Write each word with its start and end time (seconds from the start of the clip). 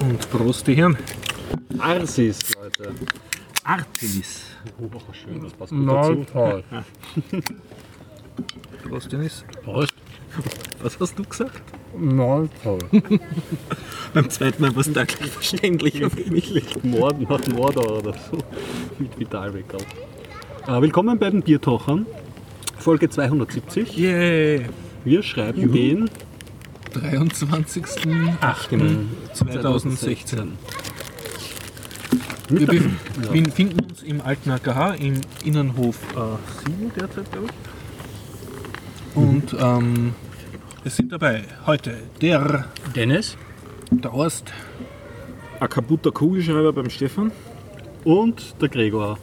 Und 0.00 0.30
Prost, 0.30 0.66
die 0.68 0.74
Hirn. 0.74 0.96
Arsis, 1.78 2.38
Leute. 2.54 2.94
Artemis. 3.64 4.42
Oh, 4.80 4.88
schön, 5.12 5.42
das 5.42 5.52
passt 5.52 5.72
gut 5.72 5.88
dazu. 5.88 6.24
toll. 6.32 6.64
Prost, 8.88 9.12
Dennis. 9.12 9.44
Prost. 9.64 9.94
Was 10.82 10.98
hast 11.00 11.18
du 11.18 11.24
gesagt? 11.24 11.60
Na 11.98 12.48
toll. 12.62 12.78
Beim 14.14 14.30
zweiten 14.30 14.62
Mal 14.62 14.74
war 14.74 14.80
es 14.80 14.92
da 14.92 15.04
gleich 15.04 15.30
verständlicher 15.30 16.08
für 16.08 16.30
mich. 16.30 16.64
Morden 16.84 17.28
hat 17.28 17.48
Mordor 17.48 17.98
oder 17.98 18.14
so. 18.14 18.38
Mit 18.98 19.18
Vitalregal. 19.18 19.80
Äh, 20.68 20.80
willkommen 20.80 21.18
bei 21.18 21.30
den 21.30 21.42
Biertauchern. 21.42 22.06
Folge 22.82 23.08
270. 23.08 23.96
Yay. 23.96 24.66
Wir 25.04 25.22
schreiben 25.22 25.72
den 25.72 26.10
23. 26.92 27.84
8. 28.40 28.70
Genau. 28.70 28.84
2016. 29.32 30.52
Mit 32.50 32.70
Wir 32.70 32.82
wir 33.30 33.42
befinden 33.44 33.80
uns 33.88 34.02
im 34.02 34.20
alten 34.20 34.50
AKH, 34.50 34.94
im 34.94 35.20
Innenhof 35.44 35.96
äh, 36.16 36.70
7 36.70 36.92
derzeit, 36.98 37.30
glaube 37.30 37.46
ich. 37.46 39.16
Und 39.16 39.56
ähm, 39.60 40.14
es 40.84 40.96
sind 40.96 41.12
dabei 41.12 41.44
heute 41.66 41.94
der, 42.20 42.66
Dennis? 42.96 43.36
der 43.90 44.12
Horst, 44.12 44.52
Ein 45.60 45.68
kaputter 45.68 46.10
Kugelschreiber 46.10 46.72
beim 46.72 46.90
Stefan. 46.90 47.30
und 48.04 48.60
der 48.60 48.68
Gregor. 48.68 49.18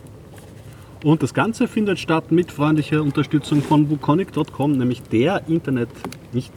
Und 1.04 1.24
das 1.24 1.34
Ganze 1.34 1.70
findet 1.70 1.98
statt 1.98 2.32
mit 2.32 2.52
freundlicher 2.52 3.02
Unterstützung 3.02 3.62
von 3.62 3.90
Wukonic.com, 3.90 4.74
nämlich 4.74 5.02
der 5.04 5.48
Internet, 5.48 5.90
nicht 6.34 6.52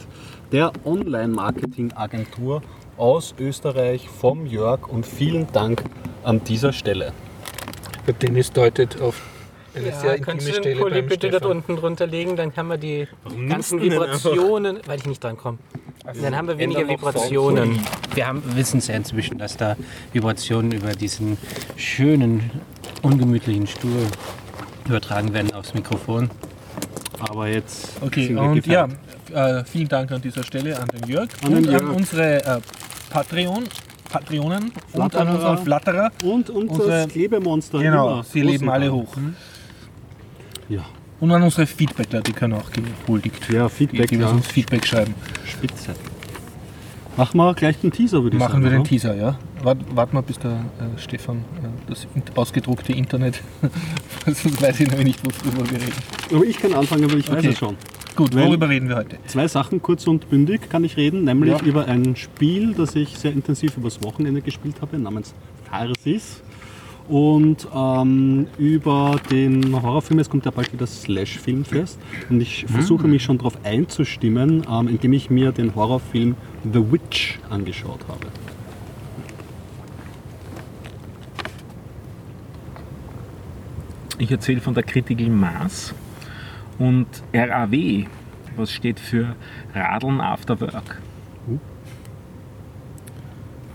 der 0.51 0.73
Online-Marketing-Agentur 0.85 2.63
aus 2.97 3.35
Österreich 3.39 4.09
vom 4.09 4.47
Jörg 4.47 4.89
und 4.89 5.07
vielen 5.07 5.47
Dank 5.53 5.85
an 6.25 6.43
dieser 6.43 6.73
Stelle. 6.73 7.13
der 8.07 8.15
Dennis 8.15 8.51
deutet 8.51 9.01
auf 9.01 9.23
eine 9.75 9.89
Ja, 9.89 9.95
sehr 9.95 10.19
kannst 10.19 10.47
intime 10.47 10.61
du 10.63 10.69
den 10.69 10.77
Stelle 10.77 10.81
Pulli 10.81 11.03
bitte 11.03 11.31
dort 11.31 11.47
unten 11.47 11.77
drunter 11.77 12.07
legen, 12.07 12.37
dann 12.37 12.55
haben 12.57 12.69
wir 12.69 12.79
die 12.79 13.07
ganzen 13.49 13.79
du 13.79 13.85
den 13.85 13.93
Vibrationen, 13.93 14.81
weil 14.87 14.99
ich 14.99 15.07
nicht 15.07 15.23
dran 15.23 15.37
komme. 15.37 15.59
Dann 16.21 16.37
haben 16.37 16.49
wir 16.49 16.59
weniger 16.59 16.89
Vibrationen. 16.89 17.79
Wir 18.15 18.27
haben, 18.27 18.43
wissen 18.57 18.79
es 18.79 18.89
ja 18.89 18.97
inzwischen, 18.97 19.39
dass 19.39 19.57
da 19.57 19.77
Vibrationen 20.13 20.73
über 20.73 20.93
diesen 20.93 21.39
schönen, 21.77 22.51
ungemütlichen 23.03 23.67
Stuhl 23.67 24.07
übertragen 24.87 25.33
werden 25.35 25.53
aufs 25.55 25.75
Mikrofon. 25.75 26.31
Aber 27.21 27.49
jetzt 27.49 27.91
Okay, 28.01 28.35
und 28.35 28.67
ja, 28.67 28.89
äh, 29.33 29.65
vielen 29.65 29.89
Dank 29.89 30.11
an 30.11 30.21
dieser 30.21 30.43
Stelle 30.43 30.79
an 30.79 30.89
den 30.89 31.09
Jörg 31.09 31.29
An 31.45 31.55
und 31.55 31.67
den 31.67 31.75
an 31.75 31.81
Jörg. 31.87 31.97
unsere 31.97 32.45
äh, 32.45 32.61
Patreon, 33.11 33.65
Patreonen 34.11 34.73
und 34.93 35.15
an 35.15 35.29
unseren 35.29 35.59
Flatterer. 35.59 36.11
Und, 36.25 36.51
das 36.51 37.09
Klebemonster. 37.09 37.79
Genau, 37.79 38.13
immer. 38.15 38.25
sie 38.25 38.43
leben 38.43 38.69
alle 38.69 38.93
hoch. 38.93 39.15
Ja, 40.69 40.85
Und 41.21 41.31
an 41.31 41.43
unsere 41.43 41.67
Feedbackler, 41.67 42.23
die 42.23 42.33
können 42.33 42.55
auch 42.55 42.71
gehuldigt. 42.71 43.49
ja 43.53 43.69
Die, 43.69 43.75
Feedback, 43.75 44.09
die 44.09 44.17
müssen 44.17 44.29
ja. 44.31 44.35
uns 44.37 44.47
Feedback 44.47 44.87
schreiben. 44.87 45.15
Spitze. 45.45 45.95
Machen 47.17 47.37
wir 47.39 47.55
gleich 47.55 47.79
den 47.79 47.93
Teaser, 47.93 48.23
würde 48.23 48.37
ich 48.37 48.41
Machen 48.43 48.63
sagen. 48.63 48.65
wir 48.65 48.71
den? 48.71 48.85
Teaser, 48.85 49.15
ja? 49.15 49.39
Wart- 49.63 49.97
Warten 49.97 50.17
wir, 50.17 50.23
bis 50.23 50.39
der 50.39 50.51
äh, 50.53 50.99
Stefan 50.99 51.39
äh, 51.39 51.69
das 51.89 52.07
in- 52.15 52.23
ausgedruckte 52.35 52.93
Internet, 52.93 53.41
sonst 54.27 54.61
weiß 54.63 54.81
ich 54.81 54.89
nämlich 54.91 55.23
nicht, 55.23 55.45
worüber 55.47 55.71
wir 55.71 55.79
reden. 55.81 55.93
Aber 56.35 56.45
ich 56.45 56.59
kann 56.59 56.73
anfangen, 56.75 57.11
weil 57.11 57.19
ich 57.19 57.31
weiß 57.31 57.39
Okay. 57.39 57.49
es 57.49 57.59
schon. 57.59 57.77
Gut, 58.17 58.35
Weil- 58.35 58.47
worüber 58.49 58.69
reden 58.69 58.89
wir 58.89 58.97
heute? 58.97 59.17
Zwei 59.27 59.49
Sachen 59.49 59.81
kurz 59.81 60.07
und 60.07 60.29
bündig 60.29 60.69
kann 60.69 60.85
ich 60.85 60.97
reden, 60.97 61.25
nämlich 61.25 61.53
Ja. 61.53 61.61
über 61.65 61.87
ein 61.87 62.15
Spiel, 62.17 62.75
das 62.75 62.95
ich 62.97 63.17
sehr 63.17 63.33
intensiv 63.33 63.77
übers 63.77 64.03
Wochenende 64.03 64.43
gespielt 64.43 64.77
habe, 64.83 64.99
namens 64.99 65.33
Tarsis. 65.71 66.43
Und 67.09 67.67
ähm, 67.75 68.47
über 68.59 69.17
den 69.31 69.73
Horrorfilm, 69.83 70.21
es 70.21 70.31
kommt 70.31 70.45
ja 70.45 70.51
bald 70.53 70.73
wieder 70.73 70.87
Slash 70.87 71.39
Filmfest. 71.39 71.99
Und 72.31 72.41
ich 72.41 72.65
versuche 72.69 73.09
mich 73.09 73.25
schon 73.25 73.39
darauf 73.39 73.59
einzustimmen, 73.65 74.63
ähm, 74.71 74.89
indem 74.89 75.13
ich 75.15 75.29
mir 75.29 75.51
den 75.53 75.75
Horrorfilm 75.75 76.37
The 76.73 76.93
Witch 76.93 77.39
angeschaut 77.51 78.01
habe. 78.09 78.27
Ich 84.19 84.31
erzähle 84.31 84.61
von 84.61 84.75
der 84.75 84.83
Critical 84.83 85.29
Mass 85.29 85.95
und 86.79 87.07
RAW, 87.35 88.07
was 88.57 88.71
steht 88.71 89.01
für 89.01 89.35
Radeln 89.75 90.21
After 90.21 90.61
Work. 90.61 90.99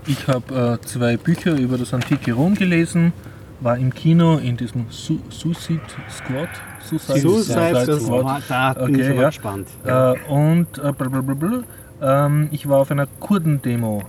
Ich 0.06 0.26
habe 0.26 0.78
äh, 0.82 0.86
zwei 0.86 1.16
Bücher 1.18 1.56
über 1.58 1.76
das 1.76 1.92
antike 1.92 2.32
Rom 2.32 2.54
gelesen, 2.54 3.12
war 3.60 3.76
im 3.76 3.92
Kino 3.92 4.38
in 4.38 4.56
diesem 4.56 4.86
Su 4.88 5.18
Suicide 5.28 5.80
Squad. 6.08 6.48
Suicide, 6.82 7.20
Suicide 7.20 8.00
Squad. 8.00 8.42
Squad, 8.42 8.42
da 8.48 8.72
bin 8.84 8.94
ich 8.94 9.06
Okay, 9.06 9.16
ja. 9.20 9.26
gespannt. 9.26 9.68
Äh, 9.84 10.14
und 10.30 10.78
äh, 10.78 10.92
blablabla. 10.92 11.62
ähm, 12.00 12.48
ich 12.52 12.66
war 12.68 12.78
auf 12.78 12.90
einer 12.90 13.06
Kurden-Demo. 13.06 14.02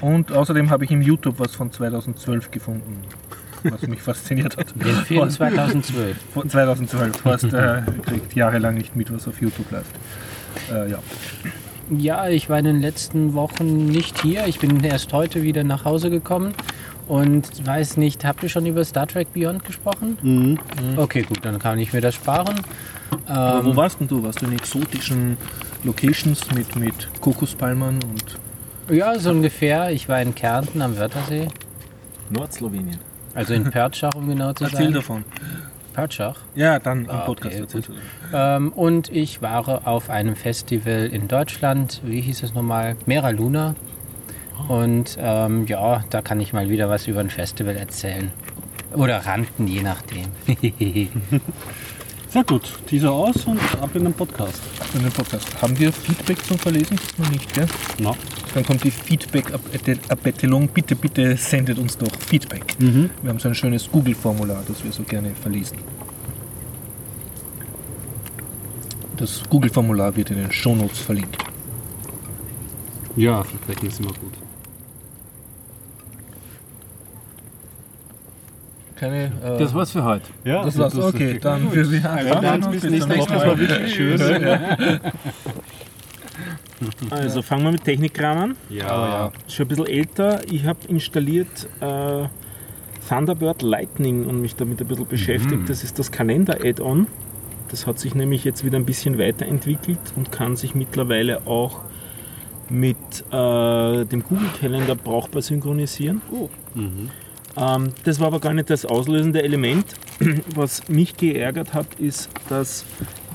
Und 0.00 0.32
außerdem 0.32 0.70
habe 0.70 0.84
ich 0.84 0.90
im 0.90 1.02
YouTube 1.02 1.38
was 1.38 1.54
von 1.54 1.70
2012 1.72 2.50
gefunden, 2.50 3.02
was 3.70 3.82
mich 3.82 4.02
fasziniert 4.02 4.56
hat. 4.56 4.74
Den 4.74 4.96
Film 5.04 5.30
2012. 5.30 6.16
Von 6.32 6.48
2012. 6.48 7.24
Horst 7.24 7.44
äh, 7.52 7.82
kriegt 8.02 8.34
jahrelang 8.34 8.76
nicht 8.76 8.96
mit, 8.96 9.12
was 9.12 9.26
auf 9.28 9.40
YouTube 9.40 9.70
läuft. 9.70 9.90
Äh, 10.70 10.90
ja. 10.90 10.98
Ja, 11.90 12.28
ich 12.28 12.50
war 12.50 12.58
in 12.58 12.64
den 12.64 12.80
letzten 12.80 13.34
Wochen 13.34 13.86
nicht 13.86 14.20
hier. 14.20 14.46
Ich 14.46 14.58
bin 14.58 14.82
erst 14.82 15.12
heute 15.12 15.42
wieder 15.42 15.62
nach 15.62 15.84
Hause 15.84 16.10
gekommen 16.10 16.52
und 17.06 17.64
weiß 17.64 17.96
nicht, 17.96 18.24
habt 18.24 18.42
ihr 18.42 18.48
schon 18.48 18.66
über 18.66 18.84
Star 18.84 19.06
Trek 19.06 19.32
Beyond 19.32 19.64
gesprochen? 19.64 20.18
Mhm. 20.22 20.58
Okay, 20.96 21.22
gut, 21.22 21.44
dann 21.44 21.58
kann 21.60 21.78
ich 21.78 21.92
mir 21.92 22.00
das 22.00 22.16
sparen. 22.16 22.60
Ähm, 23.28 23.60
wo 23.64 23.76
warst 23.76 24.00
denn 24.00 24.08
du? 24.08 24.22
Warst 24.22 24.42
du 24.42 24.46
in 24.46 24.52
exotischen 24.52 25.36
Locations 25.84 26.52
mit, 26.54 26.74
mit 26.74 27.08
Kokospalmen 27.20 28.02
und 28.02 28.38
ja, 28.96 29.18
so 29.18 29.30
ungefähr. 29.30 29.90
Ich 29.90 30.08
war 30.08 30.22
in 30.22 30.34
Kärnten 30.34 30.80
am 30.80 30.96
Wörthersee, 30.96 31.48
Nordslowenien. 32.30 32.98
Also 33.36 33.54
in 33.54 33.70
Pertschach, 33.70 34.14
um 34.14 34.28
genau 34.28 34.52
zu 34.52 34.64
Erzähl 34.64 34.84
sein. 34.86 34.92
davon. 34.94 35.24
Pertschach. 35.92 36.36
Ja, 36.54 36.78
dann 36.78 37.04
im 37.04 37.10
Ah, 37.10 37.20
Podcast 37.20 37.74
okay. 37.74 37.82
Ähm, 38.34 38.72
und 38.72 39.10
ich 39.10 39.40
war 39.40 39.86
auf 39.86 40.10
einem 40.10 40.36
Festival 40.36 41.06
in 41.06 41.28
Deutschland. 41.28 42.00
Wie 42.04 42.20
hieß 42.20 42.42
es 42.42 42.52
nochmal? 42.54 42.96
Mera 43.06 43.30
Luna. 43.30 43.74
Und 44.68 45.16
ähm, 45.20 45.66
ja, 45.66 46.04
da 46.10 46.20
kann 46.22 46.40
ich 46.40 46.52
mal 46.52 46.68
wieder 46.68 46.88
was 46.90 47.06
über 47.06 47.20
ein 47.20 47.30
Festival 47.30 47.76
erzählen. 47.76 48.30
Oder 48.92 49.24
ranten, 49.26 49.66
je 49.68 49.82
nachdem. 49.82 50.26
Sehr 52.36 52.44
gut, 52.44 52.70
Teaser 52.86 53.12
aus 53.12 53.46
und 53.46 53.58
ab 53.80 53.88
in 53.94 54.04
den 54.04 54.12
Podcast. 54.12 54.60
In 54.92 55.02
dem 55.02 55.10
Podcast. 55.10 55.46
Haben 55.62 55.78
wir 55.78 55.90
Feedback 55.90 56.44
zum 56.44 56.58
Verlesen? 56.58 57.00
Noch 57.16 57.30
nicht, 57.30 57.54
gell? 57.54 57.66
Na. 57.98 58.12
Dann 58.52 58.62
kommt 58.62 58.84
die 58.84 58.90
Feedback-Abbettelung. 58.90 60.68
Bitte, 60.68 60.96
bitte 60.96 61.34
sendet 61.38 61.78
uns 61.78 61.96
doch 61.96 62.14
Feedback. 62.28 62.78
Mhm. 62.78 63.08
Wir 63.22 63.30
haben 63.30 63.38
so 63.38 63.48
ein 63.48 63.54
schönes 63.54 63.90
Google-Formular, 63.90 64.62
das 64.68 64.84
wir 64.84 64.92
so 64.92 65.02
gerne 65.04 65.30
verlesen. 65.30 65.78
Das 69.16 69.42
Google-Formular 69.48 70.14
wird 70.14 70.30
in 70.30 70.36
den 70.36 70.52
Shownotes 70.52 70.98
verlinkt. 70.98 71.38
Ja, 73.16 73.42
Feedback 73.44 73.82
ist 73.82 73.98
immer 73.98 74.12
gut. 74.12 74.45
Keine, 78.96 79.26
äh, 79.44 79.58
Das 79.58 79.74
war's 79.74 79.90
für 79.92 80.04
heute. 80.04 80.24
Ja, 80.44 80.64
das 80.64 80.78
war's. 80.78 80.96
Okay, 80.98 81.38
dann 81.40 81.70
für 81.70 81.84
Sie. 81.84 82.00
dann 82.00 82.70
bis 82.70 82.82
nächstes 82.84 83.06
Mal. 83.06 83.26
Das 83.26 83.58
wirklich 83.58 83.94
schön. 83.94 84.20
Also 87.10 87.42
fangen 87.42 87.64
wir 87.64 87.72
mit 87.72 87.84
Technikkram 87.84 88.38
an. 88.38 88.56
Ja. 88.68 89.32
Ist 89.46 89.54
schon 89.54 89.64
ein 89.66 89.68
bisschen 89.68 89.86
älter. 89.86 90.40
Ich 90.50 90.64
habe 90.66 90.78
installiert 90.88 91.68
äh, 91.80 92.24
Thunderbird 93.08 93.62
Lightning 93.62 94.26
und 94.26 94.40
mich 94.40 94.56
damit 94.56 94.80
ein 94.80 94.86
bisschen 94.86 95.06
beschäftigt. 95.06 95.68
Das 95.68 95.84
ist 95.84 95.98
das 95.98 96.10
Kalender-Add-on. 96.12 97.06
Das 97.70 97.86
hat 97.86 97.98
sich 97.98 98.14
nämlich 98.14 98.44
jetzt 98.44 98.64
wieder 98.64 98.78
ein 98.78 98.84
bisschen 98.84 99.18
weiterentwickelt 99.18 99.98
und 100.16 100.30
kann 100.30 100.56
sich 100.56 100.74
mittlerweile 100.74 101.46
auch 101.46 101.80
mit 102.68 102.96
äh, 103.30 104.04
dem 104.04 104.22
Google-Kalender 104.22 104.96
brauchbar 104.96 105.42
synchronisieren. 105.42 106.20
Mhm. 106.74 107.10
Ähm, 107.56 107.92
das 108.04 108.20
war 108.20 108.28
aber 108.28 108.40
gar 108.40 108.52
nicht 108.52 108.70
das 108.70 108.84
auslösende 108.84 109.42
Element. 109.42 109.86
Was 110.54 110.88
mich 110.88 111.16
geärgert 111.16 111.74
hat, 111.74 111.86
ist, 111.98 112.28
dass 112.48 112.84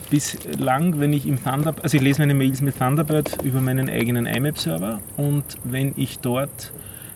bislang, 0.10 1.00
wenn 1.00 1.14
ich 1.14 1.26
im 1.26 1.42
Thunderbird, 1.44 1.84
also 1.84 1.98
ich 1.98 2.04
lese 2.04 2.22
meine 2.22 2.34
Mails 2.34 2.62
mit 2.62 2.78
Thunderbird 2.78 3.42
über 3.44 3.62
meinen 3.62 3.90
eigenen 3.90 4.26
IMAP-Server 4.26 5.00
und 5.18 5.46
wenn 5.64 5.94
ich 5.96 6.20
dort 6.20 6.74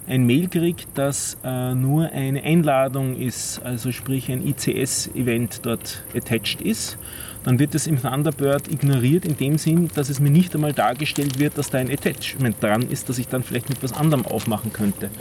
ein 0.07 0.25
Mail 0.25 0.47
kriege, 0.47 0.83
dass 0.93 1.37
äh, 1.43 1.73
nur 1.73 2.11
eine 2.11 2.43
Einladung 2.43 3.17
ist, 3.17 3.61
also 3.63 3.91
sprich 3.91 4.31
ein 4.31 4.45
ICS-Event 4.47 5.65
dort 5.65 6.03
attached 6.15 6.61
ist, 6.61 6.97
dann 7.45 7.59
wird 7.59 7.75
es 7.75 7.85
im 7.85 8.01
Thunderbird 8.01 8.71
ignoriert 8.71 9.23
in 9.23 9.37
dem 9.37 9.57
Sinn, 9.59 9.89
dass 9.93 10.09
es 10.09 10.19
mir 10.19 10.31
nicht 10.31 10.55
einmal 10.55 10.73
dargestellt 10.73 11.37
wird, 11.37 11.57
dass 11.59 11.69
da 11.69 11.77
ein 11.77 11.91
Attachment 11.91 12.61
dran 12.61 12.81
ist, 12.89 13.07
das 13.07 13.19
ich 13.19 13.27
dann 13.27 13.43
vielleicht 13.43 13.69
mit 13.69 13.83
was 13.83 13.93
anderem 13.93 14.25
aufmachen 14.25 14.73
könnte. 14.73 15.11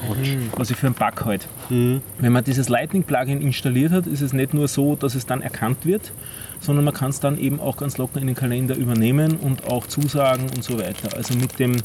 Was 0.56 0.70
ich 0.70 0.76
für 0.78 0.86
einen 0.86 0.94
Bug 0.94 1.24
halt. 1.26 1.46
Wenn 2.18 2.32
man 2.32 2.42
dieses 2.42 2.70
Lightning-Plugin 2.70 3.42
installiert 3.42 3.92
hat, 3.92 4.06
ist 4.06 4.22
es 4.22 4.32
nicht 4.32 4.54
nur 4.54 4.68
so, 4.68 4.96
dass 4.96 5.14
es 5.14 5.26
dann 5.26 5.42
erkannt 5.42 5.84
wird, 5.84 6.12
sondern 6.60 6.86
man 6.86 6.94
kann 6.94 7.10
es 7.10 7.20
dann 7.20 7.38
eben 7.38 7.60
auch 7.60 7.76
ganz 7.76 7.98
locker 7.98 8.20
in 8.20 8.26
den 8.26 8.36
Kalender 8.36 8.74
übernehmen 8.74 9.36
und 9.36 9.66
auch 9.66 9.86
zusagen 9.86 10.46
und 10.56 10.64
so 10.64 10.78
weiter. 10.78 11.14
Also 11.14 11.34
mit 11.34 11.58
dem, 11.58 11.76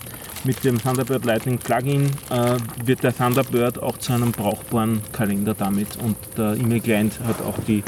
mit 0.45 0.63
dem 0.63 0.81
Thunderbird 0.81 1.25
Lightning 1.25 1.57
Plugin 1.57 2.05
äh, 2.29 2.55
wird 2.85 3.03
der 3.03 3.13
Thunderbird 3.13 3.83
auch 3.83 3.97
zu 3.97 4.13
einem 4.13 4.31
brauchbaren 4.31 5.01
Kalender 5.11 5.53
damit 5.53 5.97
und 6.01 6.15
der 6.37 6.53
E-Mail-Client 6.53 7.19
hat 7.27 7.41
auch 7.41 7.57
die 7.67 7.83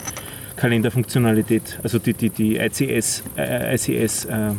Kalenderfunktionalität, 0.62 1.80
also 1.82 1.98
die, 1.98 2.14
die, 2.14 2.30
die 2.30 2.58
ICS, 2.58 3.24
äh, 3.36 3.74
ICS 3.74 4.26
äh, 4.26 4.52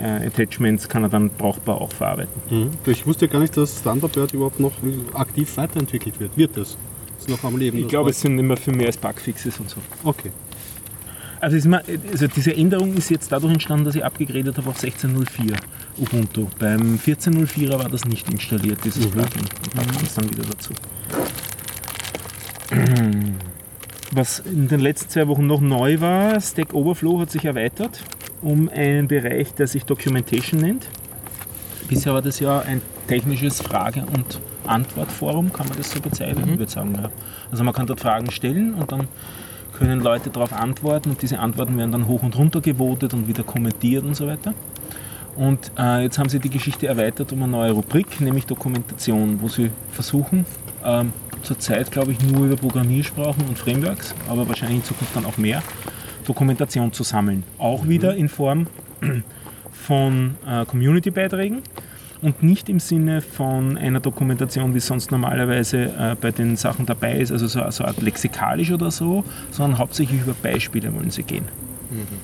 äh, 0.00 0.26
Attachments 0.26 0.88
kann 0.88 1.02
er 1.02 1.10
dann 1.10 1.28
brauchbar 1.28 1.82
auch 1.82 1.92
verarbeiten. 1.92 2.32
Mhm. 2.48 2.70
Ich 2.86 3.06
wusste 3.06 3.28
gar 3.28 3.40
nicht, 3.40 3.54
dass 3.54 3.82
Thunderbird 3.82 4.32
überhaupt 4.32 4.58
noch 4.58 4.72
aktiv 5.12 5.54
weiterentwickelt 5.58 6.18
wird. 6.18 6.34
Wird 6.38 6.56
es? 6.56 6.78
Ist 7.18 7.28
noch 7.28 7.44
am 7.44 7.58
Leben. 7.58 7.76
Ich 7.76 7.84
das 7.84 7.90
glaube, 7.90 8.08
es 8.10 8.22
sind 8.22 8.38
immer 8.38 8.56
für 8.56 8.72
mehr 8.72 8.86
als 8.86 8.96
Bugfixes 8.96 9.60
und 9.60 9.68
so. 9.68 9.76
Okay. 10.02 10.30
Also, 11.40 11.68
mal, 11.68 11.84
also 12.10 12.26
diese 12.26 12.56
Änderung 12.56 12.94
ist 12.94 13.10
jetzt 13.10 13.30
dadurch 13.30 13.52
entstanden, 13.52 13.84
dass 13.84 13.94
ich 13.96 14.02
abgegradet 14.02 14.56
habe 14.56 14.70
auf 14.70 14.82
16.04 14.82 15.54
Ubuntu. 15.98 16.46
Beim 16.58 16.96
14.04er 16.96 17.78
war 17.78 17.90
das 17.90 18.06
nicht 18.06 18.30
installiert, 18.32 18.78
dieses 18.82 19.08
Plugin. 19.08 19.42
Und 19.42 19.76
da 19.76 19.82
kam 19.82 20.02
es 20.02 20.14
dann 20.14 20.30
wieder 20.30 20.44
dazu. 20.44 20.72
Was 24.16 24.38
in 24.38 24.68
den 24.68 24.78
letzten 24.78 25.10
zwei 25.10 25.26
Wochen 25.26 25.48
noch 25.48 25.60
neu 25.60 26.00
war, 26.00 26.40
Stack 26.40 26.72
Overflow 26.72 27.18
hat 27.18 27.32
sich 27.32 27.44
erweitert 27.44 28.00
um 28.42 28.68
einen 28.68 29.08
Bereich, 29.08 29.54
der 29.54 29.66
sich 29.66 29.84
Documentation 29.84 30.60
nennt. 30.60 30.86
Bisher 31.88 32.14
war 32.14 32.22
das 32.22 32.38
ja 32.38 32.60
ein 32.60 32.80
technisches 33.08 33.60
Frage- 33.60 34.04
und 34.14 34.40
Antwortforum, 34.66 35.52
kann 35.52 35.66
man 35.66 35.78
das 35.78 35.90
so 35.90 36.00
bezeichnen? 36.00 36.50
Ich 36.52 36.58
würde 36.60 36.70
sagen, 36.70 36.94
ja. 36.94 37.10
Also 37.50 37.64
man 37.64 37.74
kann 37.74 37.88
dort 37.88 37.98
Fragen 37.98 38.30
stellen 38.30 38.74
und 38.74 38.92
dann 38.92 39.08
können 39.72 40.00
Leute 40.00 40.30
darauf 40.30 40.52
antworten 40.52 41.10
und 41.10 41.20
diese 41.20 41.40
Antworten 41.40 41.76
werden 41.76 41.90
dann 41.90 42.06
hoch 42.06 42.22
und 42.22 42.38
runter 42.38 42.60
gewotet 42.60 43.14
und 43.14 43.26
wieder 43.26 43.42
kommentiert 43.42 44.04
und 44.04 44.14
so 44.14 44.28
weiter. 44.28 44.54
Und 45.34 45.72
äh, 45.76 46.04
jetzt 46.04 46.20
haben 46.20 46.28
sie 46.28 46.38
die 46.38 46.50
Geschichte 46.50 46.86
erweitert 46.86 47.32
um 47.32 47.42
eine 47.42 47.50
neue 47.50 47.72
Rubrik, 47.72 48.20
nämlich 48.20 48.46
Dokumentation, 48.46 49.40
wo 49.40 49.48
sie 49.48 49.72
versuchen, 49.90 50.46
ähm, 50.84 51.12
zurzeit 51.44 51.90
glaube 51.90 52.12
ich 52.12 52.20
nur 52.20 52.46
über 52.46 52.56
Programmiersprachen 52.56 53.46
und 53.46 53.58
Frameworks, 53.58 54.14
aber 54.28 54.48
wahrscheinlich 54.48 54.78
in 54.78 54.84
Zukunft 54.84 55.14
dann 55.14 55.26
auch 55.26 55.36
mehr, 55.36 55.62
Dokumentation 56.26 56.92
zu 56.92 57.02
sammeln. 57.02 57.44
Auch 57.58 57.86
wieder 57.86 58.16
in 58.16 58.28
Form 58.28 58.66
von 59.72 60.36
äh, 60.46 60.64
Community-Beiträgen 60.64 61.62
und 62.22 62.42
nicht 62.42 62.68
im 62.68 62.80
Sinne 62.80 63.20
von 63.20 63.76
einer 63.76 64.00
Dokumentation, 64.00 64.72
wie 64.72 64.78
es 64.78 64.86
sonst 64.86 65.10
normalerweise 65.10 65.84
äh, 65.84 66.16
bei 66.18 66.30
den 66.30 66.56
Sachen 66.56 66.86
dabei 66.86 67.18
ist, 67.18 67.30
also 67.30 67.46
so, 67.46 67.60
so 67.70 67.84
eine 67.84 67.92
Art 67.92 68.02
lexikalisch 68.02 68.70
oder 68.70 68.90
so, 68.90 69.24
sondern 69.50 69.78
hauptsächlich 69.78 70.22
über 70.22 70.34
Beispiele 70.34 70.94
wollen 70.94 71.10
sie 71.10 71.22
gehen. 71.22 71.44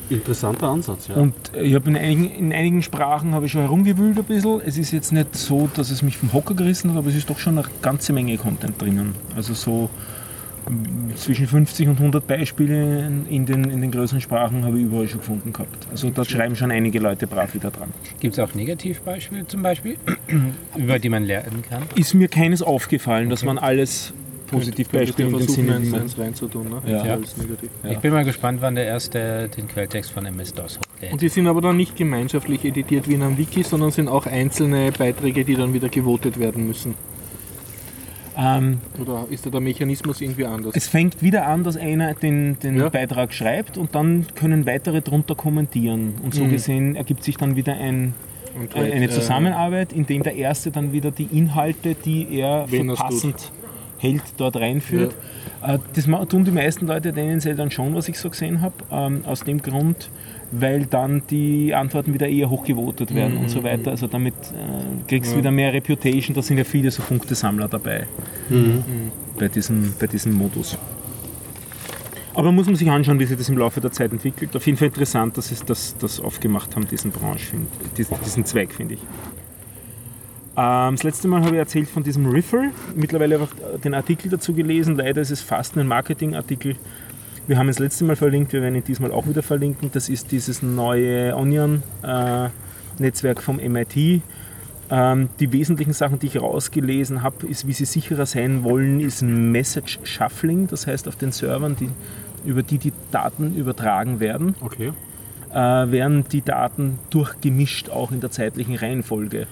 Interessanter 0.09 0.69
Ansatz, 0.69 1.09
ja. 1.09 1.15
Und 1.15 1.35
ich 1.61 1.75
habe 1.75 1.91
in 1.91 1.97
einigen, 1.97 2.31
in 2.31 2.53
einigen 2.53 2.83
Sprachen 2.83 3.35
habe 3.35 3.47
ich 3.47 3.53
schon 3.53 3.63
herumgewühlt 3.63 4.19
ein 4.19 4.25
bisschen. 4.25 4.61
Es 4.65 4.79
ist 4.79 4.91
jetzt 4.91 5.13
nicht 5.13 5.37
so, 5.37 5.69
dass 5.75 5.91
es 5.91 6.03
mich 6.03 6.17
vom 6.17 6.33
Hocker 6.33 6.55
gerissen 6.55 6.91
hat, 6.91 6.99
aber 6.99 7.09
es 7.09 7.17
ist 7.17 7.31
doch 7.31 7.39
schon 7.39 7.59
eine 7.59 7.67
ganze 7.83 8.13
Menge 8.13 8.37
Content 8.37 8.81
drinnen. 8.81 9.15
Also 9.37 9.55
so 9.55 9.91
zwischen 11.17 11.47
50 11.47 11.89
und 11.89 11.99
100 11.99 12.27
Beispiele 12.27 13.07
in 13.29 13.47
den, 13.47 13.71
in 13.71 13.81
den 13.81 13.91
größeren 13.91 14.21
Sprachen 14.21 14.65
habe 14.65 14.79
ich 14.79 14.85
überall 14.85 15.09
schon 15.09 15.21
gefunden 15.21 15.53
gehabt. 15.53 15.87
Also 15.91 16.11
da 16.11 16.25
schreiben 16.25 16.57
schon 16.57 16.71
einige 16.71 16.99
Leute 16.99 17.27
brav 17.27 17.55
wieder 17.55 17.71
dran. 17.71 17.93
Gibt 18.21 18.35
es 18.35 18.39
auch 18.39 18.55
Negativbeispiele 18.55 19.47
zum 19.47 19.63
Beispiel, 19.63 19.97
über 20.77 20.99
die 20.99 21.09
man 21.09 21.25
lernen 21.25 21.63
kann? 21.69 21.83
Ist 21.95 22.15
mir 22.15 22.29
keines 22.29 22.63
aufgefallen, 22.63 23.31
dass 23.31 23.45
man 23.45 23.59
alles 23.59 24.13
Positivbeispiele 24.51 25.29
in 25.29 25.35
dem 25.35 25.39
versuchen, 25.47 25.67
Sinne, 25.67 25.73
wie 25.73 25.83
eins, 25.83 25.91
man 25.91 26.01
eins 26.03 26.19
reinzutun. 26.19 26.69
Ne? 26.69 26.83
Ja. 26.87 27.07
Ja. 27.07 27.19
Ich 27.91 27.99
bin 27.99 28.13
mal 28.13 28.25
gespannt, 28.25 28.61
wann 28.61 28.75
der 28.75 28.85
erste 28.87 29.49
den 29.57 29.69
Quelltext 29.69 30.11
von 30.11 30.27
MS-DOS 30.27 30.79
hochlädt. 30.79 31.13
Und 31.13 31.21
die 31.23 31.29
sind 31.29 31.47
aber 31.47 31.61
dann 31.61 31.77
nicht 31.77 31.97
gemeinschaftlich 31.97 32.65
editiert 32.65 33.09
wie 33.09 33.15
in 33.15 33.23
einem 33.23 33.39
Wiki, 33.39 33.63
sondern 33.63 33.91
sind 33.91 34.09
auch 34.09 34.27
einzelne 34.27 34.93
Beiträge, 34.93 35.45
die 35.45 35.55
dann 35.55 35.73
wieder 35.73 35.89
gewotet 35.89 36.39
werden 36.39 36.67
müssen. 36.67 36.95
ähm, 38.37 38.79
Oder 39.01 39.27
ist 39.31 39.45
da 39.45 39.51
der 39.51 39.61
Mechanismus 39.61 40.21
irgendwie 40.21 40.47
anders? 40.47 40.75
Es 40.77 40.89
fängt 40.89 41.21
wieder 41.23 41.47
an, 41.47 41.65
dass 41.65 41.77
einer 41.77 42.15
den, 42.15 42.59
den 42.61 42.77
Ja. 42.79 42.89
Beitrag 42.89 43.33
schreibt 43.35 43.77
und 43.77 43.95
dann 43.95 44.27
können 44.35 44.67
weitere 44.67 45.01
drunter 45.03 45.35
kommentieren. 45.35 46.15
Und 46.23 46.35
so 46.35 46.45
Mhm. 46.45 46.51
gesehen 46.51 46.97
ergibt 46.97 47.23
sich 47.25 47.37
dann 47.37 47.57
wieder 47.57 47.75
ein, 47.75 48.15
Und 48.59 48.75
äh, 48.75 48.93
eine 48.93 49.09
Zusammenarbeit, 49.11 49.93
in 49.93 50.07
dem 50.07 50.23
der 50.23 50.35
Erste 50.37 50.71
dann 50.71 50.93
wieder 50.93 51.11
die 51.11 51.29
Inhalte, 51.33 51.95
die 51.95 52.27
er 52.39 52.67
für 52.69 52.85
passend 52.95 53.53
hält, 54.01 54.23
dort 54.37 54.57
reinführt. 54.57 55.15
Äh, 55.63 55.79
Das 55.95 56.07
tun 56.29 56.45
die 56.45 56.51
meisten 56.51 56.87
Leute 56.87 57.13
tendenziell 57.13 57.55
dann 57.55 57.71
schon, 57.71 57.95
was 57.95 58.09
ich 58.09 58.19
so 58.19 58.31
gesehen 58.31 58.61
habe. 58.61 58.75
Ähm, 58.91 59.25
aus 59.27 59.41
dem 59.45 59.61
Grund, 59.63 60.11
weil 60.51 60.87
dann 60.87 61.23
die 61.31 61.75
Antworten 61.75 62.15
wieder 62.15 62.29
eher 62.29 62.51
hochgevotet 62.51 63.15
werden 63.15 63.37
und 63.37 63.51
so 63.51 63.63
weiter. 63.63 63.91
Also 63.91 64.07
damit 64.07 64.35
äh, 64.35 65.09
kriegst 65.09 65.33
du 65.33 65.37
wieder 65.39 65.51
mehr 65.51 65.73
Reputation. 65.73 66.35
Da 66.35 66.43
sind 66.43 66.59
ja 66.59 66.65
viele 66.65 66.91
so 66.91 67.03
Punktesammler 67.03 67.69
dabei 67.69 68.07
bei, 69.39 69.49
diesem, 69.49 69.95
bei 69.99 70.07
diesem 70.07 70.33
Modus. 70.33 70.77
Aber 72.33 72.53
muss 72.53 72.67
man 72.67 72.77
sich 72.77 72.89
anschauen, 72.89 73.19
wie 73.19 73.27
sich 73.27 73.37
das 73.37 73.49
im 73.49 73.59
Laufe 73.59 73.81
der 73.81 73.91
Zeit 73.91 74.13
entwickelt. 74.13 74.55
Auf 74.57 74.65
jeden 74.65 74.79
Fall 74.79 74.89
interessant, 74.89 75.37
dass 75.37 75.49
sie 75.49 75.57
das, 75.67 75.97
das 75.99 76.21
aufgemacht 76.21 76.75
haben, 76.77 76.87
diesen 76.87 77.11
Branche, 77.11 77.57
diesen 77.97 78.45
Zweig, 78.45 78.73
finde 78.73 78.95
ich. 78.95 79.01
Ähm, 80.57 80.97
das 80.97 81.03
letzte 81.03 81.29
Mal 81.29 81.43
habe 81.43 81.53
ich 81.53 81.59
erzählt 81.59 81.89
von 81.89 82.03
diesem 82.03 82.27
Riffle. 82.27 82.71
Mittlerweile 82.95 83.41
habe 83.41 83.49
ich 83.75 83.81
den 83.83 83.95
Artikel 83.95 84.31
dazu 84.31 84.53
gelesen. 84.53 84.97
Leider 84.97 85.21
ist 85.21 85.31
es 85.31 85.41
fast 85.41 85.77
ein 85.77 85.87
Marketingartikel. 85.87 86.77
Wir 87.47 87.59
haben 87.59 87.69
es 87.69 87.77
das 87.77 87.85
letzte 87.85 88.05
Mal 88.05 88.17
verlinkt, 88.17 88.53
wir 88.53 88.63
werden 88.63 88.77
ihn 88.77 88.85
diesmal 88.85 89.11
auch 89.11 89.27
wieder 89.27 89.43
verlinken. 89.43 89.91
Das 89.93 90.09
ist 90.09 90.31
dieses 90.31 90.63
neue 90.63 91.35
Onion-Netzwerk 91.35 93.43
vom 93.43 93.57
MIT. 93.57 94.23
Ähm, 94.93 95.29
die 95.39 95.53
wesentlichen 95.53 95.93
Sachen, 95.93 96.19
die 96.19 96.27
ich 96.27 96.41
rausgelesen 96.41 97.23
habe, 97.23 97.47
ist, 97.47 97.67
wie 97.67 97.73
sie 97.73 97.87
sicherer 97.87 98.27
sein 98.27 98.65
wollen, 98.65 99.01
ist 99.01 99.23
Message 99.23 100.01
Shuffling. 100.03 100.69
Das 100.69 100.87
heißt, 100.87 101.09
auf 101.09 101.17
den 101.17 101.33
Servern, 101.33 101.77
die, 101.77 101.89
über 102.45 102.63
die 102.63 102.79
die 102.79 102.93
Daten 103.11 103.57
übertragen 103.57 104.21
werden, 104.21 104.55
Okay. 104.61 104.93
äh, 105.51 105.55
werden 105.55 106.25
die 106.31 106.43
Daten 106.43 106.99
durchgemischt, 107.11 107.89
auch 107.89 108.13
in 108.13 108.21
der 108.21 108.31
zeitlichen 108.31 108.77
Reihenfolge. 108.77 109.47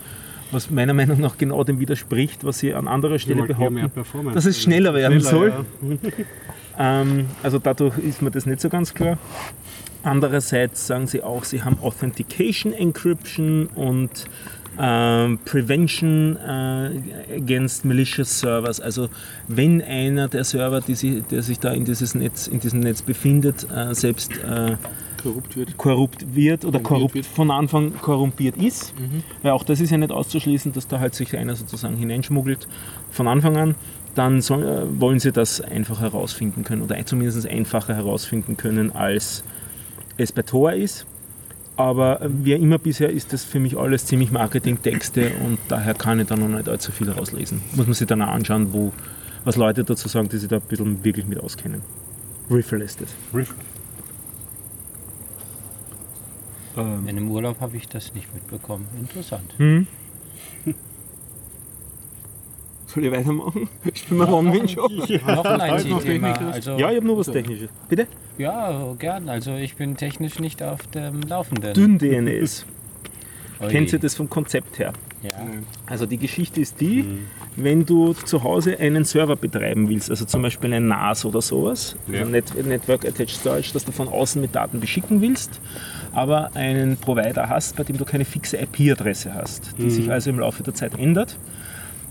Was 0.50 0.71
meiner 0.71 0.95
Meinung 0.95 1.21
nach 1.21 1.37
genau 1.37 1.62
dem 1.64 1.78
widerspricht, 1.78 2.45
was 2.45 2.59
sie 2.59 2.75
an 2.75 2.88
anderer 2.88 3.19
Stelle 3.19 3.43
behaupten, 3.43 3.90
dass 4.33 4.47
es 4.47 4.61
schneller 4.61 4.95
werden 4.95 5.21
soll. 5.21 5.52
ja. 5.83 5.99
Ähm, 6.81 7.26
also 7.43 7.59
dadurch 7.59 7.99
ist 7.99 8.23
mir 8.23 8.31
das 8.31 8.47
nicht 8.47 8.61
so 8.61 8.69
ganz 8.69 8.95
klar. 8.95 9.19
Andererseits 10.05 10.87
sagen 10.87 11.09
sie 11.09 11.23
auch, 11.23 11.43
sie 11.43 11.62
haben 11.64 11.76
Authentication 11.83 12.73
Encryption 12.73 13.67
und 13.75 14.26
ähm, 14.78 15.40
Prevention 15.45 16.37
äh, 16.37 17.37
against 17.37 17.85
malicious 17.85 18.38
servers. 18.38 18.81
Also 18.81 19.09
wenn 19.49 19.83
einer 19.83 20.28
der 20.28 20.45
Server, 20.45 20.81
sich, 20.83 21.25
der 21.25 21.43
sich 21.43 21.59
da 21.59 21.73
in, 21.73 21.85
dieses 21.85 22.14
Netz, 22.14 22.47
in 22.47 22.61
diesem 22.61 22.81
Netz 22.81 23.02
befindet, 23.02 23.67
äh, 23.75 23.93
selbst 23.93 24.31
äh, 24.38 24.76
korrupt 25.19 25.57
wird. 25.57 25.77
korrupt 25.77 26.35
wird 26.35 26.65
oder 26.65 26.81
korrupt 26.81 27.15
wird. 27.15 27.27
von 27.27 27.51
Anfang 27.51 27.93
korrumpiert 28.01 28.57
ist. 28.57 28.95
Weil 29.43 29.53
auch 29.53 29.65
das 29.65 29.81
ist 29.81 29.91
ja 29.91 29.99
nicht 29.99 30.13
auszuschließen, 30.13 30.73
dass 30.73 30.89
da 30.89 31.01
halt 31.01 31.15
sich 31.15 31.37
einer 31.37 31.57
sozusagen 31.57 31.97
hineinschmuggelt 31.97 32.67
von 33.11 33.29
Anfang 33.29 33.57
an. 33.57 33.75
Dann 34.15 34.41
soll, 34.41 34.63
äh, 34.65 35.01
wollen 35.01 35.21
sie 35.21 35.33
das 35.33 35.61
einfach 35.61 36.01
herausfinden 36.01 36.65
können 36.65 36.83
oder 36.83 37.05
zumindest 37.07 37.47
einfacher 37.47 37.95
herausfinden 37.95 38.57
können, 38.57 38.91
als 38.93 39.45
es 40.17 40.33
bei 40.33 40.43
Tor 40.43 40.73
ist. 40.73 41.07
Aber 41.77 42.21
äh, 42.21 42.29
wie 42.31 42.53
immer 42.55 42.79
bisher 42.79 43.11
ist 43.11 43.33
das 43.33 43.45
für 43.45 43.61
mich 43.61 43.79
alles 43.79 44.07
ziemlich 44.07 44.33
Marketingtexte 44.33 45.31
und 45.45 45.59
daher 45.69 45.95
kann 45.95 46.19
ich 46.19 46.27
da 46.27 46.37
noch 46.37 46.49
nicht 46.49 46.69
allzu 46.69 46.91
viel 46.91 47.09
rauslesen. 47.09 47.61
Muss 47.77 47.87
man 47.87 47.95
sich 47.95 48.07
dann 48.07 48.21
auch 48.21 48.29
anschauen, 48.29 48.73
wo, 48.73 48.93
was 49.45 49.57
Leute 49.57 49.85
dazu 49.85 50.09
sagen, 50.09 50.29
die 50.29 50.39
sich 50.39 50.49
da 50.49 50.57
ein 50.57 50.63
bisschen 50.63 51.05
wirklich 51.05 51.27
mit 51.27 51.39
auskennen. 51.39 51.83
Riffle 52.51 52.83
ist 52.83 53.01
es. 53.01 53.11
Riff. 56.79 57.09
In 57.09 57.17
dem 57.17 57.31
Urlaub 57.31 57.61
habe 57.61 57.77
ich 57.77 57.89
das 57.89 58.15
nicht 58.15 58.33
mitbekommen. 58.35 58.87
Interessant. 58.99 59.55
Hm? 59.59 59.87
Soll 62.87 63.05
ich 63.05 63.13
weitermachen? 63.13 63.69
Spielen 63.93 64.21
wir 64.21 64.29
One-Win 64.33 64.67
schon? 64.69 64.97
Noch 64.97 65.09
ein 65.45 65.59
noch 65.91 66.01
IT-Thema. 66.01 66.33
Technisches? 66.33 66.55
Also, 66.55 66.71
Ja, 66.79 66.91
ich 66.91 66.97
habe 66.97 67.07
nur 67.07 67.19
was 67.19 67.27
Technisches. 67.31 67.69
Bitte? 67.89 68.07
ja, 68.39 68.95
gern. 68.99 69.29
Also 69.29 69.55
ich 69.57 69.77
bin 69.77 69.97
technisch 69.97 70.39
nicht 70.39 70.63
auf 70.63 70.87
dem 70.89 71.21
Laufenden. 71.23 71.75
Dünn 71.75 71.99
DNS. 71.99 72.65
Kennt 73.69 73.93
ihr 73.93 73.99
das 73.99 74.15
vom 74.15 74.31
Konzept 74.31 74.79
her? 74.79 74.93
Ja. 75.23 75.31
Also 75.87 76.07
die 76.07 76.17
Geschichte 76.17 76.61
ist 76.61 76.81
die, 76.81 77.05
wenn 77.57 77.85
du 77.85 78.13
zu 78.13 78.45
Hause 78.45 78.79
einen 78.79 79.05
Server 79.05 79.35
betreiben 79.35 79.89
willst, 79.89 80.09
also 80.11 80.25
zum 80.25 80.43
Beispiel 80.43 80.73
ein 80.73 80.87
NAS 80.87 81.25
oder 81.25 81.43
sowas, 81.43 81.97
Ja. 82.07 82.21
also 82.21 82.31
Net 82.31 82.65
Network 82.67 83.05
Attached 83.05 83.31
Storage, 83.37 83.71
das 83.73 83.85
du 83.85 83.91
von 83.91 84.07
außen 84.07 84.41
mit 84.41 84.55
Daten 84.55 84.79
beschicken 84.79 85.21
willst, 85.21 85.61
aber 86.12 86.50
einen 86.55 86.97
Provider 86.97 87.49
hast, 87.49 87.77
bei 87.77 87.85
dem 87.85 87.97
du 87.97 88.05
keine 88.05 88.25
fixe 88.25 88.57
IP-Adresse 88.57 89.35
hast, 89.35 89.75
die 89.79 89.91
sich 89.91 90.11
also 90.11 90.31
im 90.31 90.41
Laufe 90.41 90.62
der 90.62 90.75
Zeit 90.75 90.99
ändert, 90.99 91.37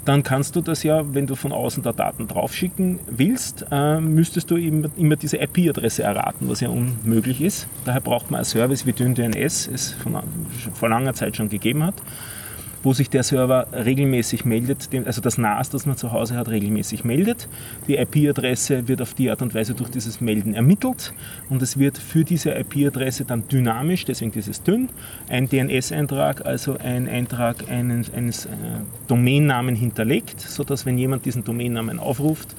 dann 0.07 0.23
kannst 0.23 0.55
du 0.55 0.61
das 0.61 0.83
ja, 0.83 1.13
wenn 1.13 1.27
du 1.27 1.35
von 1.35 1.51
außen 1.51 1.83
da 1.83 1.91
Daten 1.91 2.29
draufschicken 2.29 2.99
willst, 3.09 3.65
äh, 3.71 3.99
müsstest 3.99 4.49
du 4.49 4.55
immer, 4.55 4.89
immer 4.95 5.17
diese 5.17 5.37
IP-Adresse 5.37 6.03
erraten, 6.03 6.47
was 6.47 6.61
ja 6.61 6.69
unmöglich 6.69 7.41
ist. 7.41 7.67
Daher 7.83 7.99
braucht 7.99 8.31
man 8.31 8.39
einen 8.39 8.45
Service 8.45 8.85
wie 8.85 8.93
DynDNS, 8.93 9.67
es 9.67 9.91
von, 9.91 10.17
vor 10.73 10.87
langer 10.87 11.13
Zeit 11.13 11.35
schon 11.35 11.49
gegeben 11.49 11.83
hat, 11.83 11.95
wo 12.87 12.93
sich 12.93 13.09
der 13.09 13.23
Server 13.23 13.67
regelmäßig 13.73 14.45
meldet, 14.45 14.87
also 15.05 15.19
das 15.19 15.37
NAS, 15.37 15.69
das 15.69 15.85
man 15.85 15.97
zu 15.97 16.13
Hause 16.13 16.37
hat, 16.37 16.47
regelmäßig 16.47 17.03
meldet. 17.03 17.49
Die 17.89 17.97
IP-Adresse 17.97 18.87
wird 18.87 19.01
auf 19.01 19.13
die 19.13 19.29
Art 19.29 19.41
und 19.41 19.53
Weise 19.53 19.73
durch 19.73 19.89
dieses 19.89 20.21
Melden 20.21 20.53
ermittelt 20.53 21.11
und 21.49 21.61
es 21.61 21.77
wird 21.77 21.97
für 21.97 22.23
diese 22.23 22.51
IP-Adresse 22.51 23.25
dann 23.25 23.45
dynamisch, 23.49 24.05
deswegen 24.05 24.31
dieses 24.31 24.63
dünn, 24.63 24.87
ein 25.27 25.49
DNS-Eintrag, 25.49 26.45
also 26.45 26.77
ein 26.77 27.09
Eintrag 27.09 27.69
eines, 27.69 28.13
eines 28.13 28.45
äh, 28.45 28.49
Domainnamen 29.09 29.75
hinterlegt, 29.75 30.39
sodass 30.39 30.85
wenn 30.85 30.97
jemand 30.97 31.25
diesen 31.25 31.43
Domainnamen 31.43 31.99
aufruft, 31.99 32.55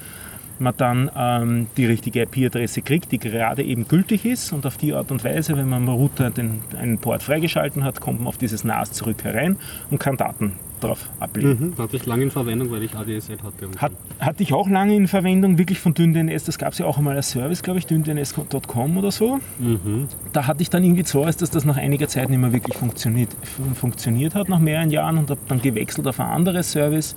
man 0.61 0.75
dann 0.77 1.11
ähm, 1.17 1.67
die 1.77 1.87
richtige 1.87 2.23
IP-Adresse 2.23 2.83
kriegt, 2.83 3.12
die 3.12 3.19
gerade 3.19 3.62
eben 3.62 3.88
gültig 3.88 4.25
ist. 4.25 4.53
Und 4.53 4.67
auf 4.67 4.77
die 4.77 4.93
Art 4.95 5.11
und 5.11 5.25
Weise, 5.25 5.57
wenn 5.57 5.69
man 5.69 5.83
am 5.83 5.95
Router 5.95 6.31
den, 6.31 6.62
einen 6.79 6.99
Port 6.99 7.23
freigeschalten 7.23 7.85
hat, 7.85 8.00
kommt 8.00 8.21
man 8.21 8.29
auf 8.29 8.38
dieses 8.38 8.65
NAS 8.65 8.93
zurück 8.93 9.25
herein 9.25 9.57
und 9.91 9.99
kann 9.99 10.17
Daten 10.17 10.53
drauf 10.78 11.08
ablegen. 11.20 11.75
Mhm. 11.76 11.78
Hatte 11.82 11.97
ich 11.97 12.06
lange 12.06 12.25
in 12.25 12.30
Verwendung, 12.30 12.70
weil 12.70 12.82
ich 12.82 12.94
ADSL 12.94 13.38
hatte. 13.42 13.68
Hat, 13.80 13.92
hatte 14.20 14.42
ich 14.42 14.52
auch 14.52 14.68
lange 14.68 14.94
in 14.97 15.08
Verwendung, 15.08 15.58
wirklich 15.58 15.78
von 15.80 15.94
DynDNS, 15.94 16.44
das 16.44 16.58
gab 16.58 16.73
es 16.73 16.78
ja 16.78 16.87
auch 16.87 16.99
einmal 16.99 17.16
als 17.16 17.30
Service, 17.30 17.62
glaube 17.62 17.78
ich, 17.78 17.87
dyndns.com 17.87 18.97
oder 18.99 19.11
so. 19.11 19.38
Mhm. 19.58 20.08
Da 20.32 20.47
hatte 20.47 20.62
ich 20.62 20.70
dann 20.70 20.82
irgendwie 20.85 21.04
Zorn, 21.04 21.32
dass 21.38 21.50
das 21.50 21.64
nach 21.64 21.76
einiger 21.76 22.08
Zeit 22.08 22.28
nicht 22.30 22.38
mehr 22.38 22.52
wirklich 22.52 22.76
funktioniert, 22.76 23.30
fun- 23.42 23.75
funktioniert 23.75 24.35
hat, 24.35 24.49
nach 24.49 24.58
mehreren 24.61 24.90
Jahren 24.90 25.18
und 25.18 25.30
habe 25.30 25.40
dann 25.49 25.61
gewechselt 25.62 26.06
auf 26.06 26.20
ein 26.20 26.26
anderes 26.26 26.73
Service. 26.73 27.14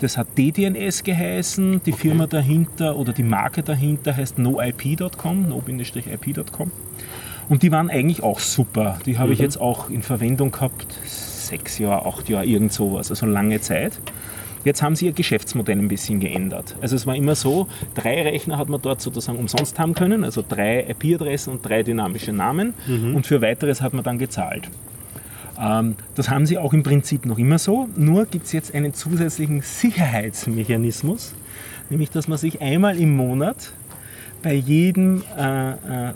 Das 0.00 0.16
hat 0.18 0.26
DDNS 0.36 1.04
geheißen, 1.04 1.80
die 1.86 1.92
Firma 1.92 2.26
dahinter 2.26 2.96
oder 2.96 3.12
die 3.12 3.22
Marke 3.22 3.62
dahinter 3.62 4.16
heißt 4.16 4.36
noip.com, 4.38 5.48
no-ip.com. 5.48 6.70
Und 7.48 7.62
die 7.62 7.70
waren 7.70 7.90
eigentlich 7.90 8.22
auch 8.22 8.38
super. 8.40 8.98
Die 9.06 9.18
habe 9.18 9.32
ich 9.32 9.38
jetzt 9.38 9.60
auch 9.60 9.90
in 9.90 10.02
Verwendung 10.02 10.50
gehabt, 10.52 10.86
sechs 11.46 11.78
Jahre, 11.78 12.06
acht 12.06 12.28
Jahre, 12.28 12.46
irgend 12.46 12.72
sowas, 12.72 13.10
also 13.10 13.26
lange 13.26 13.60
Zeit. 13.60 13.98
Jetzt 14.64 14.80
haben 14.82 14.94
sie 14.94 15.06
ihr 15.06 15.12
Geschäftsmodell 15.12 15.78
ein 15.78 15.88
bisschen 15.88 16.20
geändert. 16.20 16.76
Also 16.80 16.94
es 16.94 17.06
war 17.06 17.16
immer 17.16 17.34
so, 17.34 17.66
drei 17.94 18.22
Rechner 18.22 18.58
hat 18.58 18.68
man 18.68 18.80
dort 18.80 19.00
sozusagen 19.00 19.38
umsonst 19.38 19.78
haben 19.78 19.94
können, 19.94 20.22
also 20.22 20.44
drei 20.48 20.86
IP-Adressen 20.88 21.52
und 21.52 21.68
drei 21.68 21.82
dynamische 21.82 22.32
Namen 22.32 22.74
und 23.14 23.26
für 23.26 23.42
weiteres 23.42 23.80
hat 23.80 23.92
man 23.92 24.04
dann 24.04 24.18
gezahlt. 24.18 24.68
Ähm, 25.60 25.96
das 26.14 26.30
haben 26.30 26.46
sie 26.46 26.58
auch 26.58 26.72
im 26.72 26.82
Prinzip 26.82 27.26
noch 27.26 27.38
immer 27.38 27.58
so, 27.58 27.88
nur 27.96 28.26
gibt 28.26 28.46
es 28.46 28.52
jetzt 28.52 28.74
einen 28.74 28.94
zusätzlichen 28.94 29.62
Sicherheitsmechanismus, 29.62 31.34
nämlich 31.90 32.10
dass 32.10 32.28
man 32.28 32.38
sich 32.38 32.60
einmal 32.60 32.98
im 32.98 33.16
Monat 33.16 33.72
bei 34.42 34.54
jedem 34.54 35.22
äh, 35.38 35.70
äh, 35.70 36.12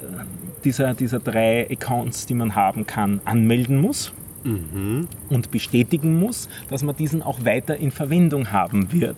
dieser, 0.65 0.95
dieser 0.95 1.21
drei 1.21 1.69
Accounts, 1.71 2.27
die 2.27 2.35
man 2.35 2.55
haben 2.55 2.87
kann, 2.87 3.21
anmelden 3.25 3.81
muss 3.81 4.13
Mhm. 4.47 5.09
und 5.29 5.51
bestätigen 5.51 6.19
muss, 6.19 6.49
dass 6.71 6.83
man 6.83 6.95
diesen 6.97 7.23
auch 7.23 7.45
weiter 7.45 7.77
in 7.77 7.91
Verwendung 7.91 8.53
haben 8.53 8.93
wird. 8.93 9.17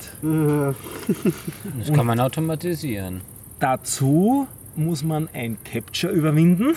Das 1.79 1.93
kann 1.93 2.07
man 2.07 2.19
automatisieren. 2.21 3.21
Dazu 3.61 4.47
muss 4.77 5.03
man 5.05 5.29
ein 5.33 5.59
Capture 5.65 6.13
überwinden. 6.13 6.75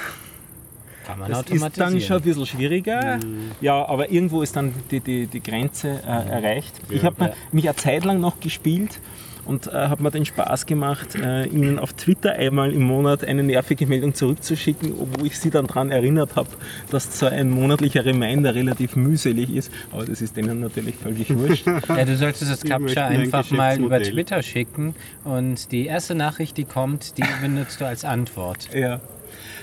Kann 1.06 1.20
man 1.20 1.30
Das 1.30 1.40
automatisieren. 1.40 1.68
ist 1.72 1.78
dann 1.80 2.02
schon 2.02 2.18
ein 2.18 2.24
bisschen 2.24 2.46
schwieriger. 2.46 3.20
Ja, 3.60 3.86
aber 3.88 4.12
irgendwo 4.12 4.42
ist 4.42 4.56
dann 4.56 4.74
die, 4.92 5.00
die, 5.00 5.28
die 5.28 5.42
Grenze 5.42 6.02
äh, 6.06 6.30
erreicht. 6.30 6.74
Ich 6.90 7.04
habe 7.04 7.26
Ja. 7.26 7.34
mich 7.52 7.68
eine 7.68 7.76
Zeit 7.76 8.06
lang 8.06 8.20
noch 8.20 8.40
gespielt 8.40 9.00
und 9.52 9.68
äh, 9.68 9.72
habe 9.72 10.02
mir 10.02 10.12
den 10.12 10.26
Spaß 10.26 10.66
gemacht, 10.66 11.16
äh, 11.16 11.46
Ihnen 11.48 11.78
auf 11.78 11.92
Twitter 11.94 12.32
einmal 12.34 12.72
im 12.72 12.84
Monat 12.84 13.26
eine 13.26 13.44
nervige 13.44 13.86
Meldung 13.86 14.14
zurückzuschicken, 14.14 14.94
wo 14.98 15.26
ich 15.26 15.38
Sie 15.38 15.50
dann 15.50 15.68
daran 15.68 15.92
erinnert 15.92 16.38
habe, 16.38 16.48
dass 16.90 17.12
zwar 17.12 17.32
ein 17.32 17.50
monatlicher 17.50 18.06
Reminder 18.06 18.56
relativ 18.56 18.96
mühselig 18.96 19.54
ist, 19.54 19.72
aber 19.92 20.06
das 20.06 20.22
ist 20.22 20.38
denen 20.38 20.62
natürlich 20.62 20.96
völlig 20.96 21.36
wurscht. 21.36 21.68
Ja, 21.90 22.06
du 22.06 22.16
solltest 22.16 22.50
das 22.50 22.62
Capture 22.62 23.06
ein 23.06 23.22
einfach 23.22 23.52
mal 23.52 23.78
über. 23.78 24.02
Twitter 24.02 24.42
schicken 24.42 24.96
und 25.24 25.72
die 25.72 25.86
erste 25.86 26.16
Nachricht, 26.16 26.58
die 26.58 26.64
kommt, 26.64 27.18
die 27.18 27.24
benutzt 27.42 27.82
du 27.82 27.86
als 27.86 28.06
Antwort. 28.06 28.70
Ja. 28.74 29.02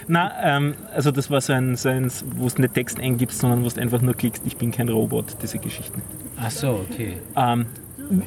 Na, 0.07 0.33
ähm, 0.43 0.75
also 0.95 1.11
das 1.11 1.31
war 1.31 1.41
so 1.41 1.53
ein, 1.53 1.77
so 1.77 1.89
ein 1.89 2.11
wo 2.37 2.49
du 2.49 2.63
nicht 2.63 2.75
Text 2.75 3.01
eingibst, 3.01 3.39
sondern 3.41 3.65
wo 3.65 3.69
du 3.69 3.81
einfach 3.81 4.03
nur 4.03 4.15
klickst, 4.15 4.43
ich 4.47 4.57
bin 4.57 4.71
kein 4.71 4.89
Robot, 4.89 5.37
diese 5.43 5.59
Geschichten. 5.59 6.03
Ach 6.37 6.51
so, 6.51 6.85
okay. 6.91 7.17
Ähm, 7.37 7.67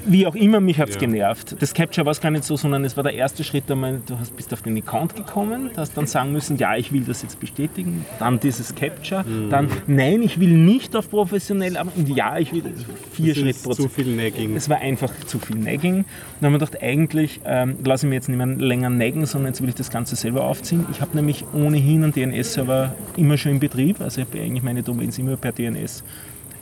wie 0.06 0.28
auch 0.28 0.36
immer, 0.36 0.60
mich 0.60 0.80
hat 0.80 0.90
es 0.90 0.96
Ja. 0.96 1.02
genervt. 1.02 1.56
Das 1.60 1.74
Capture 1.74 2.06
war 2.06 2.12
es 2.12 2.22
gar 2.22 2.30
nicht 2.32 2.44
so, 2.44 2.56
sondern 2.56 2.86
es 2.86 2.96
war 2.98 3.04
der 3.04 3.14
erste 3.14 3.44
Schritt 3.44 3.70
einmal, 3.72 4.00
du 4.06 4.18
hast, 4.20 4.36
bist 4.36 4.54
auf 4.54 4.62
den 4.62 4.78
Account 4.78 5.16
gekommen, 5.16 5.70
du 5.74 5.78
hast 5.82 5.98
dann 5.98 6.06
sagen 6.08 6.32
müssen, 6.32 6.58
ja, 6.58 6.76
ich 6.78 6.92
will 6.92 7.02
das 7.02 7.22
jetzt 7.24 7.40
bestätigen, 7.40 8.06
dann 8.20 8.40
dieses 8.40 8.76
Capture, 8.76 9.24
Mhm. 9.24 9.50
dann, 9.50 9.68
nein, 9.88 10.22
ich 10.22 10.40
will 10.40 10.50
nicht 10.52 10.96
auf 10.96 11.10
professionell, 11.10 11.78
aber 11.78 11.92
und 11.96 12.08
ja, 12.10 12.38
ich 12.38 12.54
will 12.54 12.64
vier 13.12 13.36
ist 13.38 13.64
zu 13.74 13.90
viel 13.90 14.16
Nagging. 14.16 14.56
Es 14.56 14.70
war 14.70 14.78
einfach 14.78 15.12
zu 15.26 15.40
viel 15.40 15.58
Nagging. 15.58 16.06
Dann 16.40 16.48
haben 16.48 16.54
wir 16.54 16.60
gedacht, 16.66 16.82
eigentlich 16.82 17.40
ähm, 17.46 17.78
lasse 17.84 18.06
ich 18.06 18.10
mir 18.10 18.16
jetzt 18.16 18.30
nicht 18.30 18.38
mehr 18.38 18.48
länger 18.48 18.90
naggen, 18.90 19.26
sondern 19.26 19.52
jetzt 19.54 19.62
will 19.62 19.70
ich 19.70 19.76
das 19.76 19.90
Ganze 19.90 20.16
selber 20.16 20.44
aufziehen. 20.44 20.86
Ich 20.92 21.02
habe 21.02 21.16
nämlich 21.16 21.46
ohnehin 21.54 22.04
einen 22.04 22.14
DNS-Server 22.14 22.94
immer 23.18 23.38
schon 23.38 23.54
in 23.54 23.60
Betrieb. 23.60 24.00
Also 24.02 24.22
ich 24.22 24.28
habe 24.28 24.40
eigentlich 24.40 24.64
meine 24.64 24.84
Domains 24.84 25.18
immer 25.18 25.38
per 25.38 25.52
DNS 25.52 26.04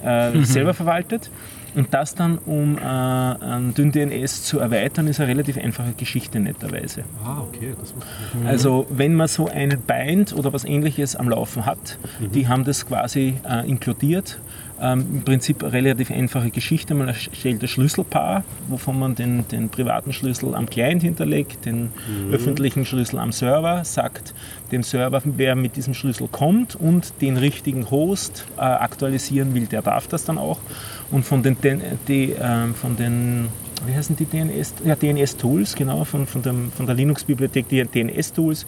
äh, 0.03 0.31
selber 0.43 0.73
verwaltet. 0.73 1.29
Und 1.75 1.93
das 1.93 2.15
dann, 2.15 2.37
um 2.39 2.77
äh, 2.77 2.81
an 2.81 3.73
DynDNS 3.73 4.43
zu 4.43 4.59
erweitern, 4.59 5.07
ist 5.07 5.19
eine 5.19 5.29
relativ 5.29 5.57
einfache 5.57 5.93
Geschichte 5.93 6.39
netterweise. 6.39 7.03
Ah, 7.23 7.41
okay. 7.41 7.73
Das 7.79 7.93
ich. 8.41 8.47
Also 8.47 8.87
wenn 8.89 9.15
man 9.15 9.27
so 9.27 9.47
einen 9.47 9.79
Bind 9.81 10.33
oder 10.33 10.53
was 10.53 10.65
ähnliches 10.65 11.15
am 11.15 11.29
Laufen 11.29 11.65
hat, 11.65 11.97
die 12.33 12.47
haben 12.47 12.63
das 12.63 12.85
quasi 12.85 13.35
äh, 13.47 13.67
inkludiert. 13.67 14.39
Ähm, 14.81 15.05
Im 15.11 15.21
Prinzip 15.23 15.61
eine 15.63 15.73
relativ 15.73 16.09
einfache 16.09 16.51
Geschichte. 16.51 16.93
Man 16.93 17.09
erstellt 17.09 17.61
das 17.61 17.69
Schlüsselpaar, 17.69 18.43
wovon 18.69 18.97
man 18.97 19.15
den, 19.15 19.45
den 19.49 19.69
privaten 19.69 20.13
Schlüssel 20.13 20.55
am 20.55 20.69
Client 20.69 21.03
hinterlegt, 21.03 21.65
den 21.65 21.91
öffentlichen 22.31 22.85
Schlüssel 22.85 23.19
am 23.19 23.33
Server, 23.33 23.83
sagt 23.83 24.33
dem 24.71 24.83
Server, 24.83 25.21
wer 25.25 25.55
mit 25.55 25.75
diesem 25.75 25.93
Schlüssel 25.93 26.29
kommt 26.31 26.75
und 26.75 27.13
den 27.21 27.35
richtigen 27.35 27.91
Host 27.91 28.45
äh, 28.57 28.61
aktualisieren 28.61 29.53
will, 29.53 29.65
der 29.65 29.81
darf 29.81 30.07
das 30.07 30.23
dann 30.23 30.37
auch. 30.37 30.59
Und 31.11 31.25
von 31.25 31.41
den, 31.41 31.57
die, 32.07 32.35
ähm, 32.39 32.75
von 32.75 32.95
den 32.95 33.49
wie 33.85 33.95
heißen 33.95 34.15
die 34.15 34.25
DNS? 34.25 34.73
Ja, 34.83 34.95
DNS-Tools, 34.95 35.75
genau, 35.75 36.03
von, 36.03 36.27
von, 36.27 36.41
dem, 36.41 36.71
von 36.71 36.85
der 36.85 36.95
Linux-Bibliothek, 36.95 37.67
die 37.69 37.83
DNS-Tools, 37.83 38.65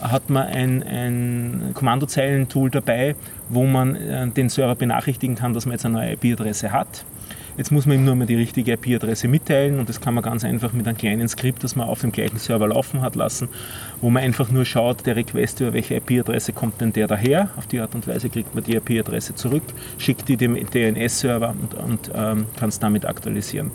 hat 0.00 0.30
man 0.30 0.46
ein, 0.46 0.82
ein 0.82 1.70
Kommandozeilen-Tool 1.74 2.70
dabei, 2.70 3.14
wo 3.48 3.64
man 3.64 3.96
äh, 3.96 4.26
den 4.28 4.48
Server 4.48 4.74
benachrichtigen 4.74 5.36
kann, 5.36 5.52
dass 5.52 5.66
man 5.66 5.72
jetzt 5.72 5.84
eine 5.84 5.94
neue 5.94 6.12
IP-Adresse 6.12 6.72
hat. 6.72 7.04
Jetzt 7.56 7.70
muss 7.70 7.86
man 7.86 7.98
ihm 7.98 8.04
nur 8.04 8.16
mal 8.16 8.26
die 8.26 8.34
richtige 8.34 8.72
IP-Adresse 8.72 9.28
mitteilen 9.28 9.78
und 9.78 9.88
das 9.88 10.00
kann 10.00 10.14
man 10.14 10.24
ganz 10.24 10.44
einfach 10.44 10.72
mit 10.72 10.88
einem 10.88 10.96
kleinen 10.96 11.28
Skript, 11.28 11.62
das 11.62 11.76
man 11.76 11.88
auf 11.88 12.00
dem 12.00 12.10
gleichen 12.10 12.38
Server 12.38 12.66
laufen 12.66 13.00
hat 13.00 13.14
lassen, 13.14 13.48
wo 14.00 14.10
man 14.10 14.24
einfach 14.24 14.50
nur 14.50 14.64
schaut, 14.64 15.06
der 15.06 15.14
Request 15.14 15.60
über 15.60 15.72
welche 15.72 15.94
IP-Adresse 15.94 16.52
kommt 16.52 16.80
denn 16.80 16.92
der 16.92 17.06
daher. 17.06 17.50
Auf 17.56 17.68
die 17.68 17.78
Art 17.78 17.94
und 17.94 18.08
Weise 18.08 18.28
kriegt 18.28 18.56
man 18.56 18.64
die 18.64 18.74
IP-Adresse 18.74 19.36
zurück, 19.36 19.62
schickt 19.98 20.28
die 20.28 20.36
dem 20.36 20.56
DNS-Server 20.56 21.54
und, 21.60 21.74
und 21.74 22.10
ähm, 22.12 22.46
kann 22.58 22.70
es 22.70 22.80
damit 22.80 23.06
aktualisieren. 23.06 23.70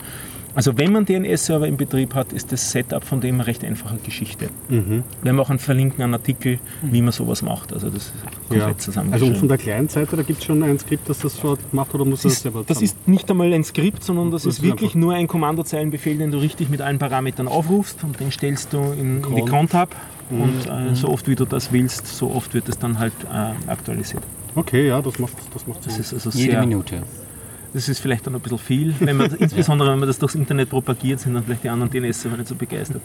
Also 0.60 0.78
wenn 0.78 0.92
man 0.92 1.06
DNS-Server 1.06 1.68
im 1.70 1.78
Betrieb 1.78 2.14
hat, 2.16 2.34
ist 2.34 2.52
das 2.52 2.70
Setup 2.72 3.02
von 3.02 3.22
dem 3.22 3.36
eine 3.36 3.48
recht 3.48 3.64
einfache 3.64 3.96
Geschichte. 4.04 4.50
Mhm. 4.68 5.06
Wir 5.22 5.32
haben 5.32 5.40
auch 5.40 5.50
einen 5.50 5.58
verlinkten 5.60 6.14
Artikel, 6.14 6.60
wie 6.82 7.02
man 7.02 7.14
sowas 7.14 7.42
macht. 7.42 7.72
Also 7.72 7.90
das 7.90 8.08
ist 8.08 8.14
komplett 8.26 8.60
Ja. 8.60 8.66
Also 8.66 8.78
zusammengeschrieben. 8.78 9.34
und 9.36 9.40
von 9.40 9.48
der 9.48 9.58
Client-Seite, 9.58 10.18
da 10.18 10.22
gibt 10.24 10.40
es 10.40 10.46
schon 10.46 10.62
ein 10.64 10.78
Skript, 10.78 11.08
das 11.08 11.20
das 11.20 11.38
so 11.38 11.58
macht 11.72 11.96
oder 11.96 12.04
muss 12.04 12.24
Das 12.24 12.24
das 12.24 12.34
ist, 12.34 12.42
selber 12.44 12.60
das 12.68 12.78
zusammen- 12.80 12.84
ist 12.84 13.08
nicht 13.08 13.32
einmal 13.32 13.54
ein 13.54 13.64
Skript, 13.64 14.04
sondern 14.04 14.32
das, 14.32 14.44
Das 14.44 14.56
ist 14.56 14.60
ist 14.60 14.66
wirklich 14.66 14.90
einfach- 14.90 15.00
nur 15.00 15.14
ein 15.14 15.28
Kommandozeilenbefehl, 15.30 16.18
den 16.18 16.32
du 16.32 16.40
richtig 16.40 16.70
mit 16.70 16.82
allen 16.82 17.00
Parametern 17.00 17.48
aufrufst 17.48 18.04
und 18.04 18.20
den 18.20 18.30
stellst 18.34 18.74
du 18.74 18.80
in, 18.80 19.00
in 19.00 19.22
die 19.22 19.22
Cron. 19.44 19.46
Cron-Tab 19.46 19.96
und 20.30 20.66
äh, 20.70 20.94
so 20.94 21.08
oft 21.08 21.26
wie 21.30 21.36
du 21.36 21.46
das 21.46 21.72
willst, 21.72 22.06
so 22.06 22.32
oft 22.32 22.54
wird 22.54 22.68
es 22.68 22.78
dann 22.78 23.00
halt 23.00 23.14
äh, 23.32 23.54
aktualisiert. 23.72 24.24
Okay, 24.56 24.90
ja, 24.90 25.02
das 25.02 25.20
macht, 25.20 25.32
das 25.54 25.66
macht 25.68 25.86
Das 25.86 25.94
Sinn. 25.94 26.02
ist 26.04 26.14
also 26.14 26.38
Jede 26.38 26.52
sehr, 26.52 26.60
Minute. 26.60 27.04
Das 27.74 27.90
ist 27.90 28.00
vielleicht 28.00 28.26
dann 28.26 28.36
ein 28.36 28.42
bisschen 28.42 28.58
viel, 28.58 28.96
wenn 29.00 29.18
man, 29.18 29.32
insbesondere 29.40 29.92
wenn 29.92 30.00
man 30.00 30.08
das 30.08 30.20
durchs 30.20 30.36
Internet 30.36 30.70
propagiert, 30.70 31.20
sind 31.20 31.34
dann 31.34 31.44
vielleicht 31.44 31.64
die 31.64 31.70
anderen 31.70 31.92
DNS-Server 31.92 32.38
nicht 32.38 32.48
so 32.48 32.56
begeistert. 32.56 33.02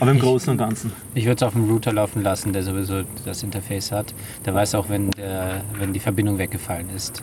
Aber 0.00 0.10
im 0.10 0.18
Großen 0.18 0.50
und 0.50 0.58
Ganzen. 0.58 0.92
Ich 1.14 1.24
würde 1.24 1.36
es 1.36 1.42
auf 1.42 1.52
dem 1.52 1.68
Router 1.70 1.92
laufen 1.92 2.22
lassen, 2.22 2.52
der 2.52 2.62
sowieso 2.62 3.02
das 3.24 3.42
Interface 3.42 3.92
hat. 3.92 4.14
Der 4.44 4.54
weiß 4.54 4.74
auch, 4.74 4.88
wenn, 4.88 5.10
der, 5.12 5.62
wenn 5.78 5.92
die 5.92 6.00
Verbindung 6.00 6.38
weggefallen 6.38 6.90
ist. 6.90 7.22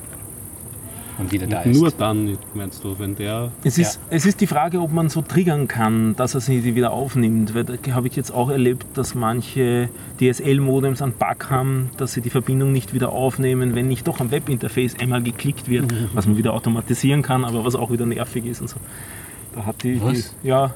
Und 1.18 1.32
wieder 1.32 1.48
da 1.48 1.62
ist. 1.62 1.78
Nur 1.80 1.92
dann, 1.92 2.38
meinst 2.54 2.84
du, 2.84 2.98
wenn 2.98 3.16
der. 3.16 3.52
Es 3.64 3.78
ist, 3.78 4.00
es 4.10 4.26
ist 4.26 4.42
die 4.42 4.48
Frage, 4.48 4.82
ob 4.82 4.92
man 4.92 5.10
so 5.10 5.22
triggern 5.22 5.68
kann, 5.68 6.16
dass 6.16 6.36
er 6.36 6.42
sie 6.42 6.64
wieder 6.76 6.92
aufnimmt. 6.92 7.54
Weil 7.54 7.64
da 7.64 7.74
habe 7.94 8.08
ich 8.08 8.16
jetzt 8.16 8.32
auch 8.32 8.50
erlebt, 8.50 8.86
dass 8.96 9.16
manche 9.16 9.90
DSL-Modems 10.20 11.02
einen 11.02 11.14
Bug 11.14 11.50
haben, 11.50 11.90
dass 11.98 12.14
sie 12.14 12.22
die 12.22 12.30
Verbindung 12.30 12.72
nicht 12.72 12.94
wieder 12.94 13.12
aufnehmen, 13.12 13.76
wenn 13.76 13.88
nicht 13.88 14.08
doch 14.08 14.20
am 14.20 14.32
Webinterface 14.32 15.00
einmal 15.00 15.22
geklickt 15.22 15.70
wird, 15.70 15.94
was 16.14 16.28
man 16.28 16.38
wieder 16.38 16.54
automatisieren 16.54 17.22
kann, 17.22 17.46
aber 17.46 17.66
was 17.66 17.76
auch 17.76 17.92
wieder 17.92 18.06
nervig 18.06 18.46
ist 18.46 18.62
und 18.62 18.70
so. 18.70 18.78
Da 19.56 19.66
hat 19.66 19.84
die, 19.84 19.94
die 19.94 20.02
Was? 20.02 20.34
ja, 20.42 20.74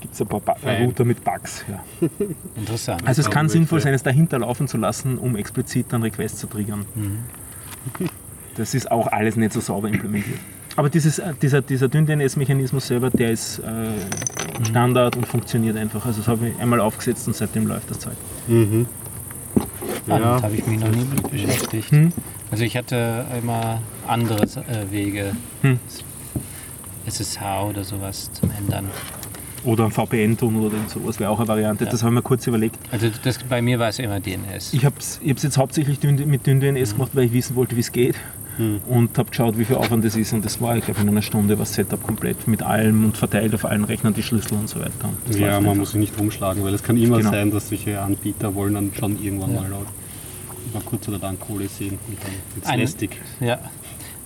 gibt 0.00 0.14
es 0.14 0.20
ein 0.20 0.26
paar 0.26 0.40
ba 0.40 0.54
Fein. 0.56 0.84
Router 0.84 1.04
mit 1.04 1.24
Bugs. 1.24 1.64
Ja. 1.68 1.82
Interessant. 2.56 3.06
Also 3.06 3.22
es 3.22 3.30
kann 3.30 3.48
sinnvoll 3.48 3.80
sein, 3.80 3.94
es 3.94 4.02
dahinter 4.02 4.38
laufen 4.40 4.68
zu 4.68 4.76
lassen, 4.76 5.16
um 5.16 5.36
explizit 5.36 5.86
dann 5.90 6.02
Requests 6.02 6.38
zu 6.38 6.46
triggern. 6.46 6.84
Das 8.56 8.74
ist 8.74 8.90
auch 8.90 9.06
alles 9.06 9.36
nicht 9.36 9.52
so 9.52 9.60
sauber 9.60 9.88
implementiert. 9.88 10.38
Aber 10.76 10.88
dieses, 10.88 11.18
äh, 11.18 11.34
dieser, 11.40 11.60
dieser 11.62 11.88
DynDNS-Mechanismus 11.88 12.86
selber, 12.86 13.10
der 13.10 13.30
ist 13.30 13.58
äh, 13.58 14.64
Standard 14.64 15.16
und 15.16 15.26
funktioniert 15.26 15.76
einfach. 15.76 16.04
Also 16.06 16.20
das 16.20 16.28
habe 16.28 16.48
ich 16.48 16.58
einmal 16.60 16.80
aufgesetzt 16.80 17.26
und 17.26 17.36
seitdem 17.36 17.66
läuft 17.66 17.90
das 17.90 17.98
Zeug. 18.00 18.14
Mhm. 18.48 18.86
Damit 20.06 20.24
Ja. 20.24 20.42
habe 20.42 20.54
ich 20.54 20.66
mich 20.66 20.80
noch 20.80 20.88
nie 20.90 21.04
mit 21.04 21.30
beschäftigt. 21.30 21.90
Hm? 21.90 22.12
Also 22.50 22.64
ich 22.64 22.76
hatte 22.76 23.24
immer 23.38 23.80
andere 24.06 24.42
äh, 24.42 24.90
Wege. 24.90 25.32
Hm. 25.62 25.78
SSH 27.06 27.62
oder 27.68 27.84
sowas 27.84 28.30
zum 28.32 28.50
Ändern. 28.50 28.86
Oder 29.64 29.84
ein 29.84 29.90
VPN-Tunnel 29.92 30.62
oder 30.62 30.74
irgend 30.74 30.90
sowas 30.90 31.20
wäre 31.20 31.30
auch 31.30 31.38
eine 31.38 31.48
Variante. 31.48 31.84
Ja. 31.84 31.90
Das 31.90 32.02
habe 32.02 32.12
ich 32.12 32.16
mir 32.16 32.22
kurz 32.22 32.46
überlegt. 32.46 32.76
Also 32.90 33.08
das, 33.22 33.38
bei 33.44 33.62
mir 33.62 33.78
war 33.78 33.88
es 33.90 33.98
immer 33.98 34.18
DNS. 34.20 34.72
Ich 34.72 34.84
habe 34.84 34.96
es 34.98 35.20
jetzt 35.22 35.56
hauptsächlich 35.56 35.98
dünn- 35.98 36.26
mit 36.26 36.46
DynDNS 36.46 36.94
gemacht, 36.94 37.10
weil 37.14 37.24
ich 37.24 37.32
wissen 37.32 37.54
wollte, 37.56 37.76
wie 37.76 37.80
es 37.80 37.92
geht. 37.92 38.16
Und 38.88 39.16
habe 39.18 39.30
geschaut, 39.30 39.56
wie 39.58 39.64
viel 39.64 39.76
Aufwand 39.76 40.04
das 40.04 40.14
ist. 40.14 40.32
Und 40.32 40.44
das 40.44 40.60
war, 40.60 40.76
ich 40.76 40.84
glaube, 40.84 41.00
in 41.00 41.08
einer 41.08 41.22
Stunde 41.22 41.54
war 41.58 41.64
das 41.64 41.74
Setup 41.74 42.02
komplett 42.02 42.46
mit 42.46 42.62
allem 42.62 43.04
und 43.06 43.16
verteilt 43.16 43.54
auf 43.54 43.64
allen 43.64 43.84
Rechnern 43.84 44.12
die 44.14 44.22
Schlüssel 44.22 44.54
und 44.58 44.68
so 44.68 44.78
weiter. 44.80 44.90
Und 45.26 45.34
Ja, 45.38 45.46
man 45.46 45.54
einfach. 45.56 45.74
muss 45.74 45.90
sich 45.92 46.00
nicht 46.00 46.18
rumschlagen, 46.18 46.62
weil 46.62 46.74
es 46.74 46.82
kann 46.82 46.96
immer 46.96 47.18
Genau. 47.18 47.30
sein, 47.30 47.50
dass 47.50 47.68
solche 47.70 48.00
Anbieter 48.00 48.54
wollen 48.54 48.74
dann 48.74 48.92
schon 48.98 49.22
irgendwann 49.22 49.54
Ja. 49.54 49.60
mal 49.62 49.70
laut 49.70 49.86
über 50.70 50.80
kurz 50.84 51.08
oder 51.08 51.18
lang 51.18 51.38
Kohle 51.40 51.66
sehen 51.68 51.98
und 52.08 52.18
dann 52.22 52.32
wird's 52.54 52.68
Eine- 52.68 52.82
lästig. 52.82 53.20
Ja. 53.40 53.58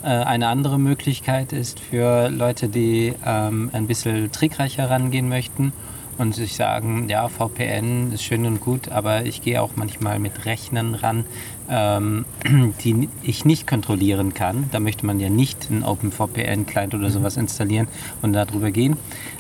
Äh, 0.03 0.09
Eine 0.09 0.49
andere 0.49 0.79
Möglichkeit 0.79 1.53
ist 1.53 1.81
für 1.81 2.29
Leute, 2.29 2.69
die 2.69 3.15
ähm, 3.25 3.71
ein 3.73 3.87
bisschen 3.87 4.31
trickreicher 4.33 4.91
rangehen 4.91 5.29
möchten 5.29 5.73
und 6.19 6.35
sich 6.35 6.57
sagen, 6.57 7.09
ja, 7.09 7.29
VPN 7.29 8.13
ist 8.13 8.23
schön 8.23 8.47
und 8.47 8.61
gut, 8.61 8.89
aber 8.89 9.25
ich 9.27 9.43
gehe 9.43 9.61
auch 9.61 9.73
manchmal 9.77 10.19
mit 10.19 10.47
Rechnern 10.47 10.95
ran, 10.95 11.25
ähm, 11.69 12.25
die 12.85 13.09
ich 13.23 13.45
nicht 13.45 13.67
kontrollieren 13.67 14.35
kann. 14.35 14.69
Da 14.73 14.81
möchte 14.81 15.05
man 15.05 15.21
ja 15.21 15.29
nicht 15.29 15.69
einen 15.71 15.83
OpenVPN-Client 15.83 16.95
oder 16.95 17.11
sowas 17.11 17.37
installieren 17.37 17.89
und 18.23 18.33
darüber 18.33 18.71
gehen. 18.71 18.97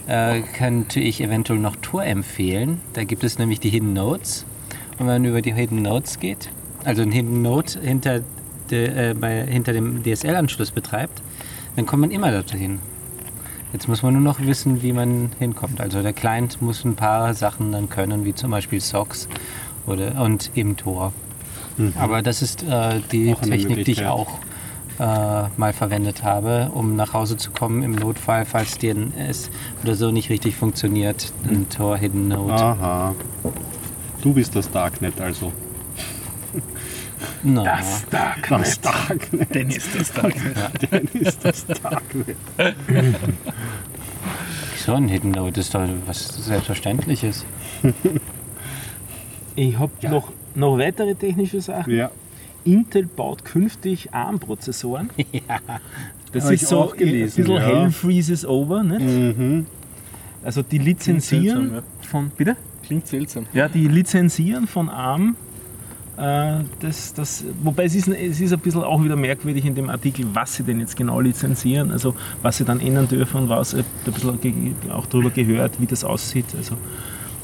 Äh, 0.06 0.40
könnte 0.40 1.00
ich 1.00 1.20
eventuell 1.20 1.58
noch 1.58 1.76
Tor 1.76 2.04
empfehlen. 2.04 2.80
Da 2.92 3.04
gibt 3.04 3.24
es 3.24 3.38
nämlich 3.38 3.60
die 3.60 3.70
Hidden 3.70 3.92
Nodes. 3.92 4.44
Und 4.98 5.06
wenn 5.06 5.22
man 5.22 5.24
über 5.24 5.42
die 5.42 5.54
Hidden 5.54 5.82
Nodes 5.82 6.18
geht, 6.20 6.50
also 6.84 7.02
ein 7.02 7.12
Hidden 7.12 7.42
Node 7.42 7.80
hinter, 7.80 8.20
de, 8.70 9.10
äh, 9.10 9.14
bei, 9.14 9.44
hinter 9.46 9.72
dem 9.72 10.02
DSL-Anschluss 10.02 10.70
betreibt, 10.70 11.22
dann 11.74 11.86
kommt 11.86 12.02
man 12.02 12.10
immer 12.10 12.30
dorthin. 12.30 12.80
Jetzt 13.76 13.88
muss 13.88 14.02
man 14.02 14.14
nur 14.14 14.22
noch 14.22 14.40
wissen, 14.40 14.82
wie 14.82 14.94
man 14.94 15.32
hinkommt. 15.38 15.82
Also 15.82 16.00
der 16.02 16.14
Client 16.14 16.62
muss 16.62 16.82
ein 16.86 16.96
paar 16.96 17.34
Sachen 17.34 17.72
dann 17.72 17.90
können, 17.90 18.24
wie 18.24 18.34
zum 18.34 18.50
Beispiel 18.50 18.80
SOCKS 18.80 19.28
oder, 19.86 20.18
und 20.18 20.50
eben 20.54 20.78
Tor. 20.78 21.12
Aber 22.00 22.22
das 22.22 22.40
ist 22.40 22.62
äh, 22.62 23.00
die 23.12 23.34
Auch 23.34 23.42
Technik, 23.42 23.84
die 23.84 23.92
ich 23.92 24.06
auch 24.06 24.38
äh, 24.98 25.02
mal 25.58 25.74
verwendet 25.74 26.22
habe, 26.22 26.70
um 26.72 26.96
nach 26.96 27.12
Hause 27.12 27.36
zu 27.36 27.50
kommen 27.50 27.82
im 27.82 27.92
Notfall, 27.92 28.46
falls 28.46 28.78
DNS 28.78 29.50
oder 29.82 29.94
so 29.94 30.10
nicht 30.10 30.30
richtig 30.30 30.56
funktioniert. 30.56 31.30
Ein 31.46 31.68
Tor 31.68 31.98
Hidden 31.98 32.28
Node. 32.28 32.54
Aha. 32.54 33.14
Du 34.22 34.32
bist 34.32 34.56
das 34.56 34.70
Darknet 34.70 35.20
also. 35.20 35.52
Na, 37.42 37.64
Das 37.64 38.06
Dark. 38.10 38.48
Das 38.48 38.80
Darknet. 38.80 39.54
Denn 39.54 39.70
ist 39.70 39.88
das 39.98 40.12
Dark. 40.12 40.34
Dann 40.90 41.08
ist 41.14 41.44
das 41.44 41.66
Darknet. 41.66 42.36
so 44.76 44.94
ein 44.94 45.08
Hidden 45.08 45.30
Node 45.32 45.60
ist 45.60 45.74
doch 45.74 45.86
was 46.06 46.28
Selbstverständliches. 46.28 47.44
Ich 49.54 49.78
habe 49.78 49.92
Ja. 50.00 50.10
noch, 50.10 50.32
noch 50.54 50.78
weitere 50.78 51.14
technische 51.14 51.60
Sachen. 51.60 51.94
Ja. 51.94 52.10
Intel 52.64 53.06
baut 53.06 53.44
künftig 53.44 54.12
ARM-Prozessoren. 54.12 55.10
ja. 55.32 55.60
Das 56.32 56.44
ist 56.46 56.50
ich 56.62 56.66
so 56.66 56.80
auch 56.80 56.96
gelesen, 56.96 57.42
ein 57.42 57.46
bisschen 57.46 57.62
ja. 57.62 57.80
Hell 57.82 57.90
freezes 57.92 58.44
over. 58.44 58.82
Nicht? 58.82 59.00
Mhm. 59.38 59.66
Also 60.44 60.62
die 60.62 60.78
lizenzieren 60.78 61.70
seltsam, 61.70 61.82
von. 62.02 62.30
Bitte? 62.36 62.56
Klingt 62.84 63.06
seltsam. 63.06 63.46
Ja, 63.52 63.68
die 63.68 63.88
lizenzieren 63.88 64.66
von 64.66 64.88
ARM. 64.88 65.36
Äh, 66.16 66.64
das, 66.80 67.12
das, 67.12 67.44
wobei 67.62 67.84
es 67.84 67.94
ist, 67.94 68.08
es 68.08 68.40
ist 68.40 68.52
ein 68.52 68.58
bisschen 68.58 68.82
auch 68.82 69.02
wieder 69.02 69.16
merkwürdig 69.16 69.64
in 69.66 69.74
dem 69.74 69.90
Artikel, 69.90 70.26
was 70.32 70.54
sie 70.54 70.62
denn 70.62 70.80
jetzt 70.80 70.96
genau 70.96 71.20
lizenzieren, 71.20 71.90
also 71.90 72.14
was 72.42 72.56
sie 72.56 72.64
dann 72.64 72.80
ändern 72.80 73.06
dürfen 73.06 73.42
und 73.42 73.48
was. 73.48 73.74
Ich 73.74 73.84
habe 74.06 74.34
ein 74.34 74.38
bisschen 74.38 74.92
auch 74.92 75.06
darüber 75.06 75.30
gehört, 75.30 75.80
wie 75.80 75.86
das 75.86 76.04
aussieht. 76.04 76.46
Also 76.56 76.76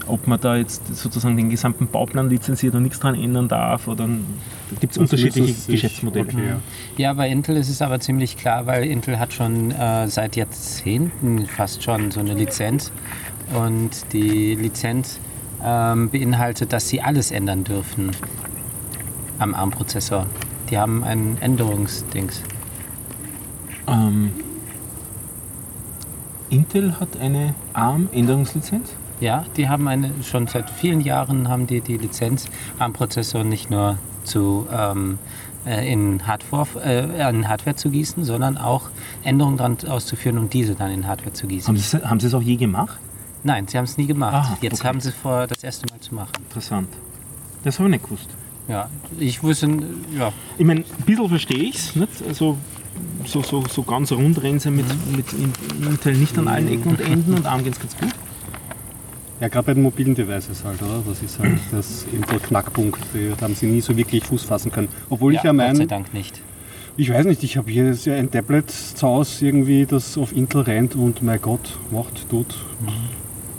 ob 0.06 0.26
man 0.26 0.40
da 0.40 0.56
jetzt 0.56 0.94
sozusagen 0.96 1.36
den 1.36 1.50
gesamten 1.50 1.86
Bauplan 1.86 2.28
lizenziert 2.28 2.74
und 2.74 2.82
nichts 2.82 2.98
dran 2.98 3.14
ändern 3.14 3.48
darf 3.48 3.88
oder 3.88 4.08
da 4.08 4.76
gibt 4.80 4.92
es 4.92 4.98
Das 4.98 4.98
unterschiedliche 4.98 5.54
Geschäftsmodelle. 5.70 6.26
Okay, 6.26 6.48
ja. 6.48 6.60
Ja, 6.96 7.12
bei 7.12 7.28
Intel 7.28 7.56
ist 7.56 7.68
es 7.68 7.82
aber 7.82 8.00
ziemlich 8.00 8.36
klar, 8.36 8.66
weil 8.66 8.84
Intel 8.84 9.18
hat 9.18 9.32
schon 9.32 9.70
äh, 9.70 10.08
seit 10.08 10.36
Jahrzehnten 10.36 11.46
fast 11.46 11.82
schon 11.82 12.10
so 12.10 12.20
eine 12.20 12.34
Lizenz. 12.34 12.90
Und 13.54 13.90
die 14.12 14.54
Lizenz 14.54 15.20
ähm, 15.62 16.08
beinhaltet, 16.08 16.72
dass 16.72 16.88
sie 16.88 17.02
alles 17.02 17.30
ändern 17.30 17.64
dürfen 17.64 18.10
am 19.42 19.54
ARM-Prozessor. 19.54 20.26
Die 20.70 20.78
haben 20.78 21.04
ein 21.04 21.36
Änderungsdings. 21.40 22.42
Ähm, 23.86 24.32
Intel 26.48 26.98
hat 26.98 27.18
eine 27.18 27.54
ARM-Änderungslizenz. 27.72 28.90
Ja, 29.20 29.44
die 29.56 29.68
haben 29.68 29.86
eine, 29.88 30.10
schon 30.22 30.46
seit 30.46 30.70
vielen 30.70 31.00
Jahren 31.00 31.48
haben 31.48 31.66
die 31.66 31.80
die 31.80 31.96
Lizenz, 31.96 32.46
ARM-Prozessor 32.78 33.44
nicht 33.44 33.70
nur 33.70 33.98
zu, 34.24 34.66
ähm, 34.72 35.18
äh, 35.66 35.92
in, 35.92 36.26
Hardware, 36.26 36.66
äh, 36.84 37.30
in 37.30 37.48
Hardware 37.48 37.76
zu 37.76 37.90
gießen, 37.90 38.24
sondern 38.24 38.58
auch 38.58 38.90
Änderungen 39.22 39.56
dran 39.56 39.76
auszuführen 39.88 40.38
und 40.38 40.52
diese 40.52 40.74
dann 40.74 40.90
in 40.90 41.06
Hardware 41.06 41.32
zu 41.32 41.46
gießen. 41.46 41.68
Haben 41.68 41.76
Sie, 41.76 41.98
haben 41.98 42.20
Sie 42.20 42.26
es 42.26 42.34
auch 42.34 42.42
je 42.42 42.56
gemacht? 42.56 42.98
Nein, 43.44 43.66
sie 43.66 43.76
haben 43.76 43.84
es 43.84 43.96
nie 43.96 44.06
gemacht. 44.06 44.34
Ah, 44.34 44.58
Jetzt 44.60 44.80
okay. 44.80 44.88
haben 44.88 45.00
sie 45.00 45.10
vor, 45.10 45.46
das 45.46 45.64
erste 45.64 45.86
Mal 45.92 46.00
zu 46.00 46.14
machen. 46.14 46.30
Interessant. 46.38 46.88
Das 47.64 47.78
habe 47.78 47.88
ich 47.88 47.92
nicht 47.94 48.04
gewusst. 48.04 48.28
Ja, 48.68 48.88
ich 49.18 49.42
wusste, 49.42 49.68
ja, 50.16 50.32
Ich 50.56 50.64
meine, 50.64 50.80
ein 50.80 51.04
bisschen 51.04 51.28
verstehe 51.28 51.58
ich 51.58 51.76
es. 51.76 51.92
Also 52.26 52.56
so, 53.24 53.42
so, 53.42 53.64
so 53.68 53.82
ganz 53.82 54.12
rund 54.12 54.42
rennen 54.42 54.60
sie 54.60 54.70
mit, 54.70 54.86
mit 55.14 55.26
Intel 55.32 56.14
nicht 56.14 56.36
an 56.38 56.48
allen 56.48 56.68
Ecken 56.68 56.90
und 56.90 57.00
Enden 57.12 57.34
und 57.34 57.46
ARM 57.46 57.64
geht 57.64 57.74
es 57.74 57.80
ganz 57.80 57.96
gut. 57.96 58.10
Ja, 59.40 59.48
gerade 59.48 59.66
bei 59.66 59.74
den 59.74 59.82
mobilen 59.82 60.14
Devices 60.14 60.62
halt, 60.64 60.80
oder? 60.82 61.02
Das 61.06 61.20
ist 61.20 61.38
halt 61.40 61.58
das 61.72 62.06
Intel-Knackpunkt. 62.12 63.00
Da 63.38 63.44
haben 63.44 63.56
sie 63.56 63.66
nie 63.66 63.80
so 63.80 63.96
wirklich 63.96 64.22
Fuß 64.24 64.44
fassen 64.44 64.70
können. 64.70 64.88
Obwohl 65.10 65.34
ich 65.34 65.42
ja 65.42 65.50
Gott 65.50 65.60
sei 65.60 65.66
meine, 65.72 65.86
Dank 65.88 66.14
nicht. 66.14 66.40
ich 66.96 67.10
weiß 67.10 67.26
nicht, 67.26 67.42
ich 67.42 67.56
habe 67.56 67.68
hier 67.68 67.92
ja 67.92 68.14
ein 68.14 68.30
Tablet 68.30 68.70
zu 68.70 69.04
Hause 69.04 69.46
irgendwie, 69.46 69.84
das 69.84 70.16
auf 70.16 70.32
Intel 70.32 70.62
rennt 70.62 70.94
und 70.94 71.22
mein 71.22 71.40
Gott, 71.40 71.76
macht, 71.90 72.28
tut. 72.30 72.56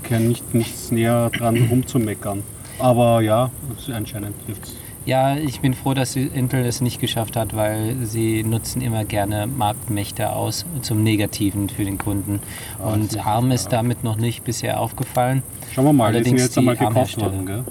Kein 0.03 0.29
nicht, 0.29 0.53
nichts 0.53 0.91
näher 0.91 1.29
dran 1.31 1.67
rumzumeckern. 1.69 2.43
Aber 2.79 3.21
ja, 3.21 3.51
anscheinend 3.91 4.35
trifft's. 4.45 4.75
Ja, 5.05 5.35
ich 5.35 5.59
bin 5.59 5.73
froh, 5.73 5.93
dass 5.93 6.15
Intel 6.15 6.65
es 6.65 6.79
nicht 6.79 7.01
geschafft 7.01 7.35
hat, 7.35 7.53
weil 7.55 7.97
sie 8.03 8.43
nutzen 8.43 8.81
immer 8.81 9.03
gerne 9.03 9.47
Marktmächte 9.47 10.29
aus 10.31 10.65
zum 10.81 11.03
Negativen 11.03 11.67
für 11.67 11.83
den 11.83 11.97
Kunden. 11.97 12.39
Und 12.79 13.11
sicher, 13.11 13.25
ARM 13.25 13.51
ist 13.51 13.73
damit 13.73 14.03
noch 14.05 14.15
nicht 14.15 14.45
bisher 14.45 14.79
aufgefallen. 14.79 15.43
Schauen 15.73 15.85
wir 15.85 15.93
mal, 15.93 16.13
die 16.13 16.19
sind 16.19 16.25
Allerdings 16.27 16.41
jetzt 16.41 16.55
die 16.55 16.59
einmal 16.59 16.77
gekauft 16.77 17.19
worden, 17.19 17.45
gell? 17.45 17.63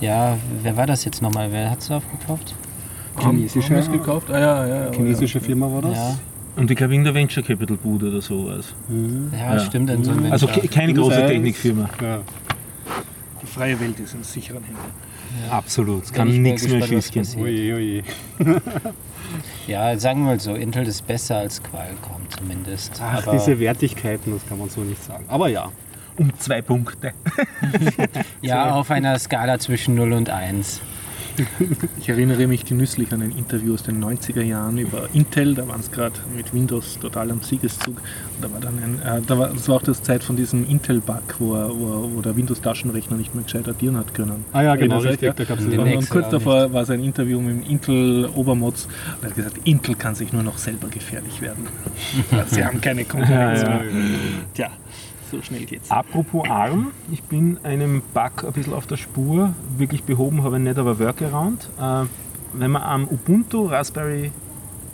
Ja, 0.00 0.36
wer 0.62 0.76
war 0.76 0.86
das 0.86 1.04
jetzt 1.06 1.22
nochmal? 1.22 1.50
Wer 1.50 1.70
hat 1.70 1.80
es 1.80 1.90
aufgekauft? 1.90 2.54
Chinesische, 3.18 3.82
Haben 3.82 3.92
gekauft? 3.92 4.30
Ah 4.30 4.38
ja, 4.38 4.66
ja. 4.66 4.84
ja. 4.86 4.92
chinesische 4.92 5.40
Firma 5.40 5.70
war 5.72 5.82
das? 5.82 5.96
Ja, 5.96 6.18
Und 6.56 6.70
ich 6.70 6.76
glaube 6.76 6.94
in 6.94 7.04
der 7.04 7.14
Venture 7.14 7.42
Capital 7.42 7.76
Bude 7.76 8.08
oder 8.08 8.20
sowas. 8.20 8.74
ja, 9.32 9.54
Ja. 9.54 9.60
stimmt. 9.60 9.90
In 9.90 10.04
so 10.04 10.12
Also 10.30 10.46
keine 10.46 10.92
große 10.92 11.26
Technikfirma. 11.26 11.88
Ja. 12.02 12.20
Die 13.42 13.46
freie 13.46 13.78
Welt 13.80 13.98
ist 13.98 14.14
in 14.14 14.22
sicheren 14.22 14.62
Händen. 14.62 15.09
Absolut. 15.50 16.04
Es 16.04 16.12
kann 16.12 16.42
nichts 16.42 16.66
mehr 16.68 16.82
schief 16.82 17.10
gehen. 17.10 18.04
Ja, 19.66 19.96
sagen 19.96 20.20
wir 20.20 20.26
mal 20.26 20.40
so, 20.40 20.54
Intel 20.54 20.86
ist 20.88 21.06
besser 21.06 21.36
als 21.36 21.62
Qualcomm 21.62 22.22
zumindest. 22.36 23.00
Ach, 23.00 23.22
Aber 23.22 23.32
diese 23.38 23.60
Wertigkeiten, 23.60 24.32
das 24.32 24.44
kann 24.48 24.58
man 24.58 24.68
so 24.68 24.80
nicht 24.80 25.02
sagen. 25.04 25.24
Aber 25.28 25.48
ja. 25.48 25.70
Um 26.16 26.36
zwei 26.38 26.60
Punkte. 26.60 27.12
ja, 28.42 28.74
auf 28.74 28.90
einer 28.90 29.18
Skala 29.18 29.58
zwischen 29.60 29.94
0 29.94 30.12
und 30.12 30.30
1. 30.30 30.80
Ich 31.98 32.08
erinnere 32.08 32.46
mich 32.46 32.64
genüsslich 32.64 33.12
an 33.12 33.22
ein 33.22 33.32
Interview 33.32 33.74
aus 33.74 33.82
den 33.82 34.02
90er 34.02 34.42
Jahren 34.42 34.78
über 34.78 35.08
Intel, 35.12 35.54
da 35.54 35.66
waren 35.68 35.80
es 35.80 35.90
gerade 35.90 36.14
mit 36.34 36.52
Windows 36.52 36.98
total 36.98 37.30
am 37.30 37.42
Siegeszug. 37.42 37.96
Und 37.96 38.42
da 38.42 38.52
war 38.52 38.60
dann 38.60 38.78
ein, 38.78 39.02
äh, 39.02 39.22
da 39.26 39.38
war, 39.38 39.48
das 39.48 39.68
war 39.68 39.76
auch 39.76 39.82
das 39.82 40.02
Zeit 40.02 40.24
von 40.24 40.36
diesem 40.36 40.68
Intel-Bug, 40.68 41.36
wo, 41.38 41.54
wo, 41.54 42.10
wo 42.14 42.20
der 42.20 42.36
Windows-Taschenrechner 42.36 43.16
nicht 43.16 43.34
mehr 43.34 43.44
gescheit 43.44 43.68
addieren 43.68 43.96
hat 43.96 44.14
können. 44.14 44.44
Ah 44.52 44.62
ja, 44.62 44.76
genau, 44.76 44.98
richtig, 44.98 45.22
ja? 45.22 45.32
da 45.32 45.44
gab's 45.44 45.64
und, 45.64 45.78
und, 45.78 46.10
kurz 46.10 46.28
davor 46.30 46.72
war 46.72 46.82
es 46.82 46.90
ein 46.90 47.02
Interview 47.02 47.40
mit 47.40 47.56
dem 47.56 47.70
Intel-Obermods 47.70 48.86
und 48.86 49.22
er 49.22 49.28
hat 49.30 49.36
gesagt, 49.36 49.56
Intel 49.64 49.94
kann 49.94 50.14
sich 50.14 50.32
nur 50.32 50.42
noch 50.42 50.58
selber 50.58 50.88
gefährlich 50.88 51.40
werden. 51.40 51.66
Sie 52.46 52.64
haben 52.64 52.80
keine 52.80 53.04
Konkurrenz 53.04 53.62
mehr. 53.62 53.82
Tja, 54.54 54.70
so 55.30 55.40
schnell 55.42 55.64
geht's. 55.64 55.90
Apropos 55.90 56.48
ARM, 56.48 56.88
ich 57.10 57.22
bin 57.22 57.58
einem 57.62 58.02
Bug 58.14 58.44
ein 58.44 58.52
bisschen 58.52 58.74
auf 58.74 58.86
der 58.86 58.96
Spur. 58.96 59.54
Wirklich 59.78 60.04
behoben 60.04 60.42
habe 60.42 60.56
ich 60.58 60.62
nicht, 60.62 60.78
aber 60.78 60.98
Workaround. 60.98 61.68
Äh, 61.80 62.04
wenn 62.52 62.70
man 62.72 62.82
am 62.82 63.08
Ubuntu 63.08 63.66
Raspberry 63.66 64.32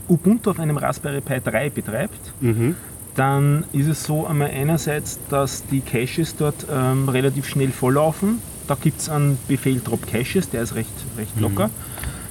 Ubuntu 0.08 0.50
auf 0.50 0.60
einem 0.60 0.76
Raspberry 0.76 1.20
Pi 1.20 1.40
3 1.42 1.70
betreibt, 1.70 2.32
Mhm. 2.40 2.76
dann 3.16 3.64
ist 3.72 3.86
es 3.88 4.04
so 4.04 4.26
einmal 4.26 4.50
einerseits, 4.50 5.18
dass 5.30 5.64
die 5.66 5.80
Caches 5.80 6.36
dort 6.36 6.66
ähm, 6.70 7.08
relativ 7.08 7.48
schnell 7.48 7.70
volllaufen. 7.70 8.40
Da 8.68 8.76
gibt 8.80 9.00
es 9.00 9.08
einen 9.08 9.38
Befehl 9.48 9.80
Drop 9.80 10.06
Caches, 10.06 10.50
der 10.50 10.62
ist 10.62 10.74
recht, 10.74 10.92
recht 11.16 11.40
locker. 11.40 11.70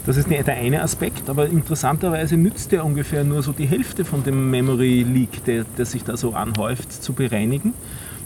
Das 0.05 0.17
ist 0.17 0.29
der 0.29 0.43
der 0.43 0.55
eine 0.55 0.81
Aspekt, 0.81 1.29
aber 1.29 1.47
interessanterweise 1.47 2.37
nützt 2.37 2.71
der 2.71 2.85
ungefähr 2.85 3.23
nur 3.23 3.41
so 3.41 3.51
die 3.51 3.65
Hälfte 3.65 4.05
von 4.05 4.23
dem 4.23 4.51
Memory 4.51 5.03
Leak, 5.03 5.43
der, 5.45 5.65
der 5.77 5.85
sich 5.85 6.03
da 6.03 6.15
so 6.15 6.33
anhäuft, 6.33 6.91
zu 6.91 7.13
bereinigen. 7.13 7.73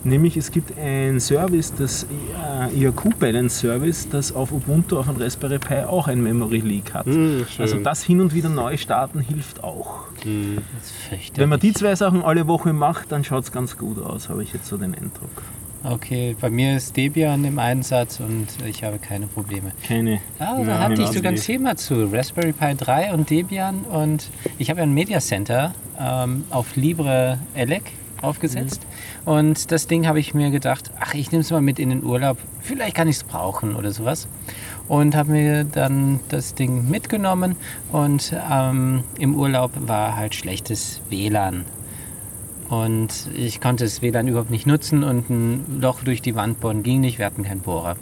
Nämlich 0.03 0.37
es 0.37 0.51
gibt 0.51 0.77
ein 0.77 1.19
Service, 1.19 1.73
das 1.77 2.05
äh, 2.71 2.77
IAQ 2.77 3.19
Balance 3.19 3.59
Service, 3.59 4.07
das 4.09 4.33
auf 4.33 4.51
Ubuntu 4.51 4.97
auf 4.97 5.09
einem 5.09 5.21
Raspberry 5.21 5.59
Pi 5.59 5.75
auch 5.85 6.07
ein 6.07 6.21
Memory 6.23 6.59
Leak 6.59 6.93
hat. 6.93 7.05
Schön. 7.05 7.45
also 7.57 7.79
das 7.79 8.03
hin 8.03 8.21
und 8.21 8.33
wieder 8.33 8.49
neu 8.49 8.77
starten 8.77 9.19
hilft 9.19 9.63
auch. 9.63 10.05
Fürchterlich. 10.21 11.31
Wenn 11.35 11.49
man 11.49 11.59
die 11.59 11.73
zwei 11.73 11.95
Sachen 11.95 12.23
alle 12.23 12.47
Woche 12.47 12.71
macht, 12.71 13.11
dann 13.11 13.23
schaut 13.25 13.43
es 13.43 13.51
ganz 13.51 13.77
gut 13.77 13.99
aus, 14.01 14.29
habe 14.29 14.41
ich 14.41 14.53
jetzt 14.53 14.67
so 14.67 14.77
den 14.77 14.95
Eindruck. 14.95 15.43
Okay, 15.83 16.35
bei 16.39 16.49
mir 16.49 16.75
ist 16.75 16.97
Debian 16.97 17.45
im 17.45 17.57
Einsatz 17.57 18.19
und 18.19 18.47
ich 18.65 18.83
habe 18.83 18.99
keine 18.99 19.27
Probleme. 19.27 19.71
Keine. 19.87 20.19
Ah, 20.37 20.57
da 20.57 20.61
Ja, 20.63 20.79
hatte 20.79 21.01
ich 21.01 21.07
sogar 21.07 21.31
ein 21.31 21.37
Thema 21.37 21.77
zu. 21.77 22.11
Raspberry 22.11 22.51
Pi 22.51 22.75
3 22.75 23.13
und 23.13 23.29
Debian 23.29 23.79
und 23.85 24.29
ich 24.57 24.69
habe 24.69 24.79
ja 24.79 24.83
ein 24.85 24.93
Media 24.93 25.19
Center 25.19 25.73
ähm, 25.97 26.43
auf 26.49 26.75
Libre 26.75 27.39
Elec 27.55 27.83
aufgesetzt. 28.21 28.81
Und 29.23 29.71
das 29.71 29.87
Ding 29.87 30.05
habe 30.05 30.19
ich 30.19 30.33
mir 30.33 30.51
gedacht, 30.51 30.91
ach, 30.99 31.13
ich 31.13 31.31
nehme 31.31 31.41
es 31.41 31.51
mal 31.51 31.61
mit 31.61 31.79
in 31.79 31.89
den 31.91 32.03
Urlaub, 32.03 32.37
vielleicht 32.61 32.95
kann 32.95 33.07
ich 33.07 33.15
es 33.17 33.23
brauchen 33.23 33.75
oder 33.77 33.91
sowas. 33.91 34.27
Und 34.89 35.15
habe 35.15 35.31
mir 35.31 35.63
dann 35.63 36.19
das 36.27 36.55
Ding 36.55 36.89
mitgenommen 36.89 37.55
und 37.93 38.33
ähm, 38.51 39.03
im 39.17 39.35
Urlaub 39.35 39.71
war 39.79 40.17
halt 40.17 40.35
schlechtes 40.35 40.99
WLAN 41.09 41.63
und 42.69 43.09
ich 43.35 43.59
konnte 43.61 43.83
das 43.83 44.01
WLAN 44.01 44.27
überhaupt 44.27 44.51
nicht 44.51 44.67
nutzen 44.67 45.03
und 45.03 45.29
ein 45.29 45.79
Loch 45.81 46.01
durch 46.03 46.21
die 46.21 46.35
Wand 46.35 46.59
bohren 46.59 46.83
ging 46.83 47.01
nicht, 47.01 47.17
wir 47.17 47.25
hatten 47.25 47.43
keinen 47.43 47.61
Bohrer. 47.61 47.97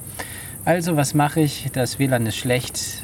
Also, 0.65 0.97
was 0.97 1.13
mache 1.13 1.39
ich? 1.39 1.69
Das 1.71 1.97
WLAN 1.99 2.25
ist 2.25 2.35
schlecht. 2.35 3.03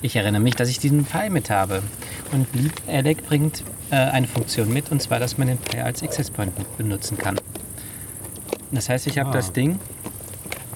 Ich 0.00 0.16
erinnere 0.16 0.40
mich, 0.40 0.54
dass 0.54 0.68
ich 0.68 0.78
diesen 0.78 1.04
Pi 1.04 1.30
mit 1.30 1.50
habe. 1.50 1.82
Und 2.32 2.46
LeapEdec 2.54 3.26
bringt 3.26 3.62
äh, 3.90 3.96
eine 3.96 4.26
Funktion 4.26 4.72
mit, 4.72 4.90
und 4.92 5.02
zwar, 5.02 5.18
dass 5.18 5.38
man 5.38 5.48
den 5.48 5.58
Pi 5.58 5.78
als 5.80 6.02
Access 6.02 6.30
Point 6.30 6.52
benutzen 6.78 7.18
kann. 7.18 7.36
Das 8.70 8.88
heißt, 8.88 9.06
ich 9.06 9.18
habe 9.18 9.30
Ah. 9.30 9.34
das 9.34 9.52
Ding 9.52 9.78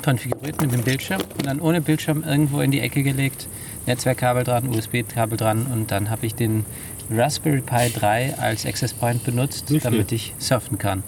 konfiguriert 0.04 0.60
mit 0.60 0.72
dem 0.72 0.82
Bildschirm 0.82 1.20
und 1.36 1.46
dann 1.46 1.60
ohne 1.60 1.80
Bildschirm 1.80 2.22
irgendwo 2.22 2.60
in 2.60 2.70
die 2.70 2.80
Ecke 2.80 3.02
gelegt, 3.02 3.48
Netzwerkkabel 3.86 4.44
dran, 4.44 4.68
USB-Kabel 4.68 5.36
dran 5.36 5.66
und 5.72 5.90
dann 5.90 6.10
habe 6.10 6.26
ich 6.26 6.34
den 6.34 6.64
Raspberry 7.10 7.60
Pi 7.60 7.90
3 7.94 8.34
als 8.38 8.66
Access 8.66 8.92
Point 8.92 9.24
benutzt, 9.24 9.70
Nicht 9.70 9.84
damit 9.84 10.10
ich 10.12 10.34
surfen 10.38 10.78
kann. 10.78 10.98
Und 10.98 11.04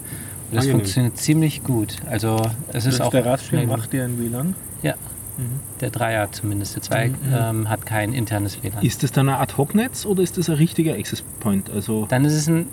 das 0.55 0.59
Angenehm. 0.65 0.79
funktioniert 0.79 1.17
ziemlich 1.17 1.63
gut. 1.63 1.95
Also 2.09 2.41
es 2.73 2.85
ist 2.85 2.99
Das 2.99 3.07
auch 3.07 3.11
der 3.11 3.25
Raspberry 3.25 3.65
macht 3.67 3.93
dir 3.93 4.03
ein 4.05 4.17
WLAN. 4.19 4.55
ja, 4.81 4.95
der 5.79 5.89
Dreier 5.89 6.31
zumindest. 6.31 6.75
Der 6.75 6.81
zwei 6.81 7.11
ähm, 7.33 7.69
hat 7.69 7.85
kein 7.85 8.13
internes 8.13 8.61
WLAN. 8.63 8.83
Ist 8.83 9.03
das 9.03 9.11
dann 9.11 9.29
ein 9.29 9.35
Ad-Hoc-Netz 9.35 10.05
oder 10.05 10.23
ist 10.23 10.37
das 10.37 10.49
ein 10.49 10.55
richtiger 10.55 10.93
Access 10.95 11.21
Point? 11.39 11.69
Also 11.69 12.05
Dann 12.09 12.25
ist 12.25 12.33
es 12.33 12.47
ein 12.47 12.65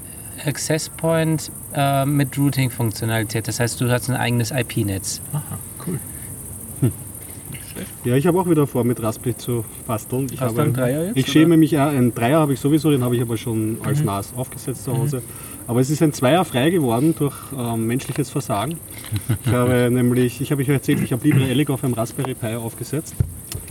Access 0.45 0.89
Point 0.89 1.51
äh, 1.75 2.05
mit 2.07 2.37
Routing-Funktionalität. 2.39 3.47
Das 3.49 3.61
heißt, 3.61 3.81
du 3.81 3.91
hast 3.91 4.09
ein 4.11 4.17
eigenes 4.17 4.51
IP-Netz. 4.51 5.21
aha, 5.33 5.59
cool. 5.87 5.99
Ja, 8.05 8.15
ich 8.17 8.27
habe 8.27 8.39
auch 8.41 8.49
wieder 8.49 8.67
vor, 8.67 8.85
mit 8.85 9.03
Raspberry 9.03 9.37
zu 9.37 9.65
basteln. 9.87 10.27
Ich, 10.33 10.41
Hast 10.41 10.49
habe 10.49 10.55
du 10.57 10.63
einen 10.63 10.73
Dreier 10.75 11.05
jetzt, 11.07 11.17
ich 11.17 11.25
oder? 11.25 11.33
schäme 11.33 11.57
mich, 11.57 11.71
ja, 11.73 11.89
einen 11.89 12.15
Dreier 12.15 12.39
habe 12.41 12.53
ich 12.55 12.61
sowieso, 12.61 12.91
den 12.91 13.03
habe 13.05 13.17
ich 13.17 13.23
aber 13.23 13.37
schon 13.37 13.79
als 13.85 14.01
Mhm. 14.01 14.07
NAS 14.07 14.33
aufgesetzt 14.37 14.85
zu 14.85 14.97
Hause. 14.97 15.23
Aber 15.67 15.81
es 15.81 15.91
ist 15.91 16.01
ein 16.03 16.13
Zweier 16.13 16.45
frei 16.45 16.71
geworden 16.71 17.15
durch 17.19 17.35
ähm, 17.59 17.87
menschliches 17.87 18.31
Versagen. 18.31 18.79
Ich 19.45 19.51
habe 19.53 19.91
nämlich, 19.93 20.41
ich 20.41 20.53
habe 20.53 20.63
euch 20.63 20.69
erzählt, 20.69 21.01
ich 21.03 21.13
habe 21.13 21.27
LibreElic 21.27 21.71
auf 21.71 21.83
einem 21.83 21.95
Raspberry 21.95 22.35
Pi 22.35 22.55
aufgesetzt. 22.55 23.15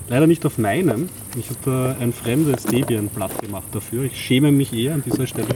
Leider 0.09 0.27
nicht 0.27 0.45
auf 0.45 0.57
meinem. 0.57 1.09
Ich 1.37 1.49
habe 1.49 1.59
da 1.65 1.95
ein 1.99 2.13
fremdes 2.13 2.63
Debian-Blatt 2.63 3.41
gemacht 3.41 3.67
dafür. 3.71 4.03
Ich 4.03 4.19
schäme 4.19 4.51
mich 4.51 4.71
eher 4.73 4.93
an 4.93 5.03
dieser 5.05 5.25
Stelle. 5.25 5.47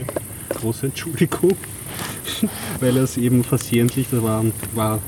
Große 0.48 0.86
Entschuldigung. 0.86 1.52
Weil 2.80 2.96
es 2.96 3.16
eben 3.16 3.44
versehentlich, 3.44 4.06
da 4.10 4.22
war, 4.22 4.44
war 4.74 4.98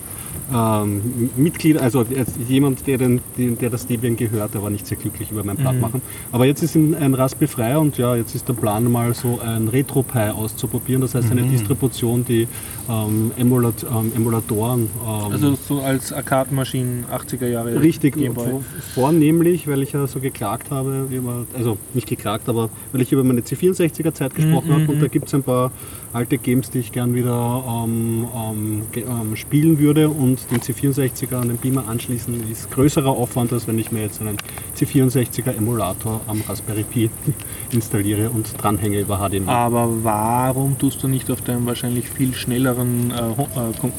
ähm, 0.52 1.30
Mitglied, 1.36 1.78
also 1.78 2.04
jemand, 2.48 2.86
der, 2.86 2.98
den, 2.98 3.20
der 3.36 3.70
das 3.70 3.86
Debian 3.86 4.16
gehört, 4.16 4.54
der 4.54 4.62
war 4.62 4.70
nicht 4.70 4.86
sehr 4.86 4.96
glücklich 4.98 5.30
über 5.30 5.44
mein 5.44 5.56
Blatt 5.56 5.80
machen. 5.80 6.02
Aber 6.30 6.46
jetzt 6.46 6.62
ist 6.62 6.74
ein, 6.74 7.14
Raspberry 7.14 7.46
frei 7.46 7.78
und 7.78 7.98
ja, 7.98 8.16
jetzt 8.16 8.34
ist 8.34 8.48
der 8.48 8.54
Plan 8.54 8.90
mal 8.90 9.14
so 9.14 9.40
ein 9.40 9.68
RetroPie 9.68 10.30
auszuprobieren. 10.34 11.00
Das 11.00 11.14
heißt 11.14 11.30
eine 11.30 11.42
Distribution, 11.42 12.24
die 12.24 12.48
ähm, 12.88 13.32
Emulat, 13.36 13.84
ähm, 13.84 14.12
Emulatoren 14.14 14.88
ähm, 15.06 15.32
Also 15.32 15.54
so 15.54 15.80
als 15.80 16.12
Arcade-Maschinen 16.12 17.04
80er 17.12 17.46
Jahre. 17.46 17.80
Richtig, 17.80 18.16
vornehmlich, 18.94 19.66
weil 19.68 19.82
ich 19.82 19.92
ja 19.92 20.06
so 20.06 20.20
geklagt 20.20 20.70
habe, 20.70 21.06
über, 21.10 21.46
also 21.54 21.78
nicht 21.94 22.08
geklagt, 22.08 22.48
aber 22.48 22.68
weil 22.92 23.02
ich 23.02 23.12
über 23.12 23.24
meine 23.24 23.40
C64er-Zeit 23.40 24.34
gesprochen 24.34 24.68
Mhm, 24.68 24.72
habe 24.72 24.92
und 24.92 25.02
da 25.02 25.08
gibt 25.08 25.28
es 25.28 25.34
ein 25.34 25.42
paar 25.42 25.70
alte 26.12 26.38
Games, 26.38 26.70
die 26.70 26.78
ich 26.78 26.92
gern 26.92 27.14
wieder 27.14 27.64
ähm, 27.66 28.26
ähm, 28.34 28.82
ähm, 28.94 29.36
spielen 29.36 29.78
würde 29.78 30.08
und 30.08 30.50
den 30.50 30.60
C64er 30.60 31.36
an 31.36 31.48
den 31.48 31.56
Beamer 31.56 31.88
anschließen 31.88 32.50
ist 32.50 32.70
größerer 32.70 33.10
Aufwand, 33.10 33.52
als 33.52 33.66
wenn 33.66 33.78
ich 33.78 33.92
mir 33.92 34.02
jetzt 34.02 34.20
einen 34.20 34.36
C64er-Emulator 34.76 36.20
am 36.26 36.42
Raspberry 36.46 36.84
Pi 36.84 37.10
installiere 37.72 38.30
und 38.30 38.52
dranhänge 38.62 39.00
über 39.00 39.18
HDMI. 39.18 39.48
Aber 39.48 39.88
warum 40.04 40.78
tust 40.78 41.02
du 41.02 41.08
nicht 41.08 41.30
auf 41.30 41.40
deinem 41.40 41.66
wahrscheinlich 41.66 42.08
viel 42.08 42.34
schnelleren 42.34 43.10
äh, 43.10 43.30
äh, 43.30 43.90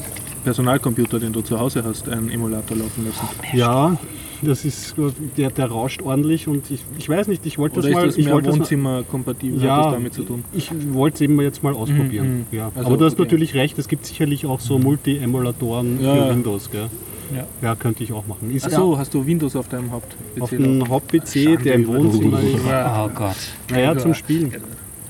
Personalcomputer, 0.44 1.18
den 1.18 1.32
du 1.32 1.40
zu 1.40 1.58
Hause 1.58 1.84
hast, 1.84 2.08
einen 2.08 2.30
Emulator 2.30 2.76
laufen 2.76 3.06
lassen? 3.06 3.28
Ja, 3.52 3.96
das 4.44 4.64
ist, 4.64 4.94
der, 5.36 5.50
der 5.50 5.66
rauscht 5.66 6.02
ordentlich 6.02 6.46
und 6.48 6.70
ich, 6.70 6.80
ich 6.98 7.08
weiß 7.08 7.28
nicht, 7.28 7.44
ich 7.46 7.58
wollte 7.58 7.76
das 7.76 7.84
Oder 7.86 7.94
mal... 7.94 8.06
ist 8.08 8.16
das 8.18 8.24
ich 8.24 8.30
wollte 8.30 8.46
das 8.48 8.56
mal- 8.56 8.60
Wohnzimmer-kompatibel? 8.60 9.58
Hat 9.60 9.66
Ja, 9.66 9.82
das 9.84 9.92
damit 9.94 10.14
zu 10.14 10.22
tun? 10.22 10.44
ich 10.52 10.70
wollte 10.92 11.14
es 11.16 11.20
eben 11.20 11.40
jetzt 11.40 11.62
mal 11.62 11.72
ausprobieren. 11.74 12.46
Mhm, 12.50 12.56
Ja. 12.56 12.70
also, 12.74 12.86
Aber 12.88 12.96
du 12.96 13.04
hast 13.04 13.14
okay. 13.14 13.22
natürlich 13.22 13.54
recht, 13.54 13.78
es 13.78 13.88
gibt 13.88 14.06
sicherlich 14.06 14.46
auch 14.46 14.60
so 14.60 14.78
Multi-Emulatoren 14.78 16.00
Ja, 16.02 16.14
für 16.14 16.20
ja. 16.20 16.30
Windows. 16.30 16.70
Gell? 16.70 16.88
Ja. 17.34 17.46
Ja, 17.62 17.74
könnte 17.74 18.04
ich 18.04 18.12
auch 18.12 18.26
machen. 18.26 18.50
Ist 18.54 18.66
Achso, 18.66 18.96
hast 18.98 19.12
du 19.14 19.26
Windows 19.26 19.56
auf 19.56 19.68
deinem 19.68 19.90
Haupt? 19.90 20.14
auf 20.40 20.50
dem 20.50 20.86
Haupt-PC, 20.88 21.56
der 21.62 21.74
im 21.74 21.86
Wohnzimmer 21.86 22.40
ist. 22.40 22.56
Oh 22.64 23.08
Gott. 23.14 23.36
Naja, 23.70 23.96
zum 23.96 24.14
Spielen. 24.14 24.52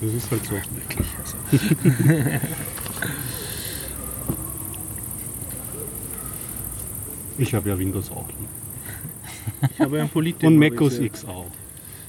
Das 0.01 0.13
ist 0.13 0.31
halt 0.31 0.43
so. 0.45 0.55
Ich 7.39 7.55
habe 7.55 7.69
ja 7.69 7.79
Windows 7.79 8.11
auch. 8.11 8.27
Ich 9.75 9.81
habe 9.81 10.01
ein 10.01 10.09
Politik. 10.09 10.49
Und 10.49 10.59
Mac 10.59 10.81
OS 10.81 10.99
X 10.99 11.25
auch. 11.25 11.47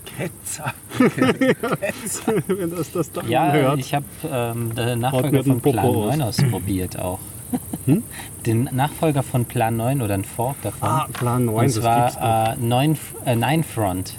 Ketzer. 0.05 0.73
Wenn 2.47 2.71
das 2.71 2.91
das 2.91 3.11
dann 3.11 3.27
Ja, 3.29 3.51
hört. 3.51 3.79
ich 3.79 3.93
habe 3.93 4.05
ähm, 4.31 4.73
den 4.75 4.99
Nachfolger 4.99 5.43
von 5.43 5.59
Plan 5.61 5.85
Popo 5.85 6.03
aus. 6.09 6.17
9 6.17 6.21
ausprobiert 6.21 6.99
auch. 6.99 7.19
Den 8.45 8.69
Nachfolger 8.71 9.23
von 9.23 9.45
Plan 9.45 9.77
9 9.77 10.01
oder 10.01 10.13
ein 10.15 10.23
Fork 10.25 10.61
davon. 10.61 10.89
Ah, 10.89 11.07
Plan 11.13 11.45
9, 11.45 11.55
Und 11.65 11.69
zwar 11.71 12.53
äh, 12.53 12.55
9, 12.59 12.97
äh, 13.25 13.35
Nine 13.35 13.63
Front. 13.63 14.15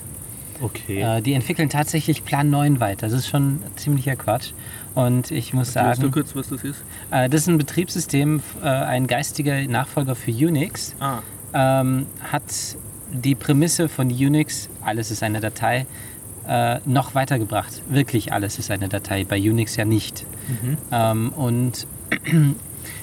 Okay. 0.60 1.00
Äh, 1.02 1.20
die 1.22 1.34
entwickeln 1.34 1.68
tatsächlich 1.68 2.24
Plan 2.24 2.48
9 2.50 2.80
weiter. 2.80 3.06
Das 3.08 3.12
ist 3.18 3.28
schon 3.28 3.60
ziemlicher 3.76 4.16
Quatsch. 4.16 4.52
Und 4.94 5.30
ich 5.30 5.52
muss 5.52 5.74
Weißt 5.74 5.98
du 5.98 6.02
sagen, 6.02 6.12
kurz, 6.12 6.34
was 6.34 6.48
das 6.48 6.62
ist? 6.64 6.82
äh, 7.10 7.28
das 7.28 7.42
ist 7.42 7.48
ein 7.48 7.58
Betriebssystem, 7.58 8.42
äh, 8.62 8.66
ein 8.68 9.06
geistiger 9.06 9.60
Nachfolger 9.66 10.14
für 10.14 10.30
Unix. 10.30 10.94
Ah, 11.00 11.18
ähm, 11.52 12.06
hat 12.32 12.44
die 13.12 13.34
Prämisse 13.34 13.88
von 13.88 14.08
Unix, 14.08 14.68
alles 14.84 15.10
ist 15.10 15.22
eine 15.22 15.40
Datei, 15.40 15.86
äh, 16.48 16.78
noch 16.84 17.14
weitergebracht. 17.14 17.82
Wirklich 17.88 18.32
alles 18.32 18.58
ist 18.58 18.70
eine 18.70 18.88
Datei, 18.88 19.24
bei 19.24 19.38
Unix 19.38 19.76
ja 19.76 19.84
nicht. 19.84 20.24
Ähm, 20.92 21.32
und 21.32 21.86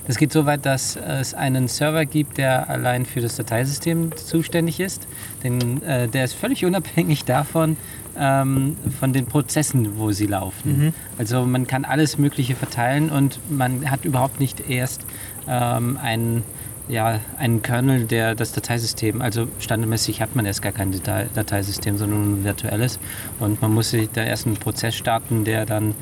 das 0.07 0.17
geht 0.17 0.31
so 0.31 0.45
weit, 0.45 0.65
dass 0.65 0.95
es 0.95 1.33
einen 1.33 1.67
Server 1.67 2.05
gibt, 2.05 2.37
der 2.37 2.69
allein 2.69 3.05
für 3.05 3.21
das 3.21 3.35
Dateisystem 3.35 4.15
zuständig 4.15 4.79
ist. 4.79 5.07
Denn 5.43 5.81
äh, 5.83 6.07
der 6.07 6.23
ist 6.23 6.33
völlig 6.33 6.65
unabhängig 6.65 7.25
davon, 7.25 7.75
ähm, 8.17 8.77
von 8.99 9.13
den 9.13 9.25
Prozessen, 9.25 9.97
wo 9.97 10.11
sie 10.11 10.27
laufen. 10.27 10.93
Also 11.17 11.45
man 11.45 11.67
kann 11.67 11.85
alles 11.85 12.17
Mögliche 12.17 12.55
verteilen 12.55 13.09
und 13.09 13.39
man 13.49 13.89
hat 13.89 14.05
überhaupt 14.05 14.39
nicht 14.39 14.69
erst 14.69 15.01
ähm, 15.47 15.97
einen, 16.01 16.43
ja, 16.87 17.19
einen 17.37 17.61
Kernel, 17.61 18.05
der 18.05 18.35
das 18.35 18.51
Dateisystem, 18.51 19.21
also 19.21 19.47
standardmäßig 19.59 20.21
hat 20.21 20.35
man 20.35 20.45
erst 20.45 20.61
gar 20.61 20.73
kein 20.73 20.91
Datei 20.91 21.27
Dateisystem, 21.33 21.97
sondern 21.97 22.33
ein 22.33 22.43
virtuelles. 22.43 22.99
Und 23.39 23.61
man 23.61 23.73
muss 23.73 23.91
sich 23.91 24.09
da 24.11 24.23
erst 24.23 24.45
einen 24.47 24.57
Prozess 24.57 24.95
starten, 24.95 25.45
der 25.45 25.65
dann 25.65 25.95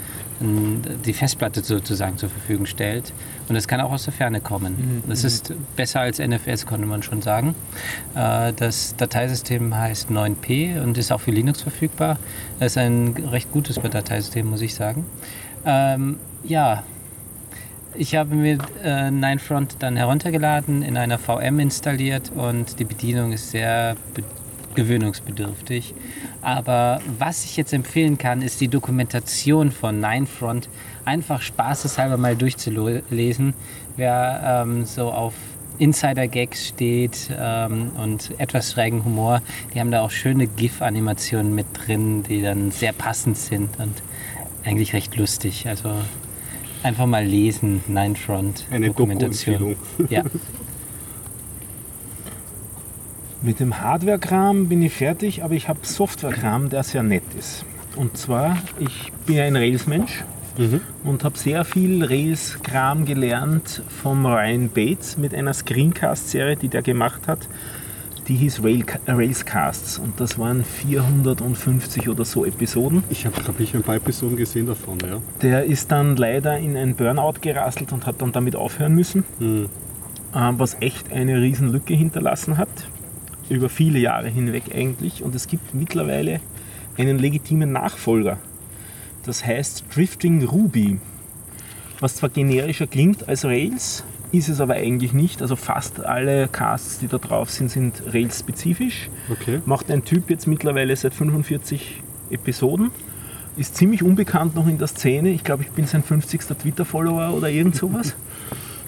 die 1.05 1.13
Festplatte 1.13 1.63
sozusagen 1.63 2.17
zur 2.17 2.29
Verfügung 2.29 2.65
stellt. 2.65 3.13
Und 3.47 3.55
das 3.55 3.67
kann 3.67 3.79
auch 3.79 3.91
aus 3.91 4.05
der 4.05 4.13
Ferne 4.13 4.41
kommen. 4.41 5.03
Das 5.07 5.23
ist 5.23 5.53
besser 5.75 6.01
als 6.01 6.19
NFS, 6.19 6.65
konnte 6.65 6.87
man 6.87 7.03
schon 7.03 7.21
sagen. 7.21 7.53
Äh, 8.15 8.53
Das 8.53 8.95
Dateisystem 8.95 9.75
heißt 9.75 10.09
9P 10.09 10.81
und 10.81 10.97
ist 10.97 11.11
auch 11.11 11.21
für 11.21 11.31
Linux 11.31 11.61
verfügbar. 11.61 12.17
Das 12.59 12.71
ist 12.71 12.77
ein 12.77 13.15
recht 13.29 13.51
gutes 13.51 13.75
Dateisystem, 13.75 14.49
muss 14.49 14.61
ich 14.61 14.73
sagen. 14.73 15.05
Ähm, 15.63 16.17
ja, 16.43 16.83
ich 17.95 18.15
habe 18.15 18.35
mir 18.35 18.57
äh, 18.83 19.11
Ninefront 19.11 19.77
dann 19.79 19.95
heruntergeladen, 19.97 20.81
in 20.81 20.97
einer 20.97 21.17
VM 21.17 21.59
installiert 21.59 22.31
und 22.35 22.79
die 22.79 22.85
Bedienung 22.85 23.33
ist 23.33 23.51
sehr 23.51 23.95
be 24.13 24.23
gewöhnungsbedürftig. 24.73 25.93
Aber 26.41 27.01
was 27.19 27.43
ich 27.43 27.57
jetzt 27.57 27.73
empfehlen 27.73 28.17
kann, 28.17 28.41
ist 28.41 28.61
die 28.61 28.69
Dokumentation 28.69 29.69
von 29.69 29.99
Ninefront 29.99 30.69
einfach 31.03 31.41
spaßeshalber 31.41 32.15
mal 32.15 32.37
durchzulesen. 32.37 33.53
Wer 33.97 34.63
ähm, 34.63 34.85
so 34.85 35.11
auf 35.11 35.33
Insider-Gags 35.77 36.69
steht 36.69 37.29
ähm, 37.37 37.91
und 37.97 38.39
etwas 38.39 38.71
schrägen 38.71 39.03
Humor, 39.03 39.41
die 39.73 39.79
haben 39.81 39.91
da 39.91 40.01
auch 40.01 40.11
schöne 40.11 40.47
GIF-Animationen 40.47 41.53
mit 41.53 41.65
drin, 41.73 42.23
die 42.23 42.41
dann 42.41 42.71
sehr 42.71 42.93
passend 42.93 43.37
sind 43.37 43.77
und 43.77 44.01
eigentlich 44.63 44.93
recht 44.93 45.17
lustig. 45.17 45.67
Also 45.67 45.95
einfach 46.83 47.05
mal 47.05 47.25
lesen, 47.25 47.83
Ninefront 47.87 48.65
Eine 48.71 48.87
Dokumentation. 48.87 49.75
Ja. 50.09 50.23
Mit 53.41 53.59
dem 53.59 53.81
Hardware-Kram 53.81 54.69
bin 54.69 54.83
ich 54.83 54.93
fertig, 54.93 55.43
aber 55.43 55.55
ich 55.55 55.67
habe 55.67 55.79
Software-Kram, 55.81 56.69
der 56.69 56.83
sehr 56.83 57.01
nett 57.01 57.23
ist. 57.37 57.65
Und 57.95 58.15
zwar, 58.15 58.57
ich 58.79 59.11
bin 59.25 59.39
ein 59.39 59.55
Rails-Mensch 59.55 60.23
und 61.03 61.23
habe 61.23 61.37
sehr 61.37 61.65
viel 61.65 62.03
Rails-Kram 62.03 63.05
gelernt 63.05 63.81
vom 64.01 64.25
Ryan 64.25 64.69
Bates 64.69 65.17
mit 65.17 65.33
einer 65.33 65.53
Screencast-Serie, 65.53 66.55
die 66.55 66.67
der 66.67 66.81
gemacht 66.81 67.27
hat. 67.27 67.47
Die 68.31 68.37
hieß 68.37 68.63
Rail 68.63 68.85
Railscasts 69.07 69.99
und 69.99 70.17
das 70.21 70.39
waren 70.39 70.63
450 70.63 72.07
oder 72.07 72.23
so 72.23 72.45
Episoden. 72.45 73.03
Ich 73.09 73.25
habe, 73.25 73.41
glaube 73.41 73.61
ich, 73.61 73.75
ein 73.75 73.83
paar 73.83 73.97
Episoden 73.97 74.37
gesehen 74.37 74.67
davon, 74.67 74.99
ja. 75.05 75.19
Der 75.41 75.65
ist 75.65 75.91
dann 75.91 76.15
leider 76.15 76.57
in 76.57 76.77
ein 76.77 76.95
Burnout 76.95 77.41
gerasselt 77.41 77.91
und 77.91 78.05
hat 78.05 78.21
dann 78.21 78.31
damit 78.31 78.55
aufhören 78.55 78.95
müssen, 78.95 79.25
Hm. 79.39 79.65
äh, 80.33 80.51
was 80.53 80.77
echt 80.79 81.11
eine 81.11 81.41
Riesenlücke 81.41 81.93
hinterlassen 81.93 82.57
hat. 82.57 82.69
Über 83.49 83.67
viele 83.67 83.99
Jahre 83.99 84.29
hinweg 84.29 84.63
eigentlich. 84.73 85.23
Und 85.23 85.35
es 85.35 85.47
gibt 85.47 85.73
mittlerweile 85.73 86.39
einen 86.97 87.19
legitimen 87.19 87.73
Nachfolger. 87.73 88.37
Das 89.25 89.45
heißt 89.45 89.83
Drifting 89.93 90.45
Ruby. 90.45 91.01
Was 91.99 92.15
zwar 92.15 92.29
generischer 92.29 92.87
klingt 92.87 93.27
als 93.27 93.43
Rails, 93.43 94.05
ist 94.31 94.49
es 94.49 94.61
aber 94.61 94.75
eigentlich 94.75 95.13
nicht. 95.13 95.41
Also 95.41 95.55
fast 95.55 96.03
alle 96.05 96.47
Casts, 96.47 96.99
die 96.99 97.07
da 97.07 97.17
drauf 97.17 97.49
sind, 97.49 97.69
sind 97.69 98.01
Rails-spezifisch. 98.13 99.09
Okay. 99.29 99.61
Macht 99.65 99.91
ein 99.91 100.03
Typ 100.05 100.29
jetzt 100.29 100.47
mittlerweile 100.47 100.95
seit 100.95 101.13
45 101.13 102.01
Episoden. 102.29 102.91
Ist 103.57 103.75
ziemlich 103.75 104.03
unbekannt 104.03 104.55
noch 104.55 104.67
in 104.67 104.77
der 104.77 104.87
Szene. 104.87 105.29
Ich 105.29 105.43
glaube, 105.43 105.63
ich 105.63 105.71
bin 105.71 105.85
sein 105.85 106.03
50. 106.03 106.41
Twitter-Follower 106.41 107.33
oder 107.33 107.49
irgend 107.49 107.75
sowas. 107.75 108.15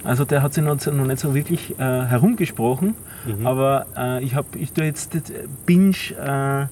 Also 0.06 0.26
der 0.26 0.42
hat 0.42 0.54
sich 0.54 0.62
noch, 0.62 0.86
noch 0.86 1.06
nicht 1.06 1.20
so 1.20 1.34
wirklich 1.34 1.80
äh, 1.80 1.82
herumgesprochen. 1.82 2.94
Aber 3.46 3.86
äh, 3.96 4.22
ich, 4.22 4.36
hab, 4.36 4.54
ich 4.58 4.74
tue 4.74 4.84
jetzt 4.84 5.16
das 5.16 5.22
Binge 5.66 5.96
äh, 6.20 6.66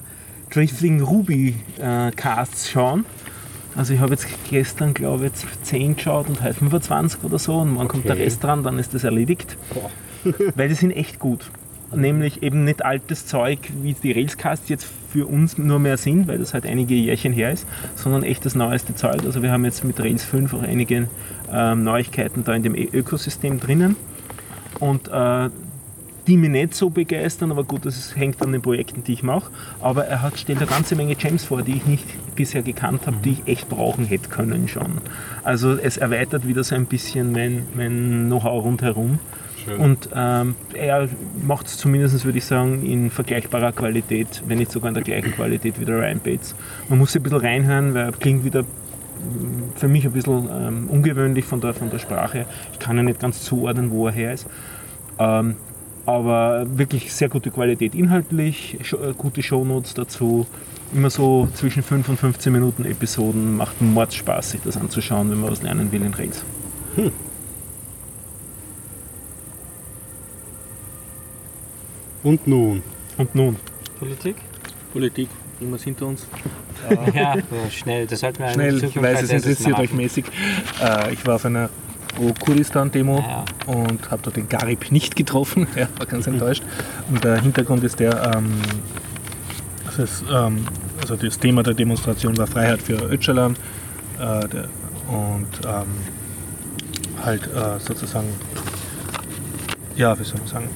Drifting 0.52 1.00
Ruby 1.00 1.56
äh, 1.80 2.10
Casts 2.10 2.70
schauen. 2.70 3.06
Also 3.76 3.94
ich 3.94 4.00
habe 4.00 4.12
jetzt 4.12 4.26
gestern, 4.50 4.92
glaube 4.94 5.26
ich, 5.26 5.32
jetzt 5.32 5.46
10 5.66 5.96
geschaut 5.96 6.28
und 6.28 6.42
heute 6.42 6.54
25 6.54 7.24
oder 7.24 7.38
so. 7.38 7.56
Und 7.58 7.78
wann 7.78 7.88
kommt 7.88 8.04
der 8.04 8.12
Okay. 8.12 8.24
Rest 8.24 8.44
dran, 8.44 8.62
dann 8.62 8.78
ist 8.78 8.94
das 8.94 9.04
erledigt. 9.04 9.56
Weil 10.54 10.68
die 10.68 10.74
sind 10.74 10.90
echt 10.90 11.18
gut. 11.18 11.50
Nämlich 11.94 12.42
eben 12.42 12.64
nicht 12.64 12.84
altes 12.84 13.26
Zeug, 13.26 13.58
wie 13.82 13.92
die 13.92 14.12
Railscasts 14.12 14.68
jetzt 14.70 14.86
für 15.10 15.26
uns 15.26 15.58
nur 15.58 15.78
mehr 15.78 15.98
sind, 15.98 16.26
weil 16.26 16.38
das 16.38 16.54
halt 16.54 16.64
einige 16.64 16.94
Jährchen 16.94 17.34
her 17.34 17.52
ist, 17.52 17.66
sondern 17.96 18.22
echt 18.22 18.46
das 18.46 18.54
neueste 18.54 18.94
Zeug. 18.94 19.24
Also 19.26 19.42
wir 19.42 19.52
haben 19.52 19.66
jetzt 19.66 19.84
mit 19.84 20.00
Rails 20.00 20.24
5 20.24 20.54
auch 20.54 20.62
einige 20.62 21.08
ähm, 21.52 21.82
Neuigkeiten 21.84 22.44
da 22.44 22.54
in 22.54 22.62
dem 22.62 22.74
Ökosystem 22.74 23.60
drinnen. 23.60 23.96
Und 24.80 25.08
äh, 25.08 25.50
die 26.26 26.36
mich 26.36 26.50
nicht 26.50 26.74
so 26.74 26.90
begeistern, 26.90 27.50
aber 27.50 27.64
gut, 27.64 27.84
das 27.84 28.14
hängt 28.14 28.40
an 28.42 28.52
den 28.52 28.62
Projekten, 28.62 29.02
die 29.04 29.14
ich 29.14 29.22
mache. 29.22 29.50
Aber 29.80 30.06
er 30.06 30.22
hat, 30.22 30.38
stellt 30.38 30.58
eine 30.58 30.68
ganze 30.68 30.94
Menge 30.94 31.14
Gems 31.16 31.44
vor, 31.44 31.62
die 31.62 31.76
ich 31.76 31.86
nicht 31.86 32.06
bisher 32.36 32.62
gekannt 32.62 33.06
habe, 33.06 33.16
die 33.24 33.32
ich 33.32 33.46
echt 33.46 33.68
brauchen 33.68 34.04
hätte 34.04 34.28
können 34.28 34.68
schon. 34.68 34.98
Also 35.42 35.72
es 35.72 35.96
erweitert 35.96 36.46
wieder 36.46 36.62
so 36.62 36.74
ein 36.74 36.86
bisschen 36.86 37.32
mein, 37.32 37.66
mein 37.74 38.26
Know-how 38.26 38.64
rundherum. 38.64 39.18
Schön. 39.64 39.78
Und 39.78 40.08
ähm, 40.14 40.54
er 40.74 41.08
macht 41.44 41.66
es 41.66 41.76
zumindest, 41.76 42.24
würde 42.24 42.38
ich 42.38 42.44
sagen, 42.44 42.84
in 42.84 43.10
vergleichbarer 43.10 43.72
Qualität, 43.72 44.42
wenn 44.46 44.58
nicht 44.58 44.72
sogar 44.72 44.88
in 44.88 44.94
der 44.94 45.04
gleichen 45.04 45.32
Qualität 45.32 45.80
wie 45.80 45.84
der 45.84 45.98
Ryan 45.98 46.20
Bates. 46.20 46.54
Man 46.88 46.98
muss 46.98 47.12
sich 47.12 47.20
ein 47.20 47.24
bisschen 47.24 47.40
reinhören, 47.40 47.94
weil 47.94 48.06
er 48.06 48.12
klingt 48.12 48.44
wieder 48.44 48.62
mm, 48.62 49.76
für 49.76 49.88
mich 49.88 50.04
ein 50.04 50.12
bisschen 50.12 50.48
ähm, 50.50 50.88
ungewöhnlich 50.88 51.44
von 51.44 51.60
der, 51.60 51.74
von 51.74 51.90
der 51.90 51.98
Sprache. 51.98 52.46
Ich 52.72 52.78
kann 52.80 52.96
ja 52.96 53.02
nicht 53.02 53.20
ganz 53.20 53.42
zuordnen, 53.42 53.90
wo 53.90 54.06
er 54.06 54.12
her 54.12 54.32
ist. 54.32 54.46
Ähm, 55.18 55.56
aber 56.06 56.66
wirklich 56.78 57.12
sehr 57.12 57.28
gute 57.28 57.50
Qualität 57.50 57.94
inhaltlich, 57.94 58.78
äh, 58.92 59.12
gute 59.16 59.42
Shownotes 59.42 59.94
dazu. 59.94 60.46
Immer 60.92 61.10
so 61.10 61.48
zwischen 61.54 61.82
5 61.82 62.08
und 62.10 62.18
15 62.18 62.52
Minuten 62.52 62.84
Episoden. 62.84 63.56
Macht 63.56 63.80
Mordspaß, 63.80 64.50
sich 64.50 64.60
das 64.62 64.76
anzuschauen, 64.76 65.30
wenn 65.30 65.40
man 65.40 65.50
was 65.50 65.62
lernen 65.62 65.90
will 65.92 66.02
in 66.02 66.14
Rails. 66.14 66.44
Und 72.22 72.46
nun? 72.46 72.82
Und 73.18 73.34
nun, 73.34 73.56
Politik? 73.98 74.36
Politik, 74.92 75.28
es 75.74 75.82
hinter 75.84 76.06
uns. 76.06 76.26
ja, 77.14 77.34
so 77.50 77.70
schnell. 77.70 78.06
Das 78.06 78.20
sollten 78.20 78.40
wir 78.40 78.50
Schnell, 78.50 78.84
ich 78.84 79.00
weiß, 79.00 79.22
es 79.22 79.30
interessiert 79.30 79.78
euch 79.78 79.92
mäßig. 79.92 80.24
Äh, 80.80 81.12
ich 81.12 81.26
war 81.26 81.36
auf 81.36 81.44
einer 81.44 81.70
Pro-Kurdistan-Demo 82.14 83.18
Ja. 83.18 83.44
und 83.66 84.10
habe 84.10 84.22
dort 84.22 84.36
den 84.36 84.48
Garib 84.48 84.90
nicht 84.92 85.16
getroffen. 85.16 85.66
Ja, 85.76 85.88
war 85.98 86.06
ganz 86.06 86.26
enttäuscht. 86.26 86.62
Und 87.10 87.22
der 87.24 87.40
Hintergrund 87.40 87.82
ist 87.84 87.98
der, 88.00 88.34
ähm, 88.36 88.52
also, 89.86 90.02
das, 90.02 90.24
ähm, 90.30 90.66
also 91.00 91.16
das 91.16 91.38
Thema 91.38 91.62
der 91.62 91.74
Demonstration 91.74 92.36
war 92.38 92.46
Freiheit 92.46 92.82
für 92.82 92.94
Öcalan 92.94 93.56
äh, 94.18 94.48
der, 94.48 94.68
und 95.08 95.48
ähm, 95.66 95.86
halt 97.24 97.42
äh, 97.46 97.78
sozusagen, 97.78 98.28
ja, 99.96 100.18
wie 100.18 100.24
soll 100.24 100.38
man 100.38 100.48
sagen, 100.48 100.68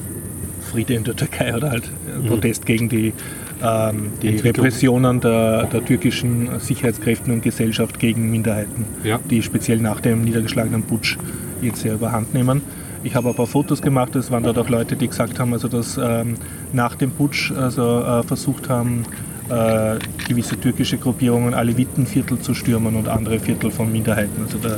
Friede 0.77 0.93
in 0.93 1.05
der 1.05 1.17
Türkei 1.17 1.55
oder 1.55 1.71
halt 1.71 1.85
äh, 1.85 2.29
Protest 2.29 2.67
gegen 2.67 2.91
die, 2.91 3.15
ähm, 3.63 4.11
die. 4.21 4.37
Repressionen 4.37 5.21
der, 5.23 5.65
der 5.65 5.83
türkischen 5.83 6.61
Sicherheitskräfte 6.61 7.33
und 7.33 7.43
Gesellschaft 7.43 7.99
gegen 7.99 8.31
Minderheiten, 8.31 8.85
Ja. 9.03 9.19
die 9.31 9.43
speziell 9.43 9.79
nach 9.79 10.01
dem 10.03 10.23
niedergeschlagenen 10.23 10.83
Putsch 10.83 11.17
jetzt 11.63 11.81
sehr 11.81 11.95
überhand 11.95 12.35
nehmen. 12.35 12.61
Ich 13.05 13.15
habe 13.15 13.31
ein 13.31 13.35
paar 13.35 13.47
Fotos 13.47 13.81
gemacht, 13.81 14.15
es 14.17 14.31
waren 14.31 14.43
dort 14.43 14.59
auch 14.59 14.69
Leute, 14.69 14.97
die 14.97 15.09
gesagt 15.09 15.39
haben, 15.39 15.55
also 15.55 15.69
dass 15.69 15.97
ähm, 15.97 16.35
nach 16.75 16.95
dem 16.95 17.11
Putsch 17.11 17.53
also, 17.53 18.03
äh, 18.03 18.23
versucht 18.25 18.69
haben, 18.69 19.05
äh, 19.49 19.95
gewisse 20.29 20.61
türkische 20.61 20.99
Gruppierungen 20.99 21.55
Alevitenviertel 21.55 22.39
zu 22.41 22.53
stürmen 22.53 22.97
und 22.97 23.09
andere 23.09 23.39
Viertel 23.41 23.71
von 23.71 23.91
Minderheiten. 23.91 24.43
Also 24.43 24.59
da 24.59 24.77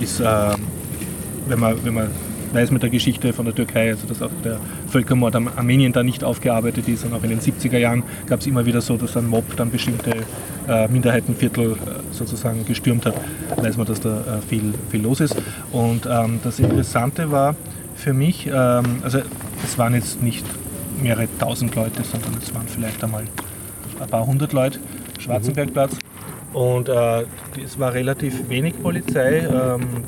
ist, 0.00 0.20
äh, 0.20 0.24
wenn 1.48 1.58
man, 1.58 1.74
wenn 1.82 1.94
man 1.94 2.08
weiß 2.52 2.70
mit 2.70 2.82
der 2.82 2.90
Geschichte 2.90 3.32
von 3.32 3.44
der 3.44 3.54
Türkei, 3.54 3.90
also 3.90 4.06
dass 4.06 4.22
auch 4.22 4.30
der 4.44 4.58
Völkermord 4.88 5.34
am 5.36 5.48
Armenien 5.48 5.92
da 5.92 6.02
nicht 6.02 6.24
aufgearbeitet 6.24 6.88
ist 6.88 7.04
und 7.04 7.12
auch 7.14 7.22
in 7.22 7.30
den 7.30 7.40
70er 7.40 7.78
Jahren 7.78 8.02
gab 8.26 8.40
es 8.40 8.46
immer 8.46 8.66
wieder 8.66 8.80
so, 8.80 8.96
dass 8.96 9.16
ein 9.16 9.26
Mob 9.26 9.56
dann 9.56 9.70
bestimmte 9.70 10.12
äh, 10.68 10.88
Minderheitenviertel 10.88 11.72
äh, 11.72 11.76
sozusagen 12.12 12.64
gestürmt 12.64 13.06
hat, 13.06 13.14
weiß 13.56 13.76
man, 13.76 13.86
dass 13.86 14.00
da 14.00 14.20
äh, 14.20 14.48
viel, 14.48 14.74
viel 14.90 15.02
los 15.02 15.20
ist. 15.20 15.36
Und 15.72 16.06
ähm, 16.10 16.40
das 16.42 16.58
Interessante 16.58 17.30
war 17.30 17.56
für 17.96 18.12
mich, 18.12 18.46
ähm, 18.46 18.84
also 19.02 19.20
es 19.64 19.78
waren 19.78 19.94
jetzt 19.94 20.22
nicht 20.22 20.44
mehrere 21.00 21.28
tausend 21.38 21.74
Leute, 21.74 22.02
sondern 22.04 22.34
es 22.40 22.54
waren 22.54 22.66
vielleicht 22.66 23.02
einmal 23.02 23.24
ein 24.00 24.08
paar 24.08 24.26
hundert 24.26 24.52
Leute, 24.52 24.78
Schwarzenbergplatz. 25.18 25.96
Und 26.52 26.88
äh, 26.88 27.24
es 27.64 27.78
war 27.78 27.94
relativ 27.94 28.48
wenig 28.48 28.80
Polizei. 28.82 29.38
Ähm, 29.38 30.04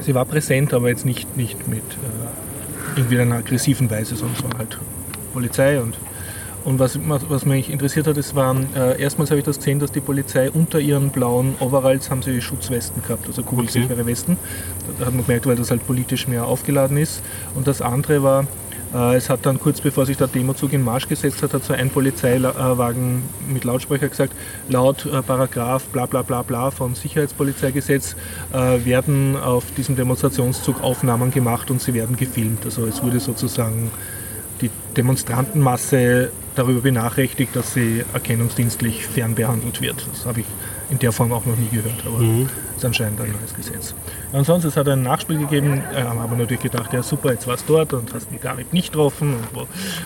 sie 0.00 0.14
war 0.14 0.24
präsent, 0.24 0.74
aber 0.74 0.88
jetzt 0.88 1.04
nicht, 1.04 1.36
nicht 1.36 1.68
mit 1.68 1.82
äh, 1.82 2.96
irgendwie 2.96 3.20
einer 3.20 3.36
aggressiven 3.36 3.90
Weise, 3.90 4.16
sondern 4.16 4.58
halt 4.58 4.78
Polizei 5.32 5.80
und 5.80 5.98
und 6.64 6.78
was, 6.78 6.98
was 7.06 7.46
mich 7.46 7.70
interessiert 7.70 8.06
hat, 8.06 8.16
es 8.16 8.34
waren, 8.34 8.66
äh, 8.74 9.00
erstmals 9.00 9.30
habe 9.30 9.38
ich 9.38 9.44
das 9.44 9.58
gesehen, 9.58 9.78
dass 9.78 9.92
die 9.92 10.00
Polizei 10.00 10.50
unter 10.50 10.80
ihren 10.80 11.10
blauen 11.10 11.54
Overalls 11.60 12.10
haben 12.10 12.22
sie 12.22 12.40
Schutzwesten 12.40 13.02
gehabt, 13.02 13.26
also 13.26 13.42
kugelsichere 13.42 14.04
Westen. 14.06 14.36
Da 14.98 15.06
hat 15.06 15.14
man 15.14 15.24
gemerkt, 15.24 15.46
weil 15.46 15.56
das 15.56 15.70
halt 15.70 15.86
politisch 15.86 16.28
mehr 16.28 16.46
aufgeladen 16.46 16.96
ist. 16.96 17.22
Und 17.54 17.66
das 17.66 17.80
andere 17.80 18.22
war, 18.22 18.46
äh, 18.94 19.16
es 19.16 19.28
hat 19.28 19.44
dann 19.44 19.60
kurz 19.60 19.80
bevor 19.80 20.06
sich 20.06 20.16
der 20.16 20.28
Demozug 20.28 20.72
in 20.72 20.82
Marsch 20.82 21.08
gesetzt 21.08 21.42
hat, 21.42 21.52
hat 21.54 21.64
so 21.64 21.74
ein 21.74 21.90
Polizeiwagen 21.90 23.22
mit 23.48 23.64
Lautsprecher 23.64 24.08
gesagt, 24.08 24.32
laut 24.68 25.06
äh, 25.06 25.22
Paragraph 25.22 25.84
bla 25.86 26.06
bla 26.06 26.22
bla 26.22 26.42
bla 26.42 26.70
vom 26.70 26.94
Sicherheitspolizeigesetz 26.94 28.16
äh, 28.52 28.84
werden 28.84 29.36
auf 29.36 29.64
diesem 29.76 29.96
Demonstrationszug 29.96 30.82
Aufnahmen 30.82 31.30
gemacht 31.30 31.70
und 31.70 31.80
sie 31.80 31.94
werden 31.94 32.16
gefilmt. 32.16 32.64
Also 32.64 32.86
es 32.86 33.02
wurde 33.02 33.20
sozusagen 33.20 33.90
die 34.60 34.70
Demonstrantenmasse 34.96 36.30
darüber 36.58 36.80
benachrichtigt, 36.80 37.54
dass 37.54 37.74
sie 37.74 38.04
erkennungsdienstlich 38.12 39.06
fernbehandelt 39.06 39.80
wird. 39.80 40.06
Das 40.10 40.26
habe 40.26 40.40
ich 40.40 40.46
in 40.90 40.98
der 40.98 41.12
Form 41.12 41.32
auch 41.32 41.46
noch 41.46 41.56
nie 41.56 41.68
gehört, 41.68 42.04
aber 42.06 42.18
mhm. 42.18 42.48
Ist 42.78 42.84
anscheinend 42.84 43.20
ein 43.20 43.32
neues 43.32 43.54
Gesetz. 43.54 43.94
Ansonsten, 44.32 44.68
es 44.68 44.76
hat 44.76 44.88
ein 44.88 45.02
Nachspiel 45.02 45.38
gegeben, 45.38 45.82
äh, 45.94 46.02
haben 46.02 46.30
wir 46.30 46.36
natürlich 46.36 46.62
gedacht, 46.62 46.92
ja 46.92 47.02
super, 47.02 47.32
jetzt 47.32 47.46
warst 47.46 47.68
du 47.68 47.74
dort 47.74 47.92
und 47.92 48.12
hast 48.14 48.30
mich 48.30 48.40
damit 48.40 48.72
nicht 48.72 48.92
getroffen 48.92 49.36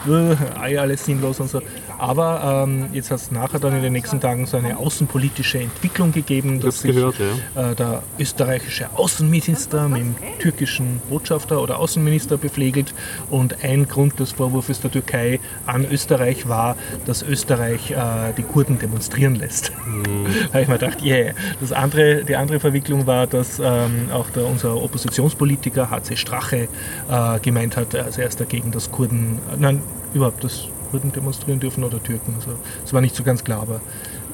und 0.06 0.38
äh, 0.62 0.76
alles 0.78 1.04
sinnlos 1.04 1.40
und 1.40 1.50
so. 1.50 1.60
Aber 1.98 2.64
ähm, 2.66 2.88
jetzt 2.92 3.10
hat 3.10 3.20
es 3.20 3.30
nachher 3.30 3.60
dann 3.60 3.76
in 3.76 3.82
den 3.82 3.92
nächsten 3.92 4.20
Tagen 4.20 4.46
so 4.46 4.56
eine 4.56 4.78
außenpolitische 4.78 5.58
Entwicklung 5.58 6.12
gegeben, 6.12 6.60
dass 6.60 6.80
sich 6.80 6.94
gehört, 6.94 7.16
ja. 7.54 7.70
äh, 7.70 7.74
der 7.74 8.02
österreichische 8.18 8.88
Außenminister 8.94 9.88
mit 9.88 10.00
dem 10.00 10.14
türkischen 10.38 11.00
Botschafter 11.08 11.60
oder 11.62 11.78
Außenminister 11.78 12.38
beflegelt 12.38 12.94
und 13.30 13.62
ein 13.62 13.86
Grund 13.86 14.18
des 14.18 14.32
Vorwurfs 14.32 14.80
der 14.80 14.90
Türkei 14.90 15.40
an 15.66 15.86
Österreich 15.90 16.48
war, 16.48 16.76
dass 17.06 17.22
Österreich 17.22 17.90
äh, 17.90 18.32
die 18.36 18.42
Kurden 18.42 18.78
demonstrieren 18.78 19.36
lässt. 19.36 19.72
Mhm. 19.86 20.26
da 20.46 20.52
habe 20.54 20.62
ich 20.62 20.68
mir 20.68 20.78
gedacht, 20.78 21.02
yeah. 21.02 21.32
Das 21.60 21.72
andere, 21.72 22.24
die 22.24 22.36
andere 22.36 22.60
Verwicklung 22.62 23.06
war, 23.06 23.26
dass 23.26 23.60
ähm, 23.62 24.08
auch 24.12 24.30
der, 24.30 24.46
unser 24.46 24.76
Oppositionspolitiker 24.76 25.90
HC 25.90 26.16
Strache 26.16 26.68
äh, 27.10 27.40
gemeint 27.40 27.76
hat, 27.76 27.94
also 27.94 28.22
er 28.22 28.28
ist 28.28 28.40
dagegen, 28.40 28.70
dass 28.70 28.90
Kurden, 28.90 29.40
nein, 29.58 29.82
überhaupt, 30.14 30.42
dass 30.44 30.68
Kurden 30.90 31.12
demonstrieren 31.12 31.58
dürfen 31.58 31.82
oder 31.84 32.02
Türken. 32.02 32.34
Also 32.36 32.58
das 32.82 32.92
war 32.92 33.00
nicht 33.00 33.16
so 33.16 33.24
ganz 33.24 33.42
klar, 33.42 33.62
aber 33.62 33.80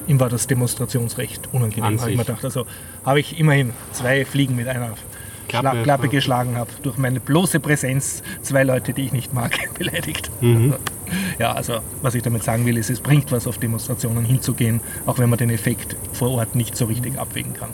ihm 0.07 0.19
war 0.19 0.29
das 0.29 0.47
Demonstrationsrecht 0.47 1.49
unangenehm, 1.51 1.99
habe 1.99 2.11
ich 2.11 2.17
mir 2.17 2.23
gedacht. 2.23 2.45
Also 2.45 2.65
habe 3.03 3.19
ich 3.19 3.39
immerhin 3.39 3.73
zwei 3.93 4.25
Fliegen 4.25 4.55
mit 4.55 4.67
einer 4.67 4.93
Klappe, 5.47 5.81
Klappe 5.83 6.09
geschlagen 6.09 6.55
habe. 6.55 6.69
Durch 6.83 6.97
meine 6.97 7.19
bloße 7.19 7.59
Präsenz 7.59 8.21
zwei 8.43 8.63
Leute, 8.63 8.93
die 8.93 9.05
ich 9.05 9.11
nicht 9.11 9.33
mag, 9.33 9.57
beleidigt. 9.77 10.29
Mhm. 10.41 10.75
Ja, 11.37 11.53
also 11.53 11.79
was 12.01 12.15
ich 12.15 12.23
damit 12.23 12.43
sagen 12.43 12.65
will, 12.65 12.77
ist, 12.77 12.89
es 12.89 12.99
bringt 12.99 13.31
was, 13.31 13.47
auf 13.47 13.57
Demonstrationen 13.57 14.25
hinzugehen, 14.25 14.81
auch 15.05 15.19
wenn 15.19 15.29
man 15.29 15.37
den 15.37 15.49
Effekt 15.49 15.95
vor 16.13 16.31
Ort 16.31 16.55
nicht 16.55 16.75
so 16.75 16.85
richtig 16.85 17.17
abwägen 17.17 17.53
kann. 17.53 17.69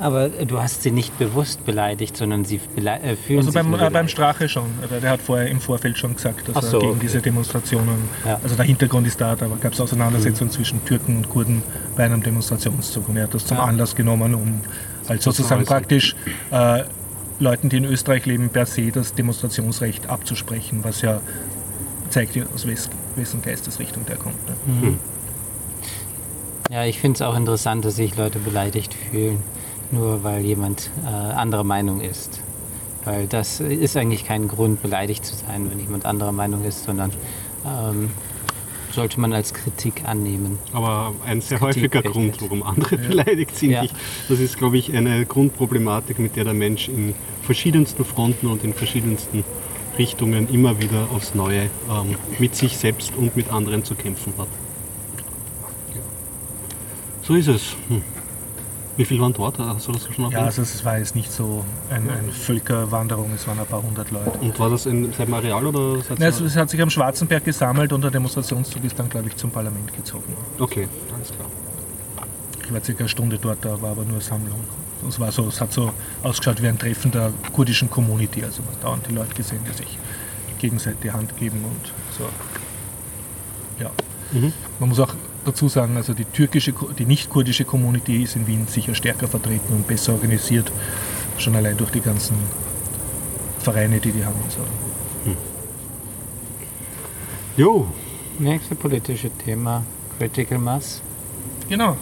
Aber 0.00 0.28
du 0.28 0.60
hast 0.60 0.82
sie 0.82 0.90
nicht 0.90 1.18
bewusst 1.18 1.64
beleidigt, 1.64 2.16
sondern 2.16 2.44
sie 2.44 2.56
äh, 2.56 3.16
fühlen 3.16 3.38
also 3.38 3.50
sich 3.50 3.54
beim, 3.54 3.74
äh, 3.74 3.90
beim 3.90 4.08
Strache 4.08 4.48
schon. 4.48 4.66
Der 5.02 5.10
hat 5.10 5.22
vorher 5.22 5.48
im 5.48 5.60
Vorfeld 5.60 5.98
schon 5.98 6.14
gesagt, 6.14 6.48
dass 6.48 6.70
so, 6.70 6.78
er 6.78 6.80
gegen 6.80 6.92
okay. 6.92 7.00
diese 7.02 7.20
Demonstrationen, 7.20 8.08
ja. 8.24 8.40
also 8.42 8.56
der 8.56 8.64
Hintergrund 8.64 9.06
ist 9.06 9.20
da, 9.20 9.36
da 9.36 9.46
gab 9.60 9.72
es 9.72 9.80
Auseinandersetzungen 9.80 10.50
mhm. 10.50 10.54
zwischen 10.54 10.84
Türken 10.84 11.16
und 11.16 11.28
Kurden 11.28 11.62
bei 11.96 12.04
einem 12.04 12.22
Demonstrationszug 12.22 13.08
und 13.08 13.16
er 13.16 13.24
hat 13.24 13.34
das 13.34 13.46
zum 13.46 13.58
ja. 13.58 13.64
Anlass 13.64 13.94
genommen, 13.94 14.34
um 14.34 14.60
halt 15.08 15.22
sozusagen 15.22 15.64
praktisch 15.64 16.16
äh, 16.50 16.84
Leuten, 17.38 17.68
die 17.68 17.78
in 17.78 17.84
Österreich 17.84 18.26
leben, 18.26 18.48
per 18.48 18.66
se 18.66 18.90
das 18.90 19.14
Demonstrationsrecht 19.14 20.08
abzusprechen, 20.08 20.80
was 20.82 21.02
ja 21.02 21.20
zeigt, 22.14 22.38
aus 22.54 22.64
wessen 22.66 23.42
Geistesrichtung 23.42 24.06
der 24.06 24.16
kommt. 24.16 24.36
Ne? 24.46 24.54
Mhm. 24.66 24.98
Ja, 26.70 26.84
ich 26.84 27.00
finde 27.00 27.16
es 27.16 27.22
auch 27.22 27.36
interessant, 27.36 27.84
dass 27.84 27.96
sich 27.96 28.16
Leute 28.16 28.38
beleidigt 28.38 28.94
fühlen, 28.94 29.42
nur 29.90 30.22
weil 30.22 30.44
jemand 30.44 30.90
äh, 31.04 31.08
anderer 31.08 31.64
Meinung 31.64 32.00
ist. 32.00 32.40
Weil 33.04 33.26
das 33.26 33.60
ist 33.60 33.96
eigentlich 33.96 34.24
kein 34.24 34.48
Grund, 34.48 34.80
beleidigt 34.80 35.26
zu 35.26 35.34
sein, 35.34 35.70
wenn 35.70 35.80
jemand 35.80 36.06
anderer 36.06 36.32
Meinung 36.32 36.64
ist, 36.64 36.84
sondern 36.84 37.10
ähm, 37.66 38.10
sollte 38.92 39.20
man 39.20 39.32
als 39.32 39.52
Kritik 39.52 40.04
annehmen. 40.06 40.58
Aber 40.72 41.12
ein 41.26 41.40
sehr 41.40 41.60
häufiger 41.60 42.00
Grund, 42.02 42.40
warum 42.40 42.62
andere 42.62 42.96
ja. 42.96 43.08
beleidigt 43.08 43.56
sind. 43.56 43.72
Ja. 43.72 43.84
das 44.28 44.38
ist, 44.38 44.56
glaube 44.56 44.78
ich, 44.78 44.94
eine 44.94 45.26
Grundproblematik, 45.26 46.20
mit 46.20 46.36
der 46.36 46.44
der 46.44 46.54
Mensch 46.54 46.88
in 46.88 47.14
verschiedensten 47.42 48.04
Fronten 48.04 48.46
und 48.46 48.62
in 48.62 48.72
verschiedensten 48.72 49.44
Richtungen 49.98 50.48
immer 50.48 50.80
wieder 50.80 51.08
aufs 51.14 51.34
Neue 51.34 51.70
ähm, 51.90 52.16
mit 52.38 52.54
sich 52.54 52.76
selbst 52.76 53.14
und 53.16 53.36
mit 53.36 53.50
anderen 53.50 53.84
zu 53.84 53.94
kämpfen 53.94 54.32
hat. 54.38 54.48
So 57.22 57.34
ist 57.34 57.48
es. 57.48 57.76
Hm. 57.88 58.02
Wie 58.96 59.04
viele 59.04 59.22
waren 59.22 59.32
dort? 59.32 59.58
Hast 59.58 59.88
du 59.88 59.92
das 59.92 60.06
schon 60.14 60.30
Ja, 60.30 60.42
also 60.42 60.62
es 60.62 60.84
war 60.84 60.98
jetzt 60.98 61.16
nicht 61.16 61.32
so 61.32 61.64
eine, 61.90 62.12
eine 62.12 62.30
Völkerwanderung, 62.30 63.32
es 63.34 63.46
waren 63.48 63.58
ein 63.58 63.66
paar 63.66 63.82
hundert 63.82 64.10
Leute. 64.12 64.38
Und 64.38 64.58
war 64.60 64.70
das 64.70 64.86
in 64.86 65.12
seinem 65.12 65.34
Areal 65.34 65.66
oder? 65.66 66.00
Nein, 66.10 66.22
also 66.22 66.44
es 66.44 66.54
hat 66.54 66.70
sich 66.70 66.80
am 66.80 66.90
Schwarzenberg 66.90 67.44
gesammelt 67.44 67.92
und 67.92 68.02
der 68.02 68.12
Demonstrationszug 68.12 68.84
ist 68.84 68.96
dann, 68.98 69.08
glaube 69.08 69.28
ich, 69.28 69.36
zum 69.36 69.50
Parlament 69.50 69.92
gezogen. 69.96 70.36
Okay, 70.60 70.86
alles 71.12 71.32
klar. 71.32 71.48
Ich 72.64 72.72
war 72.72 72.84
circa 72.84 73.00
eine 73.00 73.08
Stunde 73.08 73.38
dort, 73.38 73.64
da 73.64 73.80
war 73.82 73.90
aber 73.90 74.04
nur 74.04 74.20
Sammlung. 74.20 74.60
Es, 75.08 75.20
war 75.20 75.32
so, 75.32 75.48
es 75.48 75.60
hat 75.60 75.72
so 75.72 75.92
ausgeschaut 76.22 76.62
wie 76.62 76.68
ein 76.68 76.78
Treffen 76.78 77.10
der 77.10 77.32
kurdischen 77.52 77.90
Community. 77.90 78.42
Also 78.44 78.62
man 78.62 78.74
hat 78.74 78.84
dauernd 78.84 79.06
die 79.08 79.14
Leute 79.14 79.34
gesehen, 79.34 79.60
die 79.68 79.76
sich 79.76 79.98
gegenseitig 80.58 81.00
die 81.02 81.12
Hand 81.12 81.36
geben 81.36 81.64
und 81.64 81.92
so. 82.16 82.24
Ja. 83.82 83.90
Mhm. 84.32 84.52
Man 84.80 84.88
muss 84.88 85.00
auch 85.00 85.14
dazu 85.44 85.68
sagen, 85.68 85.96
also 85.96 86.14
die 86.14 86.24
türkische, 86.24 86.72
die 86.98 87.04
nicht-kurdische 87.04 87.64
Community 87.64 88.22
ist 88.22 88.36
in 88.36 88.46
Wien 88.46 88.66
sicher 88.66 88.94
stärker 88.94 89.28
vertreten 89.28 89.74
und 89.74 89.86
besser 89.86 90.14
organisiert, 90.14 90.70
schon 91.38 91.54
allein 91.56 91.76
durch 91.76 91.90
die 91.90 92.00
ganzen 92.00 92.36
Vereine, 93.58 94.00
die 94.00 94.12
die 94.12 94.24
haben. 94.24 94.40
Und 94.42 94.52
so. 94.52 94.60
Hm. 95.24 95.36
Jo. 97.56 97.86
Nächste 98.38 98.74
politische 98.74 99.30
Thema, 99.30 99.84
Critical 100.18 100.58
Mass. 100.58 101.02
Genau. 101.68 101.96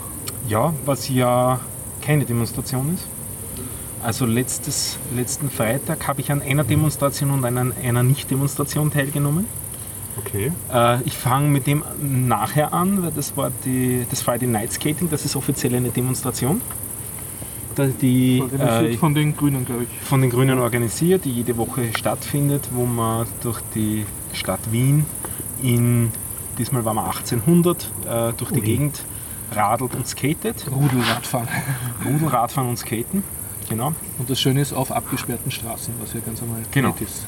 Ja, 0.48 0.72
was 0.84 1.08
ja 1.08 1.60
keine 2.02 2.24
Demonstration 2.24 2.94
ist. 2.94 3.06
Also 4.02 4.26
letztes, 4.26 4.98
letzten 5.14 5.48
Freitag 5.48 6.08
habe 6.08 6.20
ich 6.20 6.32
an 6.32 6.42
einer 6.42 6.64
Demonstration 6.64 7.30
und 7.30 7.44
an 7.44 7.72
einer 7.72 8.02
Nicht-Demonstration 8.02 8.90
teilgenommen. 8.90 9.46
Okay. 10.18 10.52
Äh, 10.72 11.02
ich 11.04 11.16
fange 11.16 11.48
mit 11.48 11.66
dem 11.66 11.84
nachher 12.00 12.72
an, 12.72 13.02
weil 13.02 13.12
das 13.12 13.36
war 13.36 13.50
die, 13.64 14.04
das 14.10 14.20
Friday 14.22 14.48
Night 14.48 14.72
Skating, 14.72 15.08
das 15.08 15.24
ist 15.24 15.36
offiziell 15.36 15.74
eine 15.74 15.90
Demonstration. 15.90 16.60
Die, 18.02 18.40
äh, 18.58 18.98
von 18.98 19.14
den 19.14 19.34
Grünen, 19.34 19.64
glaube 19.64 19.84
ich. 19.84 20.06
Von 20.06 20.20
den 20.20 20.28
Grünen 20.28 20.58
organisiert, 20.58 21.24
die 21.24 21.30
jede 21.30 21.56
Woche 21.56 21.88
stattfindet, 21.96 22.68
wo 22.72 22.84
man 22.84 23.26
durch 23.42 23.60
die 23.74 24.04
Stadt 24.34 24.60
Wien 24.70 25.06
in, 25.62 26.10
diesmal 26.58 26.84
waren 26.84 26.96
wir 26.96 27.06
1800, 27.06 27.90
äh, 28.04 28.32
durch 28.36 28.50
die 28.50 28.60
Ui. 28.60 28.66
Gegend 28.66 29.04
radelt 29.54 29.94
und 29.94 30.06
skatet. 30.06 30.66
Rudelradfahren. 30.70 31.48
Rudelradfahren 32.04 32.70
und 32.70 32.78
skaten, 32.78 33.22
genau. 33.68 33.92
Und 34.18 34.30
das 34.30 34.40
Schöne 34.40 34.60
ist 34.60 34.72
auf 34.72 34.92
abgesperrten 34.92 35.50
Straßen, 35.50 35.94
was 36.00 36.12
ja 36.14 36.20
ganz 36.20 36.42
einmal 36.42 36.62
genau. 36.70 36.94
ist. 37.00 37.26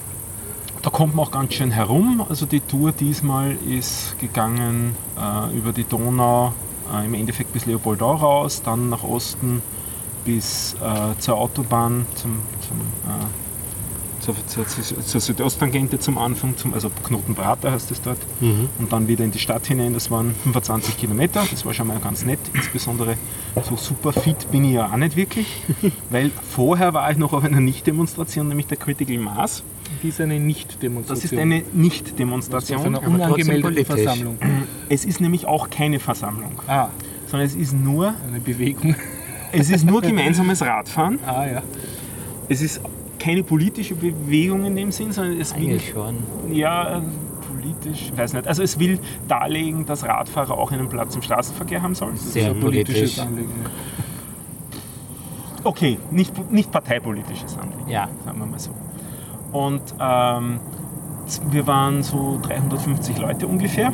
Da 0.82 0.90
kommt 0.90 1.14
man 1.14 1.26
auch 1.26 1.30
ganz 1.30 1.54
schön 1.54 1.70
herum. 1.70 2.24
Also 2.28 2.44
die 2.44 2.60
Tour 2.60 2.92
diesmal 2.92 3.56
ist 3.66 4.18
gegangen 4.20 4.94
äh, 5.18 5.56
über 5.56 5.72
die 5.72 5.84
Donau, 5.84 6.52
äh, 6.92 7.06
im 7.06 7.14
Endeffekt 7.14 7.52
bis 7.52 7.64
Leopoldau 7.64 8.16
raus, 8.16 8.60
dann 8.62 8.90
nach 8.90 9.02
Osten 9.02 9.62
bis 10.24 10.74
äh, 10.74 11.18
zur 11.18 11.38
Autobahn, 11.38 12.06
zum, 12.14 12.38
zum 12.66 12.80
äh, 12.80 13.43
zur, 14.24 14.66
zur, 14.66 15.00
zur 15.00 15.20
Südosttangente 15.20 15.98
zum 15.98 16.18
Anfang, 16.18 16.56
zum, 16.56 16.72
also 16.74 16.90
Knotenbrater 17.04 17.72
heißt 17.72 17.90
es 17.90 18.00
dort, 18.00 18.18
mhm. 18.40 18.68
und 18.78 18.92
dann 18.92 19.08
wieder 19.08 19.24
in 19.24 19.30
die 19.30 19.38
Stadt 19.38 19.66
hinein. 19.66 19.92
Das 19.92 20.10
waren 20.10 20.34
25 20.44 20.96
Kilometer, 20.96 21.44
das 21.50 21.64
war 21.66 21.74
schon 21.74 21.88
mal 21.88 21.98
ganz 21.98 22.24
nett. 22.24 22.38
Insbesondere 22.54 23.16
so 23.62 23.76
super 23.76 24.12
fit 24.12 24.50
bin 24.50 24.64
ich 24.64 24.72
ja 24.72 24.90
auch 24.90 24.96
nicht 24.96 25.16
wirklich, 25.16 25.46
weil 26.10 26.30
vorher 26.50 26.94
war 26.94 27.10
ich 27.10 27.18
noch 27.18 27.32
auf 27.32 27.44
einer 27.44 27.60
Nicht-Demonstration, 27.60 28.48
nämlich 28.48 28.66
der 28.66 28.78
Critical 28.78 29.18
Mass. 29.18 29.62
Die 30.02 30.08
ist 30.08 30.20
eine 30.20 30.40
Nicht-Demonstration. 30.40 31.22
Das 31.22 31.32
ist 31.32 31.38
eine 31.38 31.62
Nicht-Demonstration. 31.72 32.96
Eine 32.96 33.00
unangemeldete 33.00 33.84
Versammlung. 33.84 34.38
Es 34.88 35.04
ist 35.04 35.20
nämlich 35.20 35.46
auch 35.46 35.70
keine 35.70 36.00
Versammlung. 36.00 36.60
Ah. 36.66 36.88
Sondern 37.26 37.46
es 37.46 37.54
ist 37.54 37.74
nur 37.74 38.14
eine 38.26 38.40
Bewegung. 38.40 38.96
Es 39.52 39.70
ist 39.70 39.84
nur 39.84 40.00
gemeinsames 40.02 40.62
Radfahren. 40.62 41.18
Ah 41.24 41.46
ja. 41.46 41.62
Es 42.48 42.60
ist 42.60 42.80
keine 43.24 43.42
politische 43.42 43.94
Bewegung 43.94 44.66
in 44.66 44.76
dem 44.76 44.92
Sinn, 44.92 45.10
sondern 45.12 45.40
es 45.40 45.56
will. 45.56 45.80
schon. 45.80 46.16
Ja, 46.52 47.02
politisch, 47.48 48.12
weiß 48.14 48.34
nicht. 48.34 48.46
Also 48.46 48.62
es 48.62 48.78
will 48.78 48.98
darlegen, 49.28 49.86
dass 49.86 50.04
Radfahrer 50.04 50.56
auch 50.58 50.70
einen 50.72 50.88
Platz 50.90 51.14
im 51.16 51.22
Straßenverkehr 51.22 51.80
haben 51.80 51.94
sollen. 51.94 52.16
Sehr 52.18 52.50
ein 52.50 52.60
politisches 52.60 53.18
Anliegen. 53.18 53.48
Okay, 55.62 55.98
nicht, 56.10 56.50
nicht 56.52 56.70
parteipolitisches 56.70 57.56
Anliegen, 57.56 57.88
Ja. 57.88 58.08
sagen 58.26 58.38
wir 58.38 58.46
mal 58.46 58.58
so. 58.58 58.70
Und 59.52 59.80
ähm, 59.98 60.60
wir 61.50 61.66
waren 61.66 62.02
so 62.02 62.38
350 62.42 63.18
Leute 63.18 63.46
ungefähr. 63.46 63.92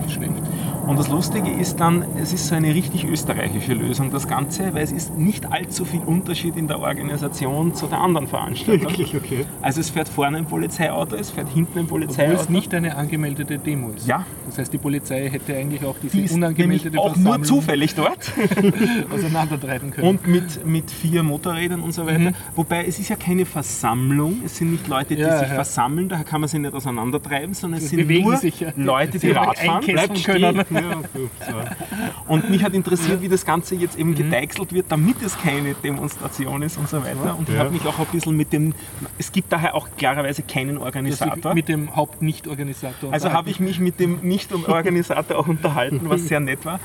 Und 0.87 0.99
das 0.99 1.09
Lustige 1.09 1.51
ist 1.51 1.79
dann, 1.79 2.05
es 2.21 2.33
ist 2.33 2.49
so 2.49 2.55
eine 2.55 2.75
richtig 2.75 3.05
österreichische 3.05 3.75
Lösung, 3.75 4.11
das 4.11 4.27
Ganze, 4.27 4.75
weil 4.75 4.83
es 4.83 4.91
ist 4.91 5.17
nicht 5.17 5.53
allzu 5.53 5.85
viel 5.85 6.01
Unterschied 6.01 6.57
in 6.57 6.67
der 6.67 6.81
Organisation 6.81 7.75
zu 7.75 7.87
der 7.87 8.01
anderen 8.01 8.27
Veranstaltung. 8.27 8.89
Wirklich, 8.89 9.15
okay. 9.15 9.45
Also 9.63 9.81
es 9.81 9.91
fährt 9.91 10.09
vorne 10.09 10.39
ein 10.39 10.47
Polizeiauto, 10.47 11.15
es 11.17 11.31
fährt 11.31 11.49
hinten 11.51 11.79
ein 11.79 11.85
Obwohl 11.85 12.01
Polizeiauto. 12.01 12.41
es 12.41 12.49
nicht 12.49 12.75
eine 12.75 12.97
angemeldete 12.97 13.59
Demo 13.59 13.91
ist. 13.91 14.07
Ja. 14.09 14.25
Das 14.47 14.59
heißt, 14.59 14.73
die 14.73 14.79
Polizei 14.79 15.29
hätte 15.31 15.55
eigentlich 15.55 15.85
auch 15.85 15.95
diese 16.03 16.17
die 16.17 16.25
ist 16.25 16.35
unangemeldete 16.35 16.99
auch 16.99 17.15
nur 17.15 17.15
Versammlung 17.15 17.45
zufällig 17.45 17.95
dort. 17.95 18.33
auseinandertreiben 19.15 19.91
können. 19.91 20.09
Und 20.09 20.27
mit, 20.27 20.67
mit 20.67 20.91
vier 20.91 21.23
Motorrädern 21.23 21.81
und 21.83 21.93
so 21.93 22.07
weiter. 22.07 22.33
Wobei 22.57 22.85
es 22.87 22.99
ist 22.99 23.09
ja 23.09 23.17
keine 23.17 23.47
Versammlung, 23.47 24.41
es 24.45 24.57
sind 24.57 24.73
nicht 24.73 24.89
Leute, 24.89 25.15
die 25.15 25.23
Ja, 25.23 25.39
sich 25.39 25.49
ja. 25.49 25.55
versammeln, 25.55 26.09
daher 26.09 26.25
kann 26.25 26.41
man 26.41 26.49
sie 26.49 26.59
nicht 26.59 26.75
auseinandertreiben, 27.21 27.55
sondern 27.55 27.81
es 27.81 27.91
sind 27.91 27.99
bewegen 27.99 28.25
nur 28.25 28.37
sich 28.37 28.61
ja. 28.61 28.73
Leute, 28.77 29.13
die 29.13 29.19
Sie 29.19 29.29
wollen 29.29 29.39
Rad 29.39 29.59
fahren. 29.59 29.85
einkesseln 29.89 30.23
können. 30.23 30.65
Ja, 30.71 30.95
gut, 30.95 31.31
so. 31.41 32.33
Und 32.33 32.51
mich 32.51 32.63
hat 32.63 32.75
interessiert, 32.75 33.21
wie 33.23 33.29
das 33.29 33.45
Ganze 33.45 33.75
jetzt 33.75 33.99
eben 33.99 34.15
gedeichselt 34.15 34.73
wird, 34.73 34.87
damit 34.89 35.17
es 35.23 35.37
keine 35.39 35.75
Demonstration 35.75 36.63
ist 36.63 36.79
und 36.79 36.89
so 36.89 37.03
weiter. 37.03 37.37
Und 37.39 37.49
ich 37.49 37.57
habe 37.57 37.71
mich 37.71 37.85
auch 37.85 37.99
ein 37.99 38.07
bisschen 38.07 38.37
mit 38.37 38.53
dem, 38.53 38.75
es 39.19 39.33
gibt 39.33 39.53
daher 39.53 39.75
auch 39.75 39.89
klarerweise 39.97 40.43
keinen 40.43 40.79
Organisator. 40.79 41.55
mit 41.55 41.69
dem 41.69 41.95
Hauptnichtorganisator. 41.95 43.13
Also 43.13 43.33
habe 43.33 43.51
ich 43.51 43.61
mich 43.61 43.81
mit 43.81 44.01
dem 44.01 44.21
Nicht-Organisator 44.23 45.39
auch 45.39 45.49
unterhalten, 45.49 46.01
was 46.05 46.23
sehr 46.23 46.41
nett 46.41 46.65
war. 46.65 46.81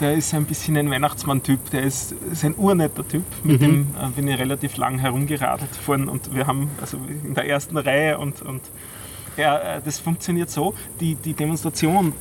Der 0.00 0.14
ist 0.14 0.34
ein 0.34 0.44
bisschen 0.44 0.76
ein 0.76 0.90
Weihnachtsmann-Typ, 0.90 1.70
der 1.70 1.82
ist, 1.82 2.12
ist 2.32 2.44
ein 2.44 2.54
urnetter 2.56 3.06
Typ, 3.06 3.22
mit 3.44 3.62
dem 3.62 3.94
äh, 4.00 4.08
bin 4.08 4.26
ich 4.26 4.38
relativ 4.38 4.76
lang 4.76 4.98
herumgeradelt 4.98 5.70
vorhin 5.74 6.08
und 6.08 6.34
wir 6.34 6.48
haben 6.48 6.68
also 6.80 6.98
in 7.24 7.34
der 7.34 7.48
ersten 7.48 7.76
Reihe 7.76 8.18
und, 8.18 8.42
und 8.42 8.60
äh, 9.42 9.80
das 9.84 9.98
funktioniert 9.98 10.50
so, 10.50 10.74
die, 11.00 11.14
die 11.16 11.34
Demonstration 11.34 12.12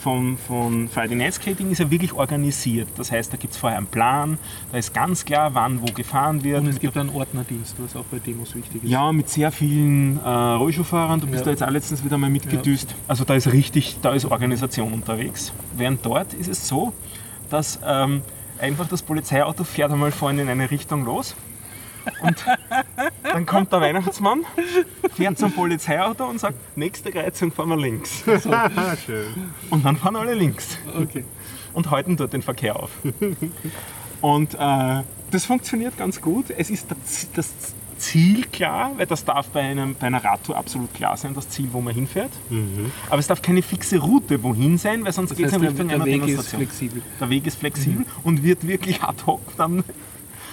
von, 0.00 0.36
von 0.36 0.88
Friday 0.88 1.16
Night 1.16 1.34
Skating 1.34 1.70
ist 1.70 1.78
ja 1.78 1.90
wirklich 1.90 2.12
organisiert. 2.12 2.88
Das 2.96 3.12
heißt, 3.12 3.32
da 3.32 3.36
gibt 3.36 3.52
es 3.52 3.58
vorher 3.58 3.78
einen 3.78 3.86
Plan, 3.86 4.36
da 4.72 4.78
ist 4.78 4.92
ganz 4.92 5.24
klar, 5.24 5.54
wann 5.54 5.80
wo 5.80 5.86
gefahren 5.86 6.42
wird. 6.42 6.60
Und 6.60 6.68
es 6.68 6.80
gibt 6.80 6.96
einen 6.96 7.10
Ordnerdienst, 7.10 7.76
was 7.78 7.94
auch 7.94 8.04
bei 8.06 8.18
Demos 8.18 8.54
wichtig 8.56 8.82
ist. 8.82 8.90
Ja, 8.90 9.12
mit 9.12 9.28
sehr 9.28 9.52
vielen 9.52 10.18
äh, 10.24 10.28
Rollschuhfahrern. 10.28 11.20
Du 11.20 11.26
bist 11.26 11.40
Ja. 11.40 11.44
da 11.44 11.50
jetzt 11.52 11.62
auch 11.62 11.70
letztens 11.70 12.04
wieder 12.04 12.18
mal 12.18 12.30
mitgedüst. 12.30 12.94
Also 13.06 13.24
da 13.24 13.34
ist 13.34 13.52
richtig, 13.52 13.98
da 14.02 14.12
ist 14.12 14.24
Organisation 14.24 14.92
unterwegs. 14.92 15.52
Während 15.76 16.04
dort 16.04 16.34
ist 16.34 16.48
es 16.48 16.66
so, 16.66 16.92
dass 17.48 17.78
ähm, 17.86 18.22
einfach 18.60 18.88
das 18.88 19.02
Polizeiauto 19.02 19.62
fährt 19.62 19.92
einmal 19.92 20.10
vorne 20.10 20.42
in 20.42 20.48
eine 20.48 20.70
Richtung 20.70 21.04
los. 21.04 21.36
Und 22.22 22.44
dann 23.22 23.46
kommt 23.46 23.72
der 23.72 23.80
Weihnachtsmann, 23.80 24.44
fährt 25.14 25.38
zum 25.38 25.52
Polizeiauto 25.52 26.24
und 26.26 26.38
sagt, 26.40 26.56
nächste 26.76 27.10
Kreuzung 27.10 27.52
fahren 27.52 27.68
wir 27.70 27.76
links. 27.76 28.22
Ah, 28.50 28.96
schön. 29.04 29.26
Und 29.70 29.84
dann 29.84 29.96
fahren 29.96 30.16
alle 30.16 30.34
links 30.34 30.76
Okay. 30.94 31.24
und 31.72 31.90
halten 31.90 32.16
dort 32.16 32.32
den 32.32 32.42
Verkehr 32.42 32.76
auf. 32.76 32.90
Und 34.20 34.54
äh, 34.54 35.02
das 35.30 35.44
funktioniert 35.46 35.96
ganz 35.96 36.20
gut. 36.20 36.46
Es 36.56 36.70
ist 36.70 36.86
das- 37.34 37.74
Ziel 37.98 38.46
klar, 38.46 38.90
weil 38.96 39.06
das 39.06 39.24
darf 39.24 39.46
bei, 39.50 39.60
einem, 39.60 39.94
bei 39.94 40.08
einer 40.08 40.24
Radtour 40.24 40.56
absolut 40.56 40.92
klar 40.92 41.16
sein, 41.16 41.34
das 41.34 41.48
Ziel, 41.50 41.68
wo 41.70 41.80
man 41.80 41.94
hinfährt. 41.94 42.32
Aber 43.08 43.20
es 43.20 43.28
darf 43.28 43.40
keine 43.42 43.62
fixe 43.62 43.98
Route 43.98 44.42
wohin 44.42 44.76
sein, 44.76 45.04
weil 45.04 45.12
sonst 45.12 45.36
geht 45.36 45.46
es 45.46 45.52
in 45.52 45.60
der, 45.60 45.70
Richtung 45.70 45.86
der 45.86 45.96
einer 45.98 46.04
Weg 46.06 46.16
ist 46.16 46.26
Demonstration. 46.26 46.60
flexibel. 46.62 47.02
Der 47.20 47.30
Weg 47.30 47.46
ist 47.46 47.58
flexibel 47.60 48.04
und 48.24 48.42
wird 48.42 48.66
wirklich 48.66 49.00
ad 49.04 49.22
hoc 49.24 49.40
dann. 49.56 49.84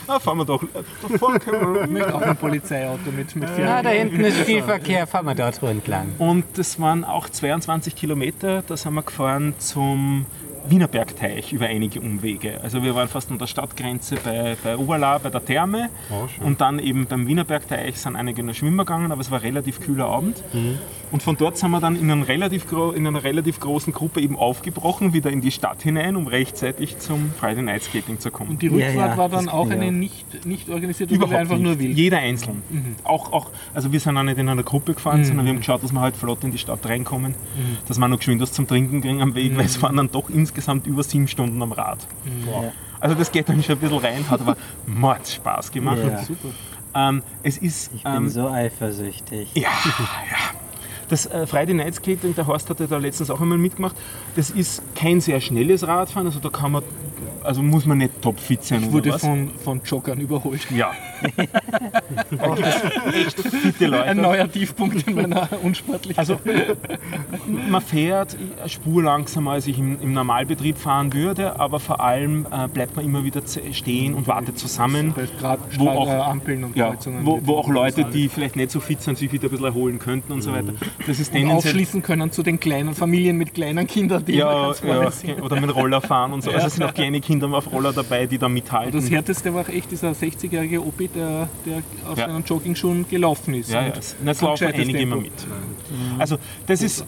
Na, 0.10 0.20
fahren 0.20 0.40
wir 0.40 0.46
doch. 0.46 0.64
Da 0.74 1.18
vorne 1.20 1.40
können 1.40 1.94
wir- 1.96 2.16
auch 2.16 2.22
ein 2.22 2.36
Polizeiauto 2.36 3.12
mit, 3.16 3.36
mit 3.36 3.48
Ja, 3.60 3.84
da 3.84 3.90
hinten 3.90 4.22
ist 4.22 4.38
viel 4.40 4.64
Verkehr, 4.74 5.06
fahren 5.06 5.28
wir 5.28 5.36
dort 5.36 5.62
entlang. 5.62 6.14
Und 6.18 6.46
das 6.56 6.80
waren 6.80 7.04
auch 7.06 7.30
22 7.30 7.96
Kilometer, 7.96 8.64
da 8.66 8.76
sind 8.76 8.96
wir 8.96 9.04
gefahren 9.04 9.54
zum 9.60 10.26
Wienerbergteich 10.70 11.54
über 11.54 11.66
einige 11.68 12.00
Umwege. 12.02 12.60
Also 12.62 12.84
wir 12.84 12.96
waren 12.96 13.08
fast 13.08 13.32
an 13.32 13.38
der 13.38 13.48
Stadtgrenze 13.48 14.18
bei, 14.24 14.56
bei 14.64 14.78
Oberla, 14.78 15.18
bei 15.18 15.30
der 15.30 15.44
Therme 15.44 15.90
Oh, 16.12 16.28
und 16.46 16.62
dann 16.62 16.80
eben 16.80 17.06
beim 17.06 17.28
Wienerbergteich 17.28 17.98
sind 18.00 18.16
einige 18.16 18.44
noch 18.44 18.54
schwimmen 18.54 18.78
gegangen, 18.78 19.12
aber 19.12 19.22
es 19.22 19.30
war 19.32 19.40
ein 19.40 19.44
relativ 19.46 19.80
kühler 19.80 20.06
Abend. 20.06 20.44
Und 21.12 21.24
von 21.24 21.36
dort 21.38 21.58
sind 21.58 21.72
wir 21.72 21.80
dann 21.80 21.96
in, 21.96 22.10
einem 22.12 22.22
relativ 22.24 22.66
in 22.96 23.08
einer 23.08 23.24
relativ 23.24 23.60
großen 23.60 23.92
Gruppe 23.94 24.22
eben 24.22 24.36
aufgebrochen, 24.38 25.14
wieder 25.14 25.32
in 25.32 25.42
die 25.42 25.52
Stadt 25.52 25.82
hinein, 25.82 26.16
um 26.16 26.28
rechtzeitig 26.28 27.00
zum 27.00 27.32
Friday 27.40 27.64
Night 27.64 27.84
Skating 27.84 28.20
zu 28.20 28.30
kommen. 28.32 28.52
Und 28.52 28.62
die 28.62 28.68
Rückfahrt 28.68 28.96
Ja, 28.96 29.08
ja, 29.08 29.18
war 29.18 29.30
dann 29.30 29.46
das 29.46 29.54
auch 29.54 29.70
eine 29.70 29.92
nicht, 29.92 30.46
nicht 30.46 30.70
organisierte, 30.70 31.14
Überhaupt 31.16 31.36
einfach 31.36 31.56
nicht. 31.56 31.64
nur 31.64 31.80
wild. 31.80 31.98
Jeder 31.98 32.20
einzeln. 32.20 32.62
Auch, 33.04 33.32
auch, 33.34 33.50
also 33.74 33.92
wir 33.92 34.00
sind 34.00 34.16
auch 34.18 34.24
nicht 34.24 34.38
in 34.38 34.48
einer 34.50 34.64
Gruppe 34.64 34.94
gefahren, 34.94 35.24
sondern 35.26 35.46
wir 35.46 35.54
haben 35.54 35.60
geschaut, 35.60 35.84
dass 35.84 35.92
wir 35.92 36.02
halt 36.02 36.16
flott 36.16 36.44
in 36.44 36.52
die 36.52 36.58
Stadt 36.60 36.86
reinkommen, 36.88 37.34
dass 37.88 37.98
wir 37.98 38.08
noch 38.08 38.18
geschwind 38.18 38.42
was 38.42 38.52
zum 38.54 38.68
Trinken 38.68 39.02
kriegen 39.02 39.22
am 39.22 39.34
Weg, 39.36 39.58
weil 39.58 39.66
es 39.66 39.82
waren 39.82 39.98
dann 39.98 40.12
doch 40.12 40.30
insgesamt 40.30 40.59
über 40.86 41.04
sieben 41.04 41.28
Stunden 41.28 41.62
am 41.62 41.72
Rad. 41.72 42.00
Also 43.00 43.16
das 43.16 43.32
geht 43.32 43.48
dann 43.50 43.64
schon 43.64 43.76
ein 43.76 43.80
bisschen 43.80 43.98
rein, 43.98 44.30
hat 44.30 44.42
aber 44.42 44.58
Mord 44.88 45.28
Spaß 45.28 45.72
gemacht. 45.72 46.00
Ja. 46.06 46.24
Super. 46.24 46.50
Ähm, 46.96 47.24
es 47.44 47.58
ist 47.58 47.92
Ich 47.94 48.04
bin 48.04 48.14
ähm, 48.14 48.30
so 48.30 48.50
eifersüchtig. 48.50 49.50
ja, 49.54 49.62
ja. 49.62 50.60
Das 51.08 51.26
äh, 51.26 51.48
Friday 51.48 51.74
Night 51.74 51.96
Skating, 51.96 52.36
der 52.36 52.46
Horst 52.46 52.70
hatte 52.70 52.88
da 52.88 52.98
letztens 52.98 53.32
auch 53.32 53.42
einmal 53.42 53.58
mitgemacht. 53.58 53.96
Das 54.40 54.50
ist 54.52 54.82
kein 54.96 55.20
sehr 55.20 55.42
schnelles 55.42 55.86
Radfahren, 55.86 56.26
also 56.26 56.40
da 56.40 56.48
kann 56.48 56.72
man, 56.72 56.84
also 57.44 57.62
muss 57.62 57.86
man 57.86 57.98
nicht 57.98 58.22
topfit 58.22 58.64
sein 58.64 58.80
Ich 58.80 58.86
oder 58.86 58.94
wurde 58.94 59.10
was. 59.12 59.20
von, 59.22 59.50
von 59.62 59.82
Joggern 59.84 60.22
überholt. 60.22 60.66
ja. 60.72 60.92
da 62.32 62.56
echt 63.12 63.38
fitte 63.42 63.88
Leute. 63.88 64.04
Ein 64.06 64.22
neuer 64.22 64.50
Tiefpunkt 64.50 65.06
in 65.06 65.16
meiner 65.16 65.50
Unsportlichkeit. 65.62 66.18
Also 66.18 66.40
man 67.70 67.82
fährt 67.82 68.38
Spur 68.68 69.04
langsamer, 69.04 69.52
als 69.52 69.68
ich 69.68 69.78
im, 69.78 70.02
im 70.02 70.14
Normalbetrieb 70.14 70.78
fahren 70.78 71.12
würde, 71.14 71.60
aber 71.60 71.82
vor 71.82 72.00
allem 72.00 72.48
äh, 72.50 72.70
bleibt 72.70 72.96
man 72.96 73.04
immer 73.04 73.26
wieder 73.26 73.42
stehen 73.74 74.14
und 74.14 74.28
wartet 74.28 74.58
zusammen. 74.58 75.14
Grad, 75.42 75.60
Wo 75.78 75.90
auch- 75.90 76.28
Ampeln 76.28 76.64
und 76.64 76.78
Ja, 76.78 76.92
Kreuzungen. 76.92 77.26
wo, 77.26 77.42
wo 77.44 77.58
auch 77.58 77.68
Leute, 77.68 78.06
die 78.06 78.30
vielleicht 78.30 78.56
nicht 78.56 78.72
so 78.72 78.80
fit 78.80 79.02
sind, 79.02 79.18
sich 79.18 79.30
wieder 79.34 79.48
ein 79.48 79.52
bisschen 79.52 79.66
erholen 79.66 80.00
könnten 80.00 80.32
und 80.32 80.42
so 80.42 80.54
weiter. 80.54 80.74
Das 81.06 81.20
ist 81.20 81.34
und 81.36 81.52
aufschließen 81.52 82.02
können 82.02 82.32
zu 82.32 82.44
den 82.44 82.60
kleinen 82.62 82.96
Familien 82.96 83.38
mit 83.38 83.54
kleinen 83.54 83.88
Kindern, 83.88 84.24
die 84.32 84.38
ja, 84.38 84.72
ja, 84.72 85.42
oder 85.42 85.60
mit 85.60 85.74
Roller 85.76 86.02
fahren 86.02 86.34
und 86.34 86.44
so. 86.44 86.52
Also 86.52 86.68
es 86.68 86.76
sind 86.76 86.84
auch 86.84 86.94
kleine 86.94 87.20
Kinder 87.22 87.48
auf 87.54 87.72
Roller 87.72 87.94
dabei, 87.94 88.26
die 88.26 88.38
da 88.38 88.50
mithalten. 88.50 89.00
Das 89.00 89.10
härteste 89.10 89.54
war 89.54 89.68
echt 89.70 89.92
dieser 89.92 90.12
60-jährige 90.12 90.82
Opi, 90.86 91.08
der, 91.10 91.50
der 91.66 91.84
aus 92.10 92.18
Ja. 92.18 92.28
seinen 92.28 92.44
Joggingschuhen 92.44 93.08
gelaufen 93.10 93.54
ist. 93.54 93.72
Ja, 93.72 93.84
ja, 93.84 93.90
das 93.90 94.16
vom 94.40 94.50
laufen 94.50 94.68
einige 94.68 94.98
Tempo. 94.98 95.02
immer 95.02 95.16
mit. 95.18 95.34
Also 96.18 96.38
das 96.68 96.82
ist, 96.82 97.06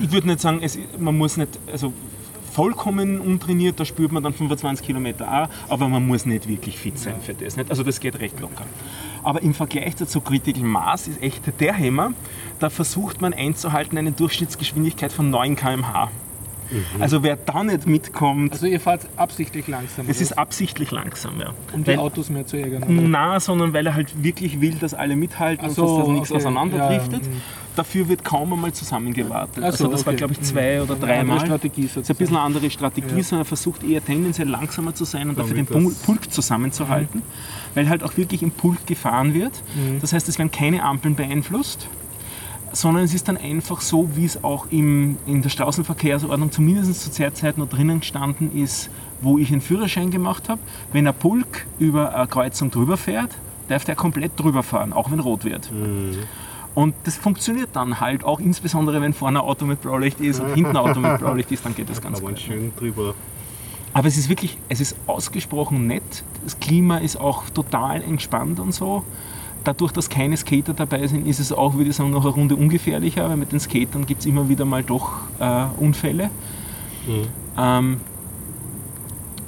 ich 0.00 0.12
würde 0.12 0.28
nicht 0.28 0.40
sagen, 0.40 0.60
es, 0.62 0.78
man 0.98 1.16
muss 1.16 1.36
nicht, 1.36 1.58
also 1.70 1.92
vollkommen 2.52 3.20
untrainiert, 3.20 3.78
da 3.78 3.84
spürt 3.84 4.10
man 4.12 4.22
dann 4.22 4.32
25 4.34 4.84
Kilometer 4.84 5.26
auch, 5.44 5.48
aber 5.72 5.88
man 5.88 6.06
muss 6.06 6.26
nicht 6.26 6.48
wirklich 6.48 6.78
fit 6.78 6.98
sein 6.98 7.14
für 7.22 7.32
das. 7.32 7.56
Nicht? 7.56 7.70
Also 7.70 7.82
das 7.84 8.00
geht 8.00 8.18
recht 8.18 8.40
locker. 8.40 8.64
Aber 9.22 9.40
im 9.42 9.54
Vergleich 9.54 9.94
dazu 9.96 10.20
Critical 10.20 10.64
Mass 10.64 11.06
ist 11.06 11.22
echt 11.22 11.42
der 11.60 11.76
Hammer, 11.76 12.12
da 12.58 12.68
versucht 12.70 13.20
man 13.20 13.32
einzuhalten 13.34 13.96
eine 13.98 14.12
Durchschnittsgeschwindigkeit 14.12 15.12
von 15.12 15.30
9 15.30 15.56
km/h. 15.56 16.10
Also 16.98 17.22
wer 17.22 17.36
da 17.36 17.62
nicht 17.64 17.86
mitkommt, 17.86 18.52
Also 18.52 18.66
ihr 18.66 18.80
fahrt 18.80 19.06
absichtlich 19.16 19.66
langsam, 19.68 20.06
es 20.08 20.16
oder? 20.16 20.22
ist 20.22 20.38
absichtlich 20.38 20.90
langsam. 20.90 21.40
Ja. 21.40 21.52
um 21.72 21.82
die 21.84 21.90
Weil- 21.92 21.98
Autos 21.98 22.30
mehr 22.30 22.46
zu 22.46 22.56
ärgern. 22.56 22.82
oder? 22.82 22.92
na, 22.92 23.40
sondern 23.40 23.72
weil 23.72 23.86
er 23.86 23.94
halt 23.94 24.22
wirklich 24.22 24.60
will, 24.60 24.74
dass 24.74 24.94
alle 24.94 25.16
mithalten 25.16 25.64
Ach 25.64 25.68
und 25.70 25.74
so, 25.74 25.86
dass 25.98 26.06
das 26.06 26.14
nichts 26.14 26.30
okay. 26.30 26.40
auseinanderdriftet. 26.40 27.22
Ja, 27.22 27.28
ja, 27.30 27.34
mhm. 27.36 27.40
Dafür 27.76 28.08
wird 28.08 28.24
kaum 28.24 28.52
einmal 28.52 28.72
zusammengewartet. 28.72 29.58
Ach 29.64 29.72
so, 29.72 29.84
also 29.84 29.88
das 29.88 30.04
war, 30.04 30.12
okay. 30.12 30.18
glaube 30.18 30.32
ich, 30.34 30.40
zwei 30.42 30.82
oder 30.82 30.94
Eine 30.96 31.00
drei 31.06 31.20
andere 31.20 31.36
Mal. 31.38 31.46
Strategie 31.46 31.82
Das 31.82 31.96
ist 31.98 32.10
ein 32.10 32.16
bisschen 32.16 32.36
eine 32.36 32.44
andere 32.44 32.68
Strategie, 32.70 33.22
sondern 33.22 33.42
er 33.42 33.44
versucht 33.46 33.84
eher 33.84 34.04
tendenziell 34.04 34.48
langsamer 34.48 34.94
zu 34.94 35.04
sein 35.04 35.30
und 35.30 35.38
dafür 35.38 35.54
den 35.54 35.66
Damit 35.66 35.84
Pul- 35.84 35.92
das- 35.92 36.02
Pulk 36.02 36.32
zusammenzuhalten, 36.32 37.22
weil 37.74 37.88
halt 37.88 38.02
auch 38.02 38.16
wirklich 38.16 38.42
im 38.42 38.50
Pulk 38.50 38.86
gefahren 38.86 39.34
wird. 39.34 39.52
Das 40.00 40.12
heißt, 40.12 40.28
es 40.28 40.38
werden 40.38 40.50
keine 40.50 40.82
Ampeln 40.82 41.14
beeinflusst, 41.14 41.86
sondern 42.72 43.04
es 43.04 43.14
ist 43.14 43.28
dann 43.28 43.36
einfach 43.36 43.80
so, 43.80 44.08
wie 44.14 44.24
es 44.24 44.42
auch 44.44 44.66
im, 44.70 45.16
in 45.26 45.42
der 45.42 45.48
Straßenverkehrsordnung 45.48 46.52
zumindest 46.52 47.12
zu 47.12 47.22
der 47.22 47.54
noch 47.56 47.68
drinnen 47.68 48.00
gestanden 48.00 48.54
ist, 48.56 48.90
wo 49.20 49.38
ich 49.38 49.48
den 49.48 49.60
Führerschein 49.60 50.10
gemacht 50.10 50.48
habe. 50.48 50.60
Wenn 50.92 51.06
ein 51.06 51.14
Pulk 51.14 51.66
über 51.78 52.14
eine 52.14 52.26
Kreuzung 52.26 52.70
drüber 52.70 52.96
fährt, 52.96 53.30
darf 53.68 53.84
der 53.84 53.96
komplett 53.96 54.32
drüber 54.38 54.62
fahren, 54.62 54.92
auch 54.92 55.10
wenn 55.10 55.20
rot 55.20 55.44
wird. 55.44 55.70
Und 56.74 56.94
das 57.04 57.16
funktioniert 57.16 57.70
dann 57.72 58.00
halt 58.00 58.24
auch, 58.24 58.38
insbesondere 58.40 59.00
wenn 59.00 59.12
vorne 59.12 59.40
ein 59.40 59.44
Auto 59.44 59.66
mit 59.66 59.82
Blaulicht 59.82 60.20
ist 60.20 60.40
und 60.40 60.54
hinten 60.54 60.70
ein 60.70 60.76
Auto 60.76 61.00
mit 61.00 61.18
Blaulicht 61.18 61.50
ist, 61.50 61.64
dann 61.64 61.74
geht 61.74 61.90
das 61.90 62.00
ganz 62.00 62.18
Aber 62.18 62.28
gut. 62.28 62.38
schön 62.38 62.72
drüber. 62.76 63.14
Aber 63.92 64.06
es 64.06 64.16
ist 64.16 64.28
wirklich, 64.28 64.56
es 64.68 64.80
ist 64.80 64.96
ausgesprochen 65.08 65.88
nett. 65.88 66.24
Das 66.44 66.60
Klima 66.60 66.98
ist 66.98 67.16
auch 67.16 67.50
total 67.50 68.02
entspannt 68.02 68.60
und 68.60 68.72
so. 68.72 69.04
Dadurch, 69.64 69.92
dass 69.92 70.08
keine 70.08 70.36
Skater 70.36 70.72
dabei 70.72 71.06
sind, 71.06 71.26
ist 71.26 71.38
es 71.38 71.52
auch, 71.52 71.74
würde 71.74 71.90
ich 71.90 71.96
sagen, 71.96 72.10
noch 72.10 72.24
eine 72.24 72.34
Runde 72.34 72.56
ungefährlicher, 72.56 73.28
weil 73.28 73.36
mit 73.36 73.52
den 73.52 73.60
Skatern 73.60 74.06
gibt 74.06 74.20
es 74.20 74.26
immer 74.26 74.48
wieder 74.48 74.64
mal 74.64 74.82
doch 74.82 75.20
äh, 75.38 75.66
Unfälle. 75.78 76.30
Ähm, 77.58 78.00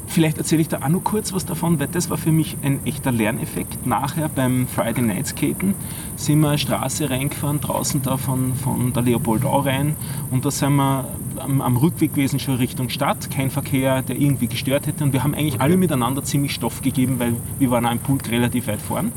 vielleicht 0.07 0.37
erzähle 0.37 0.61
ich 0.61 0.69
da 0.69 0.79
auch 0.83 0.89
noch 0.89 1.03
kurz 1.03 1.33
was 1.33 1.47
davon, 1.47 1.81
weil 1.81 1.89
das 1.89 2.11
war 2.11 2.19
für 2.19 2.33
mich 2.33 2.57
ein 2.63 2.85
echter 2.85 3.11
Lerneffekt. 3.11 3.87
Nachher 3.87 4.29
beim 4.29 4.67
Friday 4.67 5.03
Night 5.03 5.29
Skaten 5.29 5.75
sind 6.17 6.41
wir 6.41 6.49
eine 6.49 6.59
Straße 6.59 7.09
reingefahren, 7.09 7.61
draußen 7.61 8.03
da 8.03 8.19
von, 8.19 8.55
von 8.55 8.93
der 8.93 9.03
Leopoldau 9.03 9.61
rein 9.61 9.97
und 10.31 10.45
da 10.45 10.51
sind 10.51 10.77
wir 10.77 11.09
am, 11.39 11.63
am 11.63 11.77
Rückweg 11.77 12.15
gewesen 12.15 12.39
schon 12.39 12.57
Richtung 12.57 12.91
Stadt, 12.91 13.31
kein 13.31 13.51
Verkehr, 13.51 14.03
der 14.03 14.17
irgendwie 14.21 14.47
gestört 14.47 14.87
hätte 14.87 15.03
und 15.05 15.13
wir 15.13 15.25
haben 15.25 15.35
eigentlich 15.35 15.61
alle 15.61 15.77
miteinander 15.77 16.23
ziemlich 16.23 16.53
Stoff 16.53 16.83
gegeben, 16.83 17.19
weil 17.19 17.35
wir 17.59 17.71
waren 17.71 17.87
auch 17.87 17.93
im 17.93 17.99
Pulk 17.99 18.31
relativ 18.31 18.67
weit 18.67 18.83
vorn. 18.83 19.13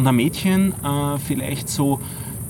Und 0.00 0.06
ein 0.06 0.16
Mädchen, 0.16 0.72
äh, 0.82 1.18
vielleicht 1.18 1.68
so 1.68 2.00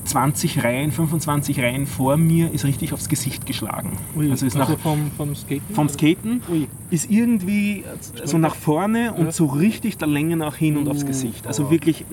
20 0.05 0.63
Reihen, 0.63 0.93
25 0.93 1.59
Reihen 1.59 1.89
vor 1.89 2.17
mir, 2.17 2.53
ist 2.53 2.65
richtig 2.65 2.93
aufs 2.93 3.09
Gesicht 3.09 3.45
geschlagen. 3.45 3.99
Ui, 4.17 4.31
also 4.31 4.47
ist 4.47 4.57
nach, 4.57 4.79
vom, 4.79 5.11
vom 5.17 5.35
Skaten? 5.35 5.75
vom 5.75 5.89
Skaten 5.89 6.43
Ui. 6.49 6.69
ist 6.91 7.11
irgendwie 7.11 7.83
so 8.23 8.39
nach 8.39 8.55
vorne 8.55 9.15
und 9.15 9.25
Ja. 9.27 9.33
so 9.33 9.47
richtig 9.47 9.99
der 9.99 10.07
Länge 10.07 10.37
nach 10.37 10.55
hin 10.55 10.77
und 10.77 10.89
aufs 10.89 11.05
Gesicht. 11.05 11.45
Also 11.45 11.73
wirklich, 11.73 12.05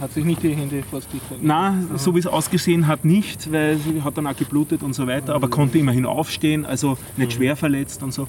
Hat 0.00 0.14
sich 0.14 0.24
nicht 0.24 0.42
die 0.42 0.56
Hände 0.56 0.82
Gesicht 0.90 1.20
na, 1.42 1.74
so 1.96 2.14
wie 2.14 2.20
es 2.20 2.26
ausgesehen 2.26 2.86
hat, 2.86 3.04
nicht, 3.04 3.52
weil 3.52 3.76
sie 3.76 4.00
hat 4.02 4.16
dann 4.16 4.26
auch 4.26 4.36
geblutet 4.36 4.82
und 4.82 4.94
so 4.94 5.06
weiter, 5.06 5.34
aber 5.34 5.48
konnte 5.48 5.76
immerhin 5.76 6.06
aufstehen, 6.06 6.64
also 6.64 6.96
nicht 7.18 7.34
schwer 7.34 7.54
verletzt 7.54 8.02
und 8.02 8.14
so. 8.14 8.28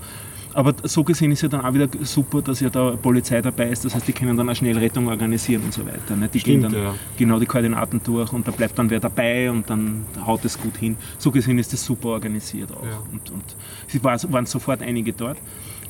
Aber 0.58 0.74
so 0.86 1.04
gesehen 1.04 1.32
ist 1.32 1.44
ja 1.44 1.50
dann 1.50 1.62
auch 1.62 1.72
wieder 1.72 1.88
super, 2.02 2.42
dass 2.42 2.62
ja 2.62 2.72
da 2.72 2.96
Polizei 3.00 3.44
dabei 3.44 3.70
ist. 3.70 3.86
Das 3.86 3.94
heißt, 3.94 4.08
die 4.08 4.12
können 4.12 4.36
dann 4.36 4.50
auch 4.50 4.56
schnell 4.56 4.76
Rettung 4.76 5.08
organisieren 5.08 5.62
und 5.66 5.72
so 5.72 5.86
weiter. 5.86 6.16
Ne? 6.16 6.28
Die 6.34 6.40
Stimmt, 6.40 6.64
gehen 6.64 6.72
dann 6.72 6.84
ja. 6.84 6.96
genau 7.16 7.40
die 7.40 7.46
Koordinaten 7.46 8.02
durch 8.04 8.34
und 8.34 8.48
da 8.48 8.50
bleibt 8.50 8.76
dann 8.80 8.90
wer 8.90 9.00
dabei 9.00 9.52
und 9.52 9.70
dann 9.70 10.04
haut 10.26 10.44
es 10.46 10.60
gut 10.60 10.76
hin. 10.76 10.98
So 11.20 11.30
gesehen 11.30 11.60
ist 11.60 11.74
das 11.74 11.86
super 11.86 12.10
organisiert 12.10 12.72
auch. 12.76 12.84
Ja. 12.84 12.98
Und, 13.12 13.30
und 13.30 13.44
es 13.88 14.04
war, 14.04 14.18
waren 14.34 14.48
sofort 14.48 14.82
einige 14.82 15.14
dort. 15.14 15.38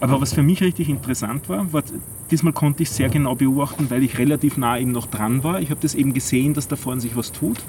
Aber 0.01 0.19
was 0.19 0.33
für 0.33 0.43
mich 0.43 0.61
richtig 0.61 0.89
interessant 0.89 1.47
war, 1.47 1.71
war, 1.71 1.83
diesmal 2.29 2.51
konnte 2.51 2.83
ich 2.83 2.89
sehr 2.89 3.07
genau 3.07 3.35
beobachten, 3.35 3.89
weil 3.89 4.03
ich 4.03 4.17
relativ 4.17 4.57
nah 4.57 4.77
eben 4.77 4.91
noch 4.91 5.07
dran 5.07 5.45
war. 5.45 5.61
Ich 5.61 5.69
habe 5.69 5.79
das 5.79 5.95
eben 5.95 6.13
gesehen, 6.13 6.53
dass 6.53 6.67
da 6.67 6.75
vorne 6.75 6.99
sich 6.99 7.15
was 7.15 7.31
tut, 7.31 7.59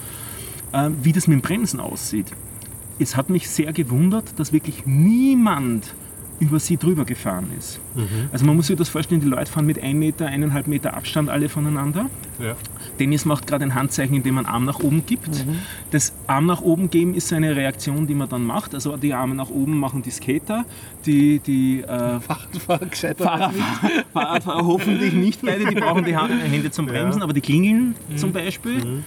äh, 0.72 0.90
wie 1.00 1.12
das 1.12 1.28
mit 1.28 1.38
dem 1.38 1.42
Bremsen 1.42 1.78
aussieht. 1.78 2.26
Es 2.98 3.16
hat 3.16 3.30
mich 3.30 3.48
sehr 3.48 3.72
gewundert, 3.72 4.36
dass 4.40 4.52
wirklich 4.52 4.84
niemand 4.84 5.94
über 6.40 6.60
sie 6.60 6.76
drüber 6.76 7.04
gefahren 7.04 7.50
ist. 7.58 7.80
Also 8.32 8.44
man 8.46 8.56
muss 8.56 8.66
sich 8.68 8.76
das 8.76 8.88
vorstellen, 8.88 9.20
die 9.20 9.26
Leute 9.28 9.50
fahren 9.50 9.66
mit 9.66 9.82
1 9.82 9.94
Meter, 9.98 10.26
1,5 10.28 10.68
Meter 10.68 10.94
Abstand 10.96 11.28
alle 11.30 11.48
voneinander. 11.48 12.06
Ja. 12.38 12.54
Dennis 12.98 13.24
macht 13.24 13.46
gerade 13.46 13.64
ein 13.64 13.74
Handzeichen, 13.74 14.16
indem 14.16 14.34
man 14.36 14.46
Arm 14.46 14.64
nach 14.64 14.80
oben 14.80 15.04
gibt. 15.06 15.44
Das 15.90 16.12
Arm 16.26 16.46
nach 16.46 16.60
oben 16.60 16.90
geben 16.90 17.14
ist 17.14 17.28
so 17.28 17.36
eine 17.36 17.54
Reaktion, 17.56 18.06
die 18.06 18.14
man 18.14 18.28
dann 18.28 18.44
macht. 18.44 18.74
Also 18.74 18.96
die 18.96 19.14
Arme 19.14 19.34
nach 19.34 19.50
oben 19.50 19.78
machen 19.78 20.02
die 20.02 20.10
Skater, 20.10 20.64
die, 21.06 21.38
die 21.40 21.80
äh, 21.82 22.20
Fahrer, 22.20 23.50
Fahrradfahrer 24.12 24.66
hoffentlich 24.66 25.12
nicht 25.12 25.42
beide, 25.42 25.64
die 25.66 25.74
brauchen 25.74 26.04
die 26.04 26.16
Hand- 26.16 26.30
Hände 26.42 26.70
zum 26.70 26.86
Bremsen, 26.86 27.22
aber 27.22 27.32
die 27.32 27.40
klingeln 27.40 27.94
zum 28.16 28.32
Beispiel. 28.32 29.02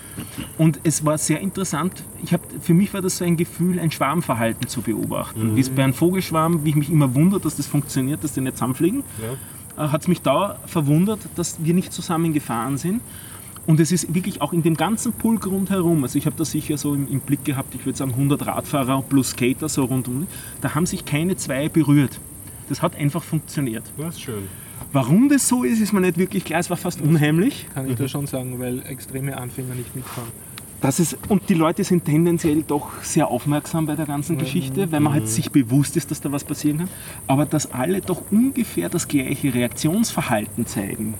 Und 0.57 0.79
es 0.83 1.05
war 1.05 1.17
sehr 1.17 1.39
interessant. 1.39 2.03
Ich 2.23 2.33
hab, 2.33 2.41
für 2.61 2.73
mich 2.73 2.93
war 2.93 3.01
das 3.01 3.17
so 3.17 3.25
ein 3.25 3.37
Gefühl, 3.37 3.79
ein 3.79 3.91
Schwarmverhalten 3.91 4.67
zu 4.67 4.81
beobachten. 4.81 5.55
Wie 5.55 5.59
es 5.61 5.69
bei 5.69 5.83
einem 5.83 5.93
Vogelschwarm, 5.93 6.63
wie 6.65 6.69
ich 6.69 6.75
mich 6.75 6.89
immer 6.89 7.13
wundere, 7.15 7.39
dass 7.39 7.55
das 7.55 7.67
funktioniert, 7.67 8.23
dass 8.23 8.33
die 8.33 8.41
nicht 8.41 8.57
zusammenfliegen, 8.81 9.03
äh, 9.77 9.87
hat 9.87 10.01
es 10.01 10.07
mich 10.07 10.21
da 10.21 10.57
verwundert, 10.65 11.19
dass 11.35 11.63
wir 11.63 11.73
nicht 11.73 11.93
zusammen 11.93 12.33
gefahren 12.33 12.77
sind. 12.77 13.01
Und 13.67 13.79
es 13.79 13.91
ist 13.91 14.13
wirklich 14.13 14.41
auch 14.41 14.53
in 14.53 14.63
dem 14.63 14.75
ganzen 14.75 15.13
Pulk 15.13 15.45
rundherum, 15.45 16.03
also 16.03 16.17
ich 16.17 16.25
habe 16.25 16.35
da 16.35 16.43
sicher 16.43 16.77
so 16.77 16.95
im, 16.95 17.07
im 17.07 17.19
Blick 17.19 17.45
gehabt, 17.45 17.75
ich 17.75 17.85
würde 17.85 17.97
sagen 17.97 18.11
100 18.11 18.47
Radfahrer 18.47 19.03
plus 19.03 19.29
Skater 19.29 19.69
so 19.69 19.85
rundum, 19.85 20.25
da 20.61 20.73
haben 20.73 20.87
sich 20.87 21.05
keine 21.05 21.35
zwei 21.35 21.69
berührt. 21.69 22.19
Das 22.69 22.81
hat 22.81 22.95
einfach 22.95 23.21
funktioniert. 23.21 23.83
Das 23.97 24.15
ist 24.15 24.21
schön. 24.21 24.47
Warum 24.93 25.29
das 25.29 25.47
so 25.47 25.63
ist, 25.63 25.79
ist 25.79 25.93
mir 25.93 26.01
nicht 26.01 26.17
wirklich 26.17 26.43
klar, 26.43 26.59
es 26.59 26.69
war 26.69 26.77
fast 26.77 27.01
unheimlich. 27.01 27.67
Kann 27.73 27.87
ich 27.87 27.95
da 27.95 28.07
schon 28.07 28.25
sagen, 28.25 28.59
weil 28.59 28.81
extreme 28.87 29.37
Anfänger 29.37 29.75
nicht 29.75 29.95
mitfahren. 29.95 30.29
Das 30.81 30.99
ist, 30.99 31.17
und 31.29 31.47
die 31.47 31.53
Leute 31.53 31.83
sind 31.83 32.05
tendenziell 32.05 32.63
doch 32.63 33.03
sehr 33.03 33.27
aufmerksam 33.27 33.85
bei 33.85 33.95
der 33.95 34.07
ganzen 34.07 34.37
Geschichte, 34.37 34.91
weil 34.91 34.99
man 34.99 35.13
halt 35.13 35.27
sich 35.27 35.51
bewusst 35.51 35.95
ist, 35.95 36.09
dass 36.09 36.21
da 36.21 36.31
was 36.31 36.43
passieren 36.43 36.79
kann. 36.79 36.89
Aber 37.27 37.45
dass 37.45 37.71
alle 37.71 38.01
doch 38.01 38.23
ungefähr 38.31 38.89
das 38.89 39.07
gleiche 39.07 39.53
Reaktionsverhalten 39.53 40.65
zeigen. 40.65 41.13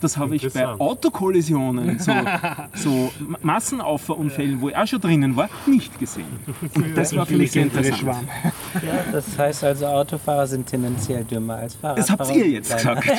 Das 0.00 0.16
habe 0.16 0.36
ich 0.36 0.52
bei. 0.52 0.66
Autokollisionen, 0.66 1.98
so, 1.98 2.12
so 2.74 3.12
Massenauffahrunfällen, 3.42 4.60
wo 4.60 4.68
ich 4.68 4.76
auch 4.76 4.86
schon 4.86 5.00
drinnen 5.00 5.34
war, 5.36 5.48
nicht 5.66 5.98
gesehen. 5.98 6.26
Und 6.74 6.86
das 6.96 7.16
war 7.16 7.26
für 7.26 7.36
mich 7.36 7.50
sehr 7.50 7.64
interessant. 7.64 8.06
Ja, 8.06 9.04
das 9.10 9.36
heißt 9.36 9.64
also, 9.64 9.86
Autofahrer 9.86 10.46
sind 10.46 10.66
tendenziell 10.66 11.24
dümmer 11.24 11.56
als 11.56 11.74
Fahrradfahrer. 11.74 12.16
Das 12.18 12.28
habt 12.28 12.36
ihr 12.36 12.48
jetzt 12.48 12.76
gesagt. 12.76 13.06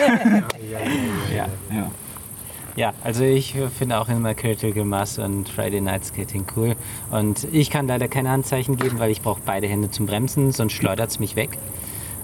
Ja. 1.36 1.48
Ja. 1.76 1.92
Ja, 2.76 2.94
also 3.04 3.24
ich 3.24 3.56
finde 3.78 4.00
auch 4.00 4.08
immer 4.10 4.34
Critical 4.34 4.86
Mass 4.86 5.20
und 5.20 5.50
Friday 5.50 5.82
Night 5.82 6.06
Skating 6.06 6.46
cool. 6.56 6.76
Und 7.12 7.48
ich 7.52 7.70
kann 7.70 7.88
leider 7.88 8.08
keine 8.08 8.30
Handzeichen 8.30 8.78
geben, 8.78 9.00
weil 9.00 9.12
ich 9.12 9.22
brauche 9.22 9.42
beide 9.46 9.68
Hände 9.68 9.92
zum 9.92 10.06
Bremsen, 10.06 10.52
sonst 10.52 10.74
schleudert 10.74 11.10
es 11.10 11.20
mich 11.20 11.36
weg. 11.36 11.58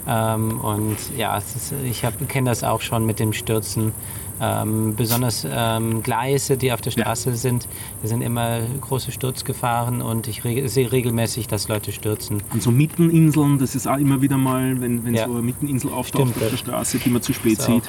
Ähm, 0.08 0.60
und 0.60 0.98
ja, 1.18 1.36
ist, 1.38 1.74
ich 1.84 2.04
kenne 2.28 2.50
das 2.52 2.64
auch 2.64 2.82
schon 2.82 3.06
mit 3.06 3.20
dem 3.20 3.34
Stürzen. 3.34 3.91
Ähm, 4.39 4.96
besonders 4.96 5.48
ähm, 5.50 6.04
Gleise, 6.04 6.58
die 6.58 6.74
auf 6.74 6.82
der 6.82 6.91
Straße 6.91 7.34
sind, 7.38 7.68
da 8.02 8.08
sind 8.10 8.22
immer 8.22 8.60
große 8.82 9.12
Sturzgefahren 9.14 10.02
und 10.02 10.28
ich 10.28 10.43
reg 10.43 10.70
sehe 10.70 10.91
regelmäßig, 10.91 11.48
dass 11.48 11.70
Leute 11.70 11.93
stürzen. 11.93 12.43
Und 12.52 12.62
so 12.62 12.70
Mitteninseln, 12.70 13.60
das 13.60 13.76
ist 13.76 13.88
auch 13.88 13.98
immer 13.98 14.22
wieder 14.22 14.38
mal, 14.38 14.80
wenn, 14.82 15.06
wenn 15.06 15.16
Ja. 15.16 15.26
so 15.26 15.32
eine 15.32 15.41
Mitteninsel 15.41 15.89
auftaucht 15.89 16.28
Stimmt, 16.32 16.43
auf 16.43 16.50
der 16.52 16.58
Straße, 16.58 17.00
die 17.00 17.10
man 17.10 17.22
zu 17.22 17.32
spät 17.34 17.54
Ist 17.60 17.70
auch- 17.70 17.82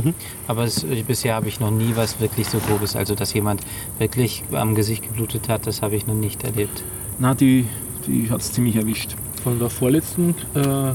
sieht. 0.00 0.14
Aber 0.46 0.64
es, 0.64 0.84
bisher 1.06 1.34
habe 1.34 1.48
ich 1.48 1.60
noch 1.60 1.70
nie 1.70 1.92
was 1.94 2.20
wirklich 2.20 2.48
so 2.48 2.58
grobes, 2.58 2.96
also 2.96 3.14
dass 3.14 3.32
jemand 3.34 3.62
wirklich 3.98 4.42
am 4.52 4.74
Gesicht 4.74 5.02
geblutet 5.02 5.48
hat, 5.48 5.66
das 5.66 5.82
habe 5.82 5.96
ich 5.96 6.06
noch 6.06 6.14
nicht 6.14 6.44
erlebt. 6.44 6.82
Na, 7.18 7.34
die, 7.34 7.66
die 8.06 8.30
hat 8.30 8.40
es 8.40 8.52
ziemlich 8.52 8.76
erwischt. 8.76 9.16
Von 9.42 9.58
der 9.58 9.70
vorletzten 9.70 10.34
äh, 10.54 10.92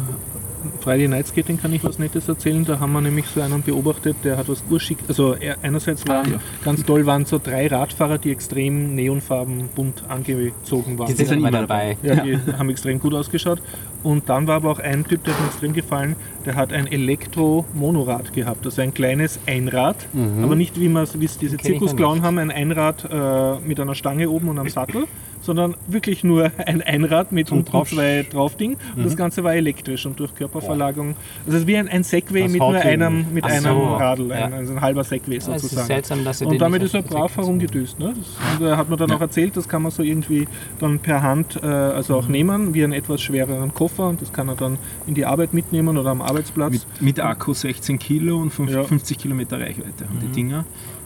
Friday 0.81 1.07
Night 1.07 1.27
Skating 1.27 1.59
kann 1.59 1.73
ich 1.73 1.83
was 1.83 1.99
Nettes 1.99 2.27
erzählen. 2.27 2.63
Da 2.65 2.79
haben 2.79 2.91
wir 2.93 3.01
nämlich 3.01 3.25
so 3.27 3.41
einen 3.41 3.61
beobachtet, 3.61 4.17
der 4.23 4.37
hat 4.37 4.49
was 4.49 4.63
urschick. 4.69 4.97
Also 5.07 5.33
er, 5.33 5.57
einerseits 5.61 6.07
waren 6.07 6.31
ja. 6.33 6.39
ganz 6.63 6.83
toll 6.85 7.05
waren 7.05 7.25
so 7.25 7.39
drei 7.43 7.67
Radfahrer, 7.67 8.17
die 8.17 8.31
extrem 8.31 8.95
neonfarben 8.95 9.69
bunt 9.75 10.03
angezogen 10.07 10.97
waren. 10.99 11.07
Die 11.07 11.13
sind 11.13 11.31
immer 11.39 11.51
dabei. 11.51 11.97
Ja, 12.03 12.15
die 12.15 12.37
haben 12.57 12.69
extrem 12.69 12.99
gut 12.99 13.13
ausgeschaut. 13.13 13.61
Und 14.03 14.29
dann 14.29 14.47
war 14.47 14.55
aber 14.57 14.71
auch 14.71 14.79
ein 14.79 15.03
Typ, 15.05 15.23
der 15.23 15.33
hat 15.33 15.41
mir 15.41 15.47
extrem 15.47 15.73
gefallen, 15.73 16.15
der 16.45 16.55
hat 16.55 16.71
ein 16.71 16.87
Elektro-Monorad 16.87 18.33
gehabt. 18.33 18.65
Also 18.65 18.81
ein 18.81 18.93
kleines 18.93 19.39
Einrad, 19.47 20.07
aber 20.41 20.55
nicht 20.55 20.79
wie, 20.79 20.89
man- 20.89 21.07
wie 21.15 21.25
es 21.25 21.37
diese 21.37 21.57
Zirkusclown 21.57 22.21
haben, 22.21 22.37
ein 22.37 22.51
Einrad 22.51 23.05
äh, 23.09 23.59
mit 23.67 23.79
einer 23.79 23.95
Stange 23.95 24.29
oben 24.29 24.49
und 24.49 24.59
einem 24.59 24.69
Sattel, 24.69 25.05
sondern 25.47 25.75
wirklich 25.87 26.23
nur 26.23 26.51
ein 26.67 26.81
Einrad 26.83 27.31
mit 27.31 27.51
unten 27.51 27.65
drauf- 27.71 27.89
zwei 27.89 28.23
Draufding. 28.29 28.77
Und 28.95 29.05
das 29.05 29.15
Ganze 29.17 29.43
war 29.43 29.55
elektrisch 29.55 30.05
und 30.05 30.19
durch 30.19 30.35
Körperverlagerung. 30.35 31.15
Also 31.45 31.57
es 31.57 31.63
ist 31.63 31.67
wie 31.67 31.77
ein, 31.77 31.87
ein 31.87 32.03
Segway 32.03 32.43
Das 32.43 32.51
mit 32.51 32.59
nur 32.61 32.75
einem, 32.75 33.25
mit 33.33 33.43
Ach 33.43 33.49
einem 33.49 33.63
so, 33.63 33.95
Radl, 33.95 34.27
ja. 34.29 34.35
ein, 34.45 34.53
also 34.53 34.73
ein 34.73 34.81
halber 34.81 35.03
Segway 35.03 35.33
Ja, 35.33 35.37
es 35.39 35.47
ist 35.47 35.61
sozusagen. 35.61 35.87
seltsam, 35.87 36.23
dass 36.23 36.41
Und 36.43 36.59
damit 36.61 36.83
ist 36.83 36.93
er 36.93 37.01
brav 37.01 37.35
herumgedüst. 37.35 37.97
Ne? 37.97 38.13
Das, 38.15 38.59
und, 38.59 38.67
äh, 38.67 38.75
hat 38.75 38.89
man 38.89 38.99
dann 38.99 39.09
auch 39.11 39.21
erzählt, 39.21 39.57
das 39.57 39.67
kann 39.67 39.81
man 39.81 39.91
so 39.91 40.03
irgendwie 40.03 40.47
dann 40.79 40.99
per 40.99 41.23
Hand 41.23 41.59
äh, 41.63 41.65
also 41.65 42.13
Mhm. 42.13 42.19
auch 42.19 42.27
nehmen, 42.27 42.73
wie 42.73 42.83
einen 42.83 42.93
etwas 42.93 43.21
schwereren 43.21 43.73
Koffer. 43.73 44.09
Und 44.09 44.21
das 44.21 44.31
kann 44.31 44.49
er 44.49 44.55
dann 44.55 44.77
in 45.07 45.13
die 45.15 45.25
Arbeit 45.25 45.53
mitnehmen 45.53 45.97
oder 45.97 46.09
am 46.11 46.21
Arbeitsplatz. 46.21 46.71
Mit, 46.73 47.01
mit 47.01 47.19
Akku 47.21 47.53
16 47.53 47.97
Kilo 47.97 48.37
und 48.37 48.51
fünf- 48.51 48.71
Ja. 48.71 48.83
50 48.83 49.17
Kilometer 49.17 49.59
Reichweite 49.59 50.05
haben 50.07 50.19
die 50.21 50.27
Dinger 50.27 50.65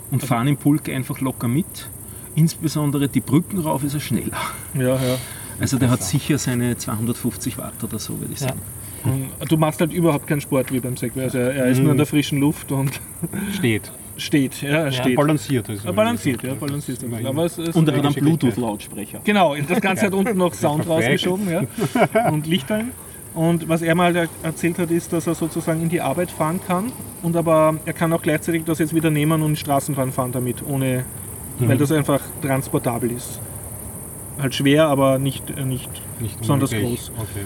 und 0.10 0.24
fahren 0.24 0.48
im 0.48 0.58
Pulk 0.58 0.89
einfach 0.89 1.22
locker 1.22 1.48
mit. 1.48 1.66
Insbesondere 2.36 3.08
die 3.08 3.20
Brücken 3.22 3.60
rauf 3.60 3.84
ist 3.84 3.94
er 3.94 4.00
schneller. 4.00 4.38
ja, 4.74 4.96
ja. 4.96 5.18
Also 5.60 5.78
der 5.78 5.92
hat 5.92 6.02
sicher 6.02 6.40
seine 6.40 6.76
250 6.76 7.58
Watt 7.60 7.84
oder 7.84 8.00
so, 8.00 8.20
würde 8.20 8.34
ich 8.34 8.40
Ja. 8.40 8.48
sagen. 8.48 8.60
Und 9.40 9.52
du 9.52 9.58
machst 9.58 9.80
halt 9.80 9.92
überhaupt 9.94 10.26
keinen 10.28 10.42
Sport 10.42 10.72
wie 10.72 10.80
beim 10.80 10.98
Segway. 10.98 11.24
Also 11.24 11.38
er, 11.38 11.66
ist 11.68 11.80
nur 11.80 11.92
in 11.92 11.98
der 11.98 12.06
frischen 12.08 12.40
Luft 12.40 12.72
und 12.72 13.00
Steht. 13.54 13.92
steht. 14.18 14.62
Ja, 14.62 14.86
er 14.86 14.92
steht. 14.92 15.16
Balanciert. 15.16 15.70
ist 15.70 15.86
Er 15.86 15.94
balanciert, 15.94 16.42
ja, 16.44 16.54
balanciert. 16.56 17.04
Aber 17.26 17.46
es, 17.46 17.58
es 17.60 17.76
Und 17.76 17.88
er 17.90 17.98
hat 17.98 18.06
einen. 18.06 18.14
Bluetooth-Lautsprecher. 18.16 19.22
Genau, 19.24 19.56
das 19.56 19.82
Ganze 19.82 20.06
hat 20.08 20.14
unten 20.14 20.38
noch 20.38 20.54
Sound 20.54 20.88
rausgeschoben 20.88 21.48
ja. 21.50 21.64
und 22.32 22.48
Lichteln. 22.48 22.92
Und 23.34 23.70
was 23.70 23.82
er 23.82 23.96
mal 23.96 24.28
erzählt 24.44 24.78
hat, 24.80 24.92
ist, 24.92 25.14
dass 25.14 25.26
er 25.28 25.36
sozusagen 25.36 25.82
in 25.82 25.90
die 25.90 26.02
Arbeit 26.02 26.30
fahren 26.32 26.60
kann 26.66 26.92
und 27.22 27.36
aber 27.36 27.76
er 27.86 27.94
kann 27.94 28.12
auch 28.14 28.22
gleichzeitig 28.22 28.64
das 28.66 28.80
jetzt 28.80 28.94
wieder 28.94 29.10
nehmen 29.10 29.42
und 29.42 29.52
in 29.52 29.56
Straßenbahn 29.56 30.12
fahren 30.12 30.32
damit, 30.32 30.64
ohne, 30.68 31.06
weil 31.60 31.78
das 31.78 31.91
einfach 31.91 32.22
transportabel 32.41 33.12
ist. 33.12 33.39
Halt 34.39 34.56
schwer, 34.56 34.88
aber 34.88 35.20
nicht, 35.20 35.49
äh, 35.52 35.64
nicht 35.66 35.89
Nicht 36.20 36.39
besonders 36.39 36.72
groß. 36.72 37.12
Okay. 37.18 37.45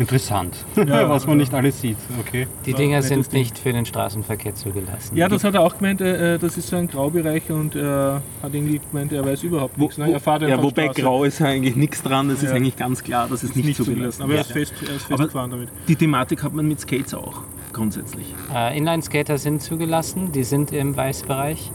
Interessant, 0.00 0.64
was 0.76 1.26
man 1.26 1.38
nicht 1.38 1.52
alles 1.52 1.80
sieht. 1.80 1.96
Okay. 2.20 2.46
Die 2.66 2.72
Dinger 2.72 3.02
sind 3.02 3.32
nicht 3.32 3.58
für 3.58 3.72
den 3.72 3.84
Straßenverkehr 3.84 4.54
zugelassen. 4.54 5.16
Ja, 5.16 5.28
das 5.28 5.42
hat 5.42 5.54
er 5.54 5.62
auch 5.62 5.76
gemeint, 5.76 6.00
äh, 6.00 6.34
äh, 6.34 6.38
das 6.38 6.56
ist 6.56 6.68
so 6.68 6.76
ein 6.76 6.86
Graubereich 6.86 7.50
und 7.50 7.74
er 7.74 8.22
hat 8.40 8.54
irgendwie 8.54 8.78
gemeint, 8.92 9.12
er 9.12 9.24
weiß 9.24 9.42
überhaupt 9.42 9.76
Wo, 9.76 9.82
nichts. 9.82 9.98
ne? 9.98 10.12
Er 10.12 10.20
fährt 10.20 10.42
ja, 10.42 10.62
wobei 10.62 10.84
Straße. 10.84 11.02
grau 11.02 11.24
ist 11.24 11.42
eigentlich 11.42 11.74
nichts 11.74 12.00
dran, 12.04 12.28
das 12.28 12.44
ist 12.44 12.50
Ja. 12.50 12.54
eigentlich 12.54 12.76
ganz 12.76 13.02
klar, 13.02 13.26
das 13.28 13.42
ist 13.42 13.56
nicht, 13.56 13.66
nicht 13.66 13.76
zugelassen. 13.76 14.20
zugelassen. 14.20 14.22
Aber 14.22 14.32
er 14.34 14.36
Ja. 14.36 14.42
ist, 14.42 14.52
fest, 14.52 14.74
er 14.88 14.94
ist 14.96 15.06
festgefahren 15.06 15.50
damit. 15.50 15.68
Die 15.88 15.96
Thematik 15.96 16.44
hat 16.44 16.52
man 16.54 16.68
mit 16.68 16.78
Skates 16.78 17.12
auch, 17.12 17.42
grundsätzlich. 17.72 18.32
Äh, 18.54 18.78
Inline-Skater 18.78 19.36
sind 19.36 19.62
zugelassen, 19.62 20.30
die 20.30 20.44
sind 20.44 20.70
im 20.70 20.96
Weißbereich. 20.96 21.72